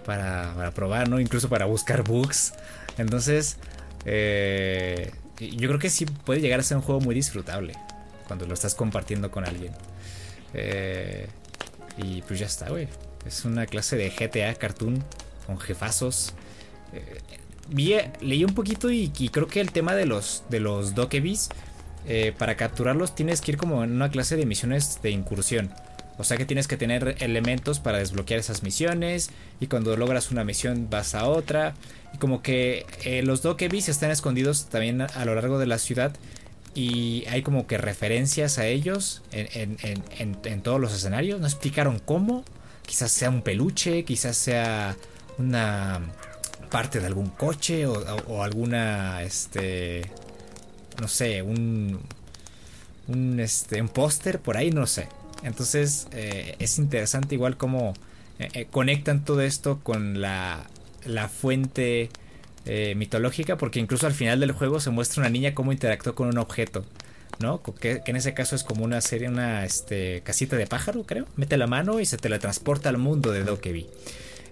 para, 0.06 0.54
para 0.54 0.70
probar, 0.70 1.10
¿no? 1.10 1.20
Incluso 1.20 1.50
para 1.50 1.66
buscar 1.66 2.04
bugs. 2.04 2.54
Entonces, 2.96 3.58
eh, 4.06 5.12
yo 5.38 5.68
creo 5.68 5.78
que 5.78 5.90
sí 5.90 6.06
puede 6.06 6.40
llegar 6.40 6.60
a 6.60 6.62
ser 6.62 6.78
un 6.78 6.82
juego 6.82 7.02
muy 7.02 7.14
disfrutable 7.14 7.74
cuando 8.26 8.46
lo 8.46 8.54
estás 8.54 8.74
compartiendo 8.74 9.30
con 9.30 9.44
alguien. 9.44 9.74
Eh, 10.54 11.28
y 11.98 12.22
pues 12.22 12.40
ya 12.40 12.46
está, 12.46 12.70
güey. 12.70 12.88
Es 13.26 13.44
una 13.44 13.66
clase 13.66 13.96
de 13.96 14.08
GTA 14.08 14.54
cartoon 14.54 15.04
con 15.46 15.60
jefazos. 15.60 16.32
Eh, 16.94 17.18
leí 17.70 18.44
un 18.44 18.54
poquito 18.54 18.90
y, 18.90 19.08
creo 19.08 19.46
que 19.46 19.60
el 19.60 19.72
tema 19.72 19.94
de 19.94 20.06
los, 20.06 20.44
de 20.48 20.60
los 20.60 20.94
Dokebis, 20.94 21.48
eh, 22.06 22.32
para 22.36 22.56
capturarlos 22.56 23.14
tienes 23.14 23.40
que 23.40 23.52
ir 23.52 23.58
como 23.58 23.84
en 23.84 23.92
una 23.92 24.10
clase 24.10 24.36
de 24.36 24.46
misiones 24.46 25.00
de 25.02 25.10
incursión. 25.10 25.70
O 26.18 26.24
sea 26.24 26.36
que 26.36 26.44
tienes 26.44 26.66
que 26.66 26.76
tener 26.76 27.16
elementos 27.20 27.78
para 27.78 27.98
desbloquear 27.98 28.40
esas 28.40 28.62
misiones. 28.64 29.30
Y 29.60 29.68
cuando 29.68 29.96
logras 29.96 30.30
una 30.32 30.42
misión 30.42 30.88
vas 30.90 31.14
a 31.14 31.28
otra. 31.28 31.74
Y 32.12 32.18
como 32.18 32.42
que 32.42 32.86
eh, 33.04 33.22
los 33.22 33.42
Dokebis 33.42 33.88
están 33.88 34.10
escondidos 34.10 34.68
también 34.68 35.02
a, 35.02 35.24
lo 35.24 35.34
largo 35.36 35.58
de 35.58 35.66
la 35.66 35.78
ciudad. 35.78 36.16
Y 36.74 37.24
hay 37.26 37.42
como 37.42 37.66
que 37.66 37.78
referencias 37.78 38.58
a 38.58 38.66
ellos 38.66 39.22
en, 39.30 40.62
todos 40.62 40.80
los 40.80 40.92
escenarios. 40.92 41.40
No 41.40 41.46
explicaron 41.46 42.00
cómo. 42.00 42.44
Quizás 42.84 43.12
sea 43.12 43.30
un 43.30 43.42
peluche, 43.42 44.04
quizás 44.04 44.36
sea 44.36 44.96
una 45.38 46.00
parte 46.68 47.00
de 47.00 47.06
algún 47.06 47.30
coche 47.30 47.86
o, 47.86 48.42
alguna, 48.42 49.22
este, 49.22 50.10
no 51.00 51.08
sé, 51.08 51.42
un, 51.42 52.00
un, 53.08 53.40
este, 53.40 53.80
un 53.80 53.88
póster 53.88 54.40
por 54.40 54.56
ahí, 54.56 54.70
no 54.70 54.86
sé. 54.86 55.08
Entonces 55.42 56.08
eh, 56.12 56.56
es 56.58 56.78
interesante 56.78 57.34
igual 57.34 57.56
como 57.56 57.94
eh, 58.38 58.48
eh, 58.54 58.66
conectan 58.70 59.24
todo 59.24 59.40
esto 59.40 59.80
con 59.82 60.20
la, 60.20 60.64
la 61.06 61.28
fuente 61.28 62.10
mitológica 62.96 63.56
porque 63.56 63.80
incluso 63.80 64.06
al 64.06 64.12
final 64.12 64.40
del 64.40 64.52
juego 64.52 64.78
se 64.78 64.90
muestra 64.90 65.22
una 65.22 65.30
niña 65.30 65.54
cómo 65.54 65.72
interactuó 65.72 66.14
con 66.14 66.28
un 66.28 66.36
objeto. 66.36 66.84
¿no? 67.38 67.62
Que, 67.62 68.02
en 68.04 68.16
ese 68.16 68.34
caso 68.34 68.56
es 68.56 68.64
como 68.64 68.84
una 68.84 69.00
serie, 69.00 69.28
una 69.28 69.64
este, 69.64 70.20
casita 70.22 70.56
de 70.56 70.66
pájaro, 70.66 71.04
creo. 71.04 71.26
Mete 71.36 71.56
la 71.56 71.66
mano 71.66 72.00
y 72.00 72.04
se 72.04 72.18
teletransporta 72.18 72.88
al 72.88 72.98
mundo 72.98 73.30
de 73.30 73.44
Dokebi. 73.44 73.86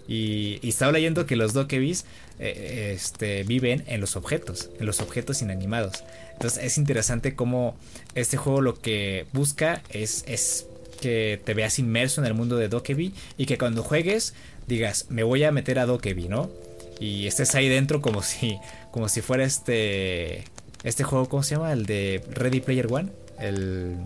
Y, 0.08 0.60
estaba 0.68 0.92
leyendo 0.92 1.26
que 1.26 1.36
los 1.36 1.52
Dokebis 1.52 2.04
este, 2.38 3.42
viven 3.44 3.84
en 3.86 4.00
los 4.00 4.16
objetos, 4.16 4.70
en 4.78 4.86
los 4.86 5.00
objetos 5.00 5.42
inanimados. 5.42 6.04
Entonces 6.34 6.62
es 6.64 6.78
interesante 6.78 7.34
cómo 7.34 7.76
este 8.14 8.36
juego 8.36 8.60
lo 8.60 8.74
que 8.80 9.26
busca 9.32 9.82
es, 9.90 10.24
es 10.26 10.66
que 11.00 11.40
te 11.44 11.54
veas 11.54 11.78
inmerso 11.78 12.20
en 12.20 12.26
el 12.26 12.34
mundo 12.34 12.56
de 12.56 12.68
Dokebi 12.68 13.12
y 13.38 13.46
que 13.46 13.58
cuando 13.58 13.82
juegues 13.82 14.34
digas, 14.66 15.06
me 15.08 15.22
voy 15.22 15.44
a 15.44 15.52
meter 15.52 15.78
a 15.78 15.86
Dokebi, 15.86 16.28
¿no? 16.28 16.50
Y 16.98 17.26
estés 17.26 17.54
ahí 17.54 17.68
dentro 17.68 18.00
como 18.00 18.22
si, 18.22 18.58
como 18.90 19.08
si 19.08 19.20
fuera 19.20 19.44
este, 19.44 20.44
este 20.82 21.04
juego, 21.04 21.28
¿cómo 21.28 21.42
se 21.42 21.54
llama? 21.54 21.72
El 21.72 21.86
de 21.86 22.22
Ready 22.30 22.60
Player 22.60 22.86
One, 22.90 23.10
el... 23.38 23.96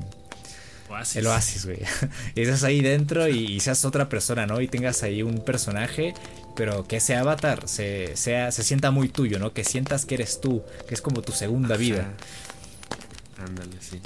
Oasis. 0.90 1.16
El 1.16 1.26
Oasis, 1.26 1.66
güey. 1.66 1.78
y 2.34 2.40
estás 2.42 2.64
ahí 2.64 2.80
dentro 2.80 3.28
y, 3.28 3.60
seas 3.60 3.84
otra 3.84 4.08
persona, 4.08 4.46
¿no? 4.46 4.60
Y 4.60 4.68
tengas 4.68 5.02
ahí 5.02 5.22
un 5.22 5.44
personaje, 5.44 6.14
pero 6.56 6.86
que 6.86 6.96
ese 6.96 7.16
avatar 7.16 7.68
se, 7.68 8.16
sea, 8.16 8.52
se 8.52 8.62
sienta 8.62 8.90
muy 8.90 9.08
tuyo, 9.08 9.38
¿no? 9.38 9.52
Que 9.52 9.64
sientas 9.64 10.04
que 10.04 10.16
eres 10.16 10.40
tú, 10.40 10.62
que 10.88 10.94
es 10.94 11.00
como 11.00 11.22
tu 11.22 11.32
segunda 11.32 11.76
vida. 11.76 12.12
Ándale, 13.38 13.76
sí. 13.80 14.00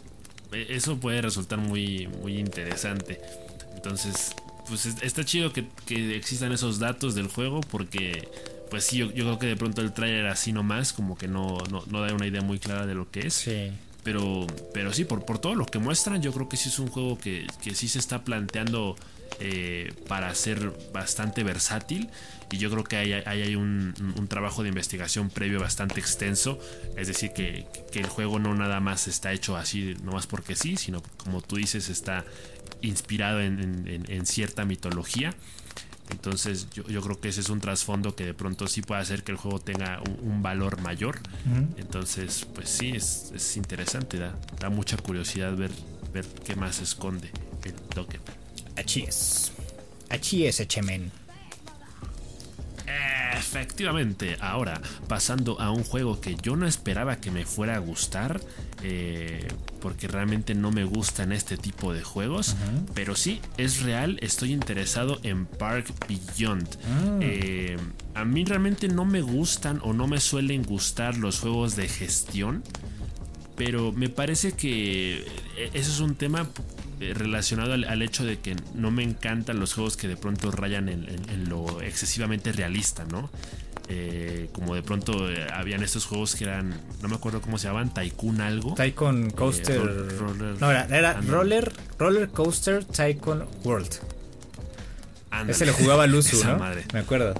E, 0.52 0.76
eso 0.76 0.98
puede 0.98 1.22
resultar 1.22 1.58
muy, 1.58 2.06
muy 2.06 2.38
interesante. 2.38 3.20
Entonces, 3.74 4.34
pues 4.68 4.86
está 4.86 5.24
chido 5.24 5.52
que, 5.52 5.66
existan 6.16 6.52
esos 6.52 6.78
datos 6.78 7.14
del 7.14 7.28
juego 7.28 7.60
porque, 7.60 8.28
pues 8.70 8.84
sí, 8.84 8.98
yo, 8.98 9.12
creo 9.12 9.38
que 9.38 9.46
de 9.46 9.56
pronto 9.56 9.82
el 9.82 9.92
trailer 9.92 10.26
así 10.26 10.52
nomás 10.52 10.92
como 10.92 11.18
que 11.18 11.28
no, 11.28 11.58
no, 11.70 12.00
da 12.00 12.14
una 12.14 12.26
idea 12.26 12.42
muy 12.42 12.58
clara 12.58 12.86
de 12.86 12.94
lo 12.94 13.10
que 13.10 13.26
es. 13.26 13.34
Sí. 13.34 13.72
Pero, 14.04 14.46
pero 14.72 14.92
sí, 14.92 15.04
por, 15.04 15.24
por 15.24 15.38
todo 15.38 15.54
lo 15.54 15.66
que 15.66 15.78
muestran, 15.78 16.22
yo 16.22 16.32
creo 16.32 16.48
que 16.48 16.56
sí 16.56 16.68
es 16.68 16.78
un 16.78 16.88
juego 16.88 17.18
que, 17.18 17.46
que 17.62 17.74
sí 17.74 17.88
se 17.88 17.98
está 17.98 18.22
planteando 18.22 18.96
eh, 19.40 19.92
para 20.06 20.32
ser 20.34 20.72
bastante 20.92 21.42
versátil 21.42 22.08
y 22.52 22.58
yo 22.58 22.70
creo 22.70 22.84
que 22.84 22.96
hay, 22.96 23.12
hay, 23.12 23.56
un, 23.56 23.94
trabajo 24.28 24.62
de 24.62 24.68
investigación 24.68 25.28
previo 25.28 25.58
bastante 25.58 25.98
extenso, 25.98 26.60
es 26.96 27.08
decir, 27.08 27.32
que, 27.32 27.66
el 27.94 28.06
juego 28.06 28.38
no 28.38 28.54
nada 28.54 28.78
más 28.78 29.08
está 29.08 29.32
hecho 29.32 29.56
así, 29.56 29.96
no 30.04 30.12
más 30.12 30.28
porque 30.28 30.54
sí, 30.54 30.76
sino 30.76 31.02
como 31.16 31.40
tú 31.40 31.56
dices, 31.56 31.88
está 31.88 32.24
inspirado 32.80 33.40
en, 33.40 34.26
cierta 34.26 34.64
mitología. 34.64 35.34
Entonces 36.10 36.68
yo, 36.70 37.00
creo 37.00 37.20
que 37.20 37.28
ese 37.28 37.40
es 37.40 37.48
un 37.48 37.60
trasfondo 37.60 38.14
que 38.14 38.26
de 38.26 38.34
pronto 38.34 38.66
sí 38.66 38.82
puede 38.82 39.00
hacer 39.00 39.24
que 39.24 39.32
el 39.32 39.38
juego 39.38 39.58
tenga 39.58 40.02
un, 40.22 40.42
valor 40.42 40.80
mayor. 40.80 41.18
Entonces, 41.76 42.46
pues 42.54 42.68
sí, 42.68 42.90
es, 42.90 43.56
interesante, 43.56 44.18
da, 44.18 44.38
da, 44.60 44.68
mucha 44.68 44.96
curiosidad 44.96 45.56
ver, 45.56 45.70
ver 46.12 46.26
qué 46.44 46.56
más 46.56 46.80
esconde 46.80 47.30
el 47.64 47.72
token. 47.72 48.20
Así 48.76 49.02
es. 49.02 49.52
Así 50.10 50.46
es, 50.46 50.60
Echemen. 50.60 51.10
Efectivamente, 53.36 54.36
ahora 54.40 54.80
pasando 55.06 55.60
a 55.60 55.70
un 55.70 55.84
juego 55.84 56.20
que 56.20 56.34
yo 56.34 56.56
no 56.56 56.66
esperaba 56.66 57.20
que 57.20 57.30
me 57.30 57.44
fuera 57.44 57.76
a 57.76 57.78
gustar, 57.78 58.40
eh, 58.86 59.48
porque 59.80 60.08
realmente 60.08 60.54
no 60.54 60.70
me 60.70 60.84
gustan 60.84 61.32
este 61.32 61.56
tipo 61.56 61.94
de 61.94 62.02
juegos, 62.02 62.54
pero 62.92 63.16
sí, 63.16 63.40
es 63.56 63.80
real, 63.80 64.18
estoy 64.20 64.52
interesado 64.52 65.18
en 65.22 65.46
Park 65.46 65.86
Beyond. 66.06 66.68
Ah. 66.86 67.18
Eh, 67.22 67.78
a 68.14 68.26
mí 68.26 68.44
realmente 68.44 68.88
no 68.88 69.06
me 69.06 69.22
gustan 69.22 69.80
o 69.82 69.94
no 69.94 70.06
me 70.06 70.20
suelen 70.20 70.64
gustar 70.64 71.16
los 71.16 71.40
juegos 71.40 71.76
de 71.76 71.88
gestión, 71.88 72.62
pero 73.56 73.90
me 73.92 74.10
parece 74.10 74.52
que 74.52 75.20
eh, 75.56 75.70
eso 75.72 75.90
es 75.90 76.00
un 76.00 76.14
tema 76.14 76.46
relacionado 77.00 77.72
al, 77.72 78.02
hecho 78.02 78.24
de 78.24 78.38
que 78.38 78.56
no 78.74 78.90
me 78.90 79.02
encantan 79.02 79.60
los 79.60 79.74
juegos 79.74 79.96
que 79.96 80.08
de 80.08 80.16
pronto 80.16 80.50
rayan 80.50 80.88
en, 80.88 81.48
lo 81.48 81.80
excesivamente 81.80 82.52
realista, 82.52 83.04
¿no? 83.04 83.30
Eh, 83.88 84.48
como 84.52 84.74
de 84.74 84.82
pronto 84.82 85.30
eh, 85.30 85.46
habían 85.52 85.82
estos 85.82 86.06
juegos 86.06 86.36
que 86.36 86.44
eran, 86.44 86.74
no 87.02 87.08
me 87.08 87.16
acuerdo 87.16 87.42
cómo 87.42 87.58
se 87.58 87.68
llamaban, 87.68 87.92
Tycoon 87.92 88.40
algo. 88.40 88.74
Tycoon 88.74 89.30
Coaster. 89.30 89.80
no, 90.58 90.70
era, 90.70 91.20
Roller, 91.20 91.72
Roller 91.98 92.28
Coaster 92.30 92.84
Tycoon 92.84 93.44
World. 93.62 94.00
Ese 95.48 95.66
lo 95.66 95.72
jugaba 95.72 96.06
Luzu, 96.08 96.44
¿no? 96.44 96.58
Madre. 96.58 96.84
Me 96.92 97.00
acuerdo. 97.00 97.34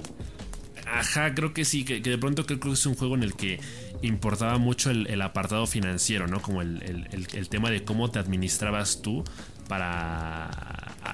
Ajá, 0.85 1.33
creo 1.33 1.53
que 1.53 1.65
sí, 1.65 1.83
que, 1.83 1.99
de 1.99 2.17
pronto 2.17 2.45
creo 2.45 2.59
que 2.59 2.71
es 2.71 2.85
un 2.85 2.95
juego 2.95 3.15
en 3.15 3.23
el 3.23 3.35
que 3.35 3.59
importaba 4.01 4.57
mucho 4.57 4.91
el, 4.91 5.21
apartado 5.21 5.65
financiero, 5.67 6.27
¿no? 6.27 6.41
Como 6.41 6.61
el, 6.61 7.47
tema 7.49 7.69
de 7.69 7.83
cómo 7.83 8.11
te 8.11 8.19
administrabas 8.19 9.01
tú 9.01 9.23
para 9.67 10.49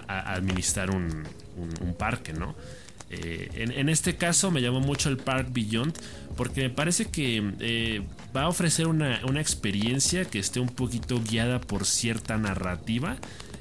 administrar 0.07 0.91
un, 0.91 1.25
parque, 1.97 2.33
¿no? 2.33 2.55
Eh, 3.13 3.67
en, 3.75 3.89
este 3.89 4.15
caso 4.15 4.51
me 4.51 4.61
llamó 4.61 4.79
mucho 4.79 5.09
el 5.09 5.17
Park 5.17 5.49
Beyond 5.51 5.93
porque 6.37 6.61
me 6.61 6.69
parece 6.69 7.07
que 7.07 7.43
eh, 7.59 8.01
va 8.33 8.43
a 8.43 8.47
ofrecer 8.47 8.87
una, 8.87 9.19
experiencia 9.41 10.23
que 10.23 10.39
esté 10.39 10.61
un 10.61 10.69
poquito 10.69 11.21
guiada 11.21 11.59
por 11.59 11.85
cierta 11.85 12.37
narrativa 12.37 13.17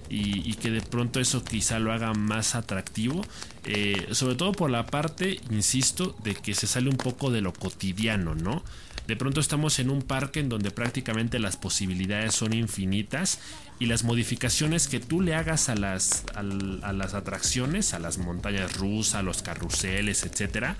y, 0.08 0.54
que 0.54 0.70
de 0.70 0.80
pronto 0.80 1.20
eso 1.20 1.44
quizá 1.44 1.78
lo 1.78 1.92
haga 1.92 2.12
más 2.14 2.56
atractivo, 2.56 3.24
eh, 3.64 4.08
sobre 4.10 4.34
todo 4.34 4.50
por 4.50 4.68
la 4.68 4.86
parte, 4.86 5.40
insisto, 5.50 6.16
de 6.24 6.34
que 6.34 6.54
se 6.54 6.66
sale 6.66 6.88
un 6.90 6.96
poco 6.96 7.30
de 7.30 7.40
lo 7.40 7.52
cotidiano, 7.52 8.34
¿no? 8.34 8.64
De 9.06 9.16
pronto 9.16 9.40
estamos 9.40 9.78
en 9.78 9.90
un 9.90 10.02
parque 10.02 10.40
en 10.40 10.48
donde 10.48 10.70
prácticamente 10.70 11.38
las 11.38 11.56
posibilidades 11.56 12.34
son 12.34 12.52
infinitas 12.52 13.40
y 13.78 13.86
las 13.86 14.04
modificaciones 14.04 14.88
que 14.88 15.00
tú 15.00 15.20
le 15.20 15.34
hagas 15.34 15.68
a 15.68 15.74
las, 15.74 16.24
a, 16.34 16.42
las 16.42 17.14
atracciones, 17.14 17.94
a 17.94 17.98
las 17.98 18.18
montañas 18.18 18.76
rusas, 18.76 19.16
a 19.16 19.22
los 19.22 19.42
carruseles, 19.42 20.24
etcétera, 20.24 20.76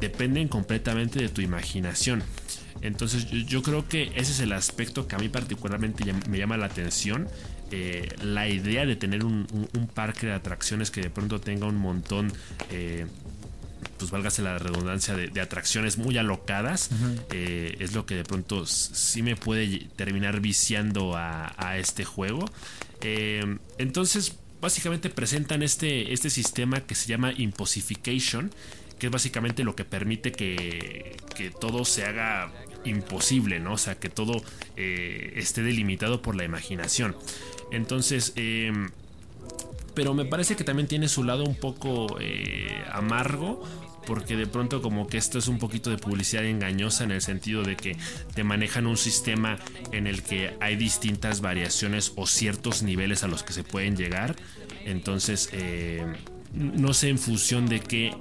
dependen 0.00 0.48
completamente 0.48 1.18
de 1.18 1.28
tu 1.28 1.40
imaginación. 1.40 2.22
Entonces 2.82 3.26
yo, 3.30 3.62
creo 3.62 3.88
que 3.88 4.12
ese 4.14 4.32
es 4.32 4.40
el 4.40 4.52
aspecto 4.52 5.08
que 5.08 5.16
a 5.16 5.18
mí 5.18 5.28
particularmente 5.28 6.04
me 6.28 6.38
llama 6.38 6.56
la 6.56 6.66
atención. 6.66 7.28
Eh, 7.72 8.14
la 8.22 8.48
idea 8.48 8.86
de 8.86 8.94
tener 8.94 9.24
un, 9.24 9.46
parque 9.94 10.26
de 10.26 10.34
atracciones 10.34 10.90
que 10.90 11.00
de 11.00 11.10
pronto 11.10 11.40
tenga 11.40 11.66
un 11.66 11.76
montón 11.76 12.32
eh, 12.70 13.06
pues 13.98 14.10
válgase 14.10 14.42
la 14.42 14.58
redundancia, 14.58 15.14
de, 15.14 15.40
atracciones 15.40 15.98
muy 15.98 16.18
alocadas, 16.18 16.90
eh, 17.32 17.76
es 17.78 17.94
lo 17.94 18.06
que 18.06 18.14
de 18.14 18.24
pronto 18.24 18.66
sí 18.66 19.22
me 19.22 19.36
puede 19.36 19.88
terminar 19.96 20.40
viciando 20.40 21.14
a, 21.16 21.76
este 21.78 22.04
juego. 22.04 22.44
Eh, 23.02 23.58
entonces, 23.78 24.36
básicamente 24.60 25.10
presentan 25.10 25.62
este, 25.62 26.12
este 26.12 26.30
sistema 26.30 26.80
que 26.80 26.94
se 26.94 27.08
llama 27.08 27.32
Imposification, 27.36 28.52
que 28.98 29.06
es 29.06 29.12
básicamente 29.12 29.64
lo 29.64 29.76
que 29.76 29.84
permite 29.84 30.32
que, 30.32 31.16
todo 31.60 31.84
se 31.84 32.04
haga 32.04 32.50
imposible, 32.84 33.60
¿no? 33.60 33.74
O 33.74 33.78
sea, 33.78 33.98
que 33.98 34.08
todo 34.08 34.42
eh, 34.76 35.34
esté 35.36 35.62
delimitado 35.62 36.22
por 36.22 36.34
la 36.34 36.44
imaginación. 36.44 37.14
Entonces, 37.70 38.32
pero 39.96 40.14
me 40.14 40.26
parece 40.26 40.54
que 40.54 40.62
también 40.62 40.86
tiene 40.86 41.08
su 41.08 41.24
lado 41.24 41.42
un 41.42 41.56
poco 41.56 42.06
amargo 42.92 43.64
porque 44.06 44.36
de 44.36 44.46
pronto 44.46 44.80
como 44.80 45.06
que 45.08 45.18
esto 45.18 45.38
es 45.38 45.48
un 45.48 45.58
poquito 45.58 45.90
de 45.90 45.98
publicidad 45.98 46.44
engañosa 46.44 47.04
en 47.04 47.10
el 47.10 47.20
sentido 47.20 47.62
de 47.62 47.76
que 47.76 47.96
te 48.34 48.44
manejan 48.44 48.86
un 48.86 48.96
sistema 48.96 49.58
en 49.92 50.06
el 50.06 50.22
que 50.22 50.56
hay 50.60 50.76
distintas 50.76 51.40
variaciones 51.40 52.12
o 52.14 52.26
ciertos 52.26 52.82
niveles 52.82 53.24
a 53.24 53.28
los 53.28 53.42
que 53.42 53.52
se 53.52 53.64
pueden 53.64 53.96
llegar. 53.96 54.36
Entonces, 54.84 55.50
eh, 55.52 56.06
no 56.52 56.94
sé 56.94 57.08
en 57.08 57.18
función 57.18 57.66
de 57.66 57.80
qué 57.80 58.12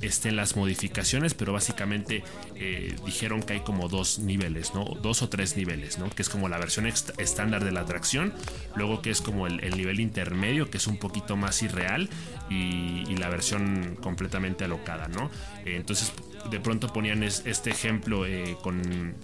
estén 0.00 0.36
las 0.36 0.56
modificaciones, 0.56 1.34
pero 1.34 1.52
básicamente 1.52 2.22
eh, 2.56 2.96
dijeron 3.04 3.42
que 3.42 3.54
hay 3.54 3.60
como 3.60 3.88
dos 3.88 4.18
niveles, 4.18 4.74
¿no? 4.74 4.84
Dos 4.84 5.22
o 5.22 5.28
tres 5.28 5.56
niveles, 5.56 5.98
¿no? 5.98 6.08
Que 6.10 6.22
es 6.22 6.28
como 6.28 6.48
la 6.48 6.58
versión 6.58 6.86
estándar 6.86 7.64
de 7.64 7.72
la 7.72 7.80
atracción, 7.80 8.32
luego 8.76 9.02
que 9.02 9.10
es 9.10 9.20
como 9.20 9.46
el, 9.46 9.58
nivel 9.76 10.00
intermedio, 10.00 10.70
que 10.70 10.78
es 10.78 10.86
un 10.86 10.98
poquito 10.98 11.36
más 11.36 11.62
irreal, 11.62 12.08
y, 12.48 13.04
la 13.20 13.28
versión 13.28 13.98
completamente 14.00 14.64
alocada, 14.64 15.06
¿no? 15.08 15.30
Eh, 15.66 15.76
entonces, 15.76 16.10
de 16.50 16.58
pronto 16.58 16.90
ponían 16.90 17.22
este 17.22 17.68
ejemplo 17.68 18.24
eh, 18.24 18.56
con 18.62 19.14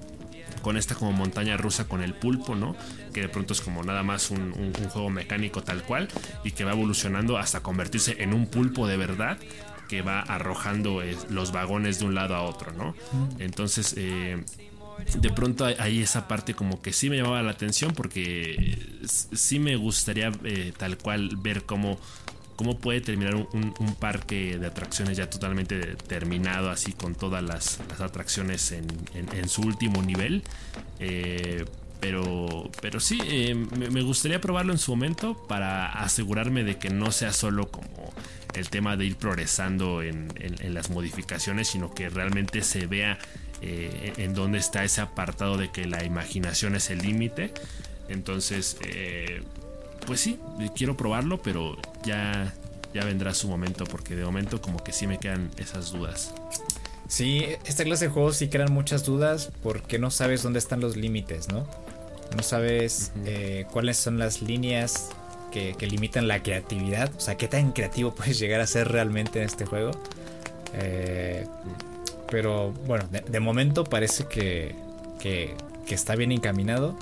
con 0.66 0.77
esta 0.77 0.97
como 0.97 1.12
montaña 1.12 1.57
rusa 1.57 1.87
con 1.87 2.03
el 2.03 2.12
pulpo, 2.12 2.57
¿no? 2.57 2.74
Que 3.14 3.20
de 3.20 3.29
pronto 3.29 3.53
es 3.53 3.61
como 3.61 3.85
nada 3.85 4.03
más 4.03 4.33
un, 4.33 4.72
juego 4.91 5.11
mecánico 5.11 5.62
tal 5.62 5.85
cual 5.85 6.09
y 6.43 6.51
que 6.51 6.64
va 6.64 6.72
evolucionando 6.72 7.39
hasta 7.39 7.61
convertirse 7.61 8.20
en 8.20 8.35
un 8.35 8.47
pulpo 8.47 8.89
de 8.89 8.97
verdad 8.97 9.39
que 9.87 10.03
va 10.03 10.20
arrojando 10.20 11.03
eh, 11.03 11.16
los 11.30 11.53
vagones 11.53 11.99
de 11.99 12.07
un 12.07 12.14
lado 12.14 12.34
a 12.34 12.43
otro, 12.43 12.72
¿no? 12.72 12.95
Entonces, 13.39 13.95
eh, 13.97 14.43
de 15.18 15.30
pronto 15.30 15.64
hay 15.64 16.01
esa 16.01 16.26
parte 16.28 16.55
como 16.55 16.80
que 16.80 16.93
sí 16.93 17.11
me 17.11 17.16
llamaba 17.16 17.43
la 17.43 17.51
atención 17.51 17.93
porque 17.93 18.78
sí 19.07 19.59
me 19.59 19.76
gustaría 19.76 20.32
eh, 20.45 20.72
tal 20.76 20.97
cual 20.97 21.37
ver 21.37 21.64
cómo, 21.64 21.99
cómo 22.57 22.78
puede 22.78 23.01
terminar 23.01 23.34
un, 23.34 23.97
parque 24.01 24.59
de 24.59 24.66
atracciones 24.66 25.16
ya 25.16 25.28
totalmente 25.28 25.97
terminado, 25.97 26.70
así 26.70 26.93
con 26.93 27.14
todas 27.14 27.43
las, 27.43 27.80
atracciones 28.01 28.72
en, 28.72 29.49
su 29.49 29.62
último 29.62 30.03
nivel. 30.03 30.43
Pero, 32.07 32.70
pero 32.80 33.00
sí, 33.00 33.52
me 33.90 34.00
gustaría 34.02 34.40
probarlo 34.40 34.72
en 34.72 34.78
su 34.78 34.92
momento 34.92 35.34
para 35.48 35.86
asegurarme 35.86 36.62
de 36.62 36.76
que 36.76 36.88
no 36.88 37.11
sea 37.11 37.32
solo 37.32 37.68
como 37.68 38.12
el 38.54 38.70
tema 38.70 38.96
de 38.96 39.07
ir 39.07 39.16
progresando 39.16 40.02
en, 40.02 40.28
las 40.72 40.88
modificaciones, 40.88 41.66
sino 41.66 41.92
que 41.92 42.09
realmente 42.09 42.62
se 42.62 42.86
vea 42.86 43.18
eh, 43.61 44.12
en 44.18 44.34
dónde 44.34 44.59
está 44.59 44.84
ese 44.84 45.00
apartado 45.00 45.57
de 45.57 45.72
que 45.72 45.84
la 45.86 46.04
imaginación 46.04 46.76
es 46.76 46.90
el 46.90 46.98
límite. 46.98 47.52
Entonces, 48.09 48.76
eh, 48.86 49.42
pues 50.07 50.20
sí, 50.20 50.38
quiero 50.76 50.96
probarlo, 50.96 51.42
pero 51.42 51.76
ya, 52.04 52.54
ya 52.94 53.04
vendrá 53.04 53.34
su 53.34 53.48
momento, 53.48 53.84
porque 53.84 54.14
de 54.14 54.24
momento 54.24 54.62
como 54.62 54.84
que 54.84 54.92
sí 54.92 55.09
me 55.09 55.18
quedan 55.18 55.50
esas 55.59 55.90
dudas. 55.90 56.32
Sí, 57.09 57.44
esta 57.64 57.82
clase 57.82 58.07
de 58.07 58.12
juegos 58.12 58.36
sí 58.36 58.48
crean 58.48 58.72
muchas 58.72 59.04
dudas 59.04 59.50
porque 59.64 59.98
no 59.98 60.12
sabes 60.12 60.44
dónde 60.44 60.61
están 60.61 60.78
los 60.78 60.96
límites, 60.96 61.48
¿no? 61.48 61.66
No 62.35 62.43
sabes 62.43 63.12
eh, 63.24 63.66
cuáles 63.70 63.97
son 63.97 64.18
las 64.18 64.43
líneas 64.43 65.11
que, 65.51 65.74
limitan 65.87 66.29
la 66.29 66.43
creatividad. 66.43 67.11
O 67.16 67.20
sea, 67.20 67.37
qué 67.37 67.49
tan 67.49 67.72
creativo 67.72 68.14
puedes 68.14 68.39
llegar 68.39 68.61
a 68.61 68.66
ser 68.66 68.89
realmente 68.89 69.41
en 69.41 69.47
este 69.47 69.64
juego. 69.64 69.93
Eh, 70.74 71.47
pero 72.31 72.72
bueno, 72.87 73.09
de, 73.09 73.41
momento 73.41 73.85
parece 73.85 74.24
que, 74.27 74.74
que, 75.20 75.55
está 75.89 76.16
bien 76.16 76.33
encaminado. 76.33 76.99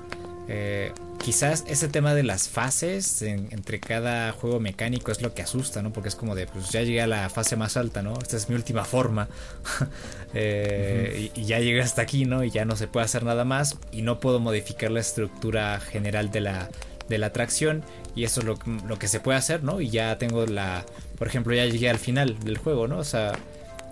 Eh, 0.47 0.92
quizás 1.22 1.64
ese 1.66 1.88
tema 1.88 2.14
de 2.14 2.22
las 2.22 2.49
fases 2.49 3.22
entre 3.22 3.80
cada 3.80 4.32
juego 4.32 4.61
mecánico 4.61 5.11
es 5.11 5.22
lo 5.22 5.34
que 5.34 5.42
asusta, 5.42 5.82
¿no? 5.82 5.92
Porque 5.92 6.11
es 6.11 6.16
como 6.16 6.34
de, 6.34 6.47
pues 6.47 6.70
ya 6.70 6.82
llegué 6.82 7.01
a 7.01 7.07
la 7.07 7.30
fase 7.30 7.57
más 7.57 7.76
alta, 7.76 8.03
¿no? 8.03 8.14
Esta 8.20 8.36
es 8.36 8.49
mi 8.49 8.55
última 8.55 8.84
forma. 8.84 9.28
Eh, 10.36 11.30
y, 11.36 11.45
ya 11.45 11.61
llegué 11.61 11.80
hasta 11.80 12.03
aquí, 12.03 12.24
¿no? 12.24 12.42
Y 12.42 12.51
ya 12.51 12.64
no 12.64 12.74
se 12.74 12.88
puede 12.88 13.05
hacer 13.05 13.22
nada 13.22 13.45
más. 13.45 13.78
Y 13.92 14.03
no 14.03 14.18
puedo 14.18 14.40
modificar 14.40 14.90
la 14.90 14.99
estructura 14.99 15.78
general 15.78 16.32
de 16.32 16.40
la, 16.40 16.70
de 17.09 17.18
la 17.18 17.26
atracción 17.26 17.84
y 18.14 18.24
eso 18.24 18.40
es 18.40 18.47
lo, 18.47 18.99
que 18.99 19.09
se 19.09 19.20
puede 19.20 19.38
hacer, 19.38 19.62
¿no? 19.62 19.80
Y 19.80 19.90
ya 19.90 20.18
tengo 20.18 20.47
la, 20.47 20.84
por 21.18 21.26
ejemplo, 21.26 21.55
ya 21.55 21.66
llegué 21.66 21.90
al 21.90 21.99
final 21.99 22.38
del 22.40 22.59
juego, 22.59 22.86
¿no? 22.86 22.99
O 22.99 23.05
sea, 23.05 23.32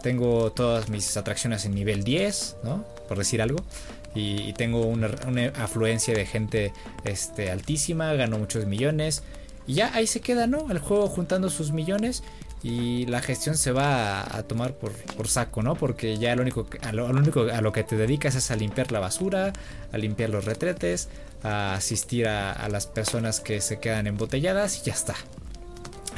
tengo 0.02 0.52
todas 0.52 0.88
mis 0.88 1.16
atracciones 1.16 1.64
en 1.64 1.74
nivel 1.74 2.04
10, 2.04 2.56
¿no? 2.62 2.84
Por 3.08 3.18
decir 3.18 3.42
algo. 3.42 3.64
Y, 4.14 4.52
tengo 4.54 4.82
una, 4.82 5.08
afluencia 5.58 6.14
de 6.14 6.26
gente 6.26 6.72
este, 7.04 7.50
altísima, 7.50 8.12
gano 8.14 8.38
muchos 8.38 8.66
millones. 8.66 9.22
Y 9.66 9.74
ya 9.74 9.94
ahí 9.94 10.06
se 10.06 10.20
queda, 10.20 10.46
¿no? 10.46 10.70
El 10.70 10.78
juego 10.78 11.08
juntando 11.08 11.48
sus 11.48 11.72
millones 11.72 12.22
y 12.62 13.06
la 13.06 13.20
gestión 13.20 13.56
se 13.56 13.72
va 13.72 14.20
a, 14.20 14.42
tomar 14.44 14.74
por, 14.74 14.92
por, 14.92 15.28
saco, 15.28 15.62
¿no? 15.62 15.74
Porque 15.74 16.16
ya 16.18 16.34
lo 16.36 16.42
único, 16.42 16.66
a 16.82 16.92
lo, 16.92 17.06
único 17.06 17.42
a 17.52 17.60
lo 17.60 17.72
que 17.72 17.82
te 17.82 17.96
dedicas 17.96 18.36
es 18.36 18.50
a 18.50 18.56
limpiar 18.56 18.92
la 18.92 19.00
basura, 19.00 19.52
a 19.92 19.98
limpiar 19.98 20.30
los 20.30 20.44
retretes, 20.44 21.08
a 21.42 21.74
asistir 21.74 22.28
a, 22.28 22.68
las 22.68 22.86
personas 22.86 23.40
que 23.40 23.60
se 23.60 23.80
quedan 23.80 24.06
embotelladas 24.06 24.78
y 24.78 24.82
ya 24.82 24.92
está. 24.92 25.14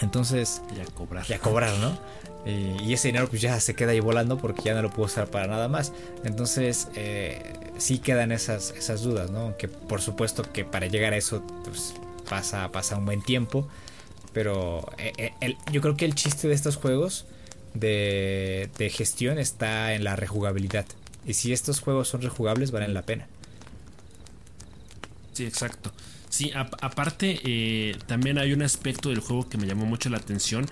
Entonces, 0.02 0.60
ya 0.76 0.84
cobrar. 0.92 1.24
Ya 1.26 1.38
cobrar, 1.38 1.78
¿no? 1.78 1.98
Y, 2.46 2.92
ese 2.92 3.08
dinero 3.08 3.28
pues 3.28 3.40
ya 3.40 3.58
se 3.58 3.74
queda 3.74 3.92
ahí 3.92 4.00
volando 4.00 4.36
porque 4.36 4.62
ya 4.62 4.74
no 4.74 4.82
lo 4.82 4.90
puedo 4.90 5.06
usar 5.06 5.28
para 5.28 5.46
nada 5.46 5.68
más. 5.68 5.92
Entonces, 6.24 6.88
eh, 6.94 7.54
sí 7.78 7.98
quedan 7.98 8.32
esas, 8.32 8.70
esas 8.76 9.02
dudas, 9.02 9.30
¿no? 9.30 9.56
Que 9.56 9.68
por 9.68 10.00
supuesto 10.00 10.42
que 10.52 10.64
para 10.64 10.86
llegar 10.86 11.12
a 11.12 11.16
eso 11.16 11.42
pues, 11.64 11.94
pasa, 12.28 12.70
pasa 12.70 12.96
un 12.96 13.06
buen 13.06 13.22
tiempo. 13.22 13.68
Pero 14.34 14.90
eh, 14.98 15.32
eh, 15.40 15.56
yo 15.72 15.80
creo 15.80 15.96
que 15.96 16.04
el 16.04 16.14
chiste 16.14 16.48
de 16.48 16.54
estos 16.54 16.76
juegos 16.76 17.24
de, 17.72 18.68
gestión 18.92 19.38
está 19.38 19.94
en 19.94 20.04
la 20.04 20.16
rejugabilidad. 20.16 20.86
Y 21.24 21.34
si 21.34 21.52
estos 21.52 21.80
juegos 21.80 22.08
son 22.08 22.20
rejugables, 22.20 22.70
valen 22.70 22.94
la 22.94 23.02
pena. 23.02 23.26
Sí, 25.32 25.46
exacto. 25.46 25.92
Sí, 26.28 26.50
aparte 26.54 27.40
eh, 27.44 27.96
también 28.06 28.38
hay 28.38 28.52
un 28.52 28.62
aspecto 28.62 29.10
del 29.10 29.20
juego 29.20 29.48
que 29.48 29.56
me 29.56 29.68
llamó 29.68 29.86
mucho 29.86 30.08
la 30.10 30.18
atención, 30.18 30.66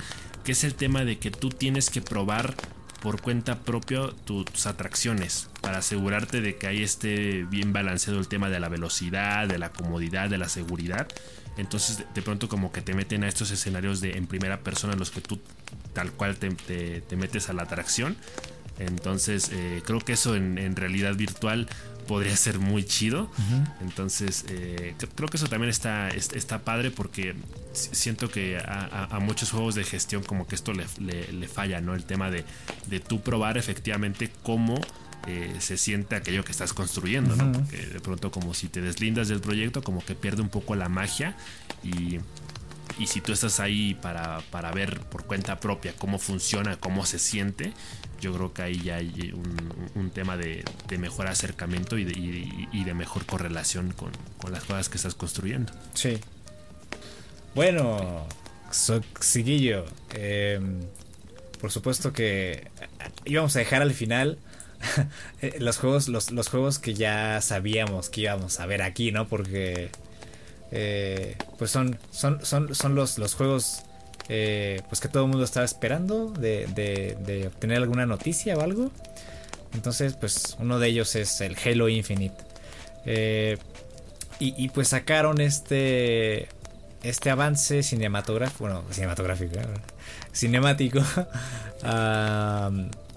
que 0.44 0.52
es 0.52 0.64
el 0.64 0.74
tema 0.74 1.04
de 1.04 1.18
que 1.18 1.30
tú 1.30 1.50
tienes 1.50 1.90
que 1.90 2.02
probar 2.02 2.54
por 3.00 3.20
cuenta 3.20 3.58
propia 3.60 4.10
tus 4.24 4.66
atracciones 4.66 5.48
para 5.60 5.78
asegurarte 5.78 6.40
de 6.40 6.56
que 6.56 6.68
ahí 6.68 6.82
esté 6.82 7.44
bien 7.44 7.72
balanceado 7.72 8.20
el 8.20 8.28
tema 8.28 8.48
de 8.48 8.60
la 8.60 8.68
velocidad, 8.68 9.48
de 9.48 9.58
la 9.58 9.72
comodidad, 9.72 10.30
de 10.30 10.38
la 10.38 10.48
seguridad. 10.48 11.08
Entonces 11.56 12.04
de 12.14 12.22
pronto 12.22 12.48
como 12.48 12.70
que 12.70 12.80
te 12.80 12.94
meten 12.94 13.24
a 13.24 13.28
estos 13.28 13.50
escenarios 13.50 14.00
de 14.00 14.12
en 14.16 14.26
primera 14.26 14.60
persona 14.60 14.94
los 14.94 15.10
que 15.10 15.20
tú 15.20 15.40
tal 15.92 16.12
cual 16.12 16.36
te, 16.36 17.16
metes 17.16 17.48
a 17.48 17.52
la 17.52 17.64
atracción. 17.64 18.16
Entonces 18.78 19.50
eh, 19.52 19.82
creo 19.84 19.98
que 19.98 20.12
eso 20.12 20.36
en 20.36 20.76
realidad 20.76 21.16
virtual 21.16 21.68
podría 22.12 22.36
ser 22.36 22.58
muy 22.58 22.84
chido. 22.84 23.30
Entonces, 23.80 24.44
eh, 24.50 24.94
creo 25.14 25.30
que 25.30 25.38
eso 25.38 25.46
también 25.46 25.70
está, 25.70 26.10
está 26.10 26.58
padre 26.58 26.90
porque 26.90 27.34
siento 27.72 28.28
que 28.28 28.58
a, 28.58 29.18
muchos 29.22 29.50
juegos 29.50 29.74
de 29.74 29.82
gestión 29.82 30.22
como 30.22 30.46
que 30.46 30.54
esto 30.54 30.74
le, 30.74 30.84
le, 31.00 31.48
falla, 31.48 31.80
¿no? 31.80 31.94
El 31.94 32.04
tema 32.04 32.30
de, 32.30 32.44
de 32.88 33.00
tú 33.00 33.22
probar 33.22 33.56
efectivamente 33.56 34.30
cómo 34.42 34.78
eh, 35.26 35.56
se 35.60 35.78
siente 35.78 36.14
aquello 36.14 36.44
que 36.44 36.52
estás 36.52 36.74
construyendo, 36.74 37.34
¿no? 37.34 37.50
Porque 37.50 37.78
de 37.78 38.00
pronto 38.00 38.30
como 38.30 38.52
si 38.52 38.68
te 38.68 38.82
deslindas 38.82 39.28
del 39.28 39.40
proyecto, 39.40 39.82
como 39.82 40.04
que 40.04 40.14
pierde 40.14 40.42
un 40.42 40.50
poco 40.50 40.74
la 40.74 40.90
magia 40.90 41.34
y... 41.82 42.20
Y 42.98 43.06
si 43.06 43.22
tú 43.22 43.32
estás 43.32 43.58
ahí 43.58 43.94
para, 43.94 44.40
para 44.50 44.70
ver 44.70 45.00
por 45.00 45.24
cuenta 45.24 45.58
propia 45.60 45.94
cómo 45.96 46.18
funciona, 46.18 46.76
cómo 46.76 47.06
se 47.06 47.18
siente, 47.18 47.72
yo 48.22 48.32
creo 48.32 48.54
que 48.54 48.62
ahí 48.62 48.80
ya 48.80 48.96
hay 48.96 49.34
un, 49.96 50.10
tema 50.10 50.36
de, 50.36 50.64
mejor 50.96 51.26
acercamiento 51.26 51.98
y 51.98 52.04
de, 52.04 52.94
mejor 52.94 53.26
correlación 53.26 53.92
con, 53.92 54.12
las 54.50 54.62
cosas 54.62 54.88
que 54.88 54.96
estás 54.96 55.14
construyendo. 55.14 55.72
Sí. 55.92 56.18
Bueno, 57.54 58.26
Siguillo, 59.20 59.84
em, 60.14 60.80
por 61.60 61.72
supuesto 61.72 62.12
que 62.12 62.70
íbamos 63.24 63.56
a 63.56 63.58
dejar 63.58 63.82
al 63.82 63.92
final 63.92 64.38
eh, 65.42 65.56
los 65.58 65.78
juegos, 65.78 66.08
los, 66.08 66.48
juegos 66.48 66.78
que 66.78 66.94
ya 66.94 67.40
sabíamos 67.40 68.08
que 68.08 68.22
íbamos 68.22 68.60
a 68.60 68.66
ver 68.66 68.82
aquí, 68.82 69.10
¿no? 69.10 69.26
Porque 69.26 69.90
eh, 70.70 71.36
pues 71.58 71.72
son, 71.72 71.98
son, 72.12 72.44
son, 72.46 72.72
son 72.74 72.94
los, 72.94 73.18
los 73.18 73.34
juegos 73.34 73.82
eh, 74.28 74.80
pues 74.88 75.00
que 75.00 75.08
todo 75.08 75.24
el 75.24 75.30
mundo 75.30 75.44
estaba 75.44 75.64
esperando 75.64 76.30
de, 76.30 77.44
obtener 77.46 77.78
alguna 77.78 78.06
noticia 78.06 78.56
o 78.56 78.60
algo. 78.60 78.90
Entonces, 79.74 80.14
pues 80.14 80.56
uno 80.58 80.78
de 80.78 80.88
ellos 80.88 81.14
es 81.16 81.40
el 81.40 81.56
Halo 81.64 81.88
Infinite. 81.88 82.36
Eh, 83.04 83.58
y, 84.38 84.68
pues 84.70 84.88
sacaron 84.88 85.40
este 85.40 86.48
este 87.04 87.30
avance 87.30 87.84
cinematográfico, 87.84 88.64
bueno, 88.64 88.82
cinematográfico, 88.90 89.56
¿eh? 89.56 89.66
cinemático 90.32 91.00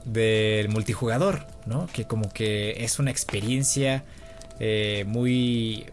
del 0.05 0.69
multijugador, 0.69 1.47
¿no? 1.65 1.87
Que 1.87 2.05
como 2.05 2.31
que 2.31 2.83
es 2.83 2.99
una 2.99 3.09
experiencia 3.09 4.03
muy 5.07 5.87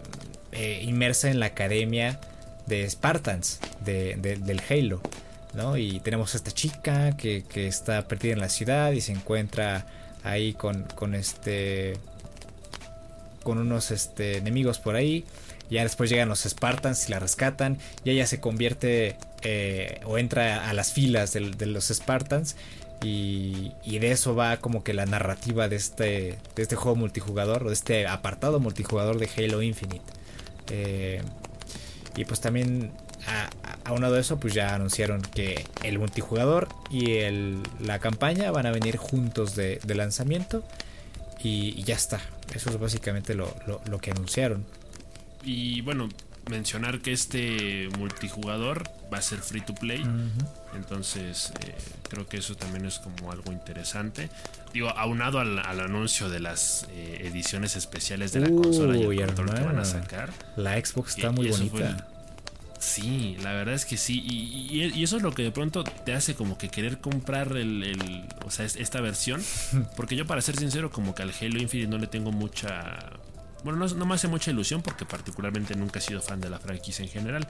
inmersa 0.82 1.30
en 1.30 1.40
la 1.40 1.46
academia 1.46 2.20
de 2.66 2.88
Spartans 2.88 3.60
de, 3.84 4.16
del 4.16 4.62
Halo. 4.68 5.00
¿no? 5.54 5.76
Y 5.76 6.00
tenemos 6.00 6.34
a 6.34 6.38
esta 6.38 6.50
chica 6.50 7.16
que, 7.16 7.44
que 7.44 7.66
está 7.66 8.08
perdida 8.08 8.32
en 8.32 8.40
la 8.40 8.48
ciudad 8.48 8.92
y 8.92 9.00
se 9.00 9.12
encuentra 9.12 9.86
ahí 10.24 10.54
con, 10.54 10.84
con 10.94 11.14
este 11.14 11.98
con 13.42 13.58
unos 13.58 13.90
este, 13.90 14.38
enemigos 14.38 14.78
por 14.78 14.94
ahí. 14.94 15.24
Ya 15.70 15.82
después 15.82 16.10
llegan 16.10 16.28
los 16.28 16.42
Spartans 16.42 17.08
y 17.08 17.10
la 17.10 17.18
rescatan. 17.18 17.78
Y 18.04 18.10
ella 18.10 18.26
se 18.26 18.40
convierte 18.40 19.16
eh, 19.42 20.00
o 20.04 20.18
entra 20.18 20.68
a 20.68 20.72
las 20.74 20.92
filas 20.92 21.32
de, 21.32 21.66
los 21.66 21.88
Spartans. 21.88 22.56
Y, 23.02 23.72
de 23.84 24.12
eso 24.12 24.36
va 24.36 24.58
como 24.58 24.84
que 24.84 24.94
la 24.94 25.06
narrativa 25.06 25.68
de 25.68 25.76
este, 25.76 26.38
de 26.54 26.62
este 26.62 26.76
juego 26.76 26.94
multijugador, 26.96 27.64
o 27.64 27.68
de 27.68 27.74
este 27.74 28.06
apartado 28.06 28.60
multijugador 28.60 29.18
de 29.18 29.28
Halo 29.36 29.62
Infinite. 29.62 30.04
Eh, 30.70 31.22
y 32.16 32.24
pues 32.24 32.40
también 32.40 32.92
a, 33.84 33.92
un 33.92 34.00
lado 34.00 34.14
de 34.14 34.20
eso, 34.20 34.38
pues 34.38 34.54
ya 34.54 34.74
anunciaron 34.74 35.22
que 35.22 35.66
el 35.82 35.98
multijugador 35.98 36.68
y 36.90 37.18
el, 37.18 37.62
la 37.80 37.98
campaña 37.98 38.50
van 38.50 38.66
a 38.66 38.70
venir 38.70 38.96
juntos 38.96 39.56
de, 39.56 39.80
lanzamiento. 39.86 40.64
Y, 41.42 41.82
ya 41.82 41.96
está. 41.96 42.20
Eso 42.54 42.70
es 42.70 42.78
básicamente 42.78 43.34
lo, 43.34 43.52
lo 43.66 43.98
que 43.98 44.12
anunciaron. 44.12 44.64
Y 45.42 45.80
bueno, 45.80 46.08
mencionar 46.50 47.00
que 47.00 47.12
este 47.12 47.88
multijugador 47.98 48.84
va 49.12 49.18
a 49.18 49.22
ser 49.22 49.38
free 49.38 49.60
to 49.60 49.74
play. 49.74 50.02
Entonces, 50.74 51.52
eh, 51.60 51.74
creo 52.08 52.26
que 52.26 52.38
eso 52.38 52.54
también 52.54 52.86
es 52.86 52.98
como 52.98 53.30
algo 53.30 53.52
interesante. 53.52 54.30
Digo, 54.72 54.88
aunado 54.90 55.38
al, 55.38 55.58
anuncio 55.58 56.30
de 56.30 56.40
las 56.40 56.86
eh, 56.90 57.22
ediciones 57.24 57.76
especiales 57.76 58.32
de 58.32 58.40
la 58.40 58.48
consola 58.48 58.96
y 58.96 59.02
el 59.02 59.26
control 59.26 59.54
que 59.54 59.60
van 59.60 59.78
a 59.78 59.84
sacar. 59.84 60.32
La 60.56 60.82
Xbox 60.82 61.16
está 61.16 61.30
muy 61.30 61.48
bonita. 61.48 62.06
sí, 62.78 63.36
la 63.42 63.52
verdad 63.52 63.74
es 63.74 63.84
que 63.84 63.98
sí. 63.98 64.22
Y, 64.24 65.02
eso 65.02 65.18
es 65.18 65.22
lo 65.22 65.32
que 65.32 65.42
de 65.42 65.50
pronto 65.50 65.84
te 65.84 66.14
hace 66.14 66.34
como 66.34 66.56
que 66.56 66.70
querer 66.70 66.98
comprar 66.98 67.54
el, 67.56 68.26
o 68.46 68.50
sea, 68.50 68.64
esta 68.64 69.00
versión. 69.02 69.42
Porque 69.96 70.16
yo, 70.16 70.26
para 70.26 70.40
ser 70.40 70.56
sincero, 70.56 70.90
como 70.90 71.14
que 71.14 71.22
al 71.22 71.32
Halo 71.38 71.60
Infinite 71.60 71.90
no 71.90 71.98
le 71.98 72.06
tengo 72.06 72.32
mucha 72.32 72.98
bueno, 73.64 73.86
no, 73.86 74.06
me 74.06 74.14
hace 74.14 74.28
mucha 74.28 74.50
ilusión 74.50 74.82
porque 74.82 75.04
particularmente 75.04 75.74
nunca 75.74 75.98
he 75.98 76.02
sido 76.02 76.20
fan 76.20 76.40
de 76.40 76.50
la 76.50 76.58
franquicia 76.58 77.04
en 77.04 77.10
general. 77.10 77.48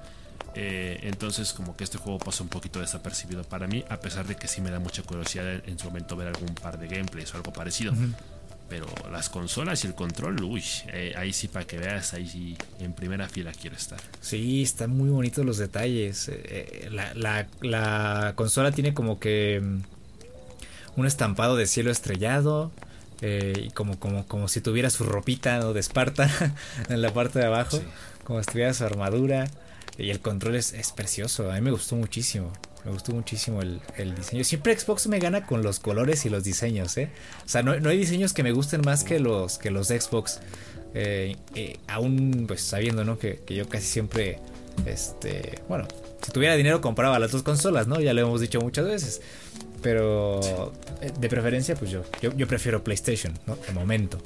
Eh, 0.54 1.00
entonces 1.02 1.52
como 1.52 1.76
que 1.76 1.84
este 1.84 1.98
juego 1.98 2.18
pasa 2.18 2.42
un 2.42 2.50
poquito 2.50 2.80
desapercibido 2.80 3.42
para 3.44 3.66
mí, 3.66 3.84
a 3.88 4.00
pesar 4.00 4.26
de 4.26 4.36
que 4.36 4.48
sí 4.48 4.60
me 4.60 4.70
da 4.70 4.78
mucha 4.78 5.02
curiosidad 5.02 5.62
en, 5.66 5.78
su 5.78 5.86
momento 5.86 6.14
ver 6.16 6.28
algún 6.28 6.54
par 6.54 6.78
de 6.78 6.88
gameplays 6.88 7.32
o 7.34 7.38
algo 7.38 7.52
parecido. 7.52 7.94
Pero 8.68 8.86
las 9.10 9.28
consolas 9.28 9.84
y 9.84 9.86
el 9.86 9.94
control, 9.94 10.42
uy, 10.42 10.64
eh, 10.88 11.12
ahí 11.16 11.32
sí 11.32 11.48
para 11.48 11.66
que 11.66 11.76
veas, 11.78 12.14
ahí 12.14 12.26
sí 12.26 12.56
en 12.80 12.94
primera 12.94 13.28
fila 13.28 13.52
quiero 13.52 13.76
estar. 13.76 14.00
Sí, 14.20 14.62
están 14.62 14.90
muy 14.90 15.10
bonitos 15.10 15.44
los 15.44 15.58
detalles. 15.58 16.30
Eh, 16.32 16.88
la, 16.90 17.46
la 17.60 18.32
consola 18.34 18.72
tiene 18.72 18.94
como 18.94 19.20
que 19.20 19.60
mm, 19.62 21.00
un 21.00 21.06
estampado 21.06 21.56
de 21.56 21.66
cielo 21.66 21.90
estrellado. 21.90 22.72
Eh, 23.22 23.66
y 23.66 23.70
como, 23.70 23.98
como, 24.00 24.26
como 24.26 24.48
si 24.48 24.60
tuviera 24.60 24.90
su 24.90 25.04
ropita 25.04 25.72
de 25.72 25.80
Esparta 25.80 26.28
en 26.88 27.00
la 27.00 27.14
parte 27.14 27.38
de 27.38 27.46
abajo, 27.46 27.80
como 28.24 28.42
si 28.42 28.50
tuviera 28.50 28.74
su 28.74 28.84
armadura. 28.84 29.48
Y 29.98 30.10
el 30.10 30.20
control 30.20 30.56
es, 30.56 30.92
precioso, 30.96 31.50
a 31.50 31.54
mí 31.54 31.60
me 31.60 31.70
gustó 31.70 31.96
muchísimo. 31.96 32.52
Me 32.84 32.90
gustó 32.90 33.12
muchísimo 33.12 33.60
el, 33.62 33.80
diseño. 34.16 34.42
Siempre 34.42 34.76
Xbox 34.76 35.06
me 35.06 35.20
gana 35.20 35.46
con 35.46 35.62
los 35.62 35.78
colores 35.78 36.26
y 36.26 36.30
los 36.30 36.42
diseños, 36.42 36.96
¿eh? 36.96 37.10
O 37.46 37.48
sea, 37.48 37.62
no, 37.62 37.72
hay 37.72 37.96
diseños 37.96 38.32
que 38.32 38.42
me 38.42 38.50
gusten 38.50 38.80
más 38.84 39.04
que 39.04 39.20
los, 39.20 39.58
que 39.58 39.70
los 39.70 39.86
de 39.86 40.00
Xbox. 40.00 40.40
Eh, 40.94 41.36
eh, 41.54 41.78
aún, 41.86 42.46
pues 42.48 42.62
sabiendo, 42.62 43.04
¿no? 43.04 43.18
Que, 43.18 43.36
que, 43.46 43.54
yo 43.54 43.68
casi 43.68 43.86
siempre, 43.86 44.40
este, 44.84 45.60
bueno, 45.68 45.86
si 46.24 46.32
tuviera 46.32 46.56
dinero 46.56 46.80
compraba 46.80 47.18
las 47.18 47.32
dos 47.32 47.42
consolas, 47.42 47.86
¿no? 47.86 48.00
Ya 48.00 48.14
lo 48.14 48.20
hemos 48.20 48.40
dicho 48.40 48.60
muchas 48.60 48.86
veces. 48.86 49.20
Pero 49.82 50.40
eh, 51.00 51.12
de 51.18 51.28
preferencia, 51.28 51.74
pues 51.74 51.90
yo, 51.90 52.04
yo, 52.20 52.46
prefiero 52.46 52.84
PlayStation, 52.84 53.38
¿no? 53.46 53.56
De 53.56 53.72
momento. 53.72 54.18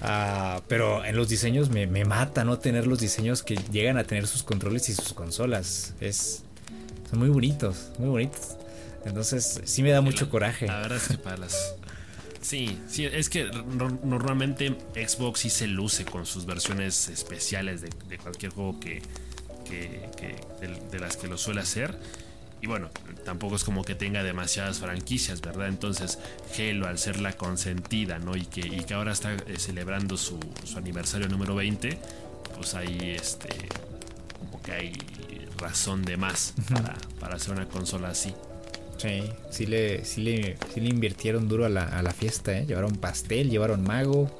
Ah, 0.00 0.60
pero 0.68 1.04
en 1.04 1.16
los 1.16 1.28
diseños 1.28 1.70
me, 1.70 1.86
mata 2.04 2.44
no 2.44 2.58
tener 2.58 2.86
los 2.86 2.98
diseños 2.98 3.42
que 3.42 3.56
llegan 3.70 3.98
a 3.98 4.04
tener 4.04 4.26
sus 4.26 4.42
controles 4.42 4.88
y 4.88 4.94
sus 4.94 5.12
consolas. 5.12 5.94
Es, 6.00 6.42
son 7.10 7.20
muy 7.20 7.28
bonitos, 7.28 7.90
muy 7.98 8.08
bonitos. 8.08 8.56
Entonces 9.04 9.60
sí 9.64 9.82
me 9.82 9.90
da 9.90 10.00
mucho 10.00 10.28
coraje. 10.30 10.66
La 10.66 10.80
verdad 10.80 10.98
es 10.98 11.08
que 11.08 11.18
para 11.18 11.36
las... 11.38 11.74
Sí, 12.40 12.78
sí, 12.88 13.04
es 13.04 13.28
que 13.28 13.50
normalmente 14.04 14.76
Xbox 14.94 15.40
sí 15.40 15.50
se 15.50 15.66
luce 15.66 16.04
con 16.04 16.24
sus 16.24 16.46
versiones 16.46 17.08
especiales 17.08 17.80
de, 17.82 18.18
cualquier 18.18 18.52
juego 18.52 18.78
que, 18.78 19.02
de, 19.68 20.98
las 20.98 21.16
que 21.16 21.28
lo 21.28 21.38
suele 21.38 21.60
hacer. 21.60 21.98
Y 22.60 22.66
bueno, 22.66 22.90
tampoco 23.24 23.54
es 23.54 23.62
como 23.62 23.84
que 23.84 23.94
tenga 23.94 24.24
demasiadas 24.24 24.78
franquicias, 24.78 25.40
¿verdad? 25.40 25.68
Entonces, 25.68 26.18
Halo, 26.58 26.88
al 26.88 26.98
ser 26.98 27.20
la 27.20 27.34
consentida, 27.34 28.18
¿no? 28.18 28.36
Y 28.36 28.46
que, 28.46 28.60
y 28.60 28.84
que 28.84 28.94
ahora 28.94 29.12
está 29.12 29.34
eh, 29.34 29.58
celebrando 29.58 30.16
su, 30.16 30.40
aniversario 30.76 31.28
número 31.28 31.54
20, 31.54 31.98
pues 32.56 32.74
ahí, 32.74 33.14
este, 33.16 33.48
como 34.40 34.60
que 34.60 34.72
hay 34.72 34.92
razón 35.56 36.02
de 36.02 36.16
más 36.16 36.54
para, 37.20 37.34
hacer 37.34 37.52
una 37.52 37.68
consola 37.68 38.08
así. 38.08 38.34
Sí, 38.96 39.22
sí 39.50 39.66
le, 39.66 40.04
sí 40.04 40.22
le, 40.22 40.56
sí 40.74 40.80
le 40.80 40.88
invirtieron 40.88 41.48
duro 41.48 41.64
a 41.64 41.68
la, 41.68 41.84
a 41.84 42.02
la 42.02 42.12
fiesta, 42.12 42.58
¿eh? 42.58 42.66
Llevaron 42.66 42.96
pastel, 42.96 43.50
llevaron 43.50 43.84
mago. 43.84 44.36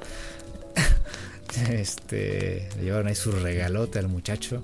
este, 1.71 2.69
llevaron 2.81 3.07
ahí 3.07 3.15
su 3.15 3.31
regalote 3.31 3.99
al 3.99 4.07
muchacho. 4.07 4.61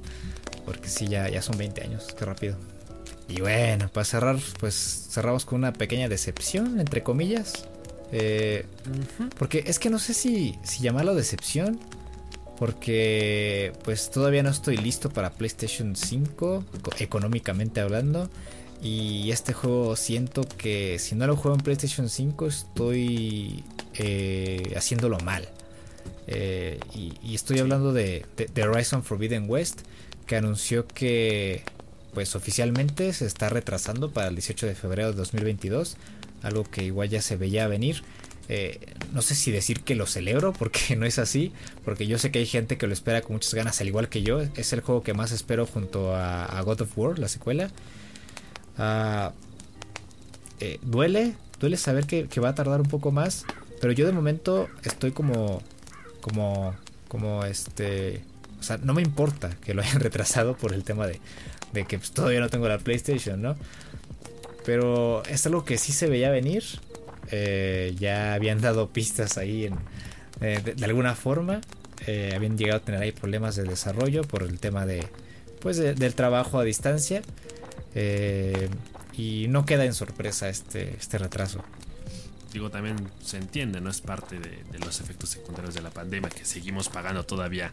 Porque 0.65 0.89
sí, 0.89 1.07
ya, 1.07 1.29
ya 1.29 1.41
son 1.41 1.57
20 1.57 1.83
años, 1.83 2.07
qué 2.17 2.25
rápido. 2.25 2.57
Y 3.27 3.41
bueno, 3.41 3.89
para 3.89 4.05
cerrar, 4.05 4.37
pues 4.59 5.07
cerramos 5.11 5.45
con 5.45 5.59
una 5.59 5.73
pequeña 5.73 6.09
decepción, 6.09 6.79
entre 6.79 7.03
comillas. 7.03 7.65
Eh, 8.11 8.65
porque 9.37 9.63
es 9.65 9.79
que 9.79 9.89
no 9.89 9.99
sé 9.99 10.13
si, 10.13 10.57
si 10.63 10.83
llamarlo 10.83 11.15
decepción. 11.15 11.79
Porque 12.57 13.73
pues 13.83 14.11
todavía 14.11 14.41
no 14.41 14.49
estoy 14.49 14.77
listo 14.77 15.09
para 15.09 15.31
PlayStation 15.31 15.95
5, 15.95 16.63
económicamente 16.99 17.81
hablando. 17.81 18.29
Y 18.81 19.31
este 19.31 19.51
juego 19.51 19.95
siento 19.95 20.43
que 20.57 20.99
si 20.99 21.15
no 21.15 21.27
lo 21.27 21.35
juego 21.35 21.57
en 21.57 21.63
PlayStation 21.63 22.07
5 22.09 22.47
estoy 22.47 23.63
eh, 23.95 24.73
haciéndolo 24.77 25.17
mal. 25.19 25.49
Eh, 26.27 26.79
y, 26.93 27.35
estoy 27.35 27.59
hablando 27.59 27.93
de, 27.93 28.25
de 28.35 28.63
Horizon 28.63 29.03
Forbidden 29.03 29.49
West, 29.49 29.81
que 30.25 30.35
anunció 30.35 30.87
que 30.87 31.63
pues 32.13 32.35
oficialmente 32.35 33.11
se 33.13 33.25
está 33.25 33.49
retrasando 33.49 34.11
para 34.11 34.29
el 34.29 34.35
18 34.35 34.67
de 34.67 34.75
febrero 34.75 35.11
de 35.11 35.17
2022, 35.17 35.97
algo 36.43 36.63
que 36.63 36.83
igual 36.83 37.09
ya 37.09 37.21
se 37.21 37.35
veía 37.35 37.67
venir. 37.67 38.03
Eh, 38.47 38.79
no 39.11 39.23
sé 39.23 39.33
si 39.33 39.51
decir 39.51 39.81
que 39.81 39.95
lo 39.95 40.05
celebro 40.05 40.53
porque 40.53 40.95
no 40.97 41.05
es 41.05 41.19
así, 41.19 41.51
porque 41.83 42.07
yo 42.07 42.17
sé 42.17 42.31
que 42.31 42.39
hay 42.39 42.45
gente 42.45 42.77
que 42.77 42.87
lo 42.87 42.93
espera 42.93 43.21
con 43.21 43.33
muchas 43.33 43.53
ganas, 43.53 43.79
al 43.81 43.87
igual 43.87 44.09
que 44.09 44.23
yo. 44.23 44.41
Es 44.55 44.73
el 44.73 44.81
juego 44.81 45.03
que 45.03 45.13
más 45.13 45.31
espero 45.31 45.65
junto 45.65 46.15
a, 46.15 46.61
God 46.61 46.81
of 46.81 46.97
War, 46.97 47.19
la 47.19 47.27
secuela. 47.27 47.69
Ah, 48.77 49.33
eh, 50.61 50.79
duele, 50.81 51.35
duele 51.59 51.77
saber 51.77 52.05
que, 52.07 52.27
que, 52.27 52.39
va 52.39 52.49
a 52.49 52.55
tardar 52.55 52.79
un 52.79 52.87
poco 52.87 53.11
más, 53.11 53.45
pero 53.81 53.91
yo 53.93 54.05
de 54.05 54.13
momento 54.13 54.69
estoy 54.83 55.11
como, 55.11 55.61
como, 56.21 56.75
como 57.09 57.43
este, 57.45 58.23
o 58.59 58.63
sea, 58.63 58.77
no 58.77 58.93
me 58.93 59.01
importa 59.01 59.49
que 59.63 59.73
lo 59.73 59.81
hayan 59.81 59.99
retrasado 60.01 60.57
por 60.57 60.73
el 60.73 60.83
tema 60.83 61.07
de, 61.07 61.19
de 61.73 61.85
que 61.85 61.97
pues, 61.97 62.11
todavía 62.11 62.39
no 62.39 62.49
tengo 62.49 62.67
la 62.67 62.77
PlayStation, 62.77 63.41
¿no? 63.41 63.55
Pero 64.65 65.23
es 65.25 65.45
algo 65.45 65.63
que 65.63 65.77
sí 65.77 65.91
se 65.91 66.07
veía 66.07 66.31
venir. 66.31 66.63
Eh, 67.31 67.95
ya 67.99 68.33
habían 68.33 68.61
dado 68.61 68.89
pistas 68.89 69.37
ahí 69.37 69.65
en, 69.65 69.75
eh, 70.41 70.61
de, 70.75 70.85
alguna 70.85 71.15
forma. 71.15 71.61
Eh, 72.07 72.33
habían 72.35 72.57
llegado 72.57 72.79
a 72.79 72.83
tener 72.83 73.01
ahí 73.01 73.11
problemas 73.11 73.55
de 73.55 73.63
desarrollo 73.63 74.23
por 74.23 74.43
el 74.43 74.59
tema 74.59 74.85
de 74.85 75.07
pues 75.59 75.77
del 75.77 76.13
trabajo 76.13 76.59
a 76.59 76.63
distancia. 76.63 77.21
y 79.17 79.47
no 79.47 79.65
queda 79.65 79.85
en 79.85 79.93
sorpresa 79.93 80.49
este, 80.49 80.95
este 80.97 81.17
retraso 81.17 81.63
digo, 82.55 82.69
también 82.69 82.95
se 83.23 83.37
entiende, 83.37 83.81
¿no? 83.81 83.89
Es 83.89 84.01
parte 84.01 84.39
de, 84.39 84.79
los 84.79 84.99
efectos 85.01 85.29
secundarios 85.29 85.73
de 85.73 85.81
la 85.81 85.89
pandemia 85.89 86.29
que 86.29 86.45
seguimos 86.45 86.89
pagando 86.89 87.25
todavía 87.25 87.71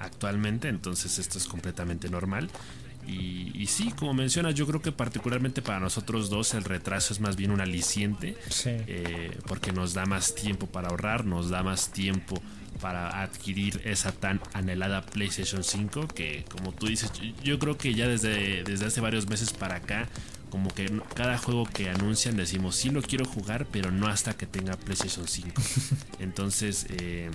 actualmente, 0.00 0.68
entonces 0.68 1.18
esto 1.18 1.38
es 1.38 1.46
completamente 1.46 2.08
normal. 2.08 2.50
Y, 3.06 3.66
sí, 3.68 3.90
como 3.92 4.12
mencionas, 4.12 4.54
yo 4.54 4.66
creo 4.66 4.82
que 4.82 4.92
particularmente 4.92 5.62
para 5.62 5.80
nosotros 5.80 6.28
dos 6.28 6.52
el 6.52 6.64
retraso 6.64 7.14
es 7.14 7.20
más 7.20 7.36
bien 7.36 7.50
un 7.52 7.62
aliciente, 7.62 8.36
eh, 8.66 9.38
porque 9.46 9.72
nos 9.72 9.94
da 9.94 10.04
más 10.04 10.34
tiempo 10.34 10.66
para 10.66 10.88
ahorrar, 10.88 11.24
nos 11.24 11.48
da 11.48 11.62
más 11.62 11.90
tiempo 11.90 12.42
para 12.82 13.22
adquirir 13.22 13.80
esa 13.84 14.12
tan 14.12 14.40
anhelada 14.52 15.02
PlayStation 15.06 15.64
5 15.64 16.06
que 16.06 16.44
como 16.48 16.72
tú 16.72 16.86
dices 16.86 17.10
yo 17.42 17.58
creo 17.58 17.76
que 17.76 17.92
ya 17.92 18.06
desde, 18.06 18.62
desde 18.62 18.86
hace 18.86 19.00
varios 19.00 19.28
meses 19.28 19.52
para 19.52 19.76
acá 19.76 20.08
como 20.50 20.70
que 20.70 21.00
cada 21.14 21.38
juego 21.38 21.64
que 21.66 21.90
anuncian 21.90 22.36
decimos 22.36 22.76
sí 22.76 22.90
lo 22.90 23.02
quiero 23.02 23.24
jugar 23.24 23.66
pero 23.70 23.90
no 23.90 24.06
hasta 24.08 24.36
que 24.36 24.46
tenga 24.46 24.76
PlayStation 24.76 25.26
5 25.26 25.48
entonces 26.18 26.86
eh, 26.90 27.30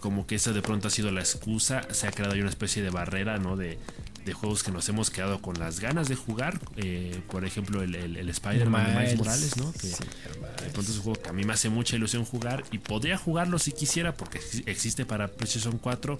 como 0.00 0.26
que 0.26 0.34
esa 0.34 0.52
de 0.52 0.62
pronto 0.62 0.88
ha 0.88 0.90
sido 0.90 1.10
la 1.10 1.20
excusa 1.20 1.82
se 1.92 2.06
ha 2.06 2.12
creado 2.12 2.34
ahí 2.34 2.40
una 2.40 2.50
especie 2.50 2.82
de 2.82 2.90
barrera 2.90 3.38
no 3.38 3.56
de 3.56 3.78
de 4.26 4.32
juegos 4.32 4.64
que 4.64 4.72
nos 4.72 4.88
hemos 4.88 5.08
quedado 5.08 5.40
con 5.40 5.58
las 5.58 5.78
ganas 5.80 6.08
de 6.08 6.16
jugar. 6.16 6.58
Eh, 6.76 7.20
por 7.30 7.44
ejemplo, 7.44 7.82
el, 7.82 7.94
el, 7.94 8.28
Spider-Man 8.28 8.86
de 8.86 8.98
Miles 8.98 9.16
Morales, 9.16 9.56
¿no? 9.56 9.72
Que 9.72 9.86
de 9.86 10.70
pronto 10.72 10.90
es 10.90 10.96
un 10.96 11.02
juego 11.04 11.22
que 11.22 11.30
a 11.30 11.32
mí 11.32 11.44
me 11.44 11.52
hace 11.52 11.70
mucha 11.70 11.96
ilusión 11.96 12.24
jugar 12.24 12.64
y 12.72 12.78
podría 12.78 13.16
jugarlo 13.16 13.58
si 13.58 13.72
quisiera 13.72 14.14
porque 14.14 14.40
existe 14.66 15.06
para 15.06 15.28
PlayStation 15.28 15.78
4. 15.78 16.18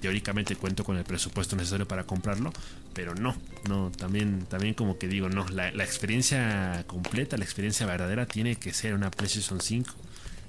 Teóricamente 0.00 0.54
cuento 0.54 0.84
con 0.84 0.96
el 0.96 1.04
presupuesto 1.04 1.56
necesario 1.56 1.88
para 1.88 2.04
comprarlo, 2.04 2.52
pero 2.92 3.14
no, 3.16 3.34
no, 3.68 3.90
también, 3.90 4.46
también 4.48 4.74
como 4.74 4.96
que 4.96 5.08
digo, 5.08 5.28
no, 5.28 5.48
la, 5.48 5.72
la 5.72 5.82
experiencia 5.82 6.84
completa, 6.86 7.36
la 7.36 7.44
experiencia 7.44 7.84
verdadera 7.84 8.26
tiene 8.26 8.56
que 8.56 8.72
ser 8.72 8.94
una 8.94 9.10
PlayStation 9.10 9.60
5 9.60 9.92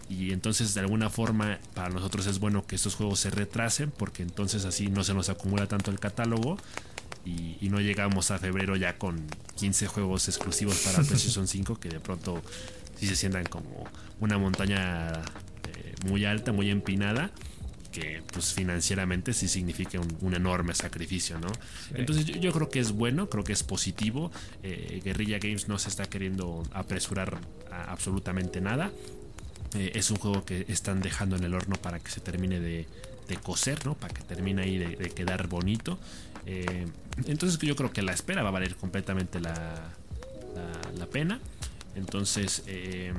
y 0.10 0.32
entonces 0.34 0.74
de 0.74 0.82
alguna 0.82 1.10
forma 1.10 1.60
para 1.76 1.90
nosotros 1.90 2.26
es 2.26 2.40
bueno 2.40 2.66
que 2.66 2.76
estos 2.76 2.96
juegos 2.96 3.20
se 3.20 3.30
retrasen 3.30 3.92
porque 3.92 4.24
entonces 4.24 4.66
así 4.66 4.88
no 4.88 5.04
se 5.04 5.14
nos 5.14 5.30
acumula 5.30 5.68
tanto 5.68 5.92
el 5.92 6.00
catálogo 6.00 6.58
y, 7.26 7.70
no 7.70 7.80
llegamos 7.80 8.32
a 8.32 8.40
febrero 8.40 8.76
ya 8.76 8.98
con 8.98 9.22
15 9.58 9.86
juegos 9.86 10.28
exclusivos 10.28 10.80
para 10.80 11.04
PlayStation 11.04 11.48
5 11.48 11.80
que 11.80 11.90
de 11.90 12.00
pronto 12.00 12.42
sí 12.96 13.06
se 13.06 13.16
sientan 13.16 13.46
como 13.46 13.86
una 14.20 14.40
montaña 14.40 15.12
eh, 15.12 15.94
muy 16.08 16.26
alta, 16.26 16.52
muy 16.52 16.72
empinada 16.72 17.30
que 17.92 18.24
pues 18.32 18.54
financieramente 18.54 19.34
sí 19.34 19.48
significa 19.48 20.00
un, 20.22 20.34
enorme 20.34 20.76
sacrificio, 20.76 21.40
¿no? 21.40 21.48
Entonces 21.94 22.26
yo, 22.26 22.52
creo 22.52 22.70
que 22.70 22.80
es 22.80 22.92
bueno, 22.92 23.30
creo 23.30 23.44
que 23.44 23.54
es 23.54 23.64
positivo. 23.64 24.32
Eh, 24.62 25.02
Guerrilla 25.04 25.40
Games 25.40 25.68
no 25.68 25.80
se 25.80 25.90
está 25.90 26.06
queriendo 26.06 26.64
apresurar 26.72 27.40
a 27.72 27.92
absolutamente 27.92 28.62
nada. 28.62 28.92
Eh, 29.76 29.92
es 29.96 30.10
un 30.10 30.18
juego 30.18 30.46
que 30.46 30.66
están 30.68 31.02
dejando 31.02 31.36
en 31.36 31.44
el 31.44 31.54
horno 31.54 31.76
para 31.76 32.00
que 32.00 32.10
se 32.10 32.22
termine 32.22 32.60
de, 32.60 32.88
coser, 33.44 33.86
¿no? 33.86 33.94
Para 33.94 34.14
que 34.14 34.24
termine 34.24 34.64
ahí 34.64 34.78
de, 34.78 35.10
quedar 35.12 35.48
bonito. 35.48 36.00
Eh, 36.46 36.88
entonces 37.28 37.60
yo 37.60 37.76
creo 37.76 37.94
que 37.94 38.02
la 38.02 38.12
espera 38.12 38.42
va 38.42 38.50
a 38.50 38.52
valer 38.52 38.76
completamente 38.76 39.40
la, 39.40 39.94
la, 40.98 41.06
pena. 41.06 41.40
Entonces 41.96 42.64
eh, 42.66 43.14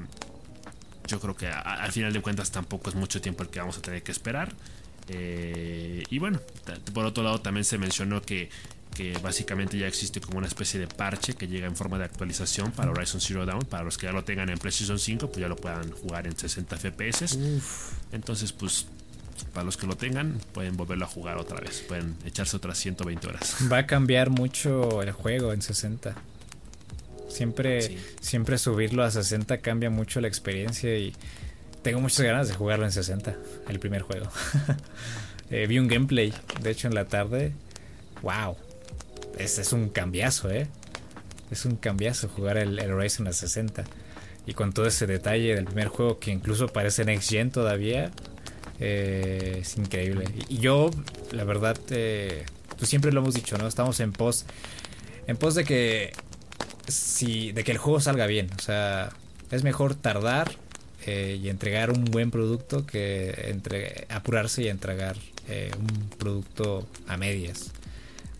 yo 1.07 1.21
creo 1.21 1.37
que 1.37 1.47
al 1.47 1.93
final 1.93 2.13
de 2.13 2.21
cuentas 2.21 2.51
tampoco 2.51 2.91
es 2.91 2.97
mucho 2.97 3.21
tiempo 3.21 3.45
el 3.45 3.51
que 3.51 3.61
vamos 3.61 3.79
a 3.79 3.83
tener 3.83 4.03
que 4.03 4.11
esperar. 4.11 4.53
y 5.09 6.19
bueno, 6.19 6.41
por 6.93 7.05
otro 7.05 7.23
lado 7.23 7.41
también 7.41 7.65
se 7.65 7.79
mencionó 7.79 8.23
que 8.23 8.51
que 9.01 9.17
básicamente 9.23 9.79
ya 9.79 9.87
existe 9.87 10.21
como 10.21 10.37
una 10.37 10.47
especie 10.47 10.79
de 10.79 10.87
parche 10.87 11.33
que 11.33 11.49
llega 11.49 11.67
en 11.67 11.75
forma 11.75 11.97
de 11.97 12.05
actualización 12.05 12.71
para 12.71 12.91
Horizon 12.91 13.19
Zero 13.19 13.47
Dawn. 13.47 13.65
Para 13.65 13.83
los 13.83 13.97
que 13.97 14.05
ya 14.05 14.13
lo 14.13 14.25
tengan 14.25 14.51
en 14.51 14.59
PlayStation 14.59 14.99
5, 14.99 15.29
pues 15.29 15.41
ya 15.41 15.49
lo 15.49 15.57
puedan 15.57 15.91
jugar 15.91 16.27
en 16.27 16.37
60 16.37 16.77
FPS. 16.77 17.39
Entonces, 18.13 18.53
pues 18.53 18.87
para 19.55 19.65
los 19.65 19.79
que 19.79 19.87
lo 19.87 19.97
tengan, 19.97 20.39
pueden 20.53 20.77
volverlo 20.77 21.07
a 21.07 21.09
jugar 21.09 21.39
otra 21.39 21.59
vez. 21.61 21.83
Pueden 21.89 22.15
echarse 22.27 22.55
otras 22.59 22.77
120 22.77 23.27
horas. 23.27 23.57
Va 23.73 23.79
a 23.79 23.87
cambiar 23.87 24.29
mucho 24.29 25.01
el 25.01 25.13
juego 25.13 25.55
en 25.55 25.63
60. 25.63 26.15
Siempre, 27.31 27.97
siempre 28.21 28.59
subirlo 28.59 29.03
a 29.03 29.11
60 29.11 29.59
cambia 29.63 29.89
mucho 29.89 30.21
la 30.21 30.29
experiencia 30.29 30.95
y 30.99 31.15
tengo 31.81 32.03
muchas 32.03 32.27
ganas 32.27 32.49
de 32.49 32.55
jugarlo 32.55 32.85
en 32.85 32.93
60, 32.93 33.35
el 33.69 33.79
primer 33.79 34.03
juego. 34.03 34.29
Eh, 35.53 35.67
vi 35.67 35.81
un 35.81 35.89
gameplay, 35.89 36.33
de 36.63 36.71
hecho, 36.71 36.87
en 36.87 36.95
la 36.95 37.07
tarde. 37.07 37.53
¡Wow! 38.23 38.57
Es, 39.43 39.73
un 39.73 39.89
cambiazo, 39.89 40.51
¿eh? 40.51 40.69
Es 41.51 41.65
un 41.65 41.77
cambiazo 41.77 42.29
jugar 42.29 42.59
el, 42.59 42.79
el 42.79 42.93
Horizon 42.93 43.27
a 43.27 43.33
60. 43.33 43.85
Y 44.47 44.55
con 44.55 44.73
todo 44.73 44.87
ese 44.87 45.07
detalle 45.07 45.55
del 45.55 45.65
primer 45.65 45.89
juego 45.89 46.19
que 46.19 46.31
incluso 46.31 46.69
parece 46.69 47.05
Next 47.05 47.31
Gen 47.31 47.51
todavía. 47.51 48.11
Eh, 48.79 49.59
es 49.61 49.77
increíble. 49.77 50.25
Y, 50.49 50.59
yo, 50.59 50.91
la 51.33 51.45
verdad, 51.45 51.77
eh, 51.91 52.45
pues 52.79 52.89
siempre 52.89 53.13
lo 53.13 53.21
hemos 53.21 53.35
dicho, 53.35 53.59
¿no? 53.59 53.67
Estamos 53.67 54.01
en 54.01 54.13
pos. 54.13 54.47
En 55.27 55.37
pos 55.37 55.55
de 55.55 55.65
que. 55.65 56.13
Si, 56.89 57.53
de 57.53 57.63
que 57.63 57.73
el 57.73 57.79
juego 57.79 58.01
salga 58.01 58.27
bien. 58.27 58.51
O 58.59 58.61
sea, 58.61 59.11
es 59.51 59.63
mejor 59.63 59.95
tardar 59.95 60.53
eh, 61.07 61.39
y 61.41 61.49
entregar 61.49 61.91
un 61.91 62.05
buen 62.07 62.31
producto 62.31 62.87
que 62.87 63.49
entre, 63.49 64.07
apurarse 64.09 64.63
y 64.63 64.69
entregar 64.69 65.17
un 65.79 66.09
producto 66.11 66.87
a 67.09 67.17
medias. 67.17 67.73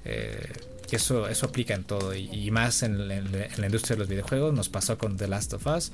Eh, 0.05 0.53
que 0.91 0.97
eso, 0.97 1.29
eso 1.29 1.47
aplica 1.47 1.75
en 1.75 1.85
todo 1.85 2.15
y, 2.15 2.51
más 2.51 2.83
en, 2.83 3.09
la 3.09 3.67
industria 3.67 3.97
de 3.97 4.01
los 4.01 4.09
videojuegos. 4.09 4.53
Nos 4.53 4.69
pasó 4.69 4.99
con 4.99 5.17
The 5.17 5.29
Last 5.29 5.55
of 5.55 5.67
Us. 5.67 5.93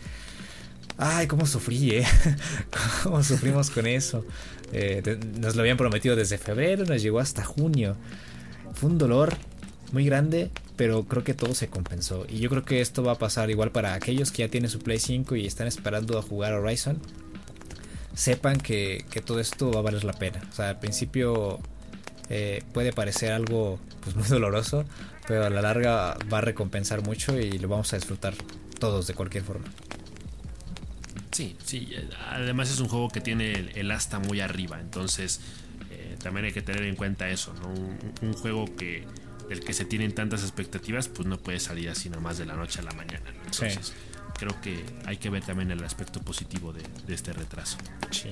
Ay, 0.98 1.26
cómo 1.26 1.46
sufrí, 1.46 1.90
¿eh? 1.90 2.06
cómo 3.02 3.22
sufrimos 3.22 3.70
con 3.70 3.86
eso. 3.86 4.24
Eh, 4.72 5.18
nos 5.38 5.54
lo 5.54 5.60
habían 5.60 5.76
prometido 5.76 6.16
desde 6.16 6.38
febrero, 6.38 6.84
nos 6.86 7.02
llegó 7.02 7.20
hasta 7.20 7.44
junio. 7.44 7.96
Fue 8.74 8.90
un 8.90 8.98
dolor 8.98 9.36
muy 9.92 10.06
grande, 10.06 10.50
pero 10.76 11.04
creo 11.04 11.22
que 11.22 11.34
todo 11.34 11.54
se 11.54 11.68
compensó. 11.68 12.26
Y 12.28 12.38
yo 12.38 12.48
creo 12.48 12.64
que 12.64 12.80
esto 12.80 13.02
va 13.02 13.12
a 13.12 13.18
pasar 13.18 13.50
igual 13.50 13.72
para 13.72 13.94
aquellos 13.94 14.32
que 14.32 14.42
ya 14.42 14.48
tienen 14.48 14.70
su 14.70 14.78
Play 14.78 14.98
5 14.98 15.36
y 15.36 15.46
están 15.46 15.66
esperando 15.66 16.18
a 16.18 16.22
jugar 16.22 16.54
Horizon. 16.54 16.98
Sepan 18.14 18.58
que, 18.58 19.04
que 19.10 19.20
todo 19.20 19.40
esto 19.40 19.70
va 19.70 19.80
a 19.80 19.82
valer 19.82 20.04
la 20.04 20.14
pena. 20.14 20.40
O 20.50 20.54
sea, 20.54 20.70
al 20.70 20.78
principio 20.78 21.60
eh, 22.28 22.62
puede 22.72 22.92
parecer 22.92 23.32
algo 23.32 23.78
pues, 24.02 24.16
muy 24.16 24.26
doloroso, 24.26 24.84
pero 25.26 25.44
a 25.44 25.50
la 25.50 25.62
larga 25.62 26.16
va 26.32 26.38
a 26.38 26.42
recompensar 26.42 27.02
mucho 27.02 27.38
y 27.38 27.58
lo 27.58 27.68
vamos 27.68 27.92
a 27.92 27.96
disfrutar 27.96 28.34
todos 28.78 29.06
de 29.06 29.14
cualquier 29.14 29.44
forma. 29.44 29.66
Sí, 31.32 31.56
sí, 31.64 31.92
además 32.30 32.70
es 32.70 32.80
un 32.80 32.88
juego 32.88 33.10
que 33.10 33.20
tiene 33.20 33.70
el, 33.74 33.90
asta 33.90 34.18
muy 34.18 34.40
arriba, 34.40 34.80
entonces 34.80 35.40
eh, 35.90 36.16
también 36.22 36.46
hay 36.46 36.52
que 36.52 36.62
tener 36.62 36.82
en 36.84 36.96
cuenta 36.96 37.28
eso, 37.28 37.52
¿no? 37.60 37.68
Un, 38.26 38.32
juego 38.32 38.64
que 38.74 39.04
del 39.48 39.60
que 39.60 39.74
se 39.74 39.84
tienen 39.84 40.14
tantas 40.14 40.42
expectativas, 40.42 41.08
pues 41.08 41.28
no 41.28 41.36
puede 41.36 41.60
salir 41.60 41.90
así 41.90 42.08
nomás 42.08 42.38
de 42.38 42.46
la 42.46 42.54
noche 42.54 42.80
a 42.80 42.84
la 42.84 42.92
mañana. 42.92 43.30
Entonces, 43.44 43.92
creo 44.38 44.58
que 44.60 44.82
hay 45.04 45.18
que 45.18 45.28
ver 45.30 45.44
también 45.44 45.70
el 45.70 45.84
aspecto 45.84 46.20
positivo 46.20 46.72
de, 46.72 46.82
este 47.12 47.32
retraso. 47.32 47.76
Sí. 48.10 48.30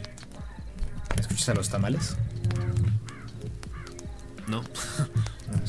¿Me 1.15 1.21
escuchas 1.21 1.51
a 1.51 1.55
los 1.55 1.69
tamales? 1.69 2.17
No. 4.49 4.63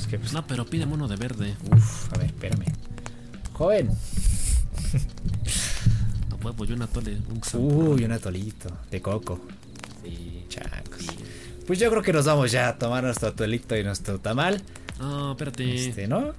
Pues, 0.09 0.33
no, 0.33 0.45
pero 0.47 0.65
pide 0.65 0.85
uno 0.85 1.07
de 1.07 1.15
verde. 1.15 1.55
Uf, 1.71 2.13
a 2.13 2.17
ver, 2.17 2.27
espérame. 2.27 2.65
Joven. 3.53 3.89
No 6.29 6.37
puedo, 6.37 6.55
pues 6.55 6.69
yo 6.69 6.75
un 6.75 6.81
atole. 6.81 7.17
Un 7.29 7.41
Uy, 7.53 8.03
un 8.03 8.11
atolito 8.11 8.69
de 8.89 9.01
coco. 9.01 9.39
Sí, 10.03 10.45
chacos. 10.49 11.05
Pues 11.67 11.79
yo 11.79 11.89
creo 11.89 12.01
que 12.01 12.13
nos 12.13 12.25
vamos 12.25 12.51
ya 12.51 12.69
a 12.69 12.77
tomar 12.77 13.03
nuestro 13.03 13.29
atolito 13.29 13.75
y 13.77 13.83
nuestro 13.83 14.19
tamal. 14.19 14.61
No, 14.99 15.31
espérate. 15.31 15.87
Este, 15.89 16.07
¿no? 16.07 16.33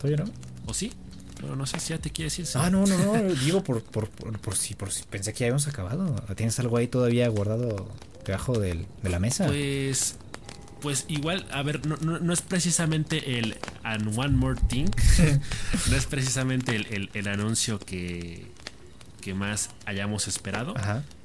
¿Todavía 0.00 0.24
no? 0.24 0.30
¿O 0.66 0.74
sí? 0.74 0.92
Pero 1.40 1.56
no 1.56 1.66
sé 1.66 1.80
si 1.80 1.90
ya 1.90 1.98
te 1.98 2.10
quieres 2.10 2.38
ir. 2.38 2.46
Ah, 2.54 2.70
no, 2.70 2.86
no, 2.86 2.98
no. 2.98 3.34
Digo 3.34 3.62
por, 3.64 3.82
por, 3.82 4.08
por, 4.08 4.56
si, 4.56 4.74
por 4.74 4.90
si 4.92 5.04
pensé 5.04 5.32
que 5.32 5.40
ya 5.40 5.46
habíamos 5.46 5.68
acabado. 5.68 6.14
¿Tienes 6.36 6.58
algo 6.58 6.76
ahí 6.76 6.88
todavía 6.88 7.28
guardado 7.28 7.88
debajo 8.24 8.58
del, 8.58 8.86
de 9.02 9.10
la 9.10 9.18
mesa? 9.18 9.46
Pues 9.46 10.16
pues 10.82 11.04
igual, 11.08 11.46
a 11.52 11.62
ver, 11.62 11.80
no, 11.86 12.32
es 12.32 12.42
precisamente 12.42 13.38
el 13.38 13.56
And 13.82 14.18
One 14.18 14.36
More 14.36 14.60
Thing, 14.68 14.86
no 15.90 15.96
es 15.96 16.06
precisamente 16.06 16.76
el, 16.76 17.28
anuncio 17.28 17.78
que, 17.78 18.46
que 19.20 19.34
más 19.34 19.70
hayamos 19.86 20.28
esperado. 20.28 20.74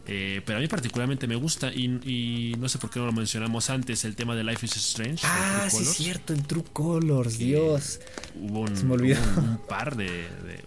Eh, 0.09 0.41
pero 0.45 0.59
a 0.59 0.61
mí 0.61 0.69
particularmente 0.69 1.27
me 1.27 1.35
gusta 1.35 1.69
y, 1.73 2.55
no 2.57 2.69
sé 2.69 2.77
por 2.77 2.89
qué 2.89 2.99
no 2.99 3.07
lo 3.07 3.11
mencionamos 3.11 3.69
antes, 3.69 4.05
el 4.05 4.15
tema 4.15 4.35
de 4.35 4.43
Life 4.43 4.65
is 4.65 4.77
Strange. 4.77 5.25
Ah, 5.27 5.67
sí 5.69 5.83
es 5.83 5.93
cierto, 5.95 6.33
en 6.33 6.43
True 6.43 6.63
Colors, 6.71 7.37
Dios. 7.37 7.99
Hubo 8.35 8.61
un, 8.61 9.59
par 9.67 9.97
de, 9.97 10.05
de, 10.05 10.63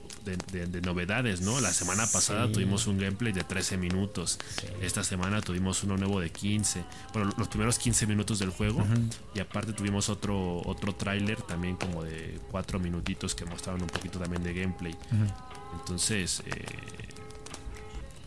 novedades, 0.82 1.40
¿no? 1.40 1.60
La 1.60 1.72
semana 1.72 2.06
pasada 2.06 2.50
tuvimos 2.50 2.86
un 2.86 2.98
gameplay 2.98 3.32
de 3.32 3.44
13 3.44 3.76
minutos. 3.76 4.38
Esta 4.82 5.04
semana 5.04 5.40
tuvimos 5.40 5.82
uno 5.84 5.96
nuevo 5.96 6.20
de 6.20 6.30
15. 6.30 6.84
Bueno, 7.12 7.30
los 7.36 7.48
primeros 7.48 7.78
15 7.78 8.06
minutos 8.06 8.38
del 8.38 8.50
juego. 8.50 8.84
Y 9.34 9.40
aparte 9.40 9.72
tuvimos 9.72 10.08
otro, 10.08 10.62
otro 10.64 10.94
tráiler 10.94 11.40
también 11.42 11.76
como 11.76 12.02
de 12.02 12.38
4 12.50 12.78
minutitos 12.78 13.34
que 13.34 13.44
mostraron 13.44 13.82
un 13.82 13.88
poquito 13.88 14.18
también 14.18 14.42
de 14.42 14.54
gameplay. 14.54 14.94
Entonces, 15.78 16.42
eh, 16.46 16.64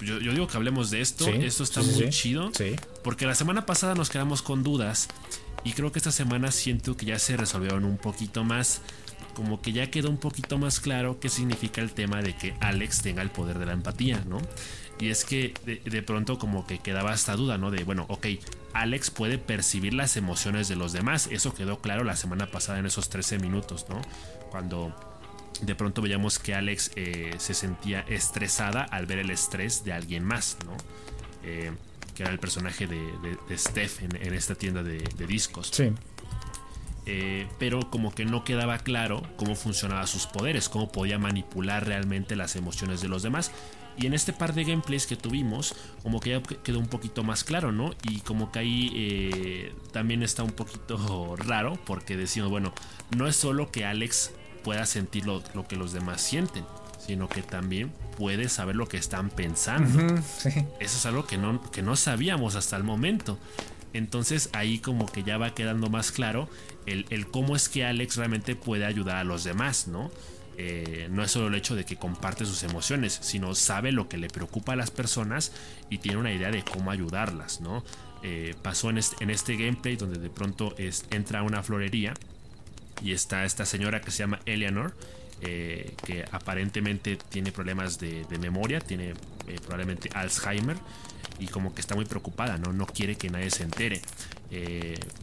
yo, 0.02 0.20
digo 0.20 0.48
que 0.48 0.58
hablemos 0.58 0.90
de 0.90 1.02
esto. 1.02 1.28
esto 1.28 1.64
está 1.64 1.82
muy 1.82 2.10
chido. 2.10 2.52
Porque 3.04 3.26
la 3.26 3.36
semana 3.36 3.66
pasada 3.66 3.96
nos 3.96 4.10
quedamos 4.10 4.42
con 4.42 4.64
dudas. 4.64 5.08
Y 5.64 5.72
creo 5.72 5.92
que 5.92 6.00
esta 6.00 6.12
semana 6.12 6.52
siento 6.52 6.98
que 6.98 7.06
ya 7.06 7.20
se 7.20 7.38
resolvieron 7.38 7.86
un 7.86 7.98
poquito 7.98 8.44
más 8.44 8.82
como 9.34 9.62
que 9.62 9.72
ya 9.72 9.90
quedó 9.90 10.10
un 10.10 10.18
poquito 10.18 10.58
más 10.58 10.80
claro 10.80 11.20
qué 11.20 11.30
significa 11.30 11.82
el 11.82 11.92
tema 11.92 12.22
de 12.22 12.36
que 12.36 12.56
Alex 12.60 13.02
tenga 13.02 13.22
el 13.22 13.30
poder 13.30 13.60
de 13.60 13.66
la 13.66 13.74
empatía, 13.74 14.24
¿no? 14.28 14.38
Y 15.00 15.10
es 15.10 15.26
que 15.26 15.54
de, 15.66 16.04
pronto 16.04 16.38
como 16.38 16.68
que 16.68 16.80
quedaba 16.80 17.14
esta 17.14 17.36
duda, 17.36 17.58
¿no? 17.58 17.72
De, 17.72 17.84
bueno, 17.84 18.06
ok, 18.10 18.28
Alex 18.74 19.10
puede 19.10 19.38
percibir 19.38 19.94
las 19.94 20.18
emociones 20.18 20.68
de 20.68 20.76
los 20.76 20.94
demás. 20.94 21.28
Eso 21.32 21.54
quedó 21.54 21.80
claro 21.80 22.04
la 22.04 22.16
semana 22.16 22.52
pasada 22.52 22.80
en 22.80 22.86
esos 22.86 23.10
13 23.10 23.40
minutos, 23.40 23.88
¿no? 23.90 24.02
Cuando 24.52 24.96
de 25.62 25.76
pronto 25.76 26.02
veíamos 26.02 26.40
que 26.40 26.54
Alex 26.54 26.92
eh, 26.96 27.34
se 27.38 27.54
sentía 27.54 28.02
estresada 28.02 28.84
al 28.84 29.06
ver 29.06 29.20
el 29.20 29.32
estrés 29.32 29.84
de 29.84 29.94
alguien 29.94 30.24
más, 30.24 30.58
¿no? 30.66 30.78
Eh, 31.44 31.72
que 32.16 32.24
era 32.24 32.32
el 32.32 32.40
personaje 32.40 32.86
de, 32.86 33.58
Steph 33.58 34.04
en, 34.04 34.34
esta 34.34 34.54
tienda 34.54 34.84
de 34.84 35.28
discos. 35.28 35.70
Sí. 35.74 35.92
Eh, 37.06 37.48
pero 37.60 37.90
como 37.90 38.14
que 38.14 38.26
no 38.26 38.44
quedaba 38.44 38.80
claro 38.80 39.22
cómo 39.36 39.56
funcionaban 39.56 40.08
sus 40.08 40.26
poderes, 40.26 40.70
cómo 40.70 40.92
podía 40.92 41.20
manipular 41.20 41.86
realmente 41.86 42.36
las 42.36 42.56
emociones 42.56 43.02
de 43.02 43.10
los 43.10 43.24
demás. 43.24 43.52
Y 43.98 44.08
en 44.08 44.14
este 44.14 44.34
par 44.34 44.54
de 44.54 44.64
gameplays 44.64 45.06
que 45.06 45.16
tuvimos, 45.16 45.76
como 46.02 46.20
que 46.20 46.32
ya 46.32 46.42
quedó 46.42 46.80
un 46.80 46.88
poquito 46.88 47.24
más 47.24 47.44
claro, 47.44 47.72
¿no? 47.72 47.92
Y 48.04 48.20
como 48.22 48.52
que 48.52 48.60
ahí 48.60 48.92
eh, 48.96 49.76
también 49.92 50.24
está 50.24 50.44
un 50.44 50.52
poquito 50.52 51.36
raro, 51.38 51.78
porque 51.86 52.18
decimos, 52.18 52.50
bueno, 52.50 52.74
no 53.16 53.28
es 53.28 53.36
solo 53.36 53.72
que 53.72 53.86
Alex 53.86 54.32
pueda 54.64 54.86
sentir 54.86 55.26
lo, 55.26 55.44
que 55.68 55.76
los 55.76 55.94
demás 55.94 56.22
sienten, 56.22 56.66
sino 57.06 57.28
que 57.28 57.44
también 57.44 57.92
puede 58.18 58.50
saber 58.50 58.76
lo 58.76 58.88
que 58.88 58.98
están 58.98 59.30
pensando. 59.30 60.16
Eso 60.46 60.64
es 60.80 61.06
algo 61.06 61.28
que 61.28 61.38
no, 61.38 61.62
que 61.72 61.82
no 61.82 61.96
sabíamos 61.96 62.56
hasta 62.56 62.78
el 62.78 62.84
momento. 62.84 63.38
Entonces 63.94 64.50
ahí 64.54 64.80
como 64.80 65.06
que 65.06 65.24
ya 65.24 65.38
va 65.38 65.54
quedando 65.54 65.90
más 65.90 66.12
claro 66.12 66.50
el, 66.86 67.28
cómo 67.28 67.56
es 67.56 67.70
que 67.70 67.86
Alex 67.86 68.18
realmente 68.18 68.56
puede 68.56 68.86
ayudar 68.86 69.18
a 69.18 69.24
los 69.24 69.44
demás, 69.44 69.88
¿no? 69.88 70.12
Eh, 70.58 71.08
no 71.10 71.24
es 71.24 71.32
solo 71.32 71.48
el 71.48 71.56
hecho 71.56 71.76
de 71.76 71.84
que 71.84 71.96
comparte 71.96 72.46
sus 72.46 72.62
emociones, 72.64 73.18
sino 73.22 73.56
sabe 73.56 73.92
lo 73.92 74.08
que 74.08 74.18
le 74.18 74.28
preocupa 74.28 74.74
a 74.74 74.76
las 74.76 74.92
personas 74.92 75.52
y 75.90 75.98
tiene 75.98 76.18
una 76.18 76.32
idea 76.32 76.52
de 76.52 76.64
cómo 76.64 76.92
ayudarlas, 76.92 77.62
¿no? 77.62 77.84
Eh, 78.22 78.56
pasó 78.62 78.90
en 78.90 78.98
este, 78.98 79.56
gameplay 79.58 79.96
donde 79.96 80.20
de 80.20 80.30
pronto 80.30 80.76
entra 81.10 81.40
a 81.40 81.44
una 81.44 81.62
florería 81.62 82.14
y 83.04 83.12
está 83.12 83.46
esta 83.46 83.66
señora 83.66 84.02
que 84.02 84.12
se 84.12 84.20
llama 84.20 84.40
Eleanor, 84.46 84.94
eh, 85.42 85.94
que 86.06 86.24
aparentemente 86.32 87.18
tiene 87.18 87.52
problemas 87.52 88.00
de, 88.00 88.26
memoria, 88.40 88.80
tiene 88.80 89.14
probablemente 89.66 90.10
Alzheimer 90.14 90.78
y 91.40 91.48
como 91.48 91.74
que 91.74 91.82
está 91.82 91.96
muy 91.96 92.06
preocupada, 92.06 92.58
¿no? 92.58 92.74
No 92.74 92.86
quiere 92.86 93.16
que 93.16 93.30
nadie 93.30 93.50
se 93.50 93.64
entere. 93.64 94.02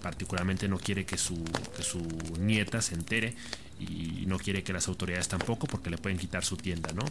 particularmente 0.02 0.68
no 0.68 0.78
quiere 0.78 1.04
que 1.04 1.16
su, 1.16 1.44
que 1.76 1.82
su 1.82 2.00
nieta 2.38 2.82
se 2.82 2.94
entere 2.94 3.34
y 3.80 4.24
no 4.26 4.38
quiere 4.38 4.62
que 4.62 4.72
las 4.72 4.88
autoridades 4.88 5.28
tampoco 5.28 5.66
porque 5.66 5.90
le 5.90 5.96
pueden 5.96 6.18
quitar 6.18 6.44
su 6.44 6.56
tienda, 6.56 6.92
¿no? 6.92 7.04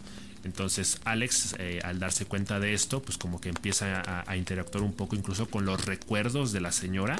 Entonces 0.44 1.00
Alex, 1.04 1.56
eh, 1.60 1.80
al 1.84 2.00
darse 2.00 2.26
cuenta 2.26 2.60
de 2.60 2.74
esto, 2.74 3.02
pues 3.02 3.18
como 3.18 3.42
que 3.42 3.50
empieza 3.50 4.24
a, 4.26 4.38
interactuar 4.38 4.84
un 4.84 4.94
poco 4.94 5.16
incluso 5.16 5.50
con 5.50 5.66
los 5.66 5.86
recuerdos 5.86 6.52
de 6.52 6.62
la 6.62 6.72
señora 6.72 7.20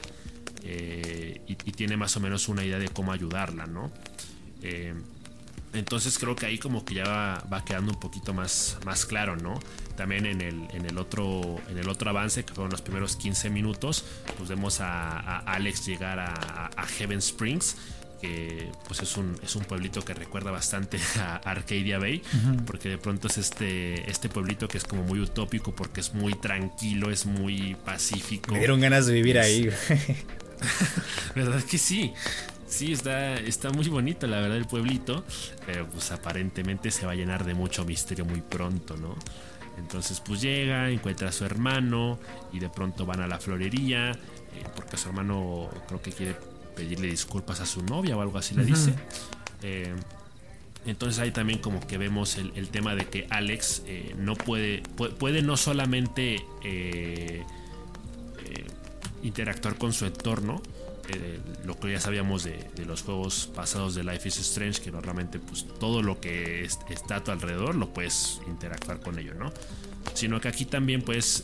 eh, 0.64 1.42
y, 1.48 1.56
tiene 1.56 1.98
más 1.98 2.16
o 2.18 2.20
menos 2.20 2.50
una 2.50 2.64
idea 2.64 2.78
de 2.78 2.90
cómo 2.90 3.12
ayudarla, 3.12 3.66
¿no? 3.66 3.92
Entonces 5.74 6.18
creo 6.18 6.36
que 6.36 6.46
ahí 6.46 6.58
como 6.58 6.84
que 6.84 6.96
ya 6.96 7.44
va, 7.52 7.64
quedando 7.64 7.92
un 7.92 8.00
poquito 8.00 8.34
más, 8.34 8.78
más 8.86 9.06
claro, 9.06 9.36
¿no? 9.36 9.60
También 9.96 10.26
en 10.26 10.42
el, 10.42 10.68
en 10.72 10.86
el, 10.86 10.98
otro, 10.98 11.60
en 11.70 11.78
el 11.78 11.90
otro 11.90 12.10
avance, 12.10 12.44
que 12.44 12.54
fueron 12.54 12.72
los 12.72 12.82
primeros 12.82 13.16
15 13.16 13.50
minutos, 13.50 14.06
pues 14.38 14.50
vemos 14.50 14.82
a, 14.82 15.40
Alex 15.40 15.86
llegar 15.86 16.20
a, 16.20 16.72
a 16.76 16.88
Heaven 16.88 17.20
Springs 17.20 17.76
que 18.20 18.70
pues 18.88 19.02
es 19.02 19.18
un, 19.18 19.40
es 19.44 19.56
un 19.56 19.64
pueblito 19.64 20.04
que 20.04 20.14
recuerda 20.14 20.52
bastante 20.52 21.00
a 21.20 21.38
Arcadia 21.38 22.00
Bay, 22.00 22.22
porque 22.66 22.90
de 22.90 22.98
pronto 22.98 23.28
es 23.28 23.38
este, 23.38 24.10
este 24.10 24.30
pueblito 24.30 24.68
que 24.68 24.78
es 24.78 24.84
como 24.84 25.04
muy 25.04 25.20
utópico, 25.20 25.74
porque 25.74 26.02
es 26.02 26.14
muy 26.14 26.34
tranquilo, 26.34 27.12
es 27.12 27.26
muy 27.26 27.76
pacífico. 27.86 28.54
Me 28.54 28.60
dieron 28.60 28.82
ganas 28.82 29.06
de 29.06 29.14
vivir 29.14 29.40
ahí. 29.40 29.70
¿Verdad 31.36 31.64
que 31.64 31.78
sí? 31.78 32.14
Sí, 32.70 32.94
está, 32.94 33.36
está 33.36 33.72
muy 33.72 33.88
bonito 33.90 34.28
la 34.28 34.40
verdad 34.40 34.56
el 34.56 34.66
pueblito, 34.66 35.26
pero 35.66 35.88
pues 35.88 36.12
aparentemente 36.12 36.92
se 36.92 37.06
va 37.06 37.14
a 37.14 37.16
llenar 37.16 37.44
de 37.44 37.56
mucho 37.56 37.84
misterio 37.84 38.26
muy 38.26 38.42
pronto, 38.42 38.96
¿no? 38.96 39.16
Entonces 39.80 40.20
pues 40.20 40.40
llega, 40.40 40.90
encuentra 40.90 41.30
a 41.30 41.32
su 41.32 41.46
hermano 41.46 42.20
y 42.54 42.60
de 42.60 42.70
pronto 42.70 43.08
van 43.08 43.22
a 43.22 43.28
la 43.28 43.40
florería, 43.40 44.12
eh, 44.12 44.16
porque 44.76 44.98
su 44.98 45.10
hermano 45.10 45.70
creo 45.88 46.02
que 46.02 46.12
quiere 46.12 46.36
pedirle 46.76 47.08
disculpas 47.08 47.60
a 47.60 47.66
su 47.66 47.82
novia 47.82 48.16
o 48.16 48.22
algo 48.22 48.38
así 48.38 48.54
le 48.54 48.66
dice. 48.66 48.94
Eh, 49.62 49.94
entonces 50.86 51.20
ahí 51.20 51.32
también 51.32 51.60
como 51.60 51.86
que 51.86 51.98
vemos 51.98 52.38
el, 52.38 52.70
tema 52.70 52.96
de 52.96 53.08
que 53.08 53.28
Alex 53.30 53.84
eh, 53.88 54.16
no 54.18 54.36
puede, 54.36 54.84
puede, 55.18 55.42
no 55.42 55.58
solamente 55.58 56.46
interactuar 59.22 59.78
con 59.78 59.92
su 59.92 60.06
entorno, 60.06 60.62
lo 61.66 61.80
que 61.80 61.92
ya 61.92 62.00
sabíamos 62.00 62.44
de, 62.44 62.86
los 62.86 63.04
juegos 63.04 63.50
pasados 63.54 63.96
de 63.96 64.04
Life 64.04 64.28
is 64.28 64.40
Strange, 64.40 64.82
que 64.82 64.92
normalmente 64.92 65.40
pues 65.40 65.66
todo 65.80 66.02
lo 66.02 66.20
que 66.20 66.64
está 66.64 67.18
a 67.18 67.24
tu 67.24 67.32
alrededor 67.32 67.76
lo 67.76 67.94
puedes 67.94 68.42
interactuar 68.48 69.00
con 69.00 69.20
ello, 69.20 69.34
¿no? 69.34 69.52
Sino 70.14 70.40
que 70.42 70.48
aquí 70.48 70.66
también 70.66 71.02
pues 71.02 71.44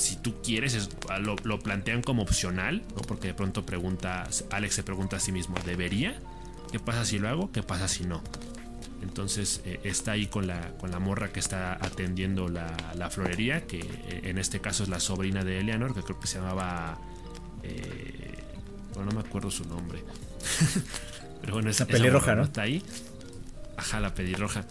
si 0.00 0.16
tú 0.16 0.40
quieres, 0.42 0.88
lo, 1.20 1.58
plantean 1.60 2.02
como 2.02 2.22
opcional, 2.22 2.82
¿no? 2.96 3.02
porque 3.02 3.28
de 3.28 3.34
pronto 3.34 3.64
pregunta, 3.66 4.28
Alex 4.50 4.74
se 4.74 4.82
pregunta 4.82 5.16
a 5.16 5.20
sí 5.20 5.30
mismo, 5.30 5.56
¿debería? 5.64 6.18
¿Qué 6.72 6.78
pasa 6.78 7.04
si 7.04 7.18
lo 7.18 7.28
hago? 7.28 7.52
¿Qué 7.52 7.62
pasa 7.62 7.86
si 7.86 8.04
no? 8.04 8.22
Entonces 9.02 9.62
eh, 9.64 9.80
está 9.84 10.12
ahí 10.12 10.26
con 10.26 10.46
la, 10.46 10.72
con 10.78 10.90
la 10.90 10.98
morra 10.98 11.32
que 11.32 11.40
está 11.40 11.74
atendiendo 11.74 12.48
la, 12.48 13.10
florería, 13.10 13.66
que 13.66 13.80
eh, 13.80 14.20
en 14.24 14.38
este 14.38 14.60
caso 14.60 14.82
es 14.82 14.88
la 14.88 15.00
sobrina 15.00 15.44
de 15.44 15.60
Eleanor, 15.60 15.94
que 15.94 16.02
creo 16.02 16.18
que 16.18 16.26
se 16.26 16.38
llamaba... 16.38 16.98
Eh, 17.62 18.29
bueno, 18.94 19.10
no 19.10 19.20
me 19.20 19.26
acuerdo 19.26 19.50
su 19.50 19.64
nombre. 19.64 20.02
Pero 21.40 21.54
bueno, 21.54 21.70
esa, 21.70 21.86
pelirroja, 21.86 22.34
¿no? 22.34 22.44
Está 22.44 22.62
ahí. 22.62 22.82
Ajá, 23.76 24.00
la 24.00 24.14
pelirroja 24.14 24.64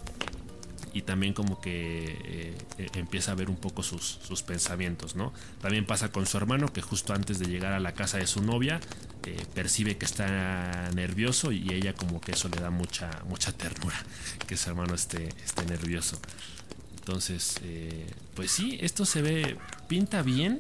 y 0.93 1.03
también 1.03 1.33
como 1.33 1.61
que 1.61 2.17
eh, 2.23 2.57
eh, 2.77 2.87
empieza 2.95 3.31
a 3.31 3.35
ver 3.35 3.49
un 3.49 3.57
poco 3.57 3.83
sus, 3.83 4.17
pensamientos, 4.43 5.15
¿no? 5.15 5.33
También 5.61 5.85
pasa 5.85 6.11
con 6.11 6.25
su 6.25 6.37
hermano 6.37 6.71
que 6.73 6.81
justo 6.81 7.13
antes 7.13 7.39
de 7.39 7.47
llegar 7.47 7.73
a 7.73 7.79
la 7.79 7.93
casa 7.93 8.17
de 8.17 8.27
su 8.27 8.41
novia 8.41 8.79
eh, 9.25 9.45
percibe 9.53 9.97
que 9.97 10.05
está 10.05 10.89
nervioso 10.93 11.51
y 11.51 11.73
ella 11.73 11.93
como 11.93 12.19
que 12.21 12.31
eso 12.31 12.49
le 12.49 12.59
da 12.59 12.69
mucha, 12.69 13.09
mucha 13.27 13.51
ternura, 13.51 14.03
que 14.47 14.57
su 14.57 14.69
hermano 14.69 14.95
esté, 14.95 15.29
esté 15.45 15.65
nervioso. 15.65 16.19
Entonces, 16.97 17.59
pues 18.35 18.51
sí, 18.51 18.77
esto 18.81 19.03
se 19.03 19.23
ve, 19.23 19.57
pinta 19.87 20.21
bien, 20.21 20.59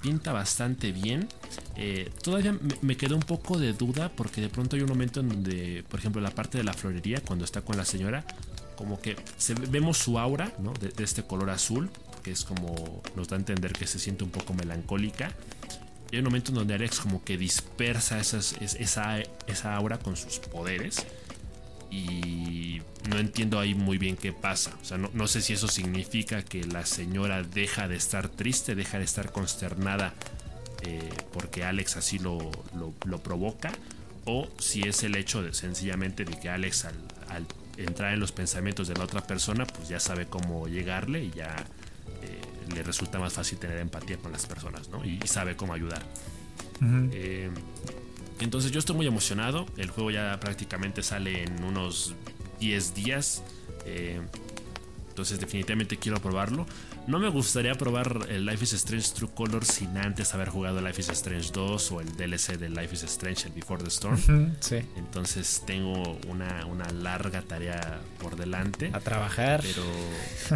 pinta 0.00 0.32
bastante 0.32 0.92
bien. 0.92 1.28
todavía 2.22 2.56
me, 2.80 2.96
quedó 2.96 3.16
un 3.16 3.22
poco 3.22 3.58
de 3.58 3.72
duda 3.72 4.10
porque 4.10 4.40
de 4.40 4.48
pronto 4.48 4.76
hay 4.76 4.82
un 4.82 4.88
momento 4.88 5.20
en 5.20 5.28
donde, 5.28 5.84
por 5.88 6.00
ejemplo, 6.00 6.20
la 6.20 6.30
parte 6.30 6.58
de 6.58 6.64
la 6.64 6.72
florería, 6.72 7.20
cuando 7.20 7.44
está 7.44 7.60
con 7.60 7.76
la 7.76 7.84
señora, 7.84 8.24
como 8.76 9.00
que 9.00 9.16
vemos 9.70 9.98
su 9.98 10.18
aura 10.18 10.52
de, 10.80 11.04
este 11.04 11.22
color 11.22 11.50
azul, 11.50 11.90
que 12.22 12.32
es 12.32 12.44
como 12.44 13.02
nos 13.16 13.28
da 13.28 13.36
a 13.36 13.38
entender 13.38 13.72
que 13.72 13.86
se 13.86 13.98
siente 13.98 14.24
un 14.24 14.30
poco 14.30 14.54
melancólica. 14.54 15.32
Y 16.10 16.16
hay 16.16 16.20
un 16.20 16.26
momento 16.26 16.50
en 16.50 16.56
donde 16.56 16.74
Alex 16.74 17.00
como 17.00 17.24
que 17.24 17.36
dispersa 17.36 18.20
esa, 18.20 18.38
esa 19.46 19.76
aura 19.76 19.98
con 19.98 20.16
sus 20.16 20.38
poderes. 20.38 21.04
Y 21.94 22.82
no 23.08 23.18
entiendo 23.18 23.60
ahí 23.60 23.74
muy 23.74 23.98
bien 23.98 24.16
qué 24.16 24.32
pasa. 24.32 24.76
O 24.82 24.84
sea, 24.84 24.98
no, 24.98 25.26
sé 25.28 25.40
si 25.40 25.52
eso 25.52 25.68
significa 25.68 26.42
que 26.42 26.64
la 26.64 26.84
señora 26.86 27.42
deja 27.42 27.86
de 27.86 27.96
estar 27.96 28.28
triste, 28.28 28.74
deja 28.74 28.98
de 28.98 29.04
estar 29.04 29.30
consternada 29.30 30.12
eh, 30.82 31.08
porque 31.32 31.62
Alex 31.64 31.96
así 31.96 32.18
lo, 32.18 32.50
lo, 32.74 33.18
provoca. 33.22 33.70
O 34.24 34.48
si 34.58 34.82
es 34.82 35.04
el 35.04 35.16
hecho 35.16 35.42
de 35.42 35.54
sencillamente 35.54 36.24
de 36.24 36.38
que 36.40 36.48
Alex 36.48 36.86
al, 36.86 36.94
al 37.28 37.46
entrar 37.76 38.12
en 38.12 38.20
los 38.20 38.32
pensamientos 38.32 38.88
de 38.88 38.94
la 38.94 39.04
otra 39.04 39.20
persona, 39.20 39.66
pues 39.66 39.88
ya 39.88 40.00
sabe 40.00 40.26
cómo 40.26 40.66
llegarle 40.66 41.24
y 41.24 41.30
ya 41.30 41.54
eh, 42.22 42.40
le 42.74 42.82
resulta 42.82 43.18
más 43.18 43.34
fácil 43.34 43.58
tener 43.58 43.78
empatía 43.78 44.16
con 44.16 44.32
las 44.32 44.46
personas, 44.46 44.88
¿no? 44.88 45.04
Y, 45.04 45.20
sabe 45.26 45.56
cómo 45.56 45.74
ayudar. 45.74 46.02
Eh, 47.12 47.50
entonces 48.40 48.70
yo 48.70 48.78
estoy 48.78 48.96
muy 48.96 49.06
emocionado. 49.06 49.66
El 49.76 49.90
juego 49.90 50.10
ya 50.10 50.38
prácticamente 50.40 51.02
sale 51.02 51.44
en 51.44 51.64
unos 51.64 52.14
10 52.60 52.94
días. 52.94 53.42
Eh, 53.86 54.20
entonces 55.08 55.38
definitivamente 55.38 55.96
quiero 55.96 56.20
probarlo. 56.20 56.66
No 57.06 57.18
me 57.18 57.28
gustaría 57.28 57.74
probar 57.74 58.26
el 58.30 58.46
Life 58.46 58.64
is 58.64 58.72
Strange 58.72 59.10
True 59.14 59.30
Color 59.34 59.64
sin 59.64 59.96
antes 59.98 60.32
haber 60.32 60.48
jugado 60.48 60.80
Life 60.80 61.02
is 61.02 61.10
Strange 61.10 61.50
2 61.52 61.92
o 61.92 62.00
el 62.00 62.16
DLC 62.16 62.56
de 62.56 62.70
Life 62.70 62.94
is 62.94 63.02
Strange, 63.04 63.46
el 63.46 63.52
Before 63.52 63.82
the 63.82 63.90
Storm. 63.90 64.18
sí. 64.60 64.76
Entonces 64.96 65.62
tengo 65.66 66.18
una, 66.28 66.64
larga 66.92 67.42
tarea 67.42 68.00
por 68.20 68.36
delante. 68.36 68.90
A 68.94 69.00
trabajar. 69.00 69.60
Pero, 69.62 69.84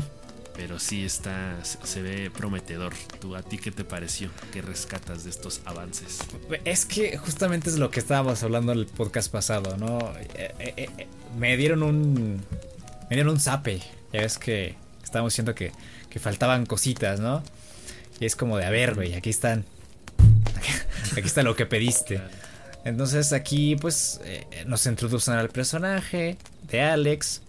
pero 0.58 0.80
sí 0.80 1.04
está, 1.04 1.56
se 1.62 2.02
ve 2.02 2.32
prometedor. 2.32 2.92
¿Tú, 3.20 3.36
¿A 3.36 3.42
ti 3.42 3.58
qué 3.58 3.70
te 3.70 3.84
pareció? 3.84 4.28
¿Qué 4.52 4.60
rescatas 4.60 5.22
de 5.22 5.30
estos 5.30 5.60
avances? 5.64 6.18
Es 6.64 6.84
que 6.84 7.16
justamente 7.16 7.70
es 7.70 7.78
lo 7.78 7.92
que 7.92 8.00
estábamos 8.00 8.42
hablando 8.42 8.72
en 8.72 8.80
el 8.80 8.86
podcast 8.86 9.30
pasado, 9.30 9.76
¿no? 9.76 10.00
Eh, 10.34 10.52
eh, 10.58 10.90
eh, 10.98 11.06
me 11.38 11.56
dieron 11.56 11.84
un... 11.84 12.44
Me 13.08 13.14
dieron 13.14 13.34
un 13.34 13.40
zape. 13.40 13.80
Ya 14.12 14.22
ves 14.22 14.36
que 14.36 14.74
estábamos 15.04 15.32
diciendo 15.32 15.54
que 15.54 15.70
que 16.10 16.18
faltaban 16.18 16.66
cositas, 16.66 17.20
¿no? 17.20 17.44
Y 18.18 18.26
es 18.26 18.34
como 18.34 18.58
de, 18.58 18.64
a 18.64 18.70
ver, 18.70 18.96
güey, 18.96 19.14
aquí 19.14 19.30
están. 19.30 19.64
Aquí 21.12 21.26
está 21.26 21.44
lo 21.44 21.54
que 21.54 21.66
pediste. 21.66 22.20
Entonces 22.84 23.32
aquí 23.32 23.76
pues 23.76 24.20
nos 24.66 24.84
introducen 24.86 25.34
al 25.34 25.50
personaje 25.50 26.36
de 26.68 26.82
Alex. 26.82 27.42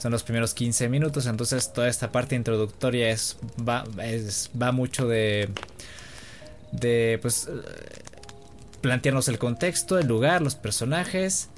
Son 0.00 0.12
los 0.12 0.22
primeros 0.22 0.54
15 0.54 0.88
minutos. 0.88 1.26
Entonces 1.26 1.72
toda 1.72 1.88
esta 1.88 2.10
parte 2.10 2.34
introductoria 2.34 3.10
es 3.10 3.36
va, 3.58 3.84
va 4.60 4.72
mucho 4.72 5.06
de... 5.06 5.48
De 6.72 7.18
pues... 7.20 7.48
plantearnos 8.80 9.28
el 9.28 9.38
contexto, 9.38 9.98
el 9.98 10.06
lugar, 10.06 10.40
los 10.40 10.54
personajes, 10.54 11.48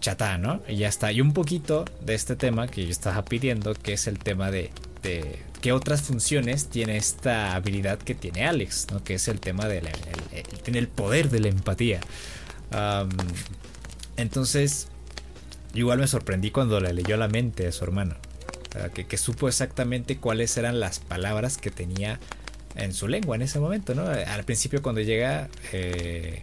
chatá, 0.00 0.38
¿no? 0.38 0.62
Y 0.68 0.76
ya 0.76 0.88
está. 0.88 1.12
Y 1.12 1.20
un 1.20 1.32
poquito 1.32 1.84
de 2.04 2.14
este 2.14 2.36
tema 2.36 2.68
que 2.68 2.84
yo 2.84 2.90
estaba 2.90 3.24
pidiendo, 3.24 3.74
que 3.74 3.94
es 3.94 4.06
el 4.06 4.18
tema 4.18 4.50
de, 4.50 4.70
de 5.02 5.38
qué 5.62 5.72
otras 5.72 6.02
funciones 6.02 6.66
tiene 6.66 6.96
esta 6.96 7.54
habilidad 7.54 7.98
que 7.98 8.14
tiene 8.14 8.46
Alex, 8.46 8.88
¿no? 8.90 9.02
Que 9.02 9.14
es 9.14 9.28
el 9.28 9.40
tema 9.40 9.66
de 9.66 9.80
tiene 10.62 10.78
el 10.78 10.88
poder 10.88 11.30
de 11.30 11.40
la 11.40 11.48
empatía. 11.48 12.00
entonces, 14.16 14.88
igual 15.74 15.98
me 15.98 16.06
sorprendí 16.06 16.50
cuando 16.50 16.80
le 16.80 16.92
leyó 16.92 17.16
la 17.16 17.28
mente 17.28 17.66
a 17.66 17.72
su 17.72 17.84
hermano. 17.84 18.16
Que, 18.94 19.06
que, 19.06 19.18
supo 19.18 19.48
exactamente 19.48 20.16
cuáles 20.16 20.56
eran 20.56 20.80
las 20.80 20.98
palabras 20.98 21.58
que 21.58 21.70
tenía 21.70 22.18
en 22.74 22.94
su 22.94 23.06
lengua 23.08 23.36
en 23.36 23.42
ese 23.42 23.60
momento, 23.60 23.94
¿no? 23.94 24.06
Al 24.06 24.44
principio 24.44 24.80
cuando 24.82 25.02
llega, 25.02 25.48
eh, 25.72 26.40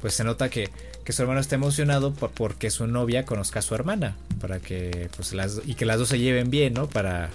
pues 0.00 0.14
se 0.14 0.22
nota 0.22 0.48
que, 0.48 0.68
que, 1.04 1.12
su 1.12 1.22
hermano 1.22 1.40
está 1.40 1.56
emocionado 1.56 2.14
por, 2.14 2.30
porque 2.30 2.70
su 2.70 2.86
novia 2.86 3.24
conozca 3.24 3.58
a 3.58 3.62
su 3.62 3.74
hermana, 3.74 4.16
para 4.40 4.60
que, 4.60 5.08
pues 5.16 5.32
las, 5.32 5.60
y 5.64 5.74
que 5.74 5.84
las 5.84 5.98
dos 5.98 6.08
se 6.08 6.18
lleven 6.20 6.50
bien, 6.50 6.74
¿no? 6.74 6.88
Para, 6.88 7.30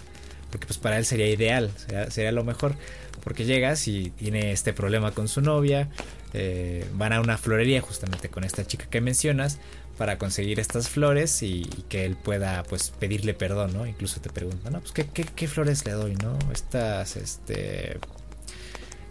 porque 0.49 0.65
pues 0.65 0.79
para 0.79 0.97
él 0.97 1.05
sería 1.05 1.27
ideal, 1.27 1.71
sería, 2.09 2.31
lo 2.31 2.43
mejor, 2.43 2.75
porque 3.23 3.45
llegas 3.45 3.87
y 3.87 4.11
tiene 4.11 4.51
este 4.51 4.73
problema 4.73 5.11
con 5.11 5.27
su 5.27 5.41
novia, 5.41 5.89
eh, 6.33 6.85
van 6.93 7.13
a 7.13 7.21
una 7.21 7.37
florería 7.37 7.81
justamente 7.81 8.29
con 8.29 8.43
esta 8.43 8.65
chica 8.65 8.85
que 8.89 9.01
mencionas 9.01 9.59
para 9.97 10.17
conseguir 10.17 10.59
estas 10.59 10.89
flores 10.89 11.41
y, 11.41 11.63
que 11.89 12.05
él 12.05 12.15
pueda 12.15 12.63
pues 12.63 12.91
pedirle 12.91 13.33
perdón, 13.33 13.73
¿no? 13.73 13.85
Incluso 13.85 14.21
te 14.21 14.29
preguntan, 14.29 14.73
¿no? 14.73 14.79
Pues 14.81 14.91
¿qué, 14.91 15.05
qué, 15.07 15.47
flores 15.47 15.85
le 15.85 15.91
doy, 15.91 16.15
¿no? 16.15 16.37
Estas, 16.51 17.15
este 17.15 17.99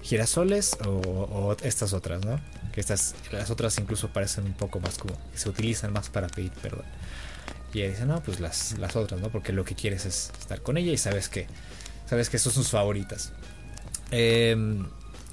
girasoles 0.02 0.78
o, 0.86 1.56
estas 1.62 1.92
otras, 1.92 2.24
¿no? 2.24 2.40
Que 2.72 2.80
estas, 2.80 3.14
las 3.32 3.50
otras 3.50 3.76
incluso 3.78 4.12
parecen 4.12 4.44
un 4.44 4.52
poco 4.52 4.78
más 4.78 4.98
como 4.98 5.14
que 5.32 5.38
se 5.38 5.48
utilizan 5.48 5.92
más 5.92 6.08
para 6.08 6.28
pedir 6.28 6.52
perdón. 6.52 6.84
Y 7.74 7.80
ella 7.80 7.90
dice, 7.90 8.06
no, 8.06 8.22
pues 8.22 8.38
las, 8.38 8.78
las 8.78 8.94
otras, 8.94 9.20
¿no? 9.20 9.30
Porque 9.30 9.52
lo 9.52 9.64
que 9.64 9.74
quieres 9.74 10.06
es 10.06 10.30
estar 10.38 10.62
con 10.62 10.76
ella 10.76 10.92
y 10.92 10.98
sabes 10.98 11.28
que, 11.28 11.46
sabes 12.08 12.30
que 12.30 12.38
son 12.38 12.52
sus 12.52 12.70
favoritas. 12.70 13.32
Em, 14.12 14.86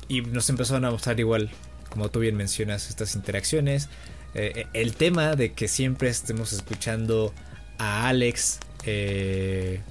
y 0.07 0.21
nos 0.21 0.49
empezaron 0.49 0.84
a 0.85 0.91
mostrar 0.91 1.19
igual, 1.19 1.51
como 1.89 2.09
tú 2.09 2.19
bien 2.19 2.35
mencionas, 2.35 2.89
estas 2.89 3.15
interacciones. 3.15 3.89
Eh, 4.35 4.68
el 4.73 4.95
tema 4.95 5.35
de 5.35 5.53
que 5.53 5.68
siempre 5.68 6.10
estemos 6.10 6.53
escuchando 6.53 7.34
a 7.77 8.07
Alex 8.07 8.60
eh, 8.85 9.81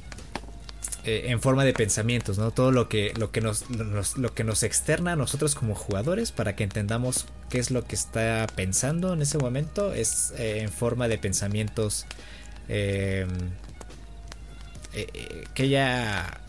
eh, 1.05 1.25
en 1.27 1.41
forma 1.41 1.65
de 1.65 1.73
pensamientos, 1.73 2.39
¿no? 2.39 2.51
Todo 2.51 2.73
lo 2.73 2.89
que, 2.89 3.13
lo, 3.17 3.31
que 3.31 3.41
nos, 3.41 3.67
lo 3.71 4.35
que 4.35 4.45
nos 4.45 4.63
externa 4.63 5.13
a 5.13 5.17
nosotros 5.17 5.55
como 5.55 5.75
jugadores 5.75 6.33
para 6.33 6.57
que 6.57 6.65
entendamos 6.65 7.27
qué 7.51 7.59
es 7.59 7.71
lo 7.71 7.85
que 7.85 7.95
está 7.95 8.47
pensando 8.57 9.13
en 9.13 9.23
ese 9.23 9.39
momento 9.39 9.93
es 9.93 10.33
en 10.37 10.71
forma 10.71 11.07
de 11.09 11.19
pensamientos 11.19 12.07
que 12.67 13.27
ella 15.57 16.41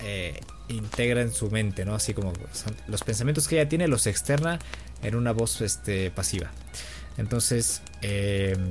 integra 0.67 1.21
en 1.21 1.31
su 1.31 1.51
mente, 1.51 1.85
¿no? 1.85 1.95
Así 1.95 2.13
como 2.13 2.33
los 2.87 3.03
pensamientos 3.03 3.47
que 3.47 3.59
ella 3.59 3.69
tiene 3.69 3.87
los 3.87 4.07
externa 4.07 4.59
en 5.01 5.15
una 5.15 5.31
voz 5.31 5.61
este, 5.61 6.11
pasiva. 6.11 6.51
Entonces, 7.17 7.81
creo 8.01 8.67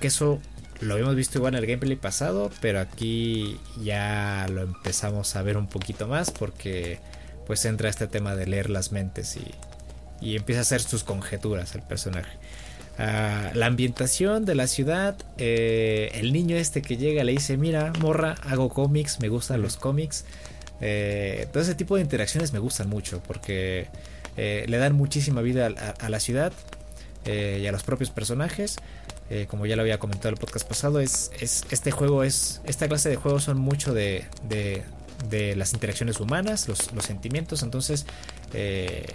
que 0.00 0.08
eso 0.08 0.40
lo 0.80 0.94
habíamos 0.94 1.14
visto 1.14 1.38
igual 1.38 1.54
en 1.54 1.60
el 1.60 1.66
gameplay 1.66 1.96
pasado, 1.96 2.50
pero 2.60 2.80
aquí 2.80 3.58
ya 3.82 4.46
lo 4.50 4.62
empezamos 4.62 5.36
a 5.36 5.42
ver 5.42 5.56
un 5.56 5.66
poquito 5.66 6.08
más 6.08 6.30
porque 6.30 6.98
pues 7.46 7.64
entra 7.64 7.90
este 7.90 8.06
tema 8.06 8.34
de 8.34 8.46
leer 8.46 8.70
las 8.70 8.92
mentes 8.92 9.36
y, 9.36 9.50
y 10.20 10.36
empieza 10.36 10.60
a 10.60 10.62
hacer 10.62 10.80
sus 10.80 11.04
conjeturas 11.04 11.74
el 11.74 11.82
personaje. 11.82 12.38
Ah, 12.98 13.50
la 13.54 13.66
ambientación 13.66 14.44
de 14.44 14.54
la 14.54 14.66
ciudad, 14.66 15.16
eh, 15.38 16.10
el 16.14 16.34
niño 16.34 16.56
este 16.56 16.82
que 16.82 16.98
llega 16.98 17.24
le 17.24 17.32
dice, 17.32 17.56
mira, 17.56 17.92
morra, 18.00 18.34
hago 18.42 18.68
cómics, 18.68 19.20
me 19.20 19.28
gustan 19.28 19.62
los 19.62 19.76
cómics. 19.76 20.26
Eh, 20.82 21.46
todo 21.50 21.62
ese 21.62 21.74
tipo 21.74 21.96
de 21.96 22.02
interacciones 22.02 22.52
me 22.52 22.58
gustan 22.58 22.90
mucho 22.90 23.22
porque 23.26 23.88
eh, 24.42 24.64
le 24.66 24.78
dan 24.78 24.94
muchísima 24.94 25.42
vida 25.42 25.68
a 26.00 26.08
la 26.08 26.20
ciudad 26.20 26.52
y 27.26 27.66
a 27.66 27.72
los 27.72 27.82
propios 27.82 28.10
personajes. 28.10 28.78
Eh, 29.30 29.46
como 29.48 29.64
ya 29.64 29.76
lo 29.76 29.82
había 29.82 29.98
comentado 29.98 30.30
en 30.30 30.34
el 30.34 30.40
podcast 30.40 30.66
pasado, 30.66 30.98
es, 30.98 31.30
es, 31.38 31.64
este 31.70 31.92
juego 31.92 32.24
es, 32.24 32.60
esta 32.64 32.88
clase 32.88 33.08
de 33.10 33.14
juegos 33.14 33.44
son 33.44 33.58
mucho 33.58 33.94
de, 33.94 34.24
de, 34.48 35.54
las 35.54 35.72
interacciones 35.72 36.18
humanas, 36.18 36.66
los, 36.66 36.90
sentimientos, 37.04 37.62
entonces, 37.62 38.06
eh, 38.54 39.06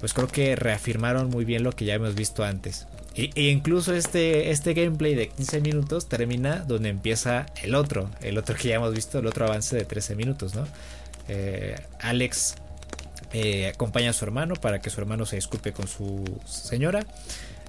pues 0.00 0.14
creo 0.14 0.28
que 0.28 0.56
reafirmaron 0.56 1.28
muy 1.28 1.44
bien 1.44 1.62
lo 1.62 1.72
que 1.72 1.84
ya 1.84 1.92
hemos 1.92 2.14
visto 2.14 2.42
antes. 2.42 2.86
e 3.14 3.50
incluso 3.50 3.94
este, 3.94 4.50
este 4.50 4.72
gameplay 4.72 5.14
de 5.14 5.28
15 5.28 5.60
minutos 5.60 6.08
termina 6.08 6.60
donde 6.60 6.88
empieza 6.88 7.44
el 7.62 7.74
otro, 7.74 8.08
el 8.22 8.38
otro 8.38 8.56
que 8.56 8.68
ya 8.68 8.76
hemos 8.76 8.94
visto, 8.94 9.18
el 9.18 9.26
otro 9.26 9.44
avance 9.44 9.76
de 9.76 9.84
13 9.84 10.16
minutos, 10.16 10.54
¿no? 10.54 10.66
Eh, 11.28 11.76
Alex 12.00 12.54
acompaña 13.72 14.10
a 14.10 14.12
su 14.12 14.24
hermano 14.24 14.54
para 14.54 14.80
que 14.80 14.90
su 14.90 15.00
hermano 15.00 15.26
se 15.26 15.36
disculpe 15.36 15.72
con 15.72 15.88
su 15.88 16.24
señora. 16.46 17.06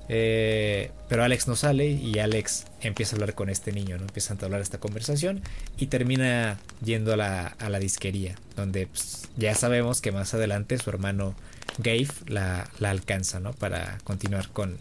Eh, 0.08 0.92
pero 1.10 1.24
Alex 1.24 1.48
no 1.48 1.56
sale 1.56 1.88
y 1.88 2.20
Alex 2.20 2.66
empieza 2.82 3.16
a 3.16 3.16
hablar 3.16 3.34
con 3.34 3.50
este 3.50 3.72
niño, 3.72 3.98
¿no? 3.98 4.04
Empieza 4.04 4.36
a 4.36 4.46
hablar 4.46 4.62
esta 4.62 4.78
conversación 4.78 5.42
y 5.78 5.88
termina 5.88 6.60
yendo 6.84 7.14
a 7.14 7.18
la, 7.18 7.48
a 7.48 7.70
la 7.70 7.80
disquería, 7.80 8.36
donde 8.56 8.86
pues, 8.86 9.30
ya 9.36 9.56
sabemos 9.56 10.02
que 10.02 10.12
más 10.12 10.34
adelante 10.36 10.78
su 10.78 10.90
hermano 10.92 11.36
Gabe 11.80 12.08
la, 12.28 12.70
la 12.80 12.92
alcanza, 12.92 13.40
¿no? 13.40 13.54
Para 13.54 13.98
continuar 14.04 14.50
con, 14.50 14.78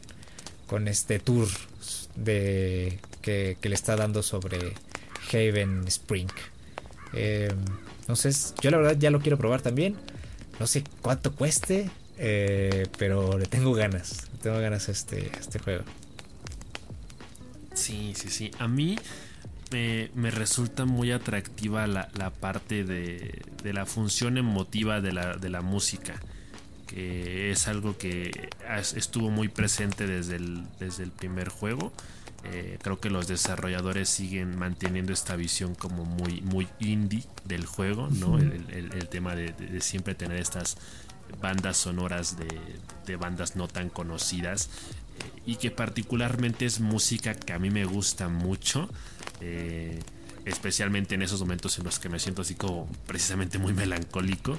con 0.66 0.88
este 0.88 1.18
tour 1.18 1.48
de, 2.14 2.98
que, 3.22 3.56
le 3.62 3.74
está 3.74 3.96
dando 3.96 4.22
sobre 4.22 4.74
Haven 5.32 5.84
Spring. 5.88 6.30
Eh, 7.14 7.52
entonces, 8.00 8.54
yo 8.60 8.70
la 8.70 8.76
verdad 8.76 8.96
ya 8.98 9.10
lo 9.10 9.20
quiero 9.20 9.38
probar 9.38 9.62
también. 9.62 9.96
No 10.60 10.66
sé 10.66 10.84
cuánto 11.02 11.32
cueste, 11.32 11.90
eh, 12.18 12.86
pero 12.98 13.38
le 13.38 13.46
tengo 13.46 13.72
ganas. 13.72 14.28
Le 14.32 14.38
tengo 14.38 14.58
ganas 14.60 14.88
a 14.88 14.92
este, 14.92 15.30
este 15.38 15.58
juego. 15.58 15.84
Sí, 17.74 18.12
sí, 18.14 18.28
sí. 18.30 18.50
A 18.58 18.68
mí 18.68 18.96
me, 19.70 20.30
resulta 20.30 20.84
muy 20.84 21.10
atractiva 21.10 21.86
la, 21.86 22.30
parte 22.30 22.84
de, 22.84 23.42
la 23.64 23.86
función 23.86 24.38
emotiva 24.38 25.00
de 25.00 25.12
la, 25.12 25.36
de 25.36 25.50
la 25.50 25.62
música. 25.62 26.20
Que 26.86 27.50
es 27.50 27.66
algo 27.66 27.98
que 27.98 28.50
estuvo 28.94 29.30
muy 29.30 29.48
presente 29.48 30.06
desde 30.06 30.36
el, 30.36 30.64
desde 30.78 31.02
el 31.02 31.10
primer 31.10 31.48
juego. 31.48 31.92
Eh, 32.46 32.78
creo 32.82 33.00
que 33.00 33.10
los 33.10 33.26
desarrolladores 33.26 34.08
siguen 34.08 34.56
manteniendo 34.56 35.12
esta 35.12 35.34
visión 35.36 35.74
como 35.74 36.04
muy, 36.04 36.42
muy 36.42 36.68
indie 36.78 37.24
del 37.44 37.64
juego, 37.64 38.08
¿no? 38.10 38.38
el, 38.38 39.08
tema 39.08 39.34
de, 39.34 39.54
siempre 39.80 40.14
tener 40.14 40.38
estas 40.38 40.76
bandas 41.40 41.78
sonoras 41.78 42.36
de, 42.36 43.16
bandas 43.16 43.56
no 43.56 43.68
tan 43.68 43.88
conocidas 43.88 44.68
eh, 45.18 45.40
y 45.46 45.56
que 45.56 45.70
particularmente 45.70 46.66
es 46.66 46.80
música 46.80 47.34
que 47.34 47.52
a 47.52 47.58
mí 47.58 47.70
me 47.70 47.84
gusta 47.86 48.28
mucho. 48.28 48.88
Eh, 49.40 50.00
especialmente 50.44 51.14
en 51.14 51.22
esos 51.22 51.40
momentos 51.40 51.78
en 51.78 51.84
los 51.84 51.98
que 51.98 52.08
me 52.08 52.18
siento 52.18 52.42
así 52.42 52.54
como 52.54 52.86
precisamente 53.06 53.58
muy 53.58 53.72
melancólico, 53.72 54.58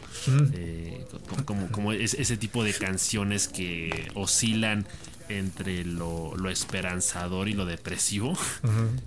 eh, 0.53 1.05
como, 1.45 1.91
ese 1.91 2.37
tipo 2.37 2.63
de 2.63 2.73
canciones 2.73 3.47
que 3.47 4.09
oscilan 4.15 4.85
entre 5.29 5.85
lo, 5.85 6.33
esperanzador 6.49 7.47
y 7.49 7.53
lo 7.53 7.65
depresivo. 7.65 8.37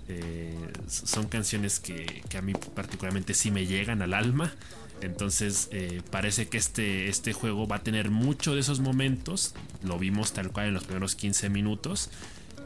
son 0.87 1.27
canciones 1.27 1.79
que, 1.79 2.23
que, 2.29 2.37
a 2.37 2.41
mí 2.41 2.53
particularmente 2.53 3.33
sí 3.33 3.51
me 3.51 3.65
llegan 3.65 4.01
al 4.01 4.13
alma. 4.13 4.53
Entonces 5.01 5.69
eh, 5.71 6.01
parece 6.11 6.49
que 6.49 6.57
este, 6.57 7.07
este 7.07 7.33
juego 7.33 7.67
va 7.67 7.77
a 7.77 7.83
tener 7.83 8.09
mucho 8.09 8.53
de 8.53 8.61
esos 8.61 8.79
momentos. 8.79 9.53
Lo 9.83 9.97
vimos 9.97 10.33
tal 10.33 10.51
cual 10.51 10.67
en 10.67 10.73
los 10.73 10.83
primeros 10.83 11.15
15 11.15 11.49
minutos. 11.49 12.09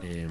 Eh, 0.02 0.28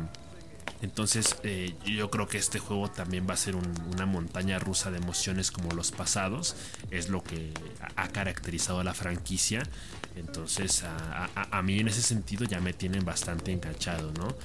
entonces 0.81 1.37
eh, 1.43 1.75
yo 1.85 2.09
creo 2.09 2.27
que 2.27 2.37
este 2.37 2.59
juego 2.59 2.89
también 2.89 3.25
va 3.27 3.35
a 3.35 3.37
ser 3.37 3.55
una 3.55 4.05
montaña 4.05 4.59
rusa 4.59 4.91
de 4.91 4.97
emociones 4.97 5.51
como 5.51 5.71
los 5.71 5.91
pasados. 5.91 6.55
Es 6.91 7.09
lo 7.09 7.23
que 7.23 7.53
ha 7.95 8.07
caracterizado 8.09 8.79
a 8.79 8.83
la 8.83 8.93
franquicia. 8.93 9.63
Entonces 10.15 10.83
a, 10.83 11.61
mí 11.63 11.79
en 11.79 11.87
ese 11.87 12.01
sentido 12.01 12.45
ya 12.45 12.59
me 12.59 12.73
tienen 12.73 13.03
bastante 13.03 13.51
enganchado, 13.51 14.11
¿no? 14.13 14.35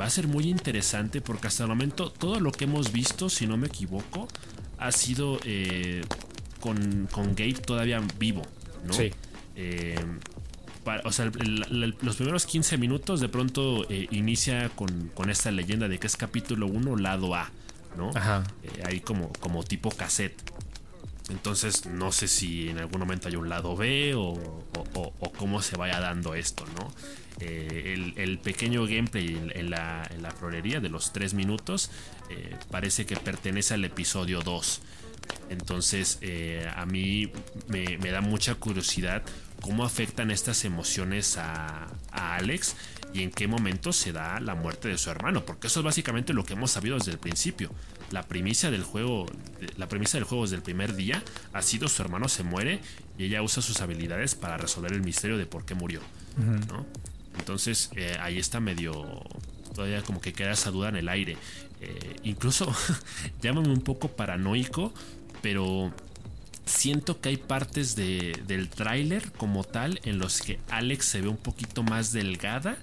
va 0.00 0.04
a 0.04 0.10
ser 0.10 0.28
muy 0.28 0.48
interesante 0.48 1.20
porque 1.20 1.48
hasta 1.48 1.64
el 1.64 1.68
momento 1.68 2.10
todo 2.12 2.38
lo 2.38 2.52
que 2.52 2.64
hemos 2.64 2.92
visto, 2.92 3.28
si 3.28 3.46
no 3.46 3.56
me 3.56 3.66
equivoco, 3.66 4.28
ha 4.78 4.92
sido 4.92 5.38
con, 6.60 7.08
con 7.10 7.34
Gabe 7.34 7.54
todavía 7.54 8.00
vivo, 8.18 8.42
¿no? 8.86 8.92
Sí. 8.92 9.10
Eh, 9.56 9.96
o 11.04 11.12
sea, 11.12 11.30
los 12.00 12.16
primeros 12.16 12.46
15 12.46 12.78
minutos 12.78 13.20
de 13.20 13.28
pronto 13.28 13.84
eh, 13.90 14.06
inicia 14.10 14.70
con, 14.70 15.10
esta 15.28 15.50
leyenda 15.50 15.88
de 15.88 15.98
que 15.98 16.06
es 16.06 16.16
capítulo 16.16 16.66
1, 16.66 16.96
lado 16.96 17.34
A, 17.34 17.50
¿no? 17.96 18.10
Ajá. 18.14 18.44
Eh, 18.62 18.82
ahí 18.86 19.00
como, 19.00 19.30
como 19.40 19.62
tipo 19.64 19.90
cassette. 19.90 20.40
Entonces 21.30 21.86
no 21.86 22.10
sé 22.10 22.26
si 22.26 22.68
en 22.68 22.78
algún 22.78 23.00
momento 23.00 23.28
hay 23.28 23.36
un 23.36 23.48
lado 23.48 23.76
B 23.76 24.14
o, 24.14 24.64
cómo 25.36 25.62
se 25.62 25.76
vaya 25.76 26.00
dando 26.00 26.34
esto, 26.34 26.64
¿no? 26.78 26.90
Eh, 27.40 28.12
el, 28.16 28.38
pequeño 28.38 28.84
gameplay 28.86 29.28
en, 29.54 29.70
la, 29.70 30.08
en, 30.10 30.28
florería 30.32 30.80
de 30.80 30.88
los 30.88 31.12
3 31.12 31.34
minutos 31.34 31.90
eh, 32.30 32.56
parece 32.70 33.06
que 33.06 33.16
pertenece 33.16 33.74
al 33.74 33.84
episodio 33.84 34.40
2. 34.40 34.80
Entonces 35.50 36.18
eh, 36.22 36.68
a 36.74 36.86
mí 36.86 37.30
me, 37.68 37.96
da 38.10 38.20
mucha 38.20 38.54
curiosidad 38.54 39.22
cómo 39.60 39.84
afectan 39.84 40.30
estas 40.30 40.64
emociones 40.64 41.36
a, 41.36 41.86
a 42.10 42.36
Alex 42.36 42.74
y 43.12 43.22
en 43.22 43.30
qué 43.30 43.46
momento 43.46 43.92
se 43.92 44.12
da 44.12 44.40
la 44.40 44.54
muerte 44.54 44.88
de 44.88 44.98
su 44.98 45.10
hermano, 45.10 45.44
porque 45.44 45.68
eso 45.68 45.80
es 45.80 45.84
básicamente 45.84 46.32
lo 46.32 46.44
que 46.44 46.54
hemos 46.54 46.70
sabido 46.70 46.96
desde 46.96 47.12
el 47.12 47.18
principio 47.18 47.70
la 48.10 48.22
premisa 48.22 48.70
del 48.70 48.82
juego, 48.82 49.26
la 49.76 49.88
premisa 49.88 50.18
del 50.18 50.24
juego 50.24 50.44
desde 50.44 50.56
el 50.56 50.62
primer 50.62 50.94
día 50.94 51.22
ha 51.52 51.62
sido 51.62 51.88
su 51.88 52.02
hermano 52.02 52.28
se 52.28 52.42
muere 52.42 52.80
y 53.18 53.24
ella 53.24 53.42
usa 53.42 53.62
sus 53.62 53.80
habilidades 53.80 54.34
para 54.34 54.56
resolver 54.56 54.92
el 54.92 55.02
misterio 55.02 55.38
de 55.38 55.46
por 55.46 55.64
qué 55.64 55.74
murió. 55.74 56.00
Entonces 57.38 57.90
eh, 57.96 58.16
ahí 58.20 58.38
está 58.38 58.60
medio, 58.60 59.22
todavía 59.74 60.02
como 60.02 60.20
que 60.20 60.32
queda 60.32 60.52
esa 60.52 60.70
duda 60.70 60.88
en 60.88 60.96
el 60.96 61.08
aire. 61.08 61.36
Eh, 61.80 62.16
incluso 62.24 62.72
llámame 63.42 63.68
un 63.68 63.80
poco 63.80 64.08
paranoico, 64.08 64.92
pero 65.42 65.92
siento 66.64 67.20
que 67.20 67.30
hay 67.30 67.36
partes 67.36 67.96
del 67.96 68.68
tráiler 68.68 69.32
como 69.32 69.64
tal 69.64 70.00
en 70.04 70.18
los 70.18 70.40
que 70.40 70.58
Alex 70.68 71.04
se 71.04 71.20
ve 71.20 71.28
un 71.28 71.36
poquito 71.36 71.82
más 71.82 72.12
delgada 72.12 72.76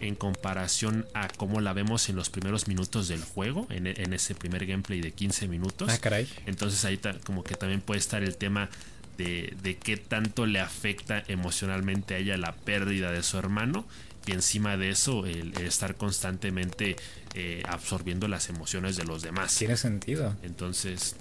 en 0.00 0.14
comparación 0.14 1.06
a 1.14 1.28
cómo 1.28 1.60
la 1.60 1.72
vemos 1.72 2.08
en 2.08 2.16
los 2.16 2.30
primeros 2.30 2.68
minutos 2.68 3.08
del 3.08 3.22
juego, 3.22 3.66
en, 3.70 3.86
ese 3.86 4.34
primer 4.34 4.66
gameplay 4.66 5.00
de 5.00 5.12
15 5.12 5.48
minutos. 5.48 5.88
Ah, 5.90 5.98
caray. 5.98 6.28
Entonces 6.46 6.84
ahí 6.84 7.00
como 7.24 7.42
que 7.42 7.54
también 7.54 7.80
puede 7.80 8.00
estar 8.00 8.22
el 8.22 8.36
tema 8.36 8.70
de, 9.18 9.54
de 9.62 9.76
qué 9.76 9.96
tanto 9.96 10.46
le 10.46 10.60
afecta 10.60 11.22
emocionalmente 11.28 12.14
a 12.14 12.18
ella 12.18 12.36
la 12.36 12.54
pérdida 12.54 13.12
de 13.12 13.22
su 13.22 13.38
hermano 13.38 13.86
y 14.26 14.32
encima 14.32 14.76
de 14.76 14.90
eso 14.90 15.26
el, 15.26 15.56
estar 15.58 15.96
constantemente 15.96 16.96
eh, 17.34 17.62
absorbiendo 17.68 18.28
las 18.28 18.48
emociones 18.48 18.96
de 18.96 19.04
los 19.04 19.22
demás. 19.22 19.56
Tiene 19.56 19.76
sentido. 19.76 20.36
Entonces 20.42 21.16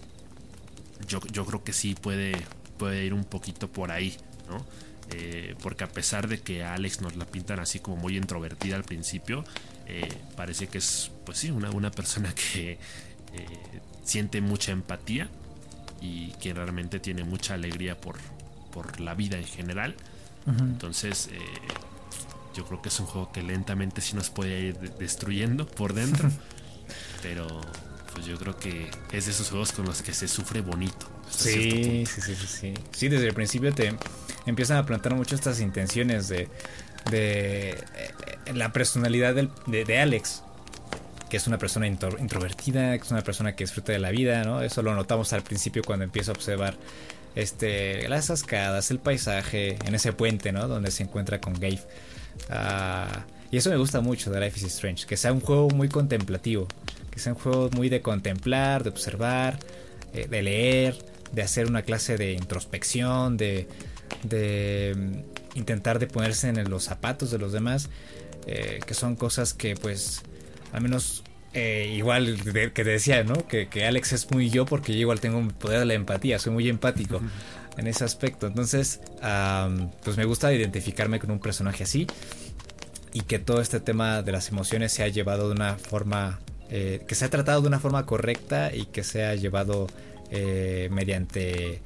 yo, 1.07 1.19
yo 1.31 1.45
creo 1.45 1.63
que 1.63 1.73
sí 1.73 1.95
puede, 1.95 2.33
puede 2.77 3.05
ir 3.05 3.13
un 3.13 3.23
poquito 3.23 3.67
por 3.67 3.91
ahí, 3.91 4.17
¿no? 4.49 4.65
Eh, 5.11 5.55
porque 5.61 5.83
a 5.83 5.87
pesar 5.87 6.27
de 6.27 6.39
que 6.39 6.63
a 6.63 6.75
Alex 6.75 7.01
nos 7.01 7.15
la 7.15 7.25
pintan 7.25 7.59
así 7.59 7.79
como 7.79 7.97
muy 7.97 8.17
introvertida 8.17 8.75
al 8.75 8.83
principio, 8.83 9.43
eh, 9.87 10.07
parece 10.35 10.67
que 10.67 10.77
es, 10.77 11.11
pues 11.25 11.39
sí, 11.39 11.49
una, 11.49 11.71
una 11.71 11.91
persona 11.91 12.33
que 12.53 12.73
eh, 12.73 12.77
siente 14.03 14.41
mucha 14.41 14.71
empatía 14.71 15.29
y 16.01 16.31
que 16.33 16.53
realmente 16.53 16.99
tiene 16.99 17.23
mucha 17.23 17.55
alegría 17.55 17.99
por, 17.99 18.17
por 18.71 18.99
la 18.99 19.13
vida 19.15 19.37
en 19.37 19.45
general. 19.45 19.95
Entonces, 20.47 21.29
yo 22.55 22.65
creo 22.65 22.81
que 22.81 22.89
es 22.89 22.99
un 22.99 23.05
juego 23.05 23.31
que 23.31 23.43
lentamente 23.43 24.01
sí 24.01 24.15
nos 24.15 24.31
puede 24.31 24.61
ir 24.61 24.79
destruyendo 24.97 25.67
por 25.67 25.93
dentro, 25.93 26.31
pero 27.21 27.45
pues 28.13 28.25
yo 28.25 28.37
creo 28.37 28.57
que 28.57 28.89
es 29.11 29.25
de 29.25 29.31
esos 29.31 29.49
juegos 29.49 29.71
con 29.71 29.85
los 29.85 30.01
que 30.01 30.13
se 30.13 30.27
sufre 30.27 30.61
bonito. 30.61 31.07
Sí, 31.29 32.05
sí, 32.05 32.21
sí, 32.21 32.35
sí, 32.35 32.73
sí. 32.91 33.07
desde 33.07 33.27
el 33.27 33.33
principio 33.33 33.73
te 33.73 33.95
empiezan 34.49 34.77
a 34.77 34.85
plantar 34.85 35.15
mucho 35.15 35.35
estas 35.35 35.59
intenciones 35.59 36.27
de, 36.27 36.47
de 37.11 37.71
eh, 37.71 38.53
la 38.53 38.71
personalidad 38.71 39.35
de, 39.35 39.99
Alex, 39.99 40.43
que 41.29 41.37
es 41.37 41.47
una 41.47 41.57
persona 41.57 41.87
introvertida, 41.87 42.97
que 42.97 43.03
es 43.03 43.11
una 43.11 43.21
persona 43.21 43.55
que 43.55 43.63
disfruta 43.63 43.91
de 43.91 43.99
la 43.99 44.11
vida, 44.11 44.43
¿no? 44.43 44.61
Eso 44.61 44.81
lo 44.81 44.95
notamos 44.95 45.33
al 45.33 45.43
principio 45.43 45.83
cuando 45.85 46.05
empieza 46.05 46.31
a 46.31 46.33
observar 46.33 46.75
este, 47.35 48.07
las 48.09 48.27
cascadas, 48.27 48.91
el 48.91 48.99
paisaje, 48.99 49.77
en 49.85 49.95
ese 49.95 50.13
puente, 50.13 50.51
¿no? 50.51 50.67
Donde 50.67 50.91
se 50.91 51.03
encuentra 51.03 51.39
con 51.39 51.53
Gabe. 51.53 51.81
Ah, 52.49 53.25
y 53.51 53.57
eso 53.57 53.69
me 53.69 53.77
gusta 53.77 54.01
mucho 54.01 54.31
de 54.31 54.39
Life 54.39 54.59
is 54.59 54.65
Strange, 54.73 55.05
que 55.05 55.17
sea 55.17 55.33
un 55.33 55.41
juego 55.41 55.69
muy 55.69 55.89
contemplativo, 55.89 56.67
que 57.11 57.19
sea 57.19 57.33
un 57.33 57.39
juego 57.39 57.69
muy 57.75 57.89
de 57.89 58.01
contemplar, 58.01 58.83
de 58.83 58.89
observar, 58.89 59.59
eh, 60.13 60.27
de 60.27 60.41
leer, 60.41 60.97
de 61.31 61.41
hacer 61.41 61.67
una 61.67 61.81
clase 61.81 62.17
de 62.17 62.33
introspección, 62.33 63.37
de, 63.37 63.67
de 64.23 65.23
intentar 65.55 65.99
de 65.99 66.07
ponerse 66.07 66.49
en 66.49 66.69
los 66.69 66.83
zapatos 66.83 67.31
de 67.31 67.37
los 67.37 67.51
demás, 67.51 67.89
eh, 68.47 68.79
que 68.85 68.93
son 68.93 69.15
cosas 69.15 69.53
que 69.53 69.75
pues 69.75 70.23
al 70.71 70.81
menos 70.81 71.23
eh, 71.53 71.93
igual 71.95 72.39
que 72.43 72.69
te 72.69 72.83
decía, 72.83 73.23
¿no? 73.23 73.35
Que, 73.47 73.67
Alex 73.85 74.13
es 74.13 74.31
muy 74.31 74.49
yo 74.49 74.65
porque 74.65 74.93
yo 74.93 74.99
igual 74.99 75.19
tengo 75.19 75.37
un 75.37 75.49
poder 75.49 75.79
de 75.79 75.85
la 75.85 75.93
empatía, 75.95 76.37
soy 76.37 76.53
muy 76.53 76.69
empático 76.69 77.21
en 77.77 77.87
ese 77.87 78.03
aspecto. 78.03 78.47
Entonces, 78.47 79.01
pues 80.03 80.17
me 80.17 80.25
gusta 80.25 80.53
identificarme 80.53 81.19
con 81.19 81.31
un 81.31 81.39
personaje 81.39 81.83
así 81.83 82.05
y 83.13 83.21
que 83.21 83.39
todo 83.39 83.61
este 83.61 83.79
tema 83.79 84.21
de 84.21 84.31
las 84.31 84.49
emociones 84.49 84.91
se 84.91 85.03
ha 85.03 85.07
llevado 85.07 85.47
de 85.47 85.55
una 85.55 85.75
forma, 85.75 86.39
eh, 86.69 87.03
que 87.07 87.15
se 87.15 87.25
ha 87.25 87.29
tratado 87.29 87.61
de 87.61 87.67
una 87.67 87.79
forma 87.79 88.05
correcta 88.05 88.73
y 88.73 88.85
que 88.85 89.03
se 89.03 89.25
ha 89.25 89.33
llevado 89.35 89.87
eh, 90.29 90.89
mediante 90.91 91.81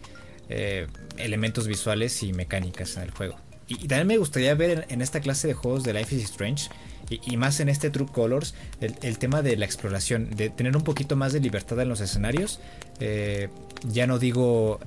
eh, 0.49 0.87
elementos 1.17 1.67
visuales 1.67 2.21
y 2.23 2.33
mecánicas 2.33 2.97
en 2.97 3.03
el 3.03 3.11
juego. 3.11 3.35
Y, 3.67 3.87
también 3.87 4.07
me 4.07 4.17
gustaría 4.17 4.53
ver 4.55 4.85
en, 4.89 5.01
esta 5.01 5.21
clase 5.21 5.47
de 5.47 5.53
juegos 5.53 5.83
de 5.83 5.93
Life 5.93 6.15
is 6.15 6.23
Strange 6.23 6.69
y, 7.09 7.37
más 7.37 7.59
en 7.59 7.69
este 7.69 7.89
True 7.89 8.07
Colors 8.11 8.53
el, 8.81 9.17
tema 9.17 9.41
de 9.41 9.55
la 9.55 9.65
exploración, 9.65 10.29
de 10.35 10.49
tener 10.49 10.75
un 10.75 10.83
poquito 10.83 11.15
más 11.15 11.33
de 11.33 11.39
libertad 11.39 11.79
en 11.79 11.89
los 11.89 12.01
escenarios. 12.01 12.59
Eh, 12.99 13.49
ya 13.87 14.07
no 14.07 14.19
digo 14.19 14.79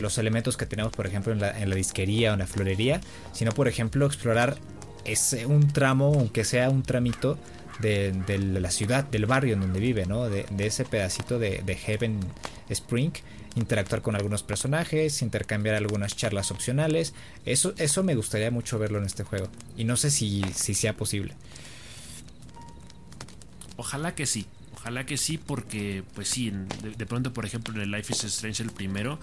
los 0.00 0.18
elementos 0.18 0.56
que 0.56 0.66
tenemos, 0.66 0.92
por 0.92 1.06
ejemplo, 1.06 1.32
en 1.32 1.40
la, 1.40 1.74
disquería 1.74 2.30
o 2.30 2.32
en 2.34 2.40
la 2.40 2.46
florería, 2.46 3.00
sino, 3.32 3.52
por 3.52 3.68
ejemplo, 3.68 4.06
explorar 4.06 4.56
ese, 5.04 5.46
un 5.46 5.72
tramo, 5.72 6.12
aunque 6.14 6.44
sea 6.44 6.70
un 6.70 6.82
tramito, 6.82 7.38
de, 7.80 8.38
la 8.38 8.70
ciudad, 8.70 9.04
del 9.04 9.26
barrio 9.26 9.54
en 9.54 9.60
donde 9.60 9.80
vive, 9.80 10.06
¿no? 10.06 10.28
De, 10.28 10.46
ese 10.58 10.84
pedacito 10.84 11.38
de, 11.38 11.62
de, 11.64 11.74
Heaven 11.74 12.20
Spring, 12.68 13.12
interactuar 13.56 14.02
con 14.02 14.16
algunos 14.16 14.42
personajes, 14.42 15.22
intercambiar 15.22 15.76
algunas 15.76 16.16
charlas 16.16 16.50
opcionales. 16.50 17.14
Eso, 17.44 17.74
eso 17.78 18.02
me 18.02 18.14
gustaría 18.14 18.50
mucho 18.50 18.78
verlo 18.78 18.98
en 18.98 19.04
este 19.04 19.24
juego. 19.24 19.48
Y 19.76 19.84
no 19.84 19.96
sé 19.96 20.10
si, 20.10 20.42
si 20.54 20.74
sea 20.74 20.96
posible. 20.96 21.34
Ojalá 23.76 24.14
que 24.14 24.26
sí. 24.26 24.46
Ojalá 24.74 25.06
que 25.06 25.16
sí, 25.16 25.38
porque, 25.38 26.04
pues 26.14 26.28
sí, 26.28 26.52
de, 26.96 27.06
pronto, 27.06 27.32
por 27.32 27.46
ejemplo, 27.46 27.74
en 27.74 27.80
el 27.80 27.90
Life 27.90 28.12
is 28.12 28.24
Strange, 28.24 28.62
el 28.62 28.70
primero, 28.70 29.18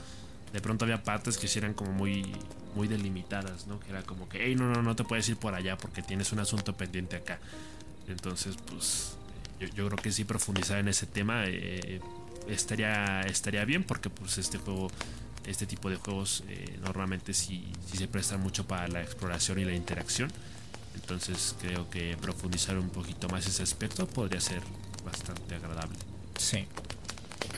de 0.53 0.59
pronto 0.59 0.85
había 0.85 1.03
partes 1.03 1.37
que 1.37 1.47
sí 1.47 1.59
eran 1.59 1.73
como 1.73 1.91
muy, 1.91 2.33
muy 2.75 2.87
delimitadas, 2.87 3.67
¿no? 3.67 3.79
Que 3.79 3.91
era 3.91 4.01
como 4.01 4.27
que, 4.27 4.43
hey, 4.43 4.55
no, 4.55 4.73
no, 4.73 4.81
no 4.81 4.95
te 4.95 5.03
puedes 5.03 5.29
ir 5.29 5.37
por 5.37 5.53
allá 5.53 5.77
porque 5.77 6.01
tienes 6.01 6.31
un 6.31 6.39
asunto 6.39 6.75
pendiente 6.75 7.15
acá. 7.15 7.39
Entonces, 8.07 8.55
pues, 8.65 9.17
yo, 9.59 9.87
creo 9.87 9.97
que 9.97 10.11
sí 10.11 10.23
profundizar 10.23 10.79
en 10.79 10.87
ese 10.87 11.05
tema 11.05 11.43
eh, 11.45 12.01
estaría, 12.47 13.21
estaría 13.21 13.65
bien 13.65 13.83
porque 13.83 14.09
pues 14.09 14.37
este 14.37 14.57
juego, 14.57 14.89
este 15.45 15.65
tipo 15.65 15.89
de 15.89 15.95
juegos 15.95 16.43
eh, 16.47 16.77
normalmente 16.81 17.33
sí, 17.33 17.71
se 17.93 18.07
prestan 18.07 18.41
mucho 18.41 18.67
para 18.67 18.87
la 18.87 19.01
exploración 19.01 19.59
y 19.59 19.65
la 19.65 19.73
interacción. 19.73 20.31
Entonces 20.95 21.55
creo 21.61 21.89
que 21.89 22.17
profundizar 22.17 22.77
un 22.77 22.89
poquito 22.89 23.29
más 23.29 23.47
ese 23.47 23.63
aspecto 23.63 24.05
podría 24.07 24.41
ser 24.41 24.61
bastante 25.05 25.55
agradable. 25.55 25.97
Sí, 26.37 26.65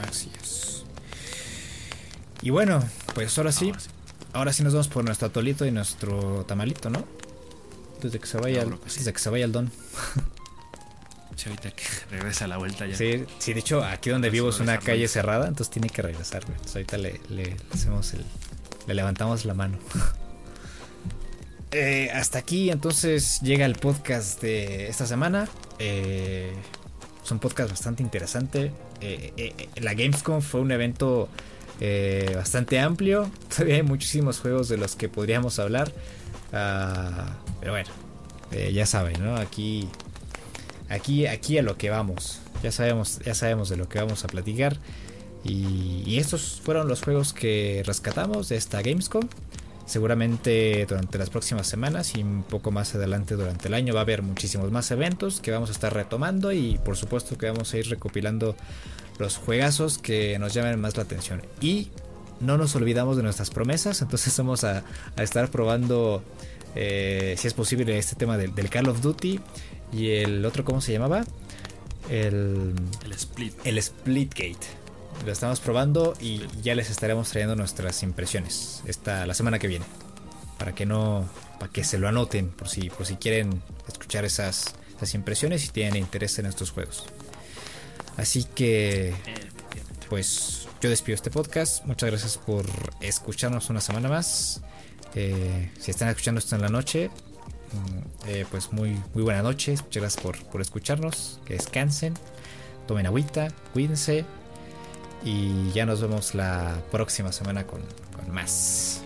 así 0.08 0.32
es. 0.42 0.84
Y 2.42 2.50
bueno, 2.50 2.84
pues 3.16 3.38
ahora 3.38 3.52
sí, 3.52 3.72
ahora 4.34 4.52
sí, 4.52 4.64
nos 4.64 4.74
vamos 4.74 4.90
por 4.90 5.06
nuestro 5.06 5.28
atolito 5.30 5.66
y 5.66 5.72
nuestro 5.72 6.44
tamalito, 6.46 6.90
¿no? 6.90 7.06
Desde 8.02 8.20
que 8.20 8.28
se 8.28 8.38
vaya, 8.38 8.66
desde 8.66 9.14
que 9.14 9.20
se 9.20 9.30
vaya 9.30 9.46
el 9.46 9.52
don. 9.52 9.72
Sí, 11.36 11.50
ahorita 11.50 11.72
que 11.72 11.84
regresa 12.12 12.46
a 12.46 12.48
la 12.48 12.58
vuelta 12.58 12.86
ya. 12.86 12.96
Sí, 12.96 13.26
sí, 13.40 13.54
de 13.54 13.60
hecho, 13.60 13.84
aquí 13.84 14.10
donde 14.10 14.30
vivo 14.30 14.50
es 14.50 14.60
una 14.60 14.80
calle 14.80 15.08
cerrada, 15.08 15.48
entonces 15.48 15.72
tiene 15.72 15.90
que 15.90 16.02
regresar. 16.02 16.44
Entonces 16.48 16.76
ahorita 16.76 16.98
le, 16.98 17.20
le, 17.30 17.56
hacemos 17.74 18.14
el. 18.14 18.24
Le 18.88 18.94
levantamos 18.94 19.46
la 19.46 19.54
mano. 19.54 19.78
Eh, 21.76 22.12
hasta 22.12 22.38
aquí 22.38 22.70
entonces 22.70 23.40
llega 23.42 23.66
el 23.66 23.74
podcast 23.74 24.40
de 24.44 24.90
esta 24.90 25.08
semana. 25.08 25.50
Eh, 25.80 26.54
es 27.24 27.32
un 27.32 27.40
podcast 27.40 27.72
bastante 27.72 28.04
interesante. 28.04 28.72
Eh, 29.02 29.68
la 29.78 29.96
Gamescom 29.96 30.42
fue 30.42 30.62
un 30.62 30.72
evento 30.72 31.30
bastante 32.36 32.80
amplio. 32.80 33.28
Todavía 33.50 33.78
hay 33.78 33.82
muchísimos 33.82 34.40
juegos 34.40 34.70
de 34.70 34.78
los 34.78 34.96
que 34.96 35.10
podríamos 35.10 35.58
hablar. 35.58 35.92
Ah, 36.54 37.38
pero 37.60 37.72
bueno, 37.72 37.90
ya 38.72 38.86
saben, 38.86 39.24
¿no? 39.24 39.36
Aquí 39.36 39.90
aquí, 40.90 41.26
aquí 41.26 41.58
a 41.58 41.62
lo 41.62 41.78
que 41.78 41.90
vamos. 41.90 42.40
Ya 42.62 42.72
sabemos, 42.72 43.20
ya 43.26 43.36
sabemos 43.36 43.70
de 43.70 43.78
lo 43.78 43.90
que 43.90 44.00
vamos 44.00 44.24
a 44.24 44.28
platicar. 44.28 44.78
Y, 45.44 46.18
estos 46.18 46.62
fueron 46.64 46.88
los 46.88 47.02
juegos 47.02 47.34
que 47.34 47.84
rescatamos 47.86 48.50
de 48.50 48.56
esta 48.56 48.82
Gamescom. 48.82 49.28
Seguramente 49.86 50.86
durante 50.88 51.18
las 51.18 51.30
próximas 51.30 51.68
semanas 51.68 52.16
y 52.16 52.24
un 52.24 52.44
poco 52.44 52.72
más 52.72 52.96
adelante 52.96 53.36
durante 53.36 53.68
el 53.68 53.74
año 53.74 53.94
va 53.94 54.00
a 54.00 54.04
haber 54.04 54.22
muchísimos 54.22 54.72
más 54.72 54.90
eventos 54.92 55.42
que 55.42 55.52
vamos 55.52 55.68
a 55.68 55.74
estar 55.74 55.94
retomando 55.94 56.54
y 56.54 56.80
por 56.86 56.96
supuesto 56.96 57.38
que 57.38 57.48
vamos 57.48 57.74
a 57.74 57.78
ir 57.78 57.90
recopilando 57.90 58.56
los 59.20 59.36
juegazos 59.36 59.98
que 59.98 60.40
nos 60.40 60.54
llamen 60.54 60.80
más 60.80 60.96
la 60.96 61.04
atención. 61.04 61.42
Y 61.60 61.90
no 62.40 62.58
nos 62.58 62.76
olvidamos 62.76 63.18
de 63.18 63.24
nuestras 63.24 63.50
promesas, 63.50 64.02
entonces 64.02 64.36
vamos 64.38 64.64
a, 64.64 64.84
estar 65.18 65.50
probando, 65.50 66.24
eh, 66.76 67.36
si 67.38 67.48
es 67.48 67.54
posible, 67.54 67.98
este 67.98 68.16
tema 68.16 68.38
del, 68.38 68.54
Call 68.70 68.90
of 68.90 69.02
Duty 69.02 69.40
y 69.94 70.12
el 70.12 70.46
otro, 70.46 70.66
¿cómo 70.66 70.82
se 70.82 70.92
llamaba? 70.92 71.24
El, 72.10 72.74
el 73.06 73.12
Split. 73.12 73.54
El 73.64 73.82
Splitgate. 73.82 74.84
Lo 75.26 75.32
estamos 75.32 75.60
probando 75.60 76.16
y 76.20 76.42
ya 76.62 76.76
les 76.76 76.90
estaremos 76.90 77.30
trayendo 77.30 77.56
nuestras 77.56 78.04
impresiones 78.04 78.82
esta, 78.86 79.26
la 79.26 79.34
semana 79.34 79.60
que 79.60 79.68
viene. 79.68 79.86
Para 80.58 80.74
que 80.74 80.86
no, 80.86 81.30
para 81.60 81.72
que 81.72 81.84
se 81.84 81.98
lo 81.98 82.08
anoten 82.08 82.50
por 82.50 82.68
si, 82.68 82.90
por 82.90 83.06
si 83.06 83.16
quieren 83.16 83.62
escuchar 83.88 84.26
esas, 84.26 84.76
esas 84.96 85.14
impresiones 85.14 85.66
y 85.66 85.70
tienen 85.70 85.96
interés 85.96 86.40
en 86.40 86.48
estos 86.48 86.72
juegos. 86.72 87.06
Así 88.18 88.44
que, 88.44 89.14
pues 90.10 90.68
yo 90.82 90.90
despido 90.90 91.16
este 91.16 91.32
podcast. 91.32 91.86
Muchas 91.86 92.10
gracias 92.10 92.38
por 92.38 92.66
escucharnos 93.02 93.70
una 93.70 93.82
semana 93.82 94.10
más. 94.10 94.62
Eh, 95.16 95.72
si 95.80 95.92
están 95.92 96.10
escuchando 96.10 96.40
esto 96.40 96.56
en 96.56 96.62
la 96.62 96.70
noche, 96.70 97.10
eh, 98.28 98.46
pues 98.50 98.72
muy, 98.72 99.00
muy 99.14 99.24
buena 99.24 99.42
noche. 99.42 99.72
Muchas 99.72 100.02
gracias 100.02 100.24
por, 100.24 100.44
por 100.46 100.62
escucharnos. 100.62 101.40
Que 101.46 101.54
descansen. 101.54 102.14
Tomen 102.88 103.06
agüita. 103.06 103.50
Cuídense. 103.74 104.26
Y 105.24 105.72
ya 105.72 105.86
nos 105.86 106.02
vemos 106.02 106.36
la 106.36 106.82
próxima 106.92 107.32
semana 107.32 107.66
con, 107.66 107.82
con 108.16 108.34
más. 108.34 109.03